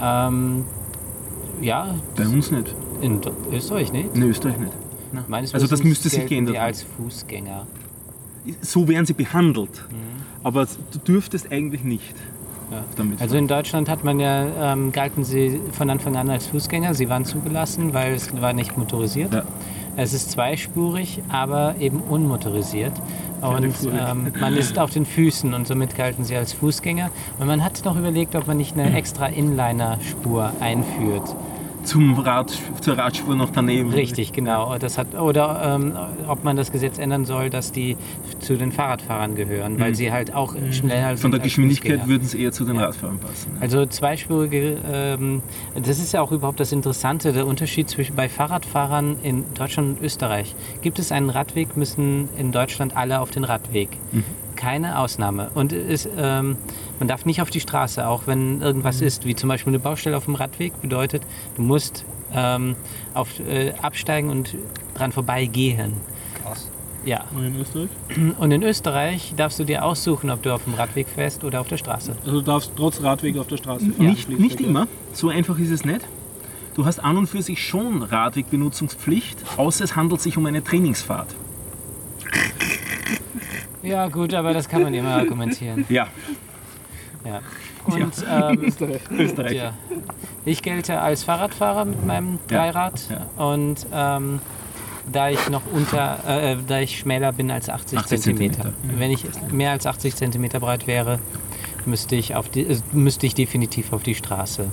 Ähm, 0.00 0.64
ja, 1.60 1.94
Bei 2.16 2.26
uns 2.26 2.50
nicht. 2.50 2.74
in 3.00 3.20
Österreich 3.52 3.92
nicht. 3.92 4.14
In 4.14 4.22
Österreich 4.22 4.58
nicht. 4.58 4.72
Meines 5.28 5.54
Also 5.54 5.66
das 5.66 5.82
müsste 5.82 6.08
sich 6.08 6.26
geändert 6.26 6.56
als 6.56 6.82
Fußgänger. 6.82 7.66
So 8.60 8.86
werden 8.88 9.06
sie 9.06 9.14
behandelt. 9.14 9.70
Mhm. 9.90 9.96
Aber 10.42 10.66
du 10.92 10.98
dürftest 10.98 11.50
eigentlich 11.50 11.82
nicht 11.84 12.14
Ja. 12.70 12.84
damit 12.96 13.20
Also 13.20 13.36
in 13.36 13.48
Deutschland 13.48 13.88
hat 13.88 14.04
man 14.04 14.20
ja, 14.20 14.72
ähm, 14.72 14.92
galten 14.92 15.24
sie 15.24 15.60
von 15.72 15.88
Anfang 15.90 16.16
an 16.16 16.28
als 16.30 16.46
Fußgänger. 16.48 16.94
Sie 16.94 17.08
waren 17.08 17.24
zugelassen, 17.24 17.94
weil 17.94 18.14
es 18.14 18.40
war 18.40 18.52
nicht 18.52 18.76
motorisiert. 18.76 19.32
Ja. 19.32 19.44
Es 19.96 20.12
ist 20.12 20.30
zweispurig, 20.30 21.22
aber 21.30 21.76
eben 21.80 22.00
unmotorisiert. 22.00 22.92
Und 23.40 23.74
ähm, 23.84 24.32
man 24.38 24.54
ist 24.56 24.78
auf 24.78 24.90
den 24.90 25.06
Füßen 25.06 25.54
und 25.54 25.66
somit 25.66 25.96
galten 25.96 26.24
sie 26.24 26.36
als 26.36 26.52
Fußgänger. 26.52 27.10
Und 27.38 27.46
man 27.46 27.64
hat 27.64 27.84
noch 27.84 27.96
überlegt, 27.96 28.34
ob 28.34 28.46
man 28.46 28.58
nicht 28.58 28.78
eine 28.78 28.94
extra 28.96 29.26
Inliner-Spur 29.26 30.52
einführt. 30.60 31.34
Zum 31.86 32.18
Rad, 32.18 32.52
zur 32.80 32.98
Radspur 32.98 33.34
noch 33.36 33.50
daneben. 33.50 33.90
Richtig, 33.90 34.32
genau. 34.32 34.76
Das 34.78 34.98
hat, 34.98 35.14
oder 35.14 35.76
ähm, 35.76 35.92
ob 36.28 36.44
man 36.44 36.56
das 36.56 36.72
Gesetz 36.72 36.98
ändern 36.98 37.24
soll, 37.24 37.50
dass 37.50 37.72
die 37.72 37.96
zu 38.40 38.56
den 38.56 38.72
Fahrradfahrern 38.72 39.34
gehören, 39.34 39.78
weil 39.80 39.94
sie 39.94 40.12
halt 40.12 40.34
auch 40.34 40.54
schneller 40.72 41.10
sind 41.10 41.20
Von 41.20 41.30
der 41.30 41.40
Geschwindigkeit 41.40 42.06
würden 42.06 42.26
sie 42.26 42.42
eher 42.42 42.52
zu 42.52 42.64
den 42.64 42.76
Radfahrern 42.76 43.18
passen. 43.18 43.56
Also 43.60 43.86
zweispurige, 43.86 44.78
ähm, 44.92 45.42
das 45.74 45.98
ist 45.98 46.12
ja 46.12 46.20
auch 46.20 46.32
überhaupt 46.32 46.60
das 46.60 46.72
Interessante, 46.72 47.32
der 47.32 47.46
Unterschied 47.46 47.88
zwischen 47.88 48.16
bei 48.16 48.28
Fahrradfahrern 48.28 49.16
in 49.22 49.44
Deutschland 49.54 49.98
und 49.98 50.04
Österreich. 50.04 50.54
Gibt 50.82 50.98
es 50.98 51.12
einen 51.12 51.30
Radweg, 51.30 51.76
müssen 51.76 52.28
in 52.36 52.52
Deutschland 52.52 52.96
alle 52.96 53.20
auf 53.20 53.30
den 53.30 53.44
Radweg. 53.44 53.88
Keine 54.56 54.98
Ausnahme. 54.98 55.50
Und 55.54 55.72
es, 55.72 56.08
ähm, 56.16 56.56
man 56.98 57.08
darf 57.08 57.24
nicht 57.24 57.42
auf 57.42 57.50
die 57.50 57.60
Straße, 57.60 58.06
auch 58.06 58.26
wenn 58.26 58.60
irgendwas 58.60 59.00
ist, 59.00 59.24
wie 59.26 59.34
zum 59.34 59.48
Beispiel 59.48 59.70
eine 59.70 59.78
Baustelle 59.78 60.16
auf 60.16 60.24
dem 60.24 60.34
Radweg, 60.34 60.80
bedeutet, 60.80 61.22
du 61.56 61.62
musst 61.62 62.04
ähm, 62.34 62.76
auf, 63.14 63.38
äh, 63.40 63.72
absteigen 63.80 64.30
und 64.30 64.56
dran 64.94 65.12
vorbeigehen. 65.12 65.92
Krass. 66.42 66.70
Ja, 67.04 67.24
Und 67.36 67.44
in 67.46 67.60
Österreich? 67.60 67.88
und 68.38 68.50
in 68.50 68.62
Österreich 68.62 69.34
darfst 69.36 69.58
du 69.60 69.64
dir 69.64 69.84
aussuchen, 69.84 70.30
ob 70.30 70.42
du 70.42 70.52
auf 70.52 70.64
dem 70.64 70.74
Radweg 70.74 71.06
fährst 71.08 71.44
oder 71.44 71.60
auf 71.60 71.68
der 71.68 71.76
Straße. 71.76 72.16
Also 72.24 72.40
du 72.40 72.42
darfst 72.42 72.72
trotz 72.76 73.00
Radweg 73.00 73.38
auf 73.38 73.46
der 73.46 73.58
Straße 73.58 73.90
fahren. 73.92 74.06
Nicht, 74.06 74.28
nicht 74.28 74.60
immer, 74.60 74.88
so 75.12 75.28
einfach 75.28 75.58
ist 75.58 75.70
es 75.70 75.84
nicht. 75.84 76.00
Du 76.74 76.84
hast 76.84 76.98
an 76.98 77.16
und 77.16 77.26
für 77.28 77.40
sich 77.40 77.64
schon 77.64 78.02
Radwegbenutzungspflicht, 78.02 79.38
außer 79.56 79.84
es 79.84 79.96
handelt 79.96 80.20
sich 80.20 80.36
um 80.36 80.44
eine 80.46 80.62
Trainingsfahrt. 80.62 81.34
Ja, 83.82 84.08
gut, 84.08 84.34
aber 84.34 84.52
das 84.52 84.68
kann 84.68 84.82
man 84.82 84.94
immer 84.94 85.16
argumentieren. 85.16 85.84
Ja, 85.88 86.08
Ja. 87.24 87.40
Und 87.84 88.12
ähm, 88.28 88.74
Österreich. 89.10 89.52
ja. 89.52 89.72
ich 90.44 90.60
gelte 90.62 91.00
als 91.00 91.22
Fahrradfahrer 91.22 91.84
mit 91.84 92.04
meinem 92.04 92.40
Ja, 92.50 92.58
Dreirad 92.58 93.00
und 93.36 93.86
ähm, 93.92 94.40
da 95.12 95.28
ich 95.30 95.48
noch 95.50 95.62
unter, 95.72 96.18
äh, 96.26 96.56
da 96.66 96.80
ich 96.80 96.98
schmäler 96.98 97.32
bin 97.32 97.50
als 97.50 97.68
80, 97.68 97.98
80 97.98 98.20
Zentimeter. 98.20 98.62
Zentimeter. 98.62 98.98
Wenn 98.98 99.10
ich 99.12 99.24
mehr 99.52 99.70
als 99.70 99.86
80 99.86 100.16
Zentimeter 100.16 100.58
breit 100.58 100.86
wäre, 100.88 101.20
müsste 101.84 102.16
ich, 102.16 102.34
auf 102.34 102.48
die, 102.48 102.62
äh, 102.62 102.78
müsste 102.92 103.26
ich 103.26 103.34
definitiv 103.34 103.92
auf 103.92 104.02
die 104.02 104.16
Straße. 104.16 104.66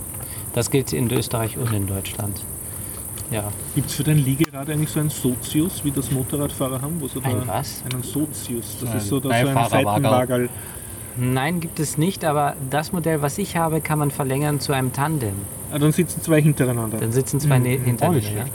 Das 0.53 0.71
gilt 0.71 0.91
in 0.93 1.11
Österreich 1.11 1.57
und 1.57 1.71
in 1.71 1.87
Deutschland. 1.87 2.41
Ja. 3.33 3.45
Gibt 3.73 3.89
es 3.89 3.95
für 3.95 4.03
dein 4.03 4.19
Liegerad 4.19 4.69
eigentlich 4.69 4.89
so 4.89 4.99
einen 4.99 5.09
Sozius, 5.09 5.83
wie 5.83 5.91
das 5.91 6.11
Motorradfahrer 6.11 6.81
haben? 6.81 7.01
Wo 7.01 7.07
so 7.07 7.19
da 7.19 7.29
Ein 7.29 7.47
was? 7.47 7.83
Einen 7.91 8.03
Sozius. 8.03 8.77
Das 8.79 8.91
So 8.91 8.97
ist 8.97 9.07
so, 9.07 9.15
ein 9.17 9.21
da 9.23 9.41
so 9.41 9.47
ein. 9.47 9.69
Seitenwagerl. 9.69 10.49
Nein, 11.17 11.59
gibt 11.59 11.79
es 11.79 11.97
nicht, 11.97 12.25
aber 12.25 12.55
das 12.69 12.91
Modell, 12.91 13.21
was 13.21 13.37
ich 13.37 13.55
habe, 13.55 13.81
kann 13.81 13.99
man 13.99 14.11
verlängern 14.11 14.59
zu 14.59 14.73
einem 14.73 14.93
Tandem. 14.93 15.33
Ah, 15.71 15.79
dann 15.79 15.91
sitzen 15.91 16.21
zwei 16.21 16.41
hintereinander. 16.41 16.97
Dann 16.99 17.11
sitzen 17.11 17.39
zwei 17.39 17.57
auch 17.57 17.63
hintereinander. 17.63 18.09
nicht 18.11 18.25
Ja. 18.29 18.31
schlecht. 18.41 18.53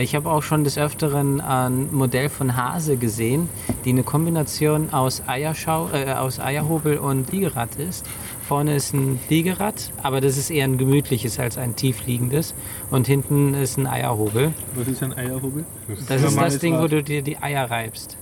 Ich 0.00 0.14
habe 0.14 0.30
auch 0.30 0.42
schon 0.42 0.64
des 0.64 0.78
Öfteren 0.78 1.40
ein 1.40 1.92
Modell 1.92 2.28
von 2.28 2.56
Hase 2.56 2.96
gesehen, 2.96 3.48
die 3.84 3.90
eine 3.90 4.02
Kombination 4.02 4.92
aus, 4.92 5.22
Eierschau, 5.26 5.88
äh, 5.92 6.12
aus 6.12 6.38
Eierhobel 6.40 6.98
und 6.98 7.32
Liegerad 7.32 7.76
ist. 7.76 8.06
Vorne 8.46 8.74
ist 8.76 8.94
ein 8.94 9.18
Liegerad, 9.28 9.92
aber 10.02 10.20
das 10.20 10.36
ist 10.36 10.50
eher 10.50 10.64
ein 10.64 10.78
gemütliches 10.78 11.38
als 11.38 11.58
ein 11.58 11.76
tiefliegendes. 11.76 12.54
Und 12.90 13.06
hinten 13.06 13.54
ist 13.54 13.76
ein 13.76 13.86
Eierhobel. 13.86 14.52
Was 14.74 14.88
ist 14.88 15.02
ein 15.02 15.16
Eierhobel? 15.16 15.64
Das 16.08 16.22
ist 16.22 16.30
Normales 16.30 16.54
das 16.54 16.60
Ding, 16.60 16.74
wo 16.76 16.82
Rad. 16.82 16.92
du 16.92 17.02
dir 17.02 17.22
die 17.22 17.38
Eier 17.42 17.70
reibst. 17.70 18.16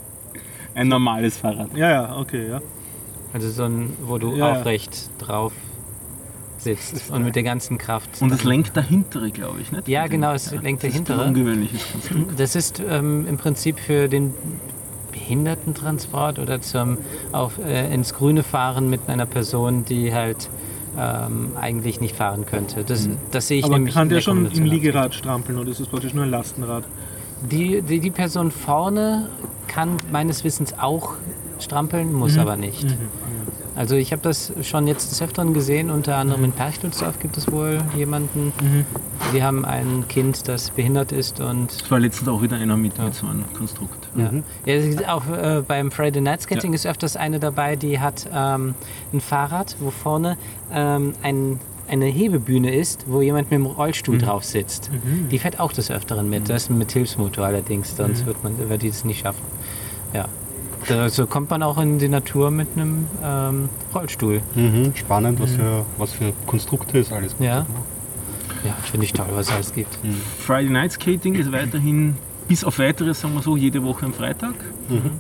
Ein 0.75 0.89
normales 0.89 1.37
Fahrrad. 1.37 1.75
Ja, 1.77 1.91
ja, 1.91 2.17
okay, 2.19 2.49
ja. 2.49 2.61
Also 3.33 3.51
so 3.51 3.65
ein, 3.65 3.93
wo 4.05 4.19
du 4.19 4.33
Ja, 4.33 4.49
ja. 4.55 4.61
aufrecht 4.61 5.11
drauf 5.19 5.53
sitzt 6.67 7.11
und 7.11 7.25
mit 7.25 7.35
der 7.37 7.43
ganzen 7.43 7.79
Kraft. 7.79 8.11
Und 8.21 8.31
das 8.31 8.45
lenkt 8.45 8.77
der 8.77 8.83
hintere, 8.83 9.31
glaube 9.31 9.61
ich, 9.61 9.73
nicht? 9.73 9.89
Ja, 9.89 10.07
genau, 10.07 10.33
es 10.33 10.51
lenkt 10.53 10.83
der 10.83 10.91
Das 10.91 10.99
ist 11.01 11.09
ein 11.11 11.15
hintere. 11.15 11.27
ungewöhnliches 11.29 11.93
Konstrukt. 11.93 12.41
Das 12.41 12.55
ist 12.57 12.83
ähm, 12.89 13.27
im 13.29 13.39
Prinzip 13.39 13.79
für 13.79 14.09
den 14.09 14.35
Behindertentransport 15.13 16.39
oder 16.39 16.61
zum 16.61 16.99
auf, 17.33 17.59
äh, 17.59 17.93
ins 17.93 18.15
Grüne 18.15 18.43
fahren 18.43 18.89
mit 18.91 19.09
einer 19.09 19.27
Person, 19.27 19.85
die 19.85 20.13
halt 20.15 20.49
ähm, 20.99 21.53
eigentlich 21.61 22.01
nicht 22.01 22.17
fahren 22.17 22.47
könnte. 22.47 22.85
Das, 22.85 23.09
das 23.31 23.49
sehe 23.49 23.59
ich 23.59 23.65
Aber 23.65 23.75
nämlich 23.79 23.95
kann 23.95 24.09
der 24.09 24.17
der 24.17 24.23
schon 24.23 24.51
im. 24.51 24.65
Liegerad 24.65 25.15
strampeln 25.15 25.59
oder 25.59 25.71
ist 25.71 25.81
das 25.81 25.89
praktisch 25.89 26.15
nur 26.15 26.25
ein 26.25 26.31
Lastenrad? 26.31 26.85
Die, 27.51 27.83
die, 27.83 28.01
die 28.01 28.11
Person 28.11 28.51
vorne 28.51 29.29
kann 29.69 29.99
meines 30.11 30.43
Wissens 30.45 30.75
auch 30.79 31.15
strampeln, 31.59 32.13
muss 32.13 32.35
Mhm. 32.35 32.41
aber 32.41 32.57
nicht. 32.57 32.87
Also 33.77 33.95
ich 33.95 34.11
habe 34.13 34.23
das 34.23 34.53
schon 34.63 34.87
jetzt 34.87 35.11
des 35.11 35.21
Öfteren 35.21 35.53
gesehen, 35.53 35.91
unter 35.91 36.17
anderem 36.17 36.45
in 36.45 36.53
Perchtoldsdorf 36.53 37.19
gibt 37.19 37.37
es 37.37 37.53
wohl 37.53 37.79
jemanden, 37.95 38.53
Mhm. 38.63 38.87
die 39.35 39.43
haben 39.43 39.67
ein 39.67 40.05
Kind, 40.09 40.49
das 40.49 40.71
behindert 40.71 41.13
ist 41.13 41.41
und 41.41 41.71
Es 41.71 41.91
war 41.91 42.01
letztens 42.01 42.29
auch 42.29 42.41
wieder 42.41 42.57
einer 42.57 42.77
mit, 42.79 42.99
mit 42.99 43.15
so 43.15 43.27
einem 43.27 43.45
Konstrukt. 43.53 44.09
Ja. 44.17 44.31
ja 44.65 44.75
es 44.75 44.87
ist 44.87 45.07
auch 45.07 45.29
äh, 45.29 45.63
beim 45.67 45.91
Friday 45.91 46.23
Night 46.23 46.41
Skating 46.41 46.73
ist 46.73 46.87
öfters 46.87 47.17
eine 47.17 47.39
dabei, 47.39 47.77
die 47.77 48.01
hat 48.01 48.27
ähm, 48.35 48.75
ein 49.13 49.21
Fahrrad, 49.21 49.77
wo 49.81 49.91
vorne 49.91 50.39
ähm, 50.73 51.13
ein, 51.23 51.61
eine 51.87 52.07
Hebebühne 52.07 52.75
ist, 52.75 53.05
wo 53.07 53.21
jemand 53.21 53.51
mit 53.51 53.61
dem 53.61 53.67
Rollstuhl 53.67 54.17
drauf 54.17 54.43
sitzt. 54.45 54.91
Die 55.31 55.39
fährt 55.39 55.61
auch 55.61 55.73
des 55.73 55.91
Öfteren 55.91 56.31
mit. 56.31 56.49
Das 56.49 56.65
ist 56.65 56.71
mit 56.71 56.91
Hilfsmotor 56.93 57.45
allerdings, 57.45 57.95
sonst 57.97 58.25
wird 58.27 58.43
man 58.43 58.59
wird 58.71 58.83
die 58.83 58.89
das 58.91 59.05
nicht 59.05 59.21
schaffen. 59.21 59.43
Ja. 60.15 60.25
Da- 60.89 61.09
So 61.09 61.27
kommt 61.27 61.51
man 61.51 61.63
auch 61.63 61.79
in 61.79 61.99
die 61.99 62.09
Natur 62.09 62.51
mit 62.51 62.69
einem 62.77 63.07
ähm, 63.23 63.69
Rollstuhl. 63.95 64.41
Mhm. 64.55 64.93
Spannend, 64.95 65.41
was 65.41 65.53
für, 65.53 65.85
was 65.99 66.13
für 66.13 66.33
Konstrukte 66.47 66.99
es 66.99 67.13
alles 67.13 67.33
gibt. 67.33 67.43
Ja. 67.43 67.67
Ja, 68.65 68.75
finde 68.83 69.05
ich 69.07 69.13
toll, 69.13 69.27
was 69.33 69.49
es 69.49 69.53
alles 69.55 69.73
gibt. 69.73 69.99
Friday 70.45 70.71
Night 70.71 70.93
Skating 70.93 71.35
ist 71.35 71.53
weiterhin, 71.53 72.17
bis 72.49 72.65
auf 72.65 72.79
weiteres, 72.79 73.21
sagen 73.21 73.35
wir 73.35 73.43
so, 73.43 73.57
jede 73.57 73.83
Woche 73.85 74.07
am 74.07 74.13
Freitag. 74.13 74.55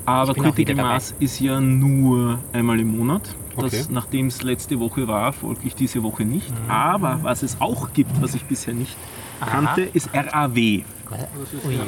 Aber 0.04 0.34
bin 0.34 0.46
auch 0.46 0.54
Critical. 0.54 0.84
Mass 0.84 1.14
ist 1.20 1.38
ja 1.40 1.60
nur 1.60 2.38
einmal 2.52 2.80
im 2.80 2.96
Monat. 2.96 3.22
Das, 3.56 3.64
Okay. 3.64 3.84
Nachdem 3.88 4.26
es 4.26 4.42
letzte 4.42 4.78
Woche 4.80 5.08
war, 5.08 5.32
folglich 5.32 5.74
diese 5.74 6.02
Woche 6.02 6.24
nicht. 6.24 6.52
Aber 6.68 7.20
was 7.22 7.42
es 7.42 7.56
auch 7.60 7.92
gibt, 7.94 8.20
was 8.20 8.34
ich 8.34 8.44
bisher 8.44 8.74
nicht 8.74 8.96
kannte, 9.40 9.82
ist 9.82 10.10
RAW. 10.12 10.54
Ui, 10.56 10.82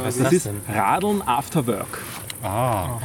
was 0.02 0.14
ist 0.16 0.18
Das 0.18 0.18
das 0.18 0.32
ist 0.32 0.46
denn? 0.46 0.56
Radeln 0.74 1.22
After 1.26 1.66
Work. 1.66 2.02
Ah, 2.42 2.98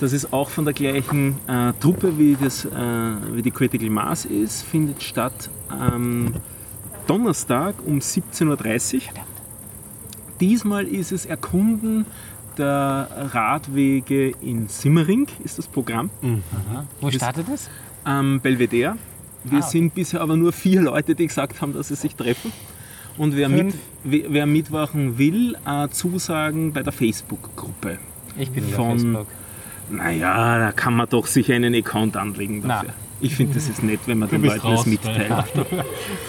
Das 0.00 0.12
ist 0.12 0.32
auch 0.32 0.48
von 0.48 0.64
der 0.64 0.74
gleichen 0.74 1.36
äh, 1.48 1.72
Truppe 1.80 2.16
wie, 2.18 2.36
das, 2.40 2.64
äh, 2.64 2.70
wie 3.32 3.42
die 3.42 3.50
Critical 3.50 3.90
Mass 3.90 4.24
ist, 4.24 4.62
findet 4.62 5.02
statt 5.02 5.50
am 5.68 6.34
Donnerstag 7.08 7.74
um 7.84 7.98
17.30 7.98 8.94
Uhr. 8.96 9.00
Diesmal 10.40 10.86
ist 10.86 11.10
es 11.10 11.26
Erkunden 11.26 12.06
der 12.56 13.08
Radwege 13.32 14.30
in 14.40 14.68
Simmering, 14.68 15.26
ist 15.44 15.58
das 15.58 15.66
Programm, 15.66 16.10
Wo 17.00 17.10
startet 17.10 17.46
es? 17.52 17.68
am 18.04 18.40
Belvedere. 18.40 18.96
Wir 19.44 19.60
Ah. 19.60 19.62
sind 19.62 19.94
bisher 19.94 20.20
aber 20.20 20.36
nur 20.36 20.52
vier 20.52 20.82
Leute, 20.82 21.14
die 21.14 21.26
gesagt 21.26 21.60
haben, 21.60 21.72
dass 21.72 21.88
sie 21.88 21.94
sich 21.96 22.14
treffen. 22.14 22.52
Und 23.16 23.34
wer, 23.36 23.48
mit, 23.48 23.74
wer 24.04 24.46
mitmachen 24.46 25.18
will, 25.18 25.56
äh, 25.66 25.88
zusagen 25.88 26.72
bei 26.72 26.82
der 26.82 26.92
Facebook-Gruppe. 26.92 27.98
Ich 28.36 28.50
bin 28.50 28.64
Von- 28.64 28.98
Facebook. 28.98 29.26
Naja, 29.90 30.58
da 30.58 30.72
kann 30.72 30.94
man 30.94 31.08
doch 31.08 31.26
sich 31.26 31.50
einen 31.52 31.74
Account 31.74 32.16
anlegen 32.16 32.62
dafür. 32.62 32.90
Ich 33.20 33.34
finde, 33.34 33.54
das 33.54 33.68
ist 33.68 33.82
nett, 33.82 34.00
wenn 34.06 34.18
man 34.18 34.28
den 34.28 34.42
bist 34.42 34.56
Leuten 34.56 34.68
das 34.70 34.78
raus, 34.80 34.86
mitteilt. 34.86 35.28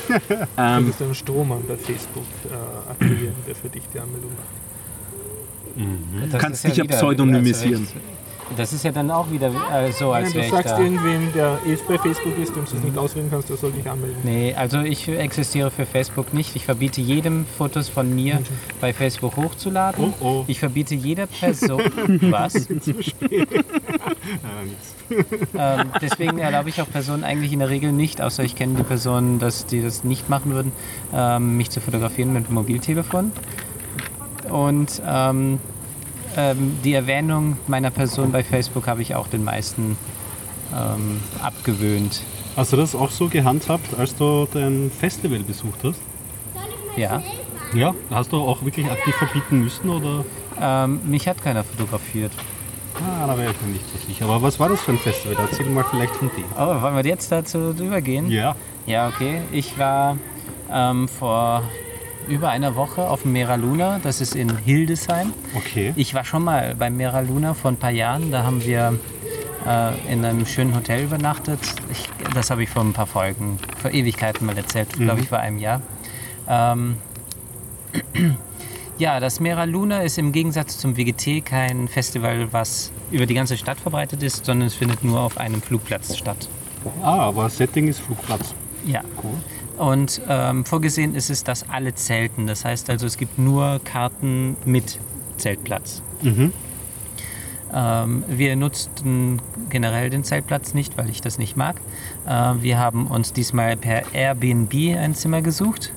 Du 0.08 0.16
ähm, 0.58 0.88
musst 0.88 1.02
einen 1.02 1.16
Strohmann 1.16 1.62
bei 1.68 1.76
Facebook 1.78 2.24
äh, 2.50 2.92
aktivieren, 2.92 3.36
der 3.48 3.56
für 3.56 3.70
dich 3.70 3.84
die 3.94 4.00
Anmeldung 4.00 4.32
macht. 4.32 6.32
Das 6.32 6.42
Kannst 6.42 6.64
dich 6.66 6.76
ja 6.78 6.84
wieder- 6.84 6.98
pseudonymisieren. 6.98 7.88
Das 8.58 8.74
ist 8.74 8.84
ja 8.84 8.92
dann 8.92 9.12
auch 9.12 9.32
wieder 9.32 9.52
äh, 9.74 9.92
so, 9.92 10.12
als 10.12 10.34
wäre 10.34 10.40
du 10.40 10.46
ich 10.46 10.52
sagst 10.52 10.74
da. 10.74 10.80
irgendwem, 10.80 11.32
der 11.34 11.60
eh 11.66 11.78
bei 11.88 11.98
Facebook 11.98 12.38
ist, 12.38 12.56
dem 12.56 12.66
du 12.66 12.76
es 12.76 12.84
nicht 12.84 12.98
ausreden 12.98 13.30
kannst, 13.30 13.50
der 13.50 13.58
soll 13.58 13.72
dich 13.72 13.90
anmelden. 13.90 14.18
Nee, 14.24 14.54
also 14.56 14.80
ich 14.80 15.08
existiere 15.08 15.72
für 15.72 15.86
Facebook 15.86 16.34
nicht. 16.34 16.56
Ich 16.56 16.66
verbiete 16.66 17.02
jedem 17.02 17.46
Fotos 17.46 17.90
von 17.90 18.14
mir 18.14 18.40
bei 18.82 18.94
Facebook 18.94 19.38
hochzuladen. 19.38 20.14
Oh, 20.20 20.26
oh. 20.26 20.44
Ich 20.48 20.60
verbiete 20.60 20.96
jeder 20.96 21.28
Person. 21.28 21.82
Was? 22.22 22.56
ähm, 25.58 25.92
deswegen 26.02 26.40
erlaube 26.40 26.70
ich 26.70 26.82
auch 26.82 26.90
Personen 26.90 27.24
eigentlich 27.24 27.54
in 27.54 27.60
der 27.60 27.70
Regel 27.70 27.92
nicht, 27.92 28.22
außer 28.22 28.44
ich 28.44 28.56
kenne 28.56 28.76
die 28.76 28.84
Personen, 28.84 29.40
dass 29.40 29.66
die 29.66 29.82
das 29.82 30.04
nicht 30.04 30.30
machen 30.30 30.54
würden, 30.54 30.72
ähm, 31.14 31.58
mich 31.58 31.70
zu 31.70 31.82
fotografieren 31.82 32.34
mit 32.34 32.48
dem 32.48 32.56
Mobiltelefon. 32.56 33.32
Und 34.50 35.02
ähm, 35.06 35.60
ähm, 36.40 36.78
die 36.84 36.94
Erwähnung 36.94 37.58
meiner 37.68 37.92
Person 37.92 38.32
bei 38.32 38.44
Facebook 38.44 38.88
habe 38.88 39.02
ich 39.02 39.16
auch 39.16 39.28
den 39.28 39.44
meisten 39.44 39.98
ähm, 40.74 41.20
abgewöhnt. 41.44 42.22
Hast 42.56 42.74
du 42.74 42.78
das 42.78 42.96
auch 42.96 43.12
so 43.12 43.28
gehandhabt, 43.28 43.98
als 43.98 44.16
du 44.16 44.48
dein 44.52 44.92
Festival 44.92 45.40
besucht 45.40 45.80
hast? 45.84 46.00
Ja. 46.96 47.22
Ja. 47.74 47.94
Hast 48.10 48.32
du 48.32 48.38
auch 48.38 48.64
wirklich 48.64 48.90
aktiv 48.90 49.16
verbieten 49.16 49.64
müssen 49.64 49.90
oder? 49.90 50.26
Ähm, 50.62 51.02
mich 51.06 51.28
hat 51.28 51.42
keiner 51.42 51.64
fotografiert. 51.64 52.32
Ah, 52.96 53.28
da 53.28 53.38
wäre 53.38 53.52
ich 53.52 53.62
mir 53.62 53.74
nicht 53.74 53.86
so 53.90 54.08
sicher. 54.08 54.26
Aber 54.26 54.42
was 54.42 54.60
war 54.60 54.70
das 54.70 54.82
für 54.82 54.92
ein 54.92 54.98
Festival? 54.98 55.38
Erzähl 55.40 55.66
mal 55.68 55.86
vielleicht 55.90 56.16
von 56.16 56.30
dem. 56.36 56.46
Oh, 56.58 56.82
wollen 56.82 56.96
wir 56.96 57.06
jetzt 57.06 57.32
dazu 57.32 57.74
übergehen? 57.78 58.30
Ja. 58.30 58.56
Ja, 58.86 59.08
okay. 59.08 59.42
Ich 59.52 59.78
war 59.78 60.18
ähm, 60.72 61.08
vor 61.08 61.64
über 62.30 62.50
einer 62.50 62.76
Woche 62.76 63.10
auf 63.10 63.24
dem 63.24 63.34
Mera 63.34 63.56
Luna. 63.56 64.00
Das 64.02 64.22
ist 64.22 64.36
in 64.36 64.58
Hildesheim. 64.58 65.34
Okay. 65.56 65.94
Ich 65.96 66.14
war 66.14 66.24
schon 66.24 66.44
mal 66.44 66.76
beim 66.78 66.96
Mera 66.96 67.22
Luna 67.22 67.54
vor 67.54 67.72
ein 67.72 67.78
paar 67.78 67.92
Jahren. 67.92 68.32
Da 68.32 68.44
haben 68.44 68.64
wir 68.64 68.98
äh, 69.66 70.14
in 70.14 70.24
einem 70.24 70.46
schönen 70.46 70.76
Hotel 70.76 71.04
übernachtet. 71.04 71.60
Ich, 71.92 72.08
das 72.34 72.52
habe 72.52 72.64
ich 72.64 72.70
vor 72.70 72.84
ein 72.84 72.94
paar 72.94 73.08
Folgen, 73.08 73.58
vor 73.82 73.92
Ewigkeiten 73.92 74.46
mal 74.46 74.56
erzählt. 74.58 74.94
Glaube 74.94 75.22
ich, 75.22 75.28
vor 75.28 75.40
einem 75.40 75.58
Jahr. 75.58 75.82
Ähm, 76.48 76.98
ja, 78.98 79.20
das 79.20 79.40
Mera 79.40 79.64
Luna 79.64 80.04
ist 80.04 80.18
im 80.18 80.32
Gegensatz 80.32 80.78
zum 80.78 80.96
WGT 80.96 81.44
kein 81.46 81.88
Festival, 81.88 82.54
was 82.54 82.92
über 83.12 83.26
die 83.26 83.34
ganze 83.34 83.58
Stadt 83.58 83.80
verbreitet 83.80 84.22
ist, 84.24 84.46
sondern 84.46 84.68
es 84.68 84.76
findet 84.76 85.04
nur 85.04 85.20
auf 85.20 85.38
einem 85.38 85.62
Flugplatz 85.62 86.16
statt. 86.16 86.48
Ah, 87.02 87.20
aber 87.28 87.50
Setting 87.50 87.88
ist 87.88 88.00
Flugplatz. 88.00 88.54
Ja. 88.86 89.02
Cool. 89.22 89.34
Und 89.80 90.22
ähm, 90.28 90.66
vorgesehen 90.66 91.16
ist 91.16 91.30
es, 91.30 91.44
dass 91.44 91.70
alle 91.70 91.96
zelten. 91.96 92.48
Das 92.48 92.66
heißt 92.66 92.90
also, 92.90 93.08
es 93.08 93.18
gibt 93.18 93.40
nur 93.40 93.80
Karten 93.86 94.58
mit 94.66 95.00
Zeltplatz. 95.38 96.02
Mhm. 96.22 96.52
Ähm, 97.74 98.24
wir 98.28 98.56
nutzten 98.58 99.42
generell 99.70 100.10
den 100.10 100.26
Zeltplatz 100.26 100.74
nicht, 100.74 100.98
weil 100.98 101.10
ich 101.10 101.22
das 101.22 101.38
nicht 101.38 101.56
mag. 101.56 101.78
Äh, 102.28 102.56
wir 102.62 102.78
haben 102.78 103.08
uns 103.08 103.32
diesmal 103.32 103.78
per 103.78 104.14
Airbnb 104.14 104.74
ein 104.98 105.16
Zimmer 105.16 105.42
gesucht 105.42 105.94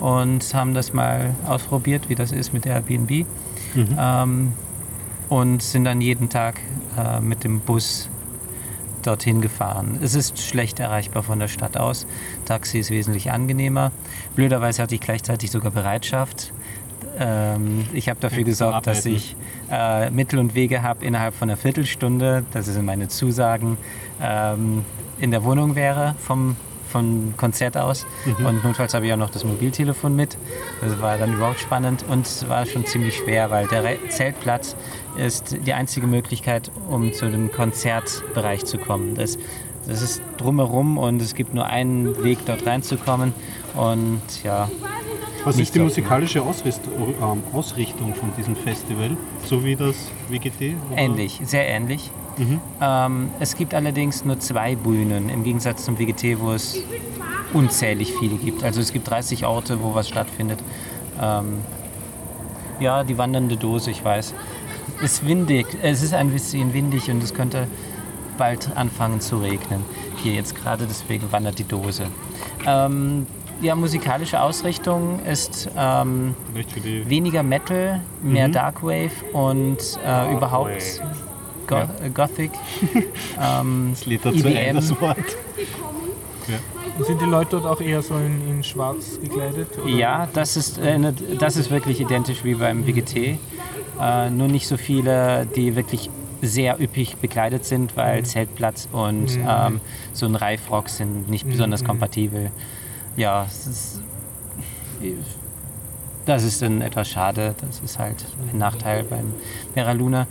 und 0.00 0.52
haben 0.52 0.74
das 0.74 0.92
mal 0.92 1.36
ausprobiert, 1.46 2.08
wie 2.08 2.16
das 2.16 2.32
ist 2.32 2.52
mit 2.52 2.66
Airbnb. 2.66 3.24
Ähm, 3.98 4.52
und 5.28 5.62
sind 5.62 5.84
dann 5.84 6.00
jeden 6.00 6.28
Tag 6.28 6.60
äh, 6.98 7.20
mit 7.20 7.44
dem 7.44 7.60
Bus 7.60 8.10
dorthin 9.06 9.40
gefahren. 9.40 9.98
Es 10.02 10.14
ist 10.14 10.40
schlecht 10.40 10.80
erreichbar 10.80 11.22
von 11.22 11.38
der 11.38 11.48
Stadt 11.48 11.76
aus. 11.76 12.06
Taxi 12.44 12.78
ist 12.78 12.90
wesentlich 12.90 13.30
angenehmer. 13.30 13.92
Blöderweise 14.34 14.82
hatte 14.82 14.94
ich 14.94 15.00
gleichzeitig 15.00 15.50
sogar 15.50 15.70
Bereitschaft. 15.70 16.52
Ähm, 17.18 17.86
ich 17.92 18.08
habe 18.08 18.20
dafür 18.20 18.44
gesorgt, 18.44 18.86
dass 18.86 19.04
ich 19.06 19.36
äh, 19.70 20.10
Mittel 20.10 20.38
und 20.38 20.54
Wege 20.54 20.82
habe 20.82 21.04
innerhalb 21.04 21.34
von 21.34 21.50
einer 21.50 21.56
Viertelstunde, 21.56 22.44
das 22.52 22.66
sind 22.66 22.84
meine 22.84 23.08
Zusagen, 23.08 23.76
ähm, 24.20 24.84
in 25.18 25.30
der 25.30 25.44
Wohnung 25.44 25.74
wäre 25.74 26.14
vom, 26.18 26.56
vom 26.92 27.34
Konzert 27.36 27.76
aus. 27.76 28.06
Und 28.38 28.62
notfalls 28.62 28.94
habe 28.94 29.06
ich 29.06 29.12
auch 29.12 29.16
noch 29.16 29.30
das 29.30 29.44
Mobiltelefon 29.44 30.14
mit. 30.14 30.36
Das 30.80 31.00
war 31.00 31.18
dann 31.18 31.34
überhaupt 31.34 31.58
spannend 31.60 32.04
und 32.08 32.26
es 32.26 32.48
war 32.48 32.66
schon 32.66 32.86
ziemlich 32.86 33.16
schwer, 33.16 33.50
weil 33.50 33.66
der 33.66 33.82
Re 33.82 33.96
Zeltplatz 34.08 34.76
ist 35.16 35.56
die 35.66 35.72
einzige 35.72 36.06
Möglichkeit, 36.06 36.70
um 36.88 37.12
zu 37.12 37.30
dem 37.30 37.50
Konzertbereich 37.50 38.64
zu 38.64 38.78
kommen. 38.78 39.14
Das, 39.14 39.38
das 39.88 40.02
ist 40.02 40.22
drumherum 40.36 40.98
und 40.98 41.20
es 41.20 41.34
gibt 41.34 41.54
nur 41.54 41.66
einen 41.66 42.22
Weg, 42.22 42.38
dort 42.46 42.66
reinzukommen. 42.66 43.32
Und 43.74 44.20
ja, 44.44 44.70
Was 45.44 45.56
Nicht 45.56 45.68
ist 45.68 45.74
die 45.74 45.80
musikalische 45.80 46.40
ähm, 46.40 47.42
Ausrichtung 47.52 48.14
von 48.14 48.32
diesem 48.36 48.54
Festival? 48.54 49.16
So 49.44 49.64
wie 49.64 49.76
das 49.76 49.96
WGT? 50.28 50.76
oder? 50.90 50.98
Ähnlich, 50.98 51.40
sehr 51.44 51.66
ähnlich. 51.66 52.10
Ähm, 52.80 53.30
es 53.40 53.56
gibt 53.56 53.74
allerdings 53.74 54.24
nur 54.24 54.38
zwei 54.40 54.74
Bühnen, 54.74 55.28
im 55.28 55.44
Gegensatz 55.44 55.84
zum 55.84 55.98
WGT, 55.98 56.40
wo 56.40 56.52
es 56.52 56.78
unzählig 57.52 58.14
viele 58.18 58.36
gibt. 58.36 58.64
Also 58.64 58.80
es 58.80 58.92
gibt 58.92 59.08
30 59.10 59.44
Orte, 59.44 59.82
wo 59.82 59.94
was 59.94 60.08
stattfindet. 60.08 60.60
Ähm, 61.20 61.58
ja, 62.80 63.04
die 63.04 63.18
wandernde 63.18 63.56
Dose, 63.56 63.90
ich 63.90 64.04
weiß. 64.04 64.34
Es 65.02 65.12
ist 65.14 65.26
windig, 65.26 65.66
es 65.82 66.02
ist 66.02 66.14
ein 66.14 66.30
bisschen 66.30 66.72
windig 66.74 67.10
und 67.10 67.22
es 67.22 67.34
könnte 67.34 67.66
bald 68.38 68.76
anfangen 68.76 69.20
zu 69.20 69.38
regnen. 69.38 69.84
Hier 70.22 70.32
jetzt 70.32 70.54
gerade, 70.54 70.86
deswegen 70.86 71.30
wandert 71.32 71.58
die 71.58 71.64
Dose. 71.64 72.06
Ähm, 72.66 73.26
ja, 73.60 73.74
musikalische 73.76 74.40
Ausrichtung 74.40 75.20
ist 75.24 75.70
ähm, 75.76 76.34
weniger 77.06 77.42
Metal, 77.42 78.00
mehr 78.22 78.48
Darkwave 78.48 79.12
und 79.32 79.78
äh, 80.04 80.32
überhaupt 80.32 81.00
Go 81.72 81.78
Ja. 81.78 82.06
äh, 82.06 82.10
Gothic. 82.10 82.50
ähm, 83.40 83.90
das 83.92 84.06
Lied 84.06 84.20
dazu 84.24 84.46
ein, 84.46 84.52
IBM. 84.56 84.74
das 84.76 85.00
Wort. 85.00 85.16
Und 86.98 87.06
sind 87.06 87.20
die 87.22 87.26
Leute 87.26 87.52
dort 87.52 87.66
auch 87.66 87.80
eher 87.80 88.02
so 88.02 88.14
in, 88.16 88.46
in 88.48 88.62
schwarz 88.64 89.18
gekleidet? 89.20 89.78
Oder? 89.78 89.88
Ja, 89.88 90.28
das 90.34 90.56
ist, 90.56 90.76
äh, 90.78 90.98
ne- 90.98 91.14
das 91.38 91.56
ist 91.56 91.70
wirklich 91.70 92.00
identisch 92.00 92.44
wie 92.44 92.54
beim 92.54 92.86
WGT. 92.86 93.38
Äh, 94.00 94.30
nur 94.30 94.48
nicht 94.48 94.66
so 94.68 94.76
viele, 94.76 95.46
die 95.56 95.74
wirklich 95.74 96.10
sehr 96.42 96.78
üppig 96.80 97.16
bekleidet 97.16 97.64
sind, 97.64 97.96
weil 97.96 98.24
Zeltplatz 98.24 98.88
und 98.92 99.38
ähm, 99.48 99.80
so 100.12 100.26
ein 100.26 100.34
Reifrock 100.34 100.88
sind 100.90 101.30
nicht 101.30 101.48
besonders 101.48 101.82
kompatibel. 101.84 102.50
Ja, 103.16 103.44
ist, 103.44 104.00
das 106.26 106.42
ist 106.44 106.60
dann 106.62 106.80
etwas 106.82 107.08
schade. 107.08 107.54
Das 107.60 107.80
ist 107.80 107.98
halt 107.98 108.24
ein 108.52 108.58
Nachteil 108.58 109.04
beim 109.04 109.32
Mera 109.74 109.92
Luna. 109.92 110.26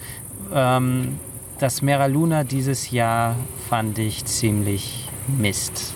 Ähm, 0.54 1.18
das 1.62 1.84
Mera 1.84 2.08
Luna 2.08 2.44
dieses 2.44 2.90
Jahr 2.90 3.36
fand 3.70 4.00
ich 4.00 4.26
ziemlich 4.26 5.08
Mist. 5.28 5.94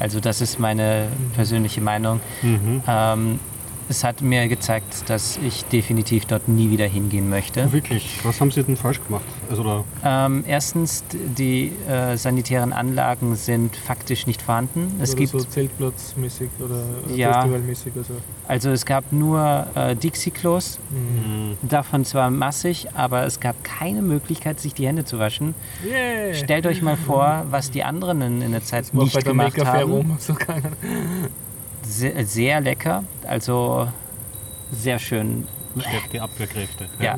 Also 0.00 0.18
das 0.18 0.40
ist 0.40 0.58
meine 0.58 1.08
persönliche 1.34 1.80
Meinung. 1.80 2.20
Ähm, 2.88 3.38
es 3.88 4.02
hat 4.04 4.20
mir 4.20 4.48
gezeigt, 4.48 5.08
dass 5.08 5.38
ich 5.46 5.64
definitiv 5.66 6.24
dort 6.26 6.48
nie 6.48 6.70
wieder 6.70 6.86
hingehen 6.86 7.28
möchte. 7.30 7.72
Wirklich, 7.72 8.18
was 8.24 8.40
haben 8.40 8.50
Sie 8.50 8.62
denn 8.62 8.76
falsch 8.76 9.00
gemacht? 9.04 9.24
Also 9.48 9.62
da, 9.62 9.84
Ähm, 10.04 10.44
erstens, 10.46 11.04
die 11.12 11.72
äh, 11.88 12.16
sanitären 12.16 12.72
Anlagen 12.72 13.36
sind 13.36 13.76
faktisch 13.76 14.26
nicht 14.26 14.42
vorhanden. 14.42 14.98
Es 15.00 15.10
oder 15.12 15.18
gibt 15.20 15.30
so 15.32 15.38
zeltplatzmäßig 15.40 16.50
oder 16.58 16.82
Ja. 17.14 17.34
festivalmäßig. 17.42 17.92
Also. 17.96 18.14
also 18.48 18.70
es 18.70 18.84
gab 18.86 19.12
nur 19.12 19.66
äh, 19.74 19.94
Dixie-Klos, 19.94 20.78
Mhm. 20.90 21.56
davon 21.68 22.04
zwar 22.04 22.30
massig, 22.30 22.88
aber 22.94 23.24
es 23.24 23.40
gab 23.40 23.62
keine 23.62 24.02
Möglichkeit, 24.02 24.60
sich 24.60 24.74
die 24.74 24.86
Hände 24.86 25.04
zu 25.04 25.18
waschen. 25.18 25.54
Yeah. 25.84 26.34
Stellt 26.34 26.66
euch 26.66 26.82
mal 26.82 26.96
vor, 26.96 27.44
was 27.50 27.70
die 27.70 27.84
anderen 27.84 28.20
in, 28.22 28.42
in 28.42 28.52
der 28.52 28.62
Zeit 28.64 28.86
bei 28.92 29.04
nicht 29.04 29.14
der 29.14 29.22
gemacht 29.22 29.64
haben. 29.64 29.92
rum 29.92 30.16
so. 30.18 30.34
Sehr, 31.88 32.26
sehr 32.26 32.60
lecker, 32.60 33.04
also 33.26 33.88
sehr 34.72 34.98
schön 34.98 35.46
stärkt 35.78 36.12
die 36.12 36.20
Abwehrkräfte. 36.20 36.88
Ja. 37.00 37.16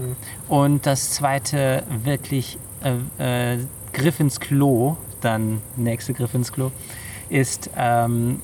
Und 0.49 0.85
das 0.85 1.11
zweite 1.11 1.85
wirklich 2.05 2.59
äh, 3.19 3.55
äh, 3.55 3.59
Griff 3.93 4.21
ins 4.21 4.41
Klo, 4.41 4.97
dann 5.21 5.63
nächste 5.77 6.13
Griff 6.13 6.35
ins 6.35 6.53
Klo, 6.53 6.71
ist 7.29 7.71
ähm, 7.77 8.41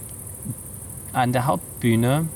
an 1.12 1.33
der 1.33 1.47
Hauptbühne 1.47 2.27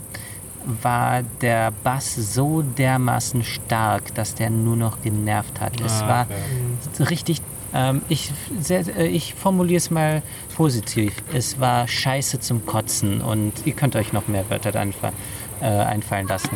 war 0.82 1.22
der 1.40 1.70
Bass 1.82 2.14
so 2.34 2.62
dermaßen 2.62 3.42
stark, 3.42 4.14
dass 4.14 4.34
der 4.34 4.50
nur 4.50 4.76
noch 4.76 5.00
genervt 5.02 5.60
hat. 5.60 5.80
Es 5.80 6.02
Ah, 6.02 6.08
war 6.08 6.26
okay. 6.26 7.04
richtig, 7.04 7.40
ähm, 7.74 8.02
ich, 8.08 8.30
äh, 8.70 9.06
ich 9.06 9.34
formuliere 9.34 9.78
es 9.78 9.90
mal 9.90 10.22
positiv. 10.56 11.12
Es 11.32 11.60
war 11.60 11.86
scheiße 11.88 12.40
zum 12.40 12.64
Kotzen 12.66 13.20
und 13.20 13.52
ihr 13.64 13.72
könnt 13.74 13.96
euch 13.96 14.12
noch 14.12 14.28
mehr 14.28 14.48
Wörter 14.50 14.74
einfach, 14.78 15.12
äh, 15.60 15.64
einfallen 15.66 16.26
lassen. 16.28 16.50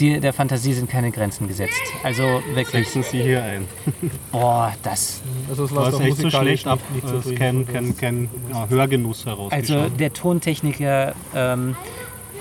Die, 0.00 0.18
der 0.20 0.32
Fantasie 0.32 0.72
sind 0.72 0.90
keine 0.90 1.10
Grenzen 1.12 1.46
gesetzt. 1.46 1.80
Also 2.02 2.22
wirklich, 2.54 2.88
Setzen 2.88 3.02
Sie 3.04 3.22
hier 3.22 3.42
ein. 3.44 3.68
boah, 4.32 4.72
das. 4.82 5.20
Also 5.48 5.64
es 5.66 5.74
War 5.74 6.00
echt 6.00 6.16
so 6.16 6.30
schlecht 6.30 6.66
ab, 6.66 6.80
nicht, 6.92 7.04
nicht 7.04 7.08
so 7.08 7.16
dass 7.18 7.24
drin. 7.26 7.36
kein, 7.36 7.56
Also 7.58 7.72
kein, 7.72 7.88
das- 7.88 7.96
kein 7.98 8.28
ja, 8.50 8.68
Hörgenuss 8.68 9.26
heraus. 9.26 9.52
Also 9.52 9.88
der 9.90 10.12
Tontechniker 10.12 11.14
ähm, 11.34 11.76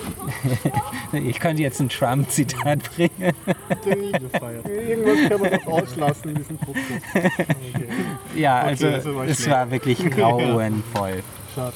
Ich 1.14 1.39
könnte 1.39 1.62
jetzt 1.62 1.80
ein 1.82 1.89
Trump-Zitat 1.89 2.80
bringen. 2.95 3.34
Irgendwas 3.84 5.30
kann 5.30 5.41
man 5.41 5.52
doch 5.52 5.68
auslassen 5.68 6.30
in 6.30 6.36
diesem 6.36 6.58
Podcast. 6.58 7.06
Okay. 7.14 7.88
Ja, 8.36 8.60
also 8.62 8.88
war 9.16 9.26
es 9.26 9.49
war 9.49 9.70
wirklich 9.72 9.99
grauenvoll. 10.12 11.24
Schade. 11.54 11.74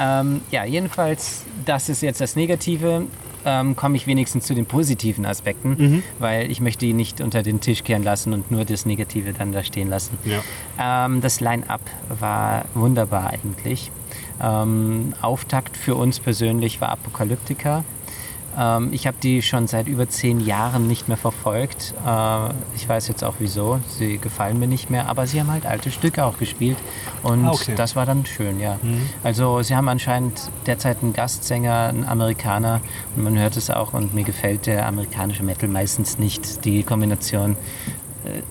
Ähm, 0.00 0.40
ja, 0.50 0.64
jedenfalls, 0.64 1.44
das 1.64 1.88
ist 1.88 2.02
jetzt 2.02 2.20
das 2.20 2.36
Negative. 2.36 3.06
Ähm, 3.44 3.76
komme 3.76 3.96
ich 3.96 4.06
wenigstens 4.08 4.46
zu 4.46 4.54
den 4.54 4.66
positiven 4.66 5.24
Aspekten, 5.24 5.70
Mhm. 5.78 6.02
weil 6.18 6.50
ich 6.50 6.60
möchte 6.60 6.84
ihn 6.86 6.96
nicht 6.96 7.20
unter 7.20 7.42
den 7.44 7.60
Tisch 7.60 7.84
kehren 7.84 8.02
lassen 8.02 8.32
und 8.32 8.50
nur 8.50 8.64
das 8.64 8.84
Negative 8.84 9.32
dann 9.32 9.52
da 9.52 9.62
stehen 9.62 9.88
lassen. 9.88 10.18
Ja. 10.24 11.06
Ähm, 11.06 11.20
das 11.20 11.40
Line-up 11.40 11.80
war 12.18 12.64
wunderbar 12.74 13.30
eigentlich. 13.30 13.92
Ähm, 14.40 15.14
Auftakt 15.20 15.76
für 15.76 15.94
uns 15.94 16.20
persönlich 16.20 16.80
war 16.80 16.90
Apokalyptika. 16.90 17.84
Ähm, 18.56 18.88
ich 18.92 19.06
habe 19.06 19.16
die 19.22 19.42
schon 19.42 19.66
seit 19.66 19.88
über 19.88 20.08
zehn 20.08 20.40
Jahren 20.40 20.86
nicht 20.88 21.06
mehr 21.08 21.16
verfolgt. 21.16 21.94
Äh, 22.06 22.48
ich 22.74 22.88
weiß 22.88 23.08
jetzt 23.08 23.22
auch 23.24 23.34
wieso. 23.38 23.78
Sie 23.88 24.18
gefallen 24.18 24.58
mir 24.58 24.66
nicht 24.66 24.90
mehr, 24.90 25.08
aber 25.08 25.26
sie 25.26 25.40
haben 25.40 25.50
halt 25.50 25.66
alte 25.66 25.90
Stücke 25.90 26.24
auch 26.24 26.38
gespielt 26.38 26.76
und 27.22 27.46
Ah, 27.46 27.52
okay. 27.52 27.74
das 27.76 27.94
war 27.96 28.06
dann 28.06 28.24
schön, 28.26 28.58
ja. 28.58 28.78
Also 29.22 29.62
sie 29.62 29.76
haben 29.76 29.88
anscheinend 29.88 30.40
derzeit 30.66 31.02
einen 31.02 31.12
Gastsänger, 31.12 31.88
einen 31.88 32.04
Amerikaner 32.06 32.80
und 33.16 33.24
man 33.24 33.38
hört 33.38 33.56
es 33.56 33.70
auch 33.70 33.92
und 33.92 34.14
mir 34.14 34.24
gefällt 34.24 34.66
der 34.66 34.86
amerikanische 34.86 35.42
Metal 35.42 35.68
meistens 35.68 36.18
nicht. 36.18 36.64
Die 36.64 36.82
Kombination 36.84 37.56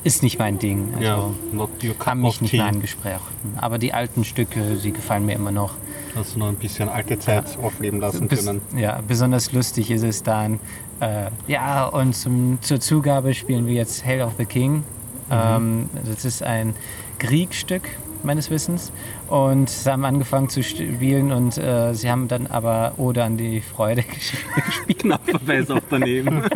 ist 0.03 0.23
nicht 0.23 0.39
mein 0.39 0.59
Ding. 0.59 0.89
Also, 0.95 1.03
ja, 1.03 1.29
not 1.51 1.69
your 1.83 1.93
cup 1.93 2.07
haben 2.07 2.21
mich 2.21 2.41
nicht 2.41 2.51
tea. 2.51 2.57
mehr 2.57 2.67
angesprochen. 2.67 3.35
Aber 3.57 3.77
die 3.77 3.93
alten 3.93 4.23
Stücke, 4.23 4.77
sie 4.77 4.91
gefallen 4.91 5.25
mir 5.25 5.35
immer 5.35 5.51
noch. 5.51 5.73
Hast 6.15 6.35
du 6.35 6.39
noch 6.39 6.47
ein 6.47 6.55
bisschen 6.55 6.89
alte 6.89 7.19
Zeit 7.19 7.57
aufleben 7.61 7.99
lassen 7.99 8.27
Bes 8.27 8.45
können. 8.45 8.61
ja, 8.75 9.01
besonders 9.07 9.51
lustig 9.51 9.91
ist 9.91 10.03
es 10.03 10.23
dann. 10.23 10.59
Äh, 10.99 11.29
ja, 11.47 11.85
und 11.85 12.15
zum, 12.15 12.57
zur 12.61 12.79
Zugabe 12.79 13.33
spielen 13.33 13.67
wir 13.67 13.75
jetzt 13.75 14.03
Hail 14.05 14.21
of 14.21 14.33
the 14.37 14.45
King. 14.45 14.83
Ähm, 15.29 15.89
das 16.05 16.25
ist 16.25 16.41
ein 16.41 16.73
Kriegstück 17.19 17.83
meines 18.23 18.49
Wissens. 18.49 18.91
Und 19.27 19.69
sie 19.69 19.91
haben 19.91 20.05
angefangen 20.05 20.49
zu 20.49 20.63
spielen 20.63 21.31
und 21.31 21.57
äh, 21.57 21.93
sie 21.93 22.09
haben 22.09 22.27
dann 22.27 22.47
aber 22.47 22.93
Ode 22.97 23.23
an 23.23 23.37
die 23.37 23.61
Freude 23.61 24.03
gespielt. 24.55 24.99
Knappverweis 24.99 25.69
auch 25.71 25.81
daneben. 25.89 26.43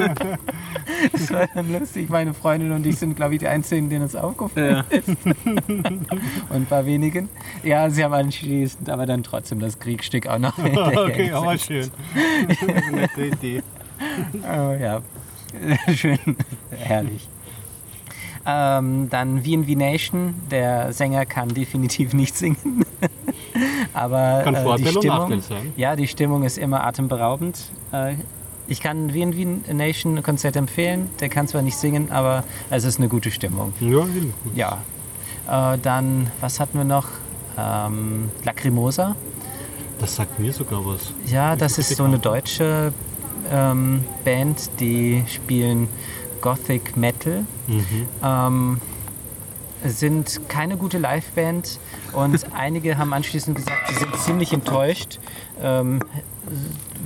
Das 1.12 1.32
war 1.34 1.47
dann 1.55 1.72
lustig. 1.72 2.09
Meine 2.09 2.34
Freundin 2.34 2.72
und 2.74 2.86
ich 2.86 2.97
sind, 2.97 3.16
glaube 3.16 3.34
ich, 3.34 3.39
die 3.39 3.47
Einzigen, 3.47 3.89
denen 3.89 4.05
es 4.05 4.16
aufgefallen 4.16 4.84
Ja. 4.91 4.97
ist. 4.97 5.07
und 5.36 6.51
ein 6.51 6.66
paar 6.70 6.86
wenigen. 6.86 7.28
Ja, 7.64 7.89
sie 7.89 8.03
haben 8.03 8.14
anschließend 8.14 8.88
aber 8.89 9.07
dann 9.07 9.24
trotzdem 9.24 9.59
das 9.59 9.80
Kriegsstück 9.80 10.28
auch 10.28 10.38
noch 10.38 10.57
Okay, 10.59 11.32
aber 11.32 11.57
schön. 11.57 11.89
Nette 12.91 13.26
Idee. 13.26 13.64
Oh, 14.43 14.74
ja, 14.80 15.01
schön, 15.95 16.20
herrlich. 16.72 17.28
Ähm, 18.45 19.09
dann 19.09 19.43
VNV 19.43 19.75
Nation, 19.75 20.33
der 20.49 20.93
Sänger 20.93 21.25
kann 21.25 21.49
definitiv 21.49 22.13
nicht 22.21 22.35
singen. 22.35 22.85
Aber 23.93 24.45
äh, 24.45 24.77
die 24.77 24.87
Stimmung, 24.87 25.41
ja, 25.75 25.95
die 25.95 26.07
Stimmung 26.07 26.43
ist 26.43 26.57
immer 26.57 26.85
atemberaubend. 26.85 27.59
Äh, 27.91 28.15
ich 28.67 28.79
kann 28.79 29.11
VNV 29.11 29.71
Nation 29.73 30.17
ein 30.17 30.23
Konzert 30.23 30.55
empfehlen. 30.55 31.09
Der 31.19 31.29
kann 31.29 31.47
zwar 31.47 31.61
nicht 31.61 31.77
singen, 31.77 32.11
aber 32.11 32.43
es 32.69 32.83
ist 32.85 32.99
eine 32.99 33.09
gute 33.09 33.29
Stimmung. 33.31 33.73
Ja, 33.79 34.05
Ja. 34.55 35.73
Äh, 35.73 35.77
dann, 35.79 36.31
was 36.39 36.59
hatten 36.59 36.77
wir 36.77 36.85
noch? 36.85 37.07
Ähm, 37.57 38.31
Lacrimosa. 38.45 39.15
das 39.99 40.15
sagt 40.15 40.39
mir 40.39 40.53
sogar 40.53 40.85
was. 40.85 41.11
Ja, 41.25 41.55
das 41.55 41.77
ist 41.77 41.95
so 41.95 42.05
eine 42.05 42.17
deutsche 42.17 42.93
ähm, 43.51 44.05
Band, 44.23 44.69
die 44.79 45.23
spielen 45.27 45.89
Gothic 46.39 46.95
Metal. 46.95 47.45
Mhm. 47.72 48.07
Ähm, 48.24 48.82
sind 49.84 50.41
keine 50.47 50.78
gute 50.78 50.99
Liveband 50.99 51.80
und 52.13 52.45
einige 52.55 52.97
haben 52.99 53.13
anschließend 53.13 53.55
gesagt, 53.55 53.89
sie 53.89 53.95
sind 53.95 54.15
ziemlich 54.17 54.53
enttäuscht. 54.53 55.17
Ähm, 55.59 55.99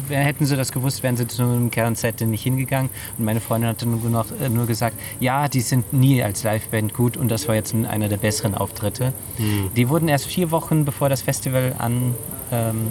wer- 0.10 0.20
hätten 0.24 0.46
sie 0.46 0.58
das 0.58 0.74
gewusst, 0.74 1.02
wären 1.02 1.16
sie 1.16 1.26
zu 1.28 1.44
einem 1.44 1.72
Kernset 1.72 2.20
nicht 2.22 2.44
hingegangen. 2.44 2.90
Und 3.18 3.24
meine 3.26 3.40
Freundin 3.40 3.70
hatte 3.70 3.86
nur, 3.88 4.10
noch, 4.10 4.26
äh, 4.42 4.50
nur 4.50 4.66
gesagt, 4.66 4.98
ja, 5.22 5.48
die 5.48 5.62
sind 5.62 5.94
nie 5.94 6.22
als 6.22 6.44
Liveband 6.44 6.94
gut 6.94 7.16
und 7.16 7.30
das 7.30 7.48
war 7.48 7.56
jetzt 7.56 7.74
ein- 7.74 7.86
einer 7.86 8.10
der 8.10 8.18
besseren 8.18 8.56
Auftritte. 8.56 9.14
Die 9.76 9.88
wurden 9.88 10.10
erst 10.10 10.26
vier 10.26 10.52
Wochen 10.52 10.84
bevor 10.84 11.08
das 11.08 11.22
Festival 11.22 11.76
an, 11.78 12.14
ähm, 12.52 12.88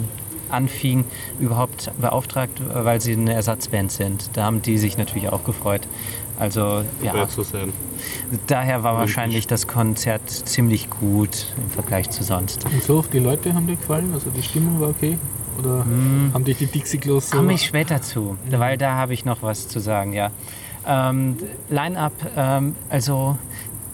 anfing, 0.49 1.05
überhaupt 1.39 1.91
beauftragt, 1.99 2.61
weil 2.73 3.01
sie 3.01 3.13
eine 3.13 3.33
Ersatzband 3.33 3.91
sind. 3.91 4.29
Da 4.33 4.43
haben 4.45 4.61
die 4.61 4.77
sich 4.77 4.97
natürlich 4.97 5.29
auch 5.29 5.43
gefreut. 5.43 5.81
Also 6.37 6.83
ja, 7.01 7.27
daher 8.47 8.83
war 8.83 8.97
wahrscheinlich 8.97 9.47
das 9.47 9.67
Konzert 9.67 10.29
ziemlich 10.29 10.89
gut 10.89 11.53
im 11.57 11.69
Vergleich 11.69 12.09
zu 12.09 12.23
sonst. 12.23 12.65
Und 12.65 12.83
so, 12.83 13.03
die 13.13 13.19
Leute 13.19 13.53
haben 13.53 13.67
dir 13.67 13.77
gefallen? 13.77 14.11
Also 14.13 14.29
die 14.29 14.43
Stimmung 14.43 14.79
war 14.79 14.89
okay? 14.89 15.17
Oder 15.57 15.85
haben 16.33 16.43
dich 16.43 16.57
die 16.57 16.67
Dixie 16.67 16.97
Klos 16.97 17.29
so... 17.29 17.37
Komme 17.37 17.53
ich 17.53 17.65
später 17.65 18.01
zu, 18.01 18.37
weil 18.49 18.77
da 18.77 18.95
habe 18.95 19.13
ich 19.13 19.23
noch 19.23 19.41
was 19.41 19.67
zu 19.69 19.79
sagen, 19.79 20.11
ja. 20.11 20.31
Ähm, 20.85 21.37
Line-up, 21.69 22.13
ähm, 22.35 22.75
also 22.89 23.37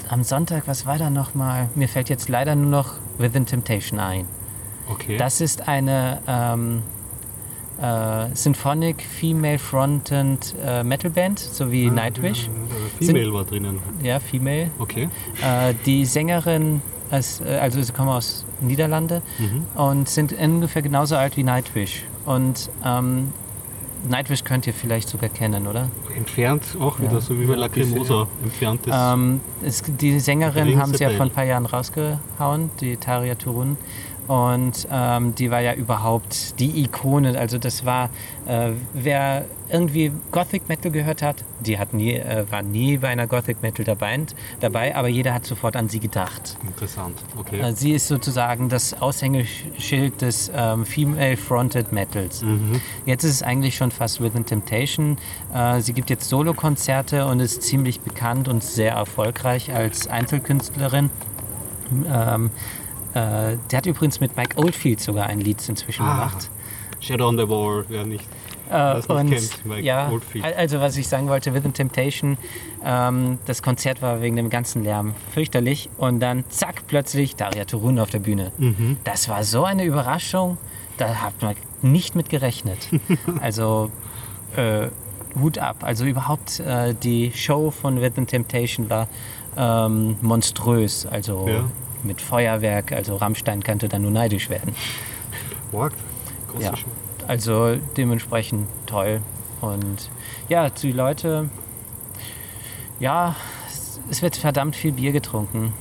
am 0.10 0.24
Sonntag, 0.24 0.64
was 0.66 0.86
war 0.86 0.98
da 0.98 1.10
nochmal? 1.10 1.70
Mir 1.76 1.88
fällt 1.88 2.10
jetzt 2.10 2.28
leider 2.28 2.56
nur 2.56 2.70
noch 2.70 2.96
Within 3.18 3.46
Temptation 3.46 4.00
ein. 4.00 4.26
Okay. 4.90 5.18
Das 5.18 5.40
ist 5.40 5.68
eine 5.68 6.20
ähm, 6.28 6.82
äh, 7.82 8.36
Symphonic 8.36 9.02
Female 9.02 9.58
Fronted 9.60 10.54
äh, 10.66 10.84
Metal 10.84 11.10
Band, 11.12 11.40
so 11.40 11.72
wie 11.72 11.90
Nightwish. 11.90 12.50
Äh, 13.00 13.06
Female 13.06 13.34
war 13.34 13.44
drinnen. 13.44 13.80
Ja, 14.04 14.20
Female. 14.20 14.70
Okay. 14.80 15.10
Äh, 15.42 15.74
die 15.86 16.06
Sängerin, 16.06 16.82
ist, 17.12 17.42
äh, 17.42 17.58
also 17.58 17.82
sie 17.82 17.92
kommen 17.92 18.10
aus 18.10 18.46
Niederlande 18.62 19.22
Mhm. 19.40 19.66
und 19.82 20.10
sind 20.10 20.34
ungefähr 20.34 20.82
genauso 20.82 21.16
alt 21.16 21.38
wie 21.38 21.44
Nightwish. 21.44 22.04
Und 22.26 22.70
ähm, 22.86 23.34
Nightwish 24.10 24.44
könnt 24.44 24.66
ihr 24.66 24.74
vielleicht 24.74 25.10
sogar 25.10 25.30
kennen, 25.30 25.68
oder? 25.68 25.88
Entfernt 26.16 26.64
auch 26.80 27.00
wieder, 27.00 27.22
so 27.22 27.40
wie 27.40 27.46
bei 27.46 27.56
Lacrimosa. 27.56 28.28
Entfernt 28.44 28.88
ist. 28.88 28.94
Ähm, 28.96 29.42
es, 29.64 29.84
die 29.86 30.20
Sängerin 30.20 30.80
haben 30.80 30.94
sie 30.96 31.04
ja 31.04 31.12
vor 31.12 31.26
ein 31.26 31.32
paar 31.32 31.44
Jahren 31.44 31.66
rausgehauen, 31.68 32.72
die 32.80 32.98
Taria 32.98 33.36
Turun. 33.36 33.78
Und 34.28 34.88
ähm, 34.92 35.36
die 35.36 35.52
war 35.52 35.62
ja 35.62 35.74
überhaupt 35.74 36.60
die 36.60 36.84
Ikone. 36.84 37.38
Also 37.38 37.58
das 37.58 37.86
war, 37.86 38.10
äh, 38.48 38.72
wer 38.94 39.46
irgendwie 39.70 40.12
Gothic 40.32 40.70
Metal 40.70 40.92
gehört 40.92 41.22
hat, 41.22 41.44
die 41.62 41.80
hat 41.80 41.94
nie, 41.94 42.14
äh, 42.14 42.46
war 42.50 42.62
nie 42.62 42.98
bei 42.98 43.10
einer 43.10 43.28
Gothic 43.28 43.62
Metal 43.62 43.86
dabei, 43.86 44.12
dabei, 44.60 44.96
aber 44.96 45.08
jeder 45.08 45.34
hat 45.34 45.46
sofort 45.46 45.76
an 45.76 45.90
sie 45.90 46.00
gedacht. 46.00 46.58
Interessant. 46.66 47.18
Okay. 47.38 47.60
Äh, 47.60 47.74
Sie 47.74 47.94
ist 47.94 48.08
sozusagen 48.08 48.70
das 48.70 49.02
Aushängeschild 49.02 50.22
des 50.22 50.52
ähm, 50.54 50.86
Female-Fronted 50.86 51.92
Metals. 51.92 52.42
Mhm. 52.42 52.82
Jetzt 53.06 53.24
ist 53.24 53.32
es 53.32 53.44
eigentlich 53.44 53.76
schon 53.76 53.92
fast 53.92 54.22
Within 54.22 54.46
Temptation. 54.46 55.18
Äh, 55.54 55.82
sie 55.82 55.94
gibt 55.94 56.10
jetzt 56.10 56.30
Solokonzerte 56.30 57.26
und 57.26 57.40
ist 57.40 57.64
ziemlich 57.64 58.02
bekannt 58.02 58.48
und 58.48 58.64
sehr 58.64 58.94
erfolgreich 58.94 59.74
als 59.74 60.08
Einzelkünstlerin. 60.08 61.10
Ähm, 62.10 62.52
äh, 63.14 63.58
der 63.72 63.78
hat 63.78 63.86
übrigens 63.86 64.20
mit 64.20 64.36
Mike 64.38 64.58
Oldfield 64.58 65.00
sogar 65.00 65.28
ein 65.28 65.40
Lied 65.40 65.68
inzwischen 65.68 66.04
Ah, 66.06 66.14
gemacht. 66.16 66.50
Shadow 67.00 67.28
on 67.28 67.38
the 67.38 67.48
Wall, 67.50 67.86
wer 67.90 68.06
nicht. 68.06 68.24
Äh, 68.70 68.70
das 68.70 69.08
nicht 69.08 69.10
und 69.10 69.30
kennt, 69.32 69.66
Mike 69.66 69.82
ja, 69.82 70.10
Oldfield. 70.10 70.46
al- 70.46 70.54
also 70.54 70.80
was 70.80 70.96
ich 70.96 71.08
sagen 71.08 71.28
wollte, 71.28 71.54
Within 71.54 71.74
Temptation, 71.74 72.38
ähm, 72.86 73.38
das 73.46 73.62
Konzert 73.62 74.02
war 74.02 74.22
wegen 74.22 74.36
dem 74.38 74.50
ganzen 74.50 74.84
Lärm 74.84 75.14
fürchterlich 75.34 75.90
und 75.98 76.20
dann 76.22 76.46
zack, 76.50 76.84
plötzlich 76.88 77.36
Daria 77.36 77.66
Turun 77.66 78.00
auf 78.00 78.10
der 78.12 78.20
Bühne. 78.20 78.52
Mhm. 78.58 78.98
Das 79.04 79.28
war 79.28 79.44
so 79.44 79.66
eine 79.66 79.84
Überraschung, 79.84 80.58
da 80.98 81.16
hat 81.16 81.42
man 81.42 81.56
nicht 81.82 82.16
mit 82.16 82.30
gerechnet. 82.30 82.78
Also 83.42 83.92
äh, 84.56 84.88
Hut 85.40 85.58
ab. 85.58 85.78
Also 85.82 86.06
überhaupt 86.06 86.60
äh, 86.62 86.94
die 86.94 87.32
Show 87.34 87.72
von 87.72 88.00
Within 88.02 88.28
Temptation 88.28 88.90
war 88.90 89.08
ähm, 89.58 90.18
monströs. 90.22 91.06
Also 91.06 91.48
Ja. 91.48 91.64
Mit 92.04 92.22
Feuerwerk. 92.22 92.92
Also 92.92 93.16
Rammstein 93.16 93.64
könnte 93.64 93.88
da 93.90 94.00
nur 94.00 94.12
neidisch 94.12 94.50
werden. 94.50 94.76
Markt. 95.72 95.96
Große 96.52 96.64
Ja. 96.66 96.74
Also 97.28 97.76
dementsprechend 97.98 98.68
toll. 98.86 99.22
Und 99.62 100.10
ja, 100.50 100.70
die 100.70 100.92
Leute, 100.92 101.50
ja, 103.00 103.36
es- 104.10 104.22
wird 104.22 104.36
verdammt 104.36 104.76
viel 104.76 104.92
Bier 104.92 105.12
getrunken. 105.12 105.74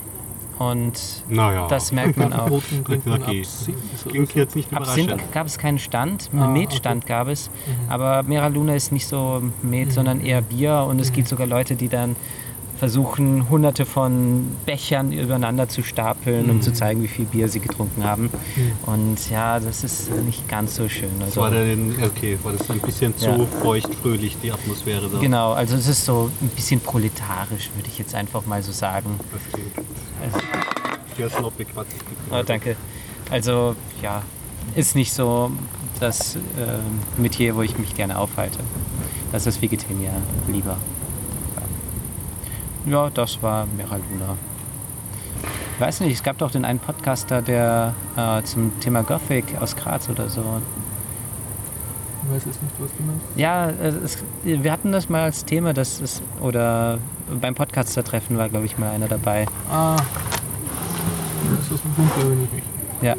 Und 0.58 1.24
Naja. 1.28 1.66
das 1.68 1.90
merkt 1.90 2.18
man 2.18 2.34
auch. 2.34 2.50
Roten 2.50 2.84
trinken 2.84 3.12
Okay. 3.14 3.40
Absinth 3.40 3.78
Klingt 4.06 4.34
jetzt 4.34 4.54
nicht 4.54 4.70
Absinth 4.74 5.32
gab 5.32 5.46
es 5.46 5.56
keinen 5.56 5.78
Stand, 5.78 6.28
Ah, 6.36 6.44
einen 6.44 6.52
Metstand 6.52 7.06
gab 7.06 7.28
es, 7.28 7.48
aber 7.88 8.22
Mera 8.24 8.48
Luna 8.48 8.74
ist 8.74 8.92
nicht 8.92 9.06
so 9.06 9.42
Met, 9.62 9.90
sondern 9.92 10.20
eher 10.20 10.42
Bier 10.42 10.84
und 10.86 11.00
es 11.00 11.12
gibt 11.12 11.28
sogar 11.28 11.46
Leute, 11.46 11.76
die 11.76 11.88
dann 11.88 12.14
versuchen 12.80 13.50
hunderte 13.50 13.84
von 13.84 14.46
Bechern 14.64 15.12
übereinander 15.12 15.68
zu 15.68 15.82
stapeln, 15.82 16.48
um 16.48 16.56
Mhm. 16.56 16.62
zu 16.62 16.72
zeigen, 16.72 17.02
wie 17.02 17.08
viel 17.08 17.26
Bier 17.26 17.46
sie 17.50 17.60
getrunken 17.60 18.04
haben. 18.04 18.30
Und 18.86 19.28
ja, 19.30 19.60
das 19.60 19.84
ist 19.84 20.10
nicht 20.24 20.48
ganz 20.48 20.76
so 20.76 20.88
schön. 20.88 21.10
Das 21.18 21.28
Also, 21.28 21.42
war, 21.42 21.50
der, 21.50 21.76
okay, 22.06 22.38
war 22.42 22.52
das 22.52 22.70
ein 22.70 22.80
bisschen 22.80 23.14
zu 23.18 23.26
Ja. 23.26 23.46
feucht, 23.62 23.94
fröhlich, 23.96 24.38
die 24.42 24.50
Atmosphäre 24.50 25.10
da? 25.12 25.18
genau, 25.20 25.52
also 25.52 25.76
es 25.76 25.86
ist 25.88 26.06
so 26.06 26.30
ein 26.40 26.48
bisschen 26.48 26.80
proletarisch, 26.80 27.68
würde 27.76 27.88
ich 27.88 27.98
jetzt 27.98 28.14
einfach 28.14 28.46
mal 28.46 28.62
so 28.62 28.72
sagen. 28.72 29.20
Verstehe. 29.30 29.70
Also, 30.22 30.38
Sehr 31.18 31.28
snobbig, 31.28 31.68
was 31.74 31.86
ich 31.88 32.32
Oh, 32.32 32.42
danke. 32.42 32.76
Also, 33.30 33.76
ja, 34.02 34.22
ist 34.74 34.96
nicht 34.96 35.12
so 35.12 35.50
das 36.00 36.36
ähm, 36.36 36.98
Metier, 37.18 37.54
wo 37.56 37.60
ich 37.62 37.76
mich 37.78 37.94
gerne 37.94 38.18
aufhalte. 38.18 38.58
Das 39.32 39.46
ist 39.46 39.60
Vegetarier 39.60 40.12
lieber. 40.48 40.78
Ja. 42.86 43.10
das 43.10 43.42
war 43.42 43.66
Mera 43.76 43.96
Luna. 43.96 44.36
Ich 45.74 45.80
weiß 45.80 46.00
nicht, 46.00 46.14
es 46.14 46.22
gab 46.22 46.36
doch 46.38 46.50
den 46.50 46.64
einen 46.64 46.78
Podcaster, 46.78 47.40
der 47.40 47.94
äh, 48.16 48.42
zum 48.42 48.78
Thema 48.80 49.02
Gothic 49.02 49.44
aus 49.60 49.74
Graz 49.74 50.08
oder 50.10 50.28
so. 50.28 50.42
Ich 52.22 52.34
weiß 52.34 52.44
jetzt 52.44 52.62
nicht, 52.62 52.74
was 52.78 52.90
du 52.96 53.02
meinst. 53.02 53.24
Ja, 53.34 53.70
es, 53.70 54.18
wir 54.44 54.70
hatten 54.70 54.92
das 54.92 55.08
mal 55.08 55.22
als 55.22 55.44
Thema, 55.44 55.72
das 55.72 56.00
ist, 56.00 56.22
oder 56.40 56.98
beim 57.40 57.54
Podcaster-Treffen 57.54 58.36
war, 58.36 58.48
glaube 58.50 58.66
ich, 58.66 58.76
mal 58.76 58.90
einer 58.90 59.08
dabei. 59.08 59.46
Ah, 59.70 59.96
das 61.56 61.78
ist 61.78 61.84
ein 61.84 61.94
Bunker, 61.96 62.30
wenn 62.30 62.44
ich 62.44 62.52
mich. 62.52 62.64
Ja. 63.00 63.14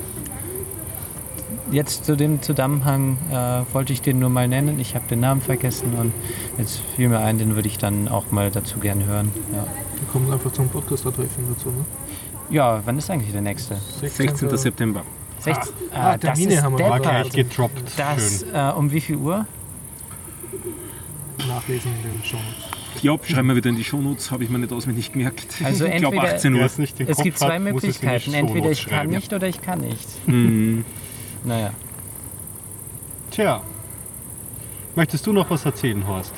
Jetzt 1.71 2.03
zu 2.05 2.17
dem 2.17 2.41
Zusammenhang 2.41 3.17
äh, 3.31 3.73
wollte 3.73 3.93
ich 3.93 4.01
den 4.01 4.19
nur 4.19 4.29
mal 4.29 4.47
nennen. 4.47 4.79
Ich 4.79 4.93
habe 4.95 5.07
den 5.07 5.21
Namen 5.21 5.41
vergessen 5.41 5.93
und 5.97 6.11
jetzt 6.57 6.81
fiel 6.95 7.07
mir 7.07 7.19
ein, 7.19 7.37
den 7.37 7.55
würde 7.55 7.67
ich 7.69 7.77
dann 7.77 8.07
auch 8.09 8.29
mal 8.31 8.51
dazu 8.51 8.79
gern 8.79 9.05
hören. 9.05 9.31
Ja, 9.53 9.63
Wir 9.63 10.07
kommen 10.11 10.31
einfach 10.31 10.51
zum 10.51 10.67
Podcast-Treffen 10.67 11.45
dazu, 11.55 11.69
ne? 11.69 11.85
ja 12.49 12.81
wann 12.83 12.97
ist 12.97 13.09
eigentlich 13.09 13.31
der 13.31 13.41
nächste? 13.41 13.77
16. 14.01 14.57
September. 14.57 15.03
16. 15.39 15.73
Ah, 15.93 16.17
das 16.17 16.33
Termine 16.37 16.53
ist 16.55 16.63
haben 16.63 16.77
wir 16.77 16.99
gehabt. 16.99 17.33
gedroppt. 17.33 17.81
Das 17.97 18.43
äh, 18.43 18.73
um 18.77 18.91
wie 18.91 18.99
viel 19.01 19.15
Uhr? 19.15 19.45
Nachlesen 21.47 21.91
in 22.03 22.11
den 22.11 22.23
Shownotes. 22.23 23.01
Ja, 23.01 23.17
schreiben 23.23 23.47
wir 23.47 23.55
wieder 23.55 23.69
in 23.69 23.77
die 23.77 23.83
Shownotes, 23.85 24.29
habe 24.29 24.43
ich 24.43 24.49
mir 24.49 24.59
nicht 24.59 24.71
auswendig 24.73 25.11
gemerkt. 25.13 25.47
Also 25.63 25.85
ich 25.85 25.95
glaube 25.97 26.17
entweder- 26.17 26.35
18 26.35 26.53
Wer 26.53 26.59
Uhr. 26.59 26.65
es 26.65 26.77
Es 27.07 27.17
gibt 27.23 27.37
zwei 27.39 27.59
Möglichkeiten. 27.59 28.33
Entweder 28.33 28.69
ich 28.71 28.85
kann 28.85 28.97
schreiben. 28.99 29.11
nicht 29.13 29.33
oder 29.33 29.47
ich 29.47 29.61
kann 29.61 29.79
nicht. 29.79 30.07
Hm. 30.25 30.83
Naja. 31.43 31.71
Tja. 33.31 33.61
Möchtest 34.95 35.25
du 35.25 35.33
noch 35.33 35.49
was 35.49 35.65
erzählen, 35.65 36.05
Horst? 36.05 36.33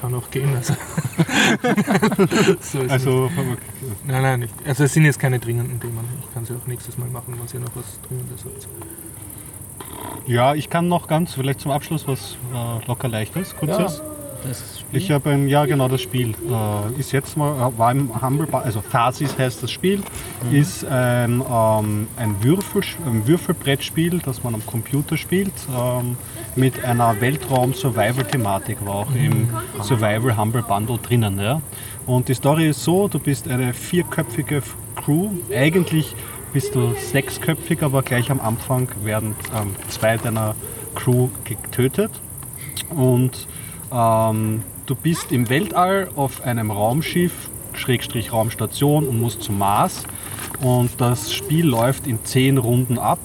Kann 0.00 0.14
auch 0.14 0.30
gehen. 0.30 0.54
Also, 0.56 0.74
so 2.60 2.80
ist 2.80 2.90
Also. 2.90 3.30
Nein, 4.06 4.22
nein, 4.22 4.40
nicht. 4.40 4.54
Also 4.66 4.84
es 4.84 4.94
sind 4.94 5.04
jetzt 5.04 5.18
keine 5.18 5.38
dringenden 5.38 5.78
Themen. 5.78 5.98
Ich 6.20 6.34
kann 6.34 6.44
sie 6.44 6.54
auch 6.54 6.66
nächstes 6.66 6.96
Mal 6.98 7.08
machen, 7.08 7.34
wenn 7.38 7.60
ihr 7.60 7.64
noch 7.64 7.76
was 7.76 8.00
Dringendes 8.08 8.44
habt. 8.44 8.66
ja, 10.26 10.54
ich 10.54 10.70
kann 10.70 10.88
noch 10.88 11.06
ganz, 11.06 11.34
vielleicht 11.34 11.60
zum 11.60 11.70
Abschluss 11.70 12.08
was 12.08 12.36
äh, 12.54 12.86
locker 12.86 13.08
leichtes, 13.08 13.54
kurzes. 13.56 14.00
Das 14.42 14.80
Spiel. 14.80 15.00
Ich 15.00 15.10
habe 15.10 15.30
ein, 15.30 15.48
ja 15.48 15.64
genau 15.66 15.88
das 15.88 16.00
Spiel. 16.00 16.30
Äh, 16.30 17.00
ist 17.00 17.12
jetzt 17.12 17.36
mal, 17.36 17.52
äh, 17.52 17.78
war 17.78 17.92
im 17.92 18.22
Humble 18.22 18.48
also 18.52 18.80
Phasis 18.80 19.36
heißt 19.38 19.62
das 19.62 19.70
Spiel, 19.70 20.02
ist 20.50 20.84
ein, 20.84 21.42
ähm, 21.48 22.08
ein, 22.16 22.42
Würfel, 22.42 22.82
ein 23.06 23.26
Würfelbrettspiel, 23.26 24.20
das 24.24 24.42
man 24.42 24.54
am 24.54 24.64
Computer 24.64 25.16
spielt, 25.16 25.52
ähm, 25.76 26.16
mit 26.56 26.84
einer 26.84 27.20
Weltraum-Survival-Thematik, 27.20 28.84
war 28.84 28.94
auch 28.94 29.14
im 29.14 29.48
Survival 29.82 30.36
Humble 30.36 30.62
Bundle 30.62 30.98
drinnen. 30.98 31.38
Ja? 31.38 31.60
Und 32.06 32.28
die 32.28 32.34
Story 32.34 32.68
ist 32.68 32.82
so, 32.82 33.08
du 33.08 33.18
bist 33.18 33.46
eine 33.48 33.72
vierköpfige 33.72 34.62
Crew, 34.96 35.30
eigentlich 35.54 36.14
bist 36.52 36.74
du 36.74 36.94
sechsköpfig, 36.96 37.82
aber 37.82 38.02
gleich 38.02 38.30
am 38.30 38.40
Anfang 38.40 38.88
werden 39.04 39.36
ähm, 39.54 39.76
zwei 39.88 40.16
deiner 40.16 40.54
Crew 40.94 41.28
getötet. 41.44 42.10
Und 42.90 43.46
ähm, 43.92 44.62
du 44.86 44.94
bist 44.94 45.32
im 45.32 45.48
Weltall 45.48 46.08
auf 46.16 46.42
einem 46.42 46.70
Raumschiff, 46.70 47.50
Schrägstrich 47.72 48.32
Raumstation 48.32 49.06
und 49.06 49.20
musst 49.20 49.42
zum 49.42 49.58
Mars. 49.58 50.04
Und 50.60 50.90
das 50.98 51.32
Spiel 51.32 51.66
läuft 51.66 52.06
in 52.06 52.24
zehn 52.24 52.58
Runden 52.58 52.98
ab. 52.98 53.18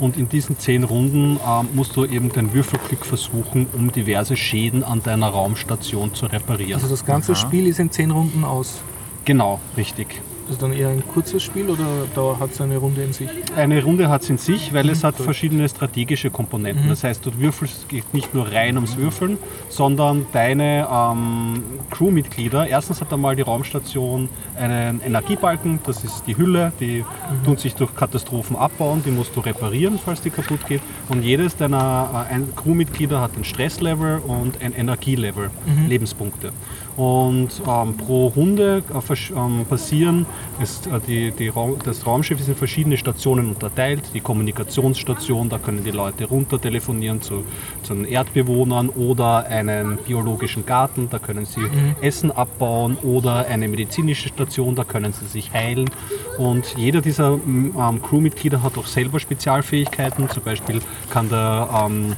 Und 0.00 0.16
in 0.16 0.28
diesen 0.28 0.58
zehn 0.58 0.82
Runden 0.84 1.38
ähm, 1.46 1.68
musst 1.74 1.94
du 1.96 2.04
eben 2.04 2.30
dein 2.32 2.52
Würfelglück 2.52 3.06
versuchen, 3.06 3.66
um 3.72 3.92
diverse 3.92 4.36
Schäden 4.36 4.82
an 4.82 5.02
deiner 5.02 5.28
Raumstation 5.28 6.14
zu 6.14 6.26
reparieren. 6.26 6.74
Also 6.74 6.88
das 6.88 7.06
ganze 7.06 7.36
Spiel 7.36 7.66
ist 7.66 7.78
in 7.78 7.90
10 7.90 8.10
Runden 8.10 8.44
aus. 8.44 8.80
Genau, 9.24 9.60
richtig. 9.76 10.20
Ist 10.50 10.60
dann 10.60 10.72
eher 10.74 10.90
ein 10.90 11.02
kurzes 11.06 11.42
Spiel 11.42 11.70
oder 11.70 11.86
da 12.14 12.38
hat 12.38 12.50
es 12.50 12.60
eine 12.60 12.76
Runde 12.76 13.02
in 13.02 13.12
sich? 13.14 13.28
Eine 13.56 13.82
Runde 13.82 14.10
hat 14.10 14.22
es 14.22 14.30
in 14.30 14.36
sich, 14.36 14.74
weil 14.74 14.90
es 14.90 15.02
hat 15.02 15.16
verschiedene 15.16 15.68
strategische 15.68 16.30
Komponenten. 16.30 16.88
Das 16.88 17.02
heißt, 17.02 17.24
du 17.24 17.38
würfelst 17.38 17.86
nicht 18.12 18.34
nur 18.34 18.52
rein 18.52 18.76
ums 18.76 18.96
Würfeln, 18.96 19.38
sondern 19.70 20.26
deine 20.32 20.86
ähm, 20.92 21.62
Crewmitglieder. 21.90 22.66
Erstens 22.66 23.00
hat 23.00 23.12
einmal 23.12 23.36
die 23.36 23.42
Raumstation 23.42 24.28
einen 24.56 25.00
Energiebalken, 25.00 25.80
das 25.86 26.04
ist 26.04 26.24
die 26.26 26.36
Hülle, 26.36 26.72
die 26.78 27.04
tun 27.44 27.56
sich 27.56 27.74
durch 27.74 27.94
Katastrophen 27.94 28.56
abbauen, 28.56 29.02
die 29.04 29.10
musst 29.10 29.34
du 29.36 29.40
reparieren, 29.40 29.98
falls 30.02 30.20
die 30.20 30.30
kaputt 30.30 30.66
geht. 30.68 30.82
Und 31.08 31.22
jedes 31.22 31.56
deiner 31.56 32.26
äh, 32.30 32.40
Crewmitglieder 32.60 33.20
hat 33.20 33.36
ein 33.36 33.44
Stresslevel 33.44 34.18
und 34.18 34.60
ein 34.60 34.74
Energielevel, 34.74 35.50
Lebenspunkte. 35.88 36.52
Und 36.96 37.50
ähm, 37.66 37.96
pro 37.96 38.28
Runde 38.28 38.82
äh, 38.88 39.32
ähm, 39.36 39.64
passieren, 39.68 40.26
ist, 40.62 40.86
äh, 40.86 41.00
die, 41.06 41.30
die 41.32 41.48
Raum, 41.48 41.76
das 41.84 42.06
Raumschiff 42.06 42.38
ist 42.38 42.48
in 42.48 42.54
verschiedene 42.54 42.96
Stationen 42.96 43.48
unterteilt. 43.48 44.02
Die 44.14 44.20
Kommunikationsstation, 44.20 45.48
da 45.48 45.58
können 45.58 45.82
die 45.82 45.90
Leute 45.90 46.26
runter 46.26 46.60
telefonieren 46.60 47.20
zu, 47.20 47.44
zu 47.82 47.94
den 47.94 48.04
Erdbewohnern 48.04 48.90
oder 48.90 49.46
einen 49.46 49.96
biologischen 49.96 50.66
Garten, 50.66 51.08
da 51.10 51.18
können 51.18 51.46
sie 51.46 51.62
Essen 52.00 52.30
abbauen 52.30 52.96
oder 53.02 53.46
eine 53.46 53.66
medizinische 53.66 54.28
Station, 54.28 54.76
da 54.76 54.84
können 54.84 55.12
sie 55.12 55.26
sich 55.26 55.52
heilen. 55.52 55.90
Und 56.38 56.74
jeder 56.76 57.00
dieser 57.00 57.38
ähm, 57.46 58.00
Crewmitglieder 58.02 58.62
hat 58.62 58.78
auch 58.78 58.86
selber 58.86 59.18
Spezialfähigkeiten. 59.18 60.28
Zum 60.30 60.42
Beispiel 60.42 60.80
kann 61.10 61.28
der 61.28 61.68
ähm, 61.86 62.16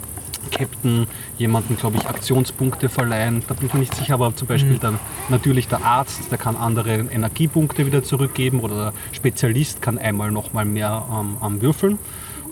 Captain 0.50 1.06
jemanden, 1.38 1.76
glaube 1.76 1.96
ich, 1.96 2.06
Aktionspunkte 2.06 2.88
verleihen. 2.88 3.42
Da 3.46 3.54
bin 3.54 3.66
ich 3.66 3.74
mir 3.74 3.80
nicht 3.80 3.94
sicher, 3.94 4.14
aber 4.14 4.34
zum 4.34 4.48
Beispiel 4.48 4.78
dann 4.78 4.98
natürlich 5.28 5.68
der 5.68 5.84
Arzt, 5.84 6.30
der 6.30 6.38
kann 6.38 6.56
andere 6.56 7.06
Energiepunkte 7.10 7.86
wieder 7.86 8.02
zurückgeben 8.02 8.60
oder 8.60 8.76
der 8.76 8.92
Spezialist 9.12 9.82
kann 9.82 9.98
einmal 9.98 10.30
noch 10.30 10.52
mal 10.52 10.64
mehr 10.64 11.04
ähm, 11.10 11.36
am 11.40 11.62
Würfeln. 11.62 11.98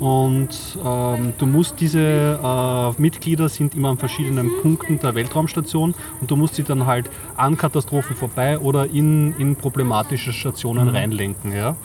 Und 0.00 0.76
ähm, 0.84 1.32
du 1.38 1.46
musst 1.46 1.80
diese 1.80 2.00
äh, 2.42 3.00
Mitglieder 3.00 3.48
sind 3.48 3.74
immer 3.74 3.90
an 3.90 3.98
verschiedenen 3.98 4.50
Punkten 4.60 4.98
der 4.98 5.14
Weltraumstation 5.14 5.94
und 6.20 6.30
du 6.30 6.36
musst 6.36 6.56
sie 6.56 6.64
dann 6.64 6.86
halt 6.86 7.08
an 7.36 7.56
Katastrophen 7.56 8.16
vorbei 8.16 8.58
oder 8.58 8.90
in, 8.90 9.34
in 9.38 9.56
problematische 9.56 10.32
Stationen 10.32 10.88
reinlenken. 10.88 11.52
Ja? 11.52 11.76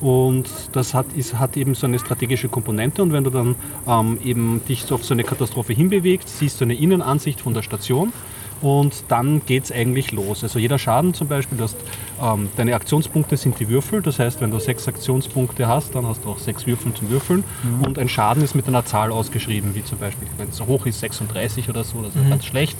Und 0.00 0.48
das 0.72 0.94
hat, 0.94 1.06
ist, 1.16 1.38
hat 1.38 1.56
eben 1.56 1.74
so 1.74 1.86
eine 1.86 1.98
strategische 1.98 2.48
Komponente 2.48 3.02
und 3.02 3.12
wenn 3.12 3.24
du 3.24 3.30
dann 3.30 3.56
ähm, 3.86 4.18
eben 4.24 4.60
dich 4.68 4.90
auf 4.92 5.04
so 5.04 5.12
eine 5.12 5.24
Katastrophe 5.24 5.72
hinbewegst, 5.72 6.38
siehst 6.38 6.60
du 6.60 6.64
eine 6.64 6.74
Innenansicht 6.74 7.40
von 7.40 7.52
der 7.52 7.62
Station 7.62 8.12
und 8.60 9.04
dann 9.08 9.42
geht 9.46 9.64
es 9.64 9.72
eigentlich 9.72 10.12
los. 10.12 10.42
Also 10.42 10.58
jeder 10.58 10.78
Schaden 10.78 11.14
zum 11.14 11.28
Beispiel, 11.28 11.58
du 11.58 11.64
hast, 11.64 11.76
ähm, 12.22 12.48
deine 12.56 12.74
Aktionspunkte 12.74 13.36
sind 13.36 13.58
die 13.60 13.68
Würfel, 13.68 14.00
das 14.02 14.18
heißt, 14.18 14.40
wenn 14.40 14.50
du 14.50 14.58
sechs 14.58 14.88
Aktionspunkte 14.88 15.68
hast, 15.68 15.94
dann 15.94 16.06
hast 16.06 16.24
du 16.24 16.30
auch 16.30 16.38
sechs 16.38 16.66
Würfel 16.66 16.92
zum 16.94 17.10
Würfeln 17.10 17.44
und 17.84 17.98
ein 17.98 18.08
Schaden 18.08 18.42
ist 18.42 18.54
mit 18.54 18.66
einer 18.68 18.84
Zahl 18.84 19.12
ausgeschrieben, 19.12 19.74
wie 19.74 19.84
zum 19.84 19.98
Beispiel, 19.98 20.26
wenn 20.36 20.48
es 20.48 20.56
so 20.56 20.66
hoch 20.66 20.86
ist, 20.86 21.00
36 21.00 21.68
oder 21.68 21.84
so, 21.84 22.02
das 22.02 22.14
ist 22.16 22.28
ganz 22.28 22.44
schlecht. 22.44 22.76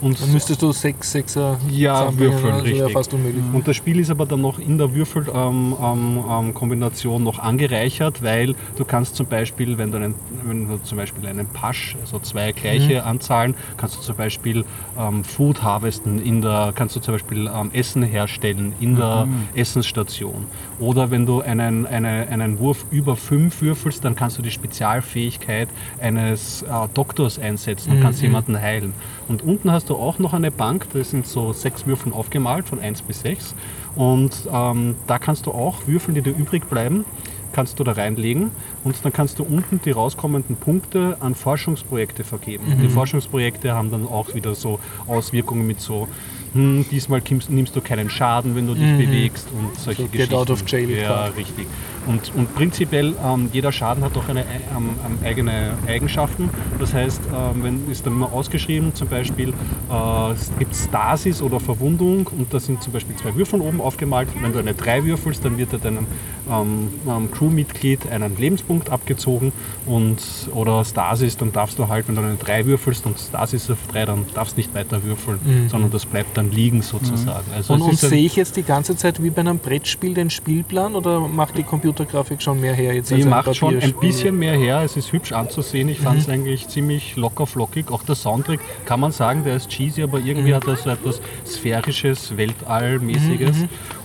Und 0.00 0.20
Dann 0.20 0.32
müsstest 0.32 0.62
du 0.62 0.72
6, 0.72 1.14
6er 1.14 1.56
Ja, 1.70 2.16
würfeln, 2.18 2.42
wäre 2.42 2.64
richtig. 2.64 2.92
fast 2.92 3.14
unmöglich. 3.14 3.42
und 3.52 3.68
das 3.68 3.76
Spiel 3.76 4.00
ist 4.00 4.10
aber 4.10 4.26
dann 4.26 4.40
noch 4.40 4.58
in 4.58 4.78
der 4.78 4.92
Würfelkombination 4.94 7.22
noch 7.22 7.38
angereichert, 7.38 8.22
weil 8.22 8.54
du 8.76 8.84
kannst 8.84 9.16
zum 9.16 9.26
Beispiel, 9.26 9.78
wenn 9.78 9.90
du, 9.90 9.96
einen, 9.98 10.14
wenn 10.44 10.68
du 10.68 10.78
zum 10.82 10.98
Beispiel 10.98 11.26
einen 11.26 11.46
Pasch, 11.46 11.96
also 12.00 12.18
zwei 12.18 12.52
gleiche 12.52 13.04
Anzahlen, 13.04 13.54
kannst 13.76 13.96
du 13.96 14.00
zum 14.00 14.16
Beispiel 14.16 14.64
ähm, 14.98 15.24
Food 15.24 15.62
harvesten, 15.62 16.22
in 16.22 16.42
der, 16.42 16.72
kannst 16.74 16.96
du 16.96 17.00
zum 17.00 17.14
Beispiel 17.14 17.48
ähm, 17.54 17.70
Essen 17.72 18.02
herstellen 18.02 18.74
in 18.82 18.96
der 18.96 19.28
Essensstation. 19.54 20.46
Oder 20.80 21.10
wenn 21.10 21.24
du 21.24 21.40
einen, 21.40 21.86
eine, 21.86 22.26
einen 22.28 22.58
Wurf 22.58 22.84
über 22.90 23.16
fünf 23.16 23.62
würfelst, 23.62 24.04
dann 24.04 24.16
kannst 24.16 24.38
du 24.38 24.42
die 24.42 24.50
Spezialfähigkeit 24.50 25.68
eines 26.00 26.62
äh, 26.62 26.66
Doktors 26.92 27.38
einsetzen 27.38 27.92
und 27.92 28.00
kannst 28.02 28.22
jemanden 28.22 28.60
heilen. 28.60 28.92
Und 29.28 29.42
unten 29.42 29.70
hast 29.70 29.88
du 29.88 29.96
auch 29.96 30.18
noch 30.18 30.32
eine 30.34 30.50
Bank, 30.50 30.86
da 30.92 31.02
sind 31.04 31.26
so 31.26 31.52
sechs 31.52 31.86
Würfeln 31.86 32.12
aufgemalt, 32.12 32.66
von 32.68 32.80
1 32.80 33.02
bis 33.02 33.20
6. 33.20 33.54
Und 33.94 34.48
ähm, 34.52 34.96
da 35.06 35.18
kannst 35.18 35.46
du 35.46 35.52
auch 35.52 35.86
Würfel, 35.86 36.14
die 36.14 36.22
dir 36.22 36.34
übrig 36.34 36.68
bleiben, 36.68 37.04
kannst 37.52 37.78
du 37.78 37.84
da 37.84 37.92
reinlegen 37.92 38.50
und 38.82 38.96
dann 39.04 39.12
kannst 39.12 39.38
du 39.38 39.44
unten 39.44 39.80
die 39.84 39.90
rauskommenden 39.90 40.56
Punkte 40.56 41.18
an 41.20 41.34
Forschungsprojekte 41.34 42.24
vergeben. 42.24 42.64
Die 42.82 42.88
Forschungsprojekte 42.88 43.74
haben 43.74 43.90
dann 43.90 44.08
auch 44.08 44.34
wieder 44.34 44.54
so 44.54 44.80
Auswirkungen 45.06 45.66
mit 45.66 45.80
so 45.80 46.08
hm, 46.52 46.84
diesmal 46.90 47.22
nimmst 47.48 47.74
du 47.74 47.80
keinen 47.80 48.10
Schaden, 48.10 48.54
wenn 48.54 48.66
du 48.66 48.74
dich 48.74 48.96
bewegst 48.96 49.46
und 49.52 49.78
solche 49.78 50.02
Mhm. 50.02 50.06
So, 50.06 50.10
get 50.12 50.12
Geschichten. 50.12 50.34
out 50.34 50.50
of 50.50 50.62
jail 50.66 50.90
Ja, 50.90 51.24
richtig. 51.26 51.66
Und, 52.06 52.32
und 52.34 52.54
prinzipiell, 52.54 53.14
ähm, 53.24 53.48
jeder 53.52 53.72
Schaden 53.72 54.04
hat 54.04 54.16
auch 54.16 54.28
eine, 54.28 54.40
ähm, 54.40 54.90
ähm, 55.06 55.18
eigene 55.24 55.74
Eigenschaften. 55.86 56.50
Das 56.78 56.94
heißt, 56.94 57.20
ähm, 57.26 57.62
wenn 57.62 57.90
ist 57.90 58.06
dann 58.06 58.14
immer 58.14 58.32
ausgeschrieben, 58.32 58.94
zum 58.94 59.08
Beispiel 59.08 59.50
äh, 59.50 60.32
es 60.32 60.50
gibt 60.58 60.74
Stasis 60.74 61.42
oder 61.42 61.60
Verwundung 61.60 62.26
und 62.26 62.52
da 62.52 62.60
sind 62.60 62.82
zum 62.82 62.92
Beispiel 62.92 63.14
zwei 63.16 63.34
Würfel 63.34 63.60
oben 63.60 63.80
aufgemalt. 63.80 64.28
Wenn 64.40 64.52
du 64.52 64.58
eine 64.58 64.74
3 64.74 65.04
würfelst, 65.04 65.44
dann 65.44 65.58
wird 65.58 65.72
dir 65.72 65.78
deinem 65.78 66.06
ähm, 66.50 66.88
ähm, 67.08 67.30
Crewmitglied 67.30 68.08
einen 68.10 68.36
Lebenspunkt 68.36 68.90
abgezogen 68.90 69.52
und 69.86 70.20
oder 70.54 70.84
Stasis, 70.84 71.36
dann 71.36 71.52
darfst 71.52 71.78
du 71.78 71.88
halt, 71.88 72.08
wenn 72.08 72.16
du 72.16 72.22
eine 72.22 72.36
3 72.36 72.66
würfelst 72.66 73.06
und 73.06 73.18
Stasis 73.18 73.70
auf 73.70 73.78
3, 73.92 74.06
dann 74.06 74.26
darfst 74.34 74.56
nicht 74.56 74.74
weiter 74.74 75.02
würfeln, 75.04 75.38
sondern 75.68 75.90
das 75.90 76.06
bleibt 76.06 76.36
dann 76.36 76.50
liegen 76.50 76.82
sozusagen. 76.82 77.46
Also 77.54 77.74
Und, 77.74 77.82
und 77.82 77.98
sehe 77.98 78.24
ich 78.24 78.36
jetzt 78.36 78.56
die 78.56 78.62
ganze 78.62 78.96
Zeit 78.96 79.22
wie 79.22 79.30
bei 79.30 79.40
einem 79.40 79.58
Brettspiel 79.58 80.14
den 80.14 80.30
Spielplan 80.30 80.94
oder 80.94 81.20
macht 81.20 81.56
die 81.56 81.62
Computergrafik 81.92 82.40
schon 82.40 82.60
mehr 82.60 82.74
her 82.74 82.94
jetzt 82.94 83.10
Die 83.10 83.24
macht 83.24 83.54
schon 83.54 83.78
ein 83.78 83.92
bisschen 84.00 84.38
mehr 84.38 84.54
her, 84.54 84.80
es 84.82 84.96
ist 84.96 85.12
hübsch 85.12 85.32
anzusehen. 85.32 85.88
Ich 85.88 86.00
fand 86.00 86.20
es 86.20 86.28
eigentlich 86.28 86.68
ziemlich 86.68 87.16
locker 87.16 87.46
flockig. 87.46 87.90
Auch 87.90 88.02
der 88.02 88.14
Soundtrack 88.14 88.60
kann 88.86 89.00
man 89.00 89.12
sagen, 89.12 89.44
der 89.44 89.56
ist 89.56 89.68
cheesy, 89.68 90.02
aber 90.02 90.18
irgendwie 90.18 90.54
hat 90.54 90.66
er 90.66 90.76
so 90.76 90.90
etwas 90.90 91.20
sphärisches, 91.46 92.36
Weltallmäßiges. 92.36 93.56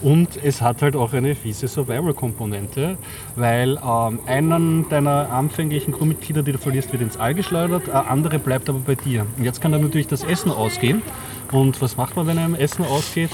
Und 0.01 0.37
es 0.43 0.61
hat 0.61 0.81
halt 0.81 0.95
auch 0.95 1.13
eine 1.13 1.35
fiese 1.35 1.67
Survival-Komponente, 1.67 2.97
weil 3.35 3.77
ähm, 3.77 4.19
einen 4.25 4.89
deiner 4.89 5.31
anfänglichen 5.31 5.93
Crewmitglieder, 5.93 6.43
die 6.43 6.51
du 6.51 6.57
verlierst, 6.57 6.91
wird 6.91 7.01
ins 7.01 7.17
All 7.17 7.33
geschleudert, 7.33 7.89
ein 7.89 8.07
andere 8.07 8.39
bleibt 8.39 8.67
aber 8.69 8.79
bei 8.79 8.95
dir. 8.95 9.25
Und 9.37 9.45
jetzt 9.45 9.61
kann 9.61 9.71
dann 9.71 9.81
natürlich 9.81 10.07
das 10.07 10.23
Essen 10.23 10.51
ausgehen. 10.51 11.01
Und 11.51 11.81
was 11.81 11.97
macht 11.97 12.15
man, 12.15 12.27
wenn 12.27 12.37
einem 12.37 12.55
Essen 12.55 12.83
ausgeht? 12.85 13.29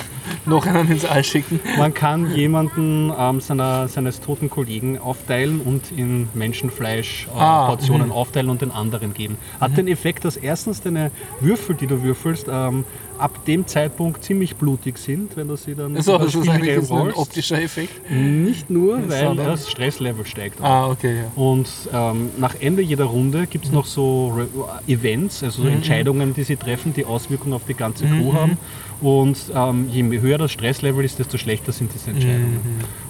Noch 0.45 0.65
einen 0.65 0.91
ins 0.91 1.05
All 1.05 1.23
schicken. 1.23 1.59
Man 1.77 1.93
kann 1.93 2.35
jemanden 2.35 3.11
ähm, 3.17 3.39
seiner, 3.39 3.87
seines 3.87 4.19
toten 4.21 4.49
Kollegen 4.49 4.99
aufteilen 4.99 5.61
und 5.61 5.91
in 5.91 6.29
Menschenfleisch 6.33 7.27
äh, 7.27 7.39
Ah, 7.39 7.67
Portionen 7.67 8.11
aufteilen 8.11 8.49
und 8.49 8.61
den 8.61 8.71
anderen 8.71 9.13
geben. 9.13 9.37
Hat 9.59 9.77
den 9.77 9.87
Effekt, 9.87 10.25
dass 10.25 10.37
erstens 10.37 10.81
deine 10.81 11.11
Würfel, 11.39 11.75
die 11.75 11.87
du 11.87 12.03
würfelst, 12.03 12.47
ähm, 12.49 12.85
ab 13.17 13.45
dem 13.45 13.65
Zeitpunkt 13.67 14.23
ziemlich 14.23 14.55
blutig 14.55 14.97
sind, 14.97 15.35
wenn 15.37 15.47
du 15.47 15.55
sie 15.55 15.75
dann 15.75 16.01
So, 16.01 16.17
das 16.17 16.35
ist 16.35 16.47
eigentlich 16.49 16.75
jetzt 16.75 16.91
ein 16.91 17.13
optischer 17.13 17.61
Effekt. 17.61 18.09
Nicht 18.11 18.69
nur, 18.69 19.09
weil 19.09 19.25
Sondern- 19.27 19.45
das 19.47 19.69
Stresslevel 19.69 20.25
steigt. 20.25 20.61
auch. 20.61 20.65
Ah, 20.65 20.89
okay, 20.89 21.17
ja. 21.17 21.31
Und 21.41 21.67
ähm, 21.93 22.29
nach 22.37 22.55
Ende 22.59 22.81
jeder 22.81 23.05
Runde 23.05 23.47
gibt 23.47 23.65
es 23.65 23.71
noch 23.71 23.85
so 23.85 24.29
Re 24.29 24.47
Events, 24.87 25.43
also 25.43 25.63
so 25.63 25.67
Entscheidungen, 25.67 26.33
die 26.33 26.43
sie 26.43 26.55
treffen, 26.55 26.93
die 26.93 27.05
Auswirkungen 27.05 27.53
auf 27.53 27.65
die 27.67 27.73
ganze 27.75 28.05
Crew 28.05 28.33
haben. 28.33 28.57
Und 29.03 29.37
ähm, 29.53 29.89
je 29.91 30.01
höher 30.21 30.37
das 30.37 30.51
Stresslevel 30.53 31.03
ist, 31.03 31.19
desto 31.19 31.37
schlechter 31.37 31.73
sind 31.73 31.93
diese 31.93 32.09
Entscheidungen. 32.11 32.61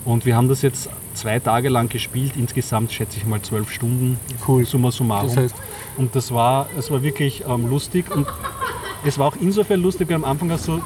Und 0.05 0.25
wir 0.25 0.35
haben 0.35 0.49
das 0.49 0.63
jetzt 0.63 0.89
zwei 1.13 1.39
Tage 1.39 1.69
lang 1.69 1.87
gespielt, 1.87 2.33
insgesamt 2.35 2.91
schätze 2.91 3.17
ich 3.17 3.25
mal 3.27 3.41
zwölf 3.43 3.71
Stunden, 3.71 4.17
Cool. 4.47 4.65
summa 4.65 4.89
summarum. 4.91 5.27
Das 5.29 5.37
heißt- 5.37 5.55
und 5.97 6.15
das 6.15 6.31
war, 6.33 6.67
es 6.79 6.89
war 6.89 7.03
wirklich 7.03 7.43
ähm, 7.47 7.69
lustig 7.69 8.09
und 8.13 8.25
es 9.05 9.19
war 9.19 9.27
auch 9.27 9.35
insofern 9.39 9.81
lustig, 9.81 10.09
weil 10.09 10.15
am 10.15 10.25
Anfang 10.25 10.49
hast 10.51 10.67
du 10.67 10.81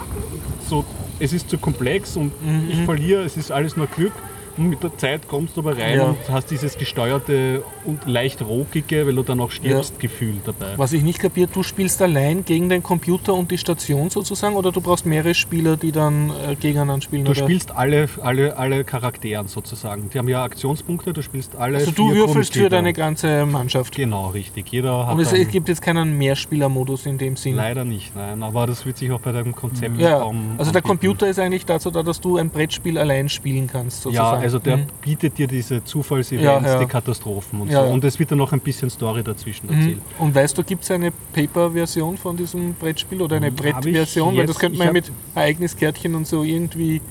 so, 0.68 0.84
es 1.20 1.32
ist 1.32 1.50
zu 1.50 1.58
komplex 1.58 2.18
und 2.18 2.34
Mhm. 2.44 2.68
ich 2.70 2.82
verliere, 2.82 3.24
es 3.24 3.38
ist 3.38 3.50
alles 3.52 3.78
nur 3.78 3.88
Glück. 3.88 4.12
Mit 4.58 4.82
der 4.84 4.98
Zeit 4.98 5.28
kommst 5.28 5.56
du 5.56 5.62
aber 5.62 5.78
rein 5.78 5.98
Ja. 5.98 6.04
und 6.06 6.18
hast 6.30 6.50
dieses 6.52 6.78
gesteuerte 6.78 7.64
und 7.86 8.06
leicht 8.08 8.42
rokige, 8.42 9.06
weil 9.06 9.16
du 9.16 9.24
dann 9.24 9.40
auch 9.40 9.52
stirbst, 9.52 10.00
Gefühl 10.00 10.36
dabei. 10.46 10.74
Was 10.78 10.94
ich 10.94 11.04
nicht 11.04 11.20
kapiert, 11.20 11.52
du 11.54 11.64
spielst 11.64 12.02
allein 12.02 12.44
gegen 12.44 12.68
den 12.70 12.82
Computer 12.84 13.34
und 13.34 13.52
die 13.52 13.58
Station 13.58 14.10
sozusagen 14.10 14.56
oder 14.56 14.72
du 14.72 14.82
brauchst 14.82 15.06
mehrere 15.06 15.34
Spieler, 15.36 15.78
die 15.78 15.92
dann 15.92 16.32
äh, 16.50 16.56
gegeneinander 16.56 17.02
spielen? 17.04 17.26
Du 17.26 17.32
oder? 17.32 17.42
spielst 17.44 17.72
alle, 17.76 18.10
alle, 18.22 18.58
alle 18.58 18.84
Charakteren 18.84 19.48
sozusagen. 19.48 20.10
Die 20.10 20.18
haben 20.18 20.28
ja 20.28 20.44
Aktionspunkte, 20.44 21.14
du 21.14 21.22
spielst 21.22 21.56
alle. 21.56 21.78
also 21.78 21.92
du 21.92 22.14
würfelst 22.14 22.54
für 22.54 22.70
deine 22.70 22.94
ganze 22.94 23.46
Mannschaft. 23.46 23.96
Genau, 23.96 24.28
richtig. 24.30 24.70
Jeder 24.70 25.08
hat 25.08 25.14
Und 25.16 25.20
es 25.22 25.32
gibt 25.50 25.70
jetzt 25.70 25.82
keinen 25.82 26.18
Mehrspielermodus 26.18 27.06
in 27.06 27.18
dem 27.18 27.36
Sinn. 27.36 27.56
leider 27.56 27.86
nicht, 27.86 28.16
nein. 28.16 28.42
Aber 28.44 28.66
das 28.68 28.86
wird 28.86 28.98
sich 28.98 29.12
auch 29.12 29.20
bei 29.22 29.32
deinem 29.32 29.54
Konzept 29.56 30.00
Ja, 30.00 30.20
kaum 30.20 30.56
also 30.58 30.72
der 30.72 30.80
anbieten. 30.82 30.88
Computer 30.88 31.28
ist 31.28 31.40
eigentlich 31.40 31.66
dazu 31.66 31.92
da, 31.92 32.04
dass 32.04 32.20
du 32.22 32.38
ein 32.38 32.50
Brettspiel 32.50 32.98
allein 32.98 33.30
spielen 33.30 33.68
kannst 33.68 34.00
Ja, 34.06 34.12
sozusagen. 34.12 34.44
Also 34.48 34.60
der 34.60 34.78
Mhm. 34.78 34.86
bietet 35.02 35.38
dir 35.38 35.46
diese 35.48 35.84
Zufallsevents, 35.84 36.44
Ja, 36.46 36.62
ja. 36.62 36.80
die 36.80 36.86
Katastrophen 36.86 37.62
und 37.62 37.70
Ja, 37.70 37.86
so. 37.86 37.92
Und 37.94 38.04
es 38.06 38.18
wird 38.18 38.32
dann 38.32 38.38
noch 38.38 38.54
ein 38.54 38.62
bisschen 38.62 38.90
Story 38.90 39.22
dazwischen 39.22 39.68
Mhm. 39.68 39.74
erzählt. 39.78 40.02
Und 40.20 40.34
weißt 40.34 40.58
du, 40.58 40.64
gibt 40.64 40.84
es 40.84 40.92
eine 40.92 41.12
Paper-Version 41.34 42.18
von 42.18 42.38
diesem 42.38 42.74
Brettspiel 42.74 43.22
oder 43.22 43.36
eine 43.36 43.48
Hm, 43.48 43.56
Brettversion? 43.56 44.38
Weil 44.38 44.46
das 44.46 44.58
könnte 44.58 44.78
man 44.78 44.94
mit 44.94 45.12
Ereigniskärtchen 45.36 46.16
und 46.16 46.26
so 46.26 46.44
irgendwie 46.44 47.02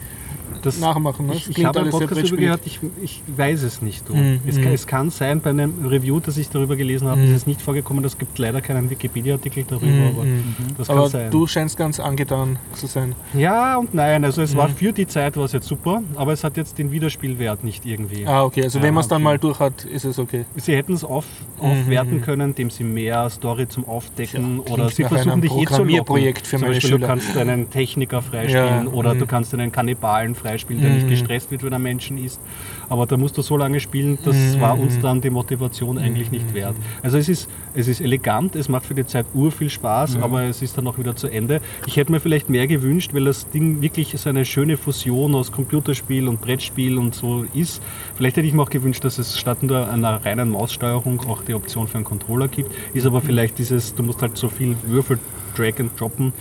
Das, 0.63 0.79
nachmachen. 0.81 1.27
Ne? 1.27 1.35
ich, 1.35 1.47
Das 1.47 1.57
ich 1.59 1.65
habe 1.65 1.81
einen 1.81 1.91
Podcast 1.91 2.23
darüber 2.23 2.37
gehört, 2.37 2.61
ich, 2.67 2.81
ich 3.03 3.23
weiß 3.27 3.63
es 3.63 3.83
nicht. 3.83 4.09
Mhm, 4.11 4.41
Es, 4.47 4.57
mhm. 4.57 4.63
kann, 4.63 4.73
es 4.73 4.87
kann 4.87 5.11
sein, 5.11 5.41
bei 5.41 5.51
einem 5.51 5.87
Review, 5.87 6.21
das 6.21 6.37
ich 6.37 6.49
darüber 6.49 6.77
gelesen 6.77 7.09
habe, 7.09 7.21
Mhm. 7.21 7.27
ist 7.29 7.37
es 7.37 7.47
nicht 7.47 7.63
vorgekommen. 7.63 8.05
Es 8.05 8.19
gibt 8.19 8.39
leider 8.39 8.61
keinen 8.61 8.91
Wikipedia-Artikel 8.91 9.65
darüber, 9.69 9.87
Mhm, 9.87 10.07
aber 10.15 10.25
mhm. 10.25 10.55
das 10.79 10.89
kann 10.89 10.99
Aber 10.99 11.09
sein. 11.09 11.31
du 11.31 11.47
scheinst 11.47 11.77
ganz 11.77 12.01
angetan 12.01 12.59
zu 12.75 12.87
sein. 12.87 13.15
Ja 13.35 13.77
und 13.77 13.95
nein, 13.95 14.25
also 14.25 14.43
es 14.43 14.57
war 14.57 14.69
Mhm. 14.69 14.75
für 14.77 14.93
die 14.93 15.07
Zeit 15.07 15.37
war 15.37 15.45
es 15.45 15.53
jetzt 15.53 15.67
super, 15.67 16.03
aber 16.17 16.33
es 16.33 16.43
hat 16.45 16.57
jetzt 16.57 16.79
den 16.79 16.91
Wiederspielwert 16.91 17.65
nicht 17.65 17.85
irgendwie. 17.87 18.27
Ah, 18.27 18.45
okay. 18.45 18.63
Also 18.65 18.79
Ja, 18.79 18.85
wenn 18.85 18.95
man 18.95 19.03
es 19.03 19.09
dann 19.09 19.17
okay. 19.19 19.25
mal 19.25 19.39
durch 19.39 19.59
hat, 19.61 19.85
ist 19.85 20.05
es 20.05 20.19
okay. 20.19 20.45
Sie 20.57 20.75
hätten 20.75 20.93
es 20.95 21.05
auf, 21.05 21.25
Mhm, 21.61 21.67
aufwerten 21.71 22.15
mhm. 22.19 22.23
können, 22.23 22.49
indem 22.51 22.71
sie 22.71 22.85
mehr 22.85 23.29
Story 23.31 23.69
zum 23.69 23.87
Aufdecken 23.89 24.63
Tja, 24.65 24.75
oder 24.75 24.89
sie 24.91 25.05
versuchen 25.05 25.41
dich 25.41 25.51
eh 25.51 25.55
zu 25.55 25.59
locken. 25.61 25.67
Programmierprojekt 25.77 26.47
für 26.47 26.59
meine 26.59 26.73
Beispiel, 26.75 26.91
Schüler. 26.91 27.01
du 27.01 27.07
kannst 27.07 27.37
einen 27.37 27.71
Techniker 27.71 28.23
freispielen 28.23 28.87
Ja, 28.87 28.93
oder 28.93 29.15
mhm. 29.15 29.19
du 29.21 29.27
kannst 29.27 29.55
einen 29.55 29.73
Kannibalen 29.73 30.35
freispielen, 30.37 30.83
der 30.83 30.93
nicht 30.93 31.07
Mhm. 31.07 31.11
gestresst 31.11 31.51
wird, 31.51 31.63
wenn 31.63 31.73
er 31.73 31.79
Menschen 31.79 32.19
isst. 32.23 32.41
Aber 32.89 33.07
da 33.07 33.17
musst 33.17 33.37
du 33.39 33.43
so 33.43 33.57
lange 33.57 33.81
spielen, 33.81 34.19
das 34.25 34.37
Mhm, 34.37 34.61
war 34.61 34.79
uns 34.79 34.97
mhm. 34.99 35.03
dann 35.03 35.21
die 35.21 35.31
Motivation 35.31 35.99
eigentlich 35.99 36.31
nicht 36.31 36.55
wert. 36.55 36.77
Also 37.03 37.19
es 37.19 37.29
ist, 37.29 37.49
es 37.75 37.89
ist 37.89 38.01
elegant, 38.01 38.55
es 38.57 38.69
macht 38.69 38.87
für 38.87 38.95
die 38.95 39.07
Zeit 39.07 39.27
ur 39.35 39.51
viel 39.51 39.71
Spaß, 39.71 40.17
aber 40.17 40.43
es 40.45 40.63
ist 40.63 40.77
dann 40.79 40.87
auch 40.87 40.99
wieder 40.99 41.17
zu 41.17 41.29
Ende. 41.29 41.61
Ich 41.87 41.97
hätte 41.97 42.13
mir 42.13 42.21
vielleicht 42.21 42.49
mehr 42.51 42.67
gewünscht, 42.67 43.13
weil 43.15 43.25
das 43.25 43.49
Ding 43.51 43.81
wirklich 43.81 44.15
so 44.17 44.29
eine 44.29 44.45
schöne 44.45 44.77
Fusion 44.77 45.35
aus 45.35 45.51
Computerspiel 45.53 46.29
und 46.29 46.41
Brettspiel 46.41 46.99
und 46.99 47.15
so 47.15 47.45
ist. 47.55 47.83
Vielleicht 48.15 48.37
hätte 48.37 48.47
ich 48.47 48.53
mir 48.55 48.63
auch 48.63 48.71
gewünscht, 48.71 49.05
dass 49.05 49.19
es 49.19 49.39
statt 49.39 49.63
nur 49.63 49.89
einer 49.89 50.25
reinen 50.25 50.51
Maussteuerung 50.51 51.21
auch 51.29 51.43
die 51.43 51.55
Option 51.55 51.89
für 51.89 51.97
einen 51.97 52.05
Controller 52.05 52.49
gibt. 52.49 52.71
Ist 52.95 53.07
aber 53.07 53.21
vielleicht 53.21 53.59
dieses, 53.59 53.95
du 53.95 54.03
musst 54.03 54.23
halt 54.23 54.37
so 54.37 54.49
viel 54.49 54.77
Würfel 54.87 55.19
drag 55.57 55.81
and 55.81 55.99
droppen, 55.99 56.33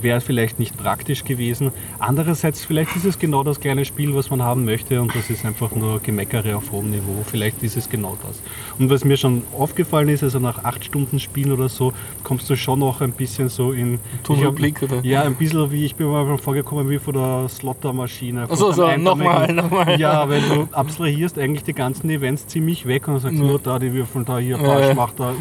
wäre 0.00 0.20
vielleicht 0.20 0.58
nicht 0.58 0.76
praktisch 0.76 1.24
gewesen. 1.24 1.72
Andererseits, 1.98 2.64
vielleicht 2.64 2.96
ist 2.96 3.04
es 3.04 3.18
genau 3.18 3.42
das 3.44 3.60
kleine 3.60 3.84
Spiel, 3.84 4.14
was 4.14 4.30
man 4.30 4.42
haben 4.42 4.64
möchte 4.64 5.00
und 5.00 5.14
das 5.14 5.30
ist 5.30 5.44
einfach 5.44 5.74
nur 5.74 6.00
Gemeckere 6.00 6.56
auf 6.56 6.72
hohem 6.72 6.90
Niveau. 6.90 7.24
Vielleicht 7.30 7.62
ist 7.62 7.76
es 7.76 7.88
genau 7.88 8.16
das. 8.26 8.40
Und 8.78 8.90
was 8.90 9.04
mir 9.04 9.16
schon 9.16 9.42
aufgefallen 9.56 10.08
ist, 10.08 10.22
also 10.22 10.38
nach 10.38 10.64
acht 10.64 10.84
Stunden 10.84 11.20
Spielen 11.20 11.52
oder 11.52 11.68
so, 11.68 11.92
kommst 12.24 12.48
du 12.48 12.56
schon 12.56 12.78
noch 12.78 13.00
ein 13.00 13.12
bisschen 13.12 13.48
so 13.48 13.72
in... 13.72 13.98
Tunnelblick, 14.22 14.82
oder? 14.82 15.04
Ja, 15.04 15.22
ein 15.22 15.34
bisschen 15.34 15.70
wie, 15.70 15.84
ich 15.84 15.94
bin 15.94 16.08
mir 16.10 16.38
vorgekommen 16.38 16.88
wie 16.88 16.98
von 16.98 17.14
der 17.14 17.48
Slottermaschine. 17.48 18.46
Ach 18.50 18.56
so, 18.56 18.72
Von 18.72 18.74
so, 18.74 18.96
nochmal, 18.96 19.52
nochmal. 19.52 20.00
Ja, 20.00 20.28
weil 20.28 20.40
du 20.40 20.68
abstrahierst 20.72 21.38
eigentlich 21.38 21.64
die 21.64 21.74
ganzen 21.74 22.08
Events 22.10 22.46
ziemlich 22.46 22.86
weg 22.86 23.08
und 23.08 23.18
sagst 23.20 23.36
nur 23.38 23.58
da 23.58 23.78
die 23.78 23.92
Würfel, 23.92 24.24
da 24.24 24.38
hier, 24.38 24.56
Ja, 24.56 24.62
Pasch, 24.62 24.88
ja. 24.88 24.94
mach 24.94 25.12
da. 25.12 25.34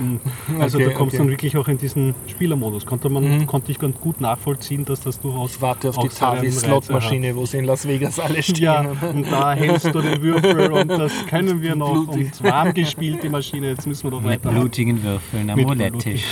Also 0.59 0.81
Okay, 0.81 0.89
du 0.89 0.95
kommst 0.95 1.13
okay. 1.13 1.23
dann 1.23 1.29
wirklich 1.29 1.57
auch 1.57 1.67
in 1.67 1.77
diesen 1.77 2.15
Spielermodus. 2.27 2.85
Konnte, 2.85 3.09
man, 3.11 3.39
Mhm. 3.39 3.47
konnte 3.47 3.71
ich 3.71 3.79
ganz 3.79 3.99
gut 3.99 4.19
nachvollziehen, 4.21 4.85
dass 4.85 5.01
das 5.01 5.19
durchaus 5.19 5.55
Ich 5.55 5.61
warte 5.61 5.89
auf 5.89 5.97
auch 5.97 6.03
die 6.03 6.09
Tavi-Slot-Maschine, 6.09 7.35
wo 7.35 7.45
sie 7.45 7.57
in 7.59 7.65
Las 7.65 7.87
Vegas 7.87 8.19
alle 8.19 8.41
stehen. 8.41 8.63
Ja, 8.63 8.81
und 8.81 9.31
da 9.31 9.53
hältst 9.53 9.93
du 9.93 10.01
den 10.01 10.21
Würfel 10.21 10.71
und 10.71 10.87
das 10.89 11.11
können 11.27 11.61
wir 11.61 11.75
noch. 11.75 11.91
Blutig. 12.05 12.31
Und 12.39 12.43
warm 12.49 12.73
gespielt, 12.73 13.23
die 13.23 13.29
Maschine, 13.29 13.69
jetzt 13.69 13.85
müssen 13.87 14.03
wir 14.05 14.11
doch 14.11 14.21
Mit 14.21 14.31
weitermachen. 14.31 14.59
blutigen 14.61 15.03
Würfeln 15.03 15.49
am 15.49 15.55
Mit 15.57 15.67
Roulette-Tisch. 15.67 16.23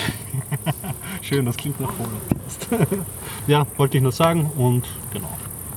Schön, 1.22 1.46
das 1.46 1.58
klingt 1.58 1.80
nach 1.80 1.92
Voll. 1.92 2.08
ja, 3.48 3.66
wollte 3.78 3.98
ich 3.98 4.04
nur 4.04 4.12
sagen 4.12 4.50
und 4.58 4.86
genau. 5.14 5.30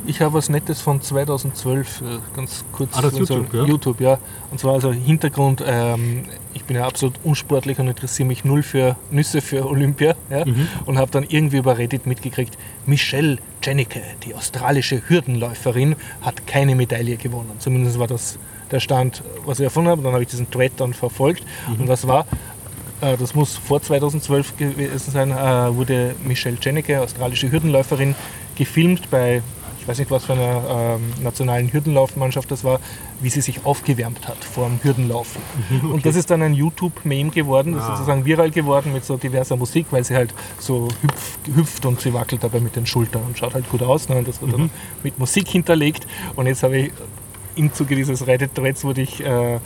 Ich 0.05 0.21
habe 0.21 0.35
was 0.35 0.49
Nettes 0.49 0.81
von 0.81 1.01
2012, 1.01 2.01
äh, 2.01 2.05
ganz 2.35 2.65
kurz. 2.73 2.91
Ah, 2.97 3.03
das 3.03 3.13
so- 3.13 3.19
YouTube, 3.21 3.55
ja? 3.55 3.65
YouTube, 3.65 4.01
ja. 4.01 4.19
Und 4.51 4.59
zwar 4.59 4.75
also 4.75 4.93
Hintergrund, 4.93 5.63
ähm, 5.65 6.25
ich 6.55 6.65
bin 6.65 6.77
ja 6.77 6.87
absolut 6.87 7.15
unsportlich 7.23 7.79
und 7.79 7.87
interessiere 7.87 8.27
mich 8.27 8.45
null 8.45 8.62
für 8.65 8.97
Nüsse 9.12 9.41
für 9.41 9.65
Olympia. 9.70 10.15
Ja? 10.29 10.45
Mhm. 10.45 10.66
Und 10.87 10.99
habe 10.99 11.11
dann 11.12 11.24
irgendwie 11.29 11.59
über 11.59 11.79
Reddit 11.79 12.07
mitgekriegt, 12.07 12.59
Michelle 12.85 13.39
Jennecke, 13.62 14.03
die 14.24 14.35
australische 14.35 15.03
Hürdenläuferin, 15.09 15.95
hat 16.20 16.47
keine 16.49 16.74
Medaille 16.74 17.16
gewonnen. 17.16 17.53
Zumindest 17.61 17.99
war 18.01 18.09
das 18.09 18.39
der 18.73 18.81
Stand, 18.81 19.23
was 19.47 19.61
ich 19.61 19.65
erfunden 19.65 19.89
habe. 19.91 19.99
Und 20.01 20.05
dann 20.05 20.15
habe 20.15 20.24
ich 20.24 20.31
diesen 20.31 20.51
Thread 20.51 20.73
dann 20.79 20.95
verfolgt. 20.95 21.45
Mhm. 21.69 21.83
Und 21.83 21.89
was 21.89 22.09
war? 22.09 22.27
Äh, 23.01 23.16
Das 23.19 23.37
muss 23.37 23.57
vor 23.57 23.81
2012 23.81 24.57
gewesen 24.57 25.12
sein, 25.12 25.31
äh, 25.31 25.74
wurde 25.77 26.16
Michelle 26.24 26.57
Jennecke, 26.61 27.01
australische 27.01 27.53
Hürdenläuferin, 27.53 28.16
gefilmt 28.57 29.09
bei 29.11 29.43
ich 29.83 29.89
weiß 29.89 29.99
nicht, 29.99 30.13
was 30.13 30.27
für 30.27 30.35
eine 30.35 30.63
ähm, 30.71 31.25
nationalen 31.25 31.73
Hürdenlaufmannschaft 31.73 32.49
das 32.53 32.63
war, 32.63 32.79
wie 33.21 33.31
sie 33.31 33.41
sich 33.41 33.65
aufgewärmt 33.67 34.29
hat 34.29 34.45
vor 34.45 34.69
dem 34.69 34.79
Hürdenlaufen. 34.81 35.43
Und 35.83 36.07
das 36.07 36.15
ist 36.15 36.31
dann 36.31 36.41
ein 36.41 36.55
YouTube-Meme 36.55 37.31
geworden, 37.31 37.73
das 37.73 37.83
ist 37.83 37.89
sozusagen 37.89 38.25
viral 38.25 38.53
geworden 38.53 38.93
mit 38.93 39.05
so 39.05 39.17
diverser 39.17 39.57
Musik, 39.57 39.87
weil 39.91 40.05
sie 40.05 40.15
halt 40.15 40.33
so 40.61 40.87
hüpf, 41.03 41.39
hüpft 41.57 41.85
und 41.85 42.01
sie 42.01 42.15
wackelt 42.15 42.45
dabei 42.45 42.61
mit 42.61 42.77
den 42.77 42.87
Schultern 42.87 43.23
und 43.27 43.37
schaut 43.37 43.55
halt 43.55 43.69
gut 43.71 43.83
aus. 43.83 44.09
Ne? 44.09 44.17
Und 44.17 44.29
das 44.29 44.41
wird 44.41 44.53
dann 44.53 44.71
mit 45.03 45.19
Musik 45.19 45.49
hinterlegt. 45.49 46.07
Und 46.37 46.47
jetzt 46.47 46.63
habe 46.63 46.79
ich 46.79 46.93
im 47.57 47.73
Zuge 47.73 47.97
dieses 47.97 48.25
Reddit-Threads 48.25 48.85
wurde 48.85 49.03
ich 49.03 49.21
äh, 49.25 49.57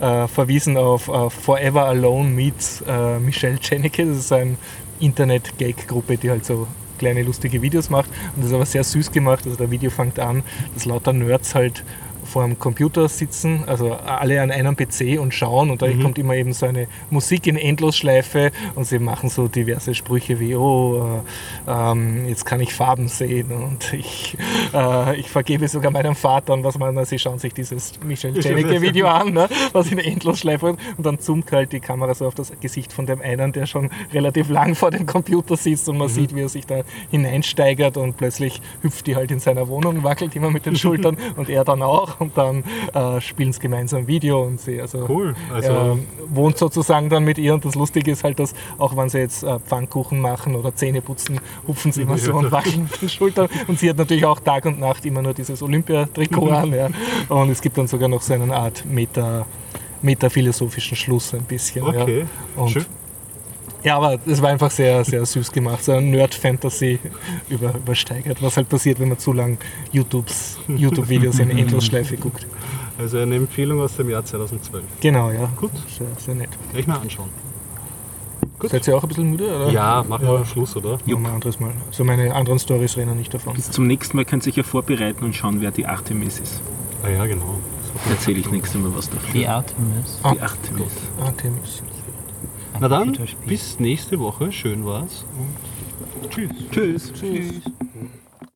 äh, 0.00 0.28
verwiesen 0.28 0.76
auf 0.76 1.08
äh, 1.08 1.30
Forever 1.30 1.86
Alone 1.86 2.28
meets 2.28 2.82
äh, 2.86 3.18
Michelle 3.18 3.58
Jennecke. 3.60 4.04
Das 4.04 4.18
ist 4.18 4.32
eine 4.32 4.56
Internet-Gag-Gruppe, 5.00 6.18
die 6.18 6.30
halt 6.30 6.44
so 6.44 6.66
kleine 7.02 7.24
lustige 7.24 7.60
Videos 7.62 7.90
macht. 7.90 8.08
Und 8.36 8.42
das 8.42 8.46
ist 8.46 8.54
aber 8.54 8.64
sehr 8.64 8.84
süß 8.84 9.10
gemacht. 9.10 9.44
Also 9.44 9.56
der 9.56 9.72
Video 9.72 9.90
fängt 9.90 10.20
an, 10.20 10.44
dass 10.74 10.84
lauter 10.84 11.12
Nerds 11.12 11.56
halt 11.56 11.82
vor 12.32 12.44
dem 12.44 12.58
Computer 12.58 13.08
sitzen, 13.08 13.64
also 13.66 13.92
alle 13.92 14.40
an 14.40 14.50
einem 14.50 14.74
PC 14.74 15.20
und 15.20 15.34
schauen 15.34 15.70
und 15.70 15.82
da 15.82 15.92
kommt 15.92 16.18
immer 16.18 16.34
eben 16.34 16.54
so 16.54 16.64
eine 16.64 16.88
Musik 17.10 17.46
in 17.46 17.56
Endlosschleife 17.56 18.50
und 18.74 18.86
sie 18.86 18.98
machen 18.98 19.28
so 19.28 19.48
diverse 19.48 19.94
Sprüche 19.94 20.40
wie, 20.40 20.56
oh, 20.56 21.20
äh, 21.66 21.70
ähm, 21.70 22.26
jetzt 22.28 22.46
kann 22.46 22.60
ich 22.60 22.72
Farben 22.72 23.08
sehen 23.08 23.52
und 23.52 23.92
ich, 23.92 24.38
äh, 24.74 25.16
ich 25.16 25.28
vergebe 25.28 25.68
sogar 25.68 25.92
meinem 25.92 26.14
Vater 26.14 26.54
und 26.54 26.64
was 26.64 26.78
man, 26.78 27.04
sie 27.04 27.18
schauen 27.18 27.38
sich 27.38 27.52
dieses 27.52 27.92
Michel 28.02 28.38
Jennecke 28.38 28.80
Video 28.80 29.08
an, 29.08 29.34
ne, 29.34 29.48
was 29.72 29.92
in 29.92 29.98
Endlosschleife 29.98 30.76
und 30.96 31.06
dann 31.06 31.18
zoomt 31.20 31.52
halt 31.52 31.72
die 31.72 31.80
Kamera 31.80 32.14
so 32.14 32.26
auf 32.26 32.34
das 32.34 32.52
Gesicht 32.60 32.94
von 32.94 33.04
dem 33.04 33.20
einen, 33.20 33.52
der 33.52 33.66
schon 33.66 33.90
relativ 34.12 34.48
lang 34.48 34.74
vor 34.74 34.90
dem 34.90 35.04
Computer 35.04 35.56
sitzt 35.56 35.86
und 35.90 35.98
man 35.98 36.08
sieht, 36.08 36.34
wie 36.34 36.40
er 36.40 36.48
sich 36.48 36.66
da 36.66 36.80
hineinsteigert 37.10 37.98
und 37.98 38.16
plötzlich 38.16 38.62
hüpft 38.80 39.06
die 39.06 39.16
halt 39.16 39.30
in 39.30 39.38
seiner 39.38 39.68
Wohnung, 39.68 40.02
wackelt 40.02 40.34
immer 40.34 40.50
mit 40.50 40.64
den 40.64 40.76
Schultern 40.82 41.18
und 41.36 41.50
er 41.50 41.64
dann 41.64 41.82
auch 41.82 42.21
und 42.22 42.36
dann 42.36 42.64
äh, 42.94 43.20
spielen 43.20 43.52
sie 43.52 43.60
gemeinsam 43.60 44.06
Video 44.06 44.42
und 44.42 44.60
sie, 44.60 44.80
also, 44.80 45.06
Cool, 45.08 45.34
also- 45.52 45.68
er 45.68 45.98
wohnt 46.28 46.56
sozusagen 46.56 47.08
dann 47.08 47.24
mit 47.24 47.38
ihr 47.38 47.54
und 47.54 47.64
das 47.64 47.74
Lustige 47.74 48.10
ist 48.10 48.24
halt, 48.24 48.38
dass 48.38 48.54
auch 48.78 48.96
wenn 48.96 49.08
sie 49.08 49.18
jetzt 49.18 49.42
äh, 49.42 49.58
Pfannkuchen 49.60 50.20
machen 50.20 50.56
oder 50.56 50.74
Zähne 50.74 51.02
putzen, 51.02 51.40
hupfen 51.66 51.92
sie 51.92 52.02
immer 52.02 52.18
so 52.18 52.32
und 52.34 52.50
wackeln 52.50 52.88
mit 52.90 53.02
den 53.02 53.08
Schultern 53.08 53.48
und 53.68 53.78
sie 53.78 53.90
hat 53.90 53.98
natürlich 53.98 54.24
auch 54.24 54.40
Tag 54.40 54.64
und 54.64 54.80
Nacht 54.80 55.04
immer 55.04 55.22
nur 55.22 55.34
dieses 55.34 55.62
Olympiatrikot 55.62 56.48
an 56.50 56.72
ja. 56.72 56.88
und 57.28 57.50
es 57.50 57.60
gibt 57.60 57.76
dann 57.78 57.86
sogar 57.86 58.08
noch 58.08 58.22
so 58.22 58.34
eine 58.34 58.54
Art 58.54 58.84
Meta 58.84 59.46
metaphilosophischen 60.02 60.96
Schluss 60.96 61.32
ein 61.32 61.44
bisschen. 61.44 61.84
Okay, 61.84 62.20
ja. 62.20 62.62
Und 62.62 62.70
schön. 62.70 62.86
Ja, 63.84 63.96
aber 63.96 64.18
es 64.26 64.40
war 64.40 64.50
einfach 64.50 64.70
sehr, 64.70 65.04
sehr 65.04 65.24
süß 65.24 65.50
gemacht. 65.52 65.84
So 65.84 65.92
ein 65.92 66.10
Nerd-Fantasy 66.10 66.98
über, 67.48 67.74
übersteigert, 67.74 68.42
was 68.42 68.56
halt 68.56 68.68
passiert, 68.68 69.00
wenn 69.00 69.08
man 69.08 69.18
zu 69.18 69.32
lang 69.32 69.58
YouTubes, 69.92 70.58
YouTube-Videos 70.68 71.38
in 71.38 71.50
Endlosschleife 71.50 72.16
guckt. 72.16 72.46
Also 72.98 73.18
eine 73.18 73.36
Empfehlung 73.36 73.80
aus 73.80 73.96
dem 73.96 74.10
Jahr 74.10 74.24
2012. 74.24 74.84
Genau, 75.00 75.30
ja. 75.30 75.48
Gut. 75.56 75.72
Sehr, 75.96 76.06
sehr 76.18 76.34
nett. 76.34 76.50
Werde 76.68 76.80
ich 76.80 76.86
mal 76.86 76.98
anschauen. 76.98 77.28
Seid 78.62 78.86
ihr 78.86 78.96
auch 78.96 79.02
ein 79.02 79.08
bisschen 79.08 79.30
müde? 79.30 79.44
Oder? 79.44 79.70
Ja, 79.70 80.04
machen 80.08 80.26
wir 80.26 80.44
Schluss, 80.46 80.76
oder? 80.76 80.98
Wir 81.04 81.16
ein 81.16 81.26
anderes 81.26 81.58
Mal. 81.58 81.72
Also 81.88 82.04
meine 82.04 82.32
anderen 82.34 82.58
Stories 82.58 82.96
rennen 82.96 83.16
nicht 83.16 83.34
davon. 83.34 83.54
Bis 83.54 83.70
zum 83.70 83.86
nächsten 83.86 84.16
Mal 84.16 84.24
könnt 84.24 84.42
ihr 84.42 84.46
sich 84.46 84.56
ja 84.56 84.62
vorbereiten 84.62 85.24
und 85.24 85.34
schauen, 85.34 85.60
wer 85.60 85.72
die 85.72 85.86
Artemis 85.86 86.38
ist. 86.38 86.60
Ah 87.02 87.08
ja, 87.08 87.26
genau. 87.26 87.58
Erzähle 88.08 88.38
ich 88.38 88.50
nächstes 88.50 88.80
Mal 88.80 88.94
was 88.94 89.10
davon. 89.10 89.32
Die 89.32 89.46
Artemis. 89.46 90.18
Ah, 90.22 90.32
Die 90.34 90.40
Artemis. 90.40 90.92
Artemis. 91.20 91.82
Na 92.82 92.88
dann, 92.88 93.16
bis 93.46 93.78
nächste 93.78 94.18
Woche. 94.18 94.50
Schön 94.50 94.84
war's. 94.84 95.24
Und 96.20 96.32
tschüss. 96.32 96.50
Tschüss. 96.72 97.12
Tschüss. 97.12 97.60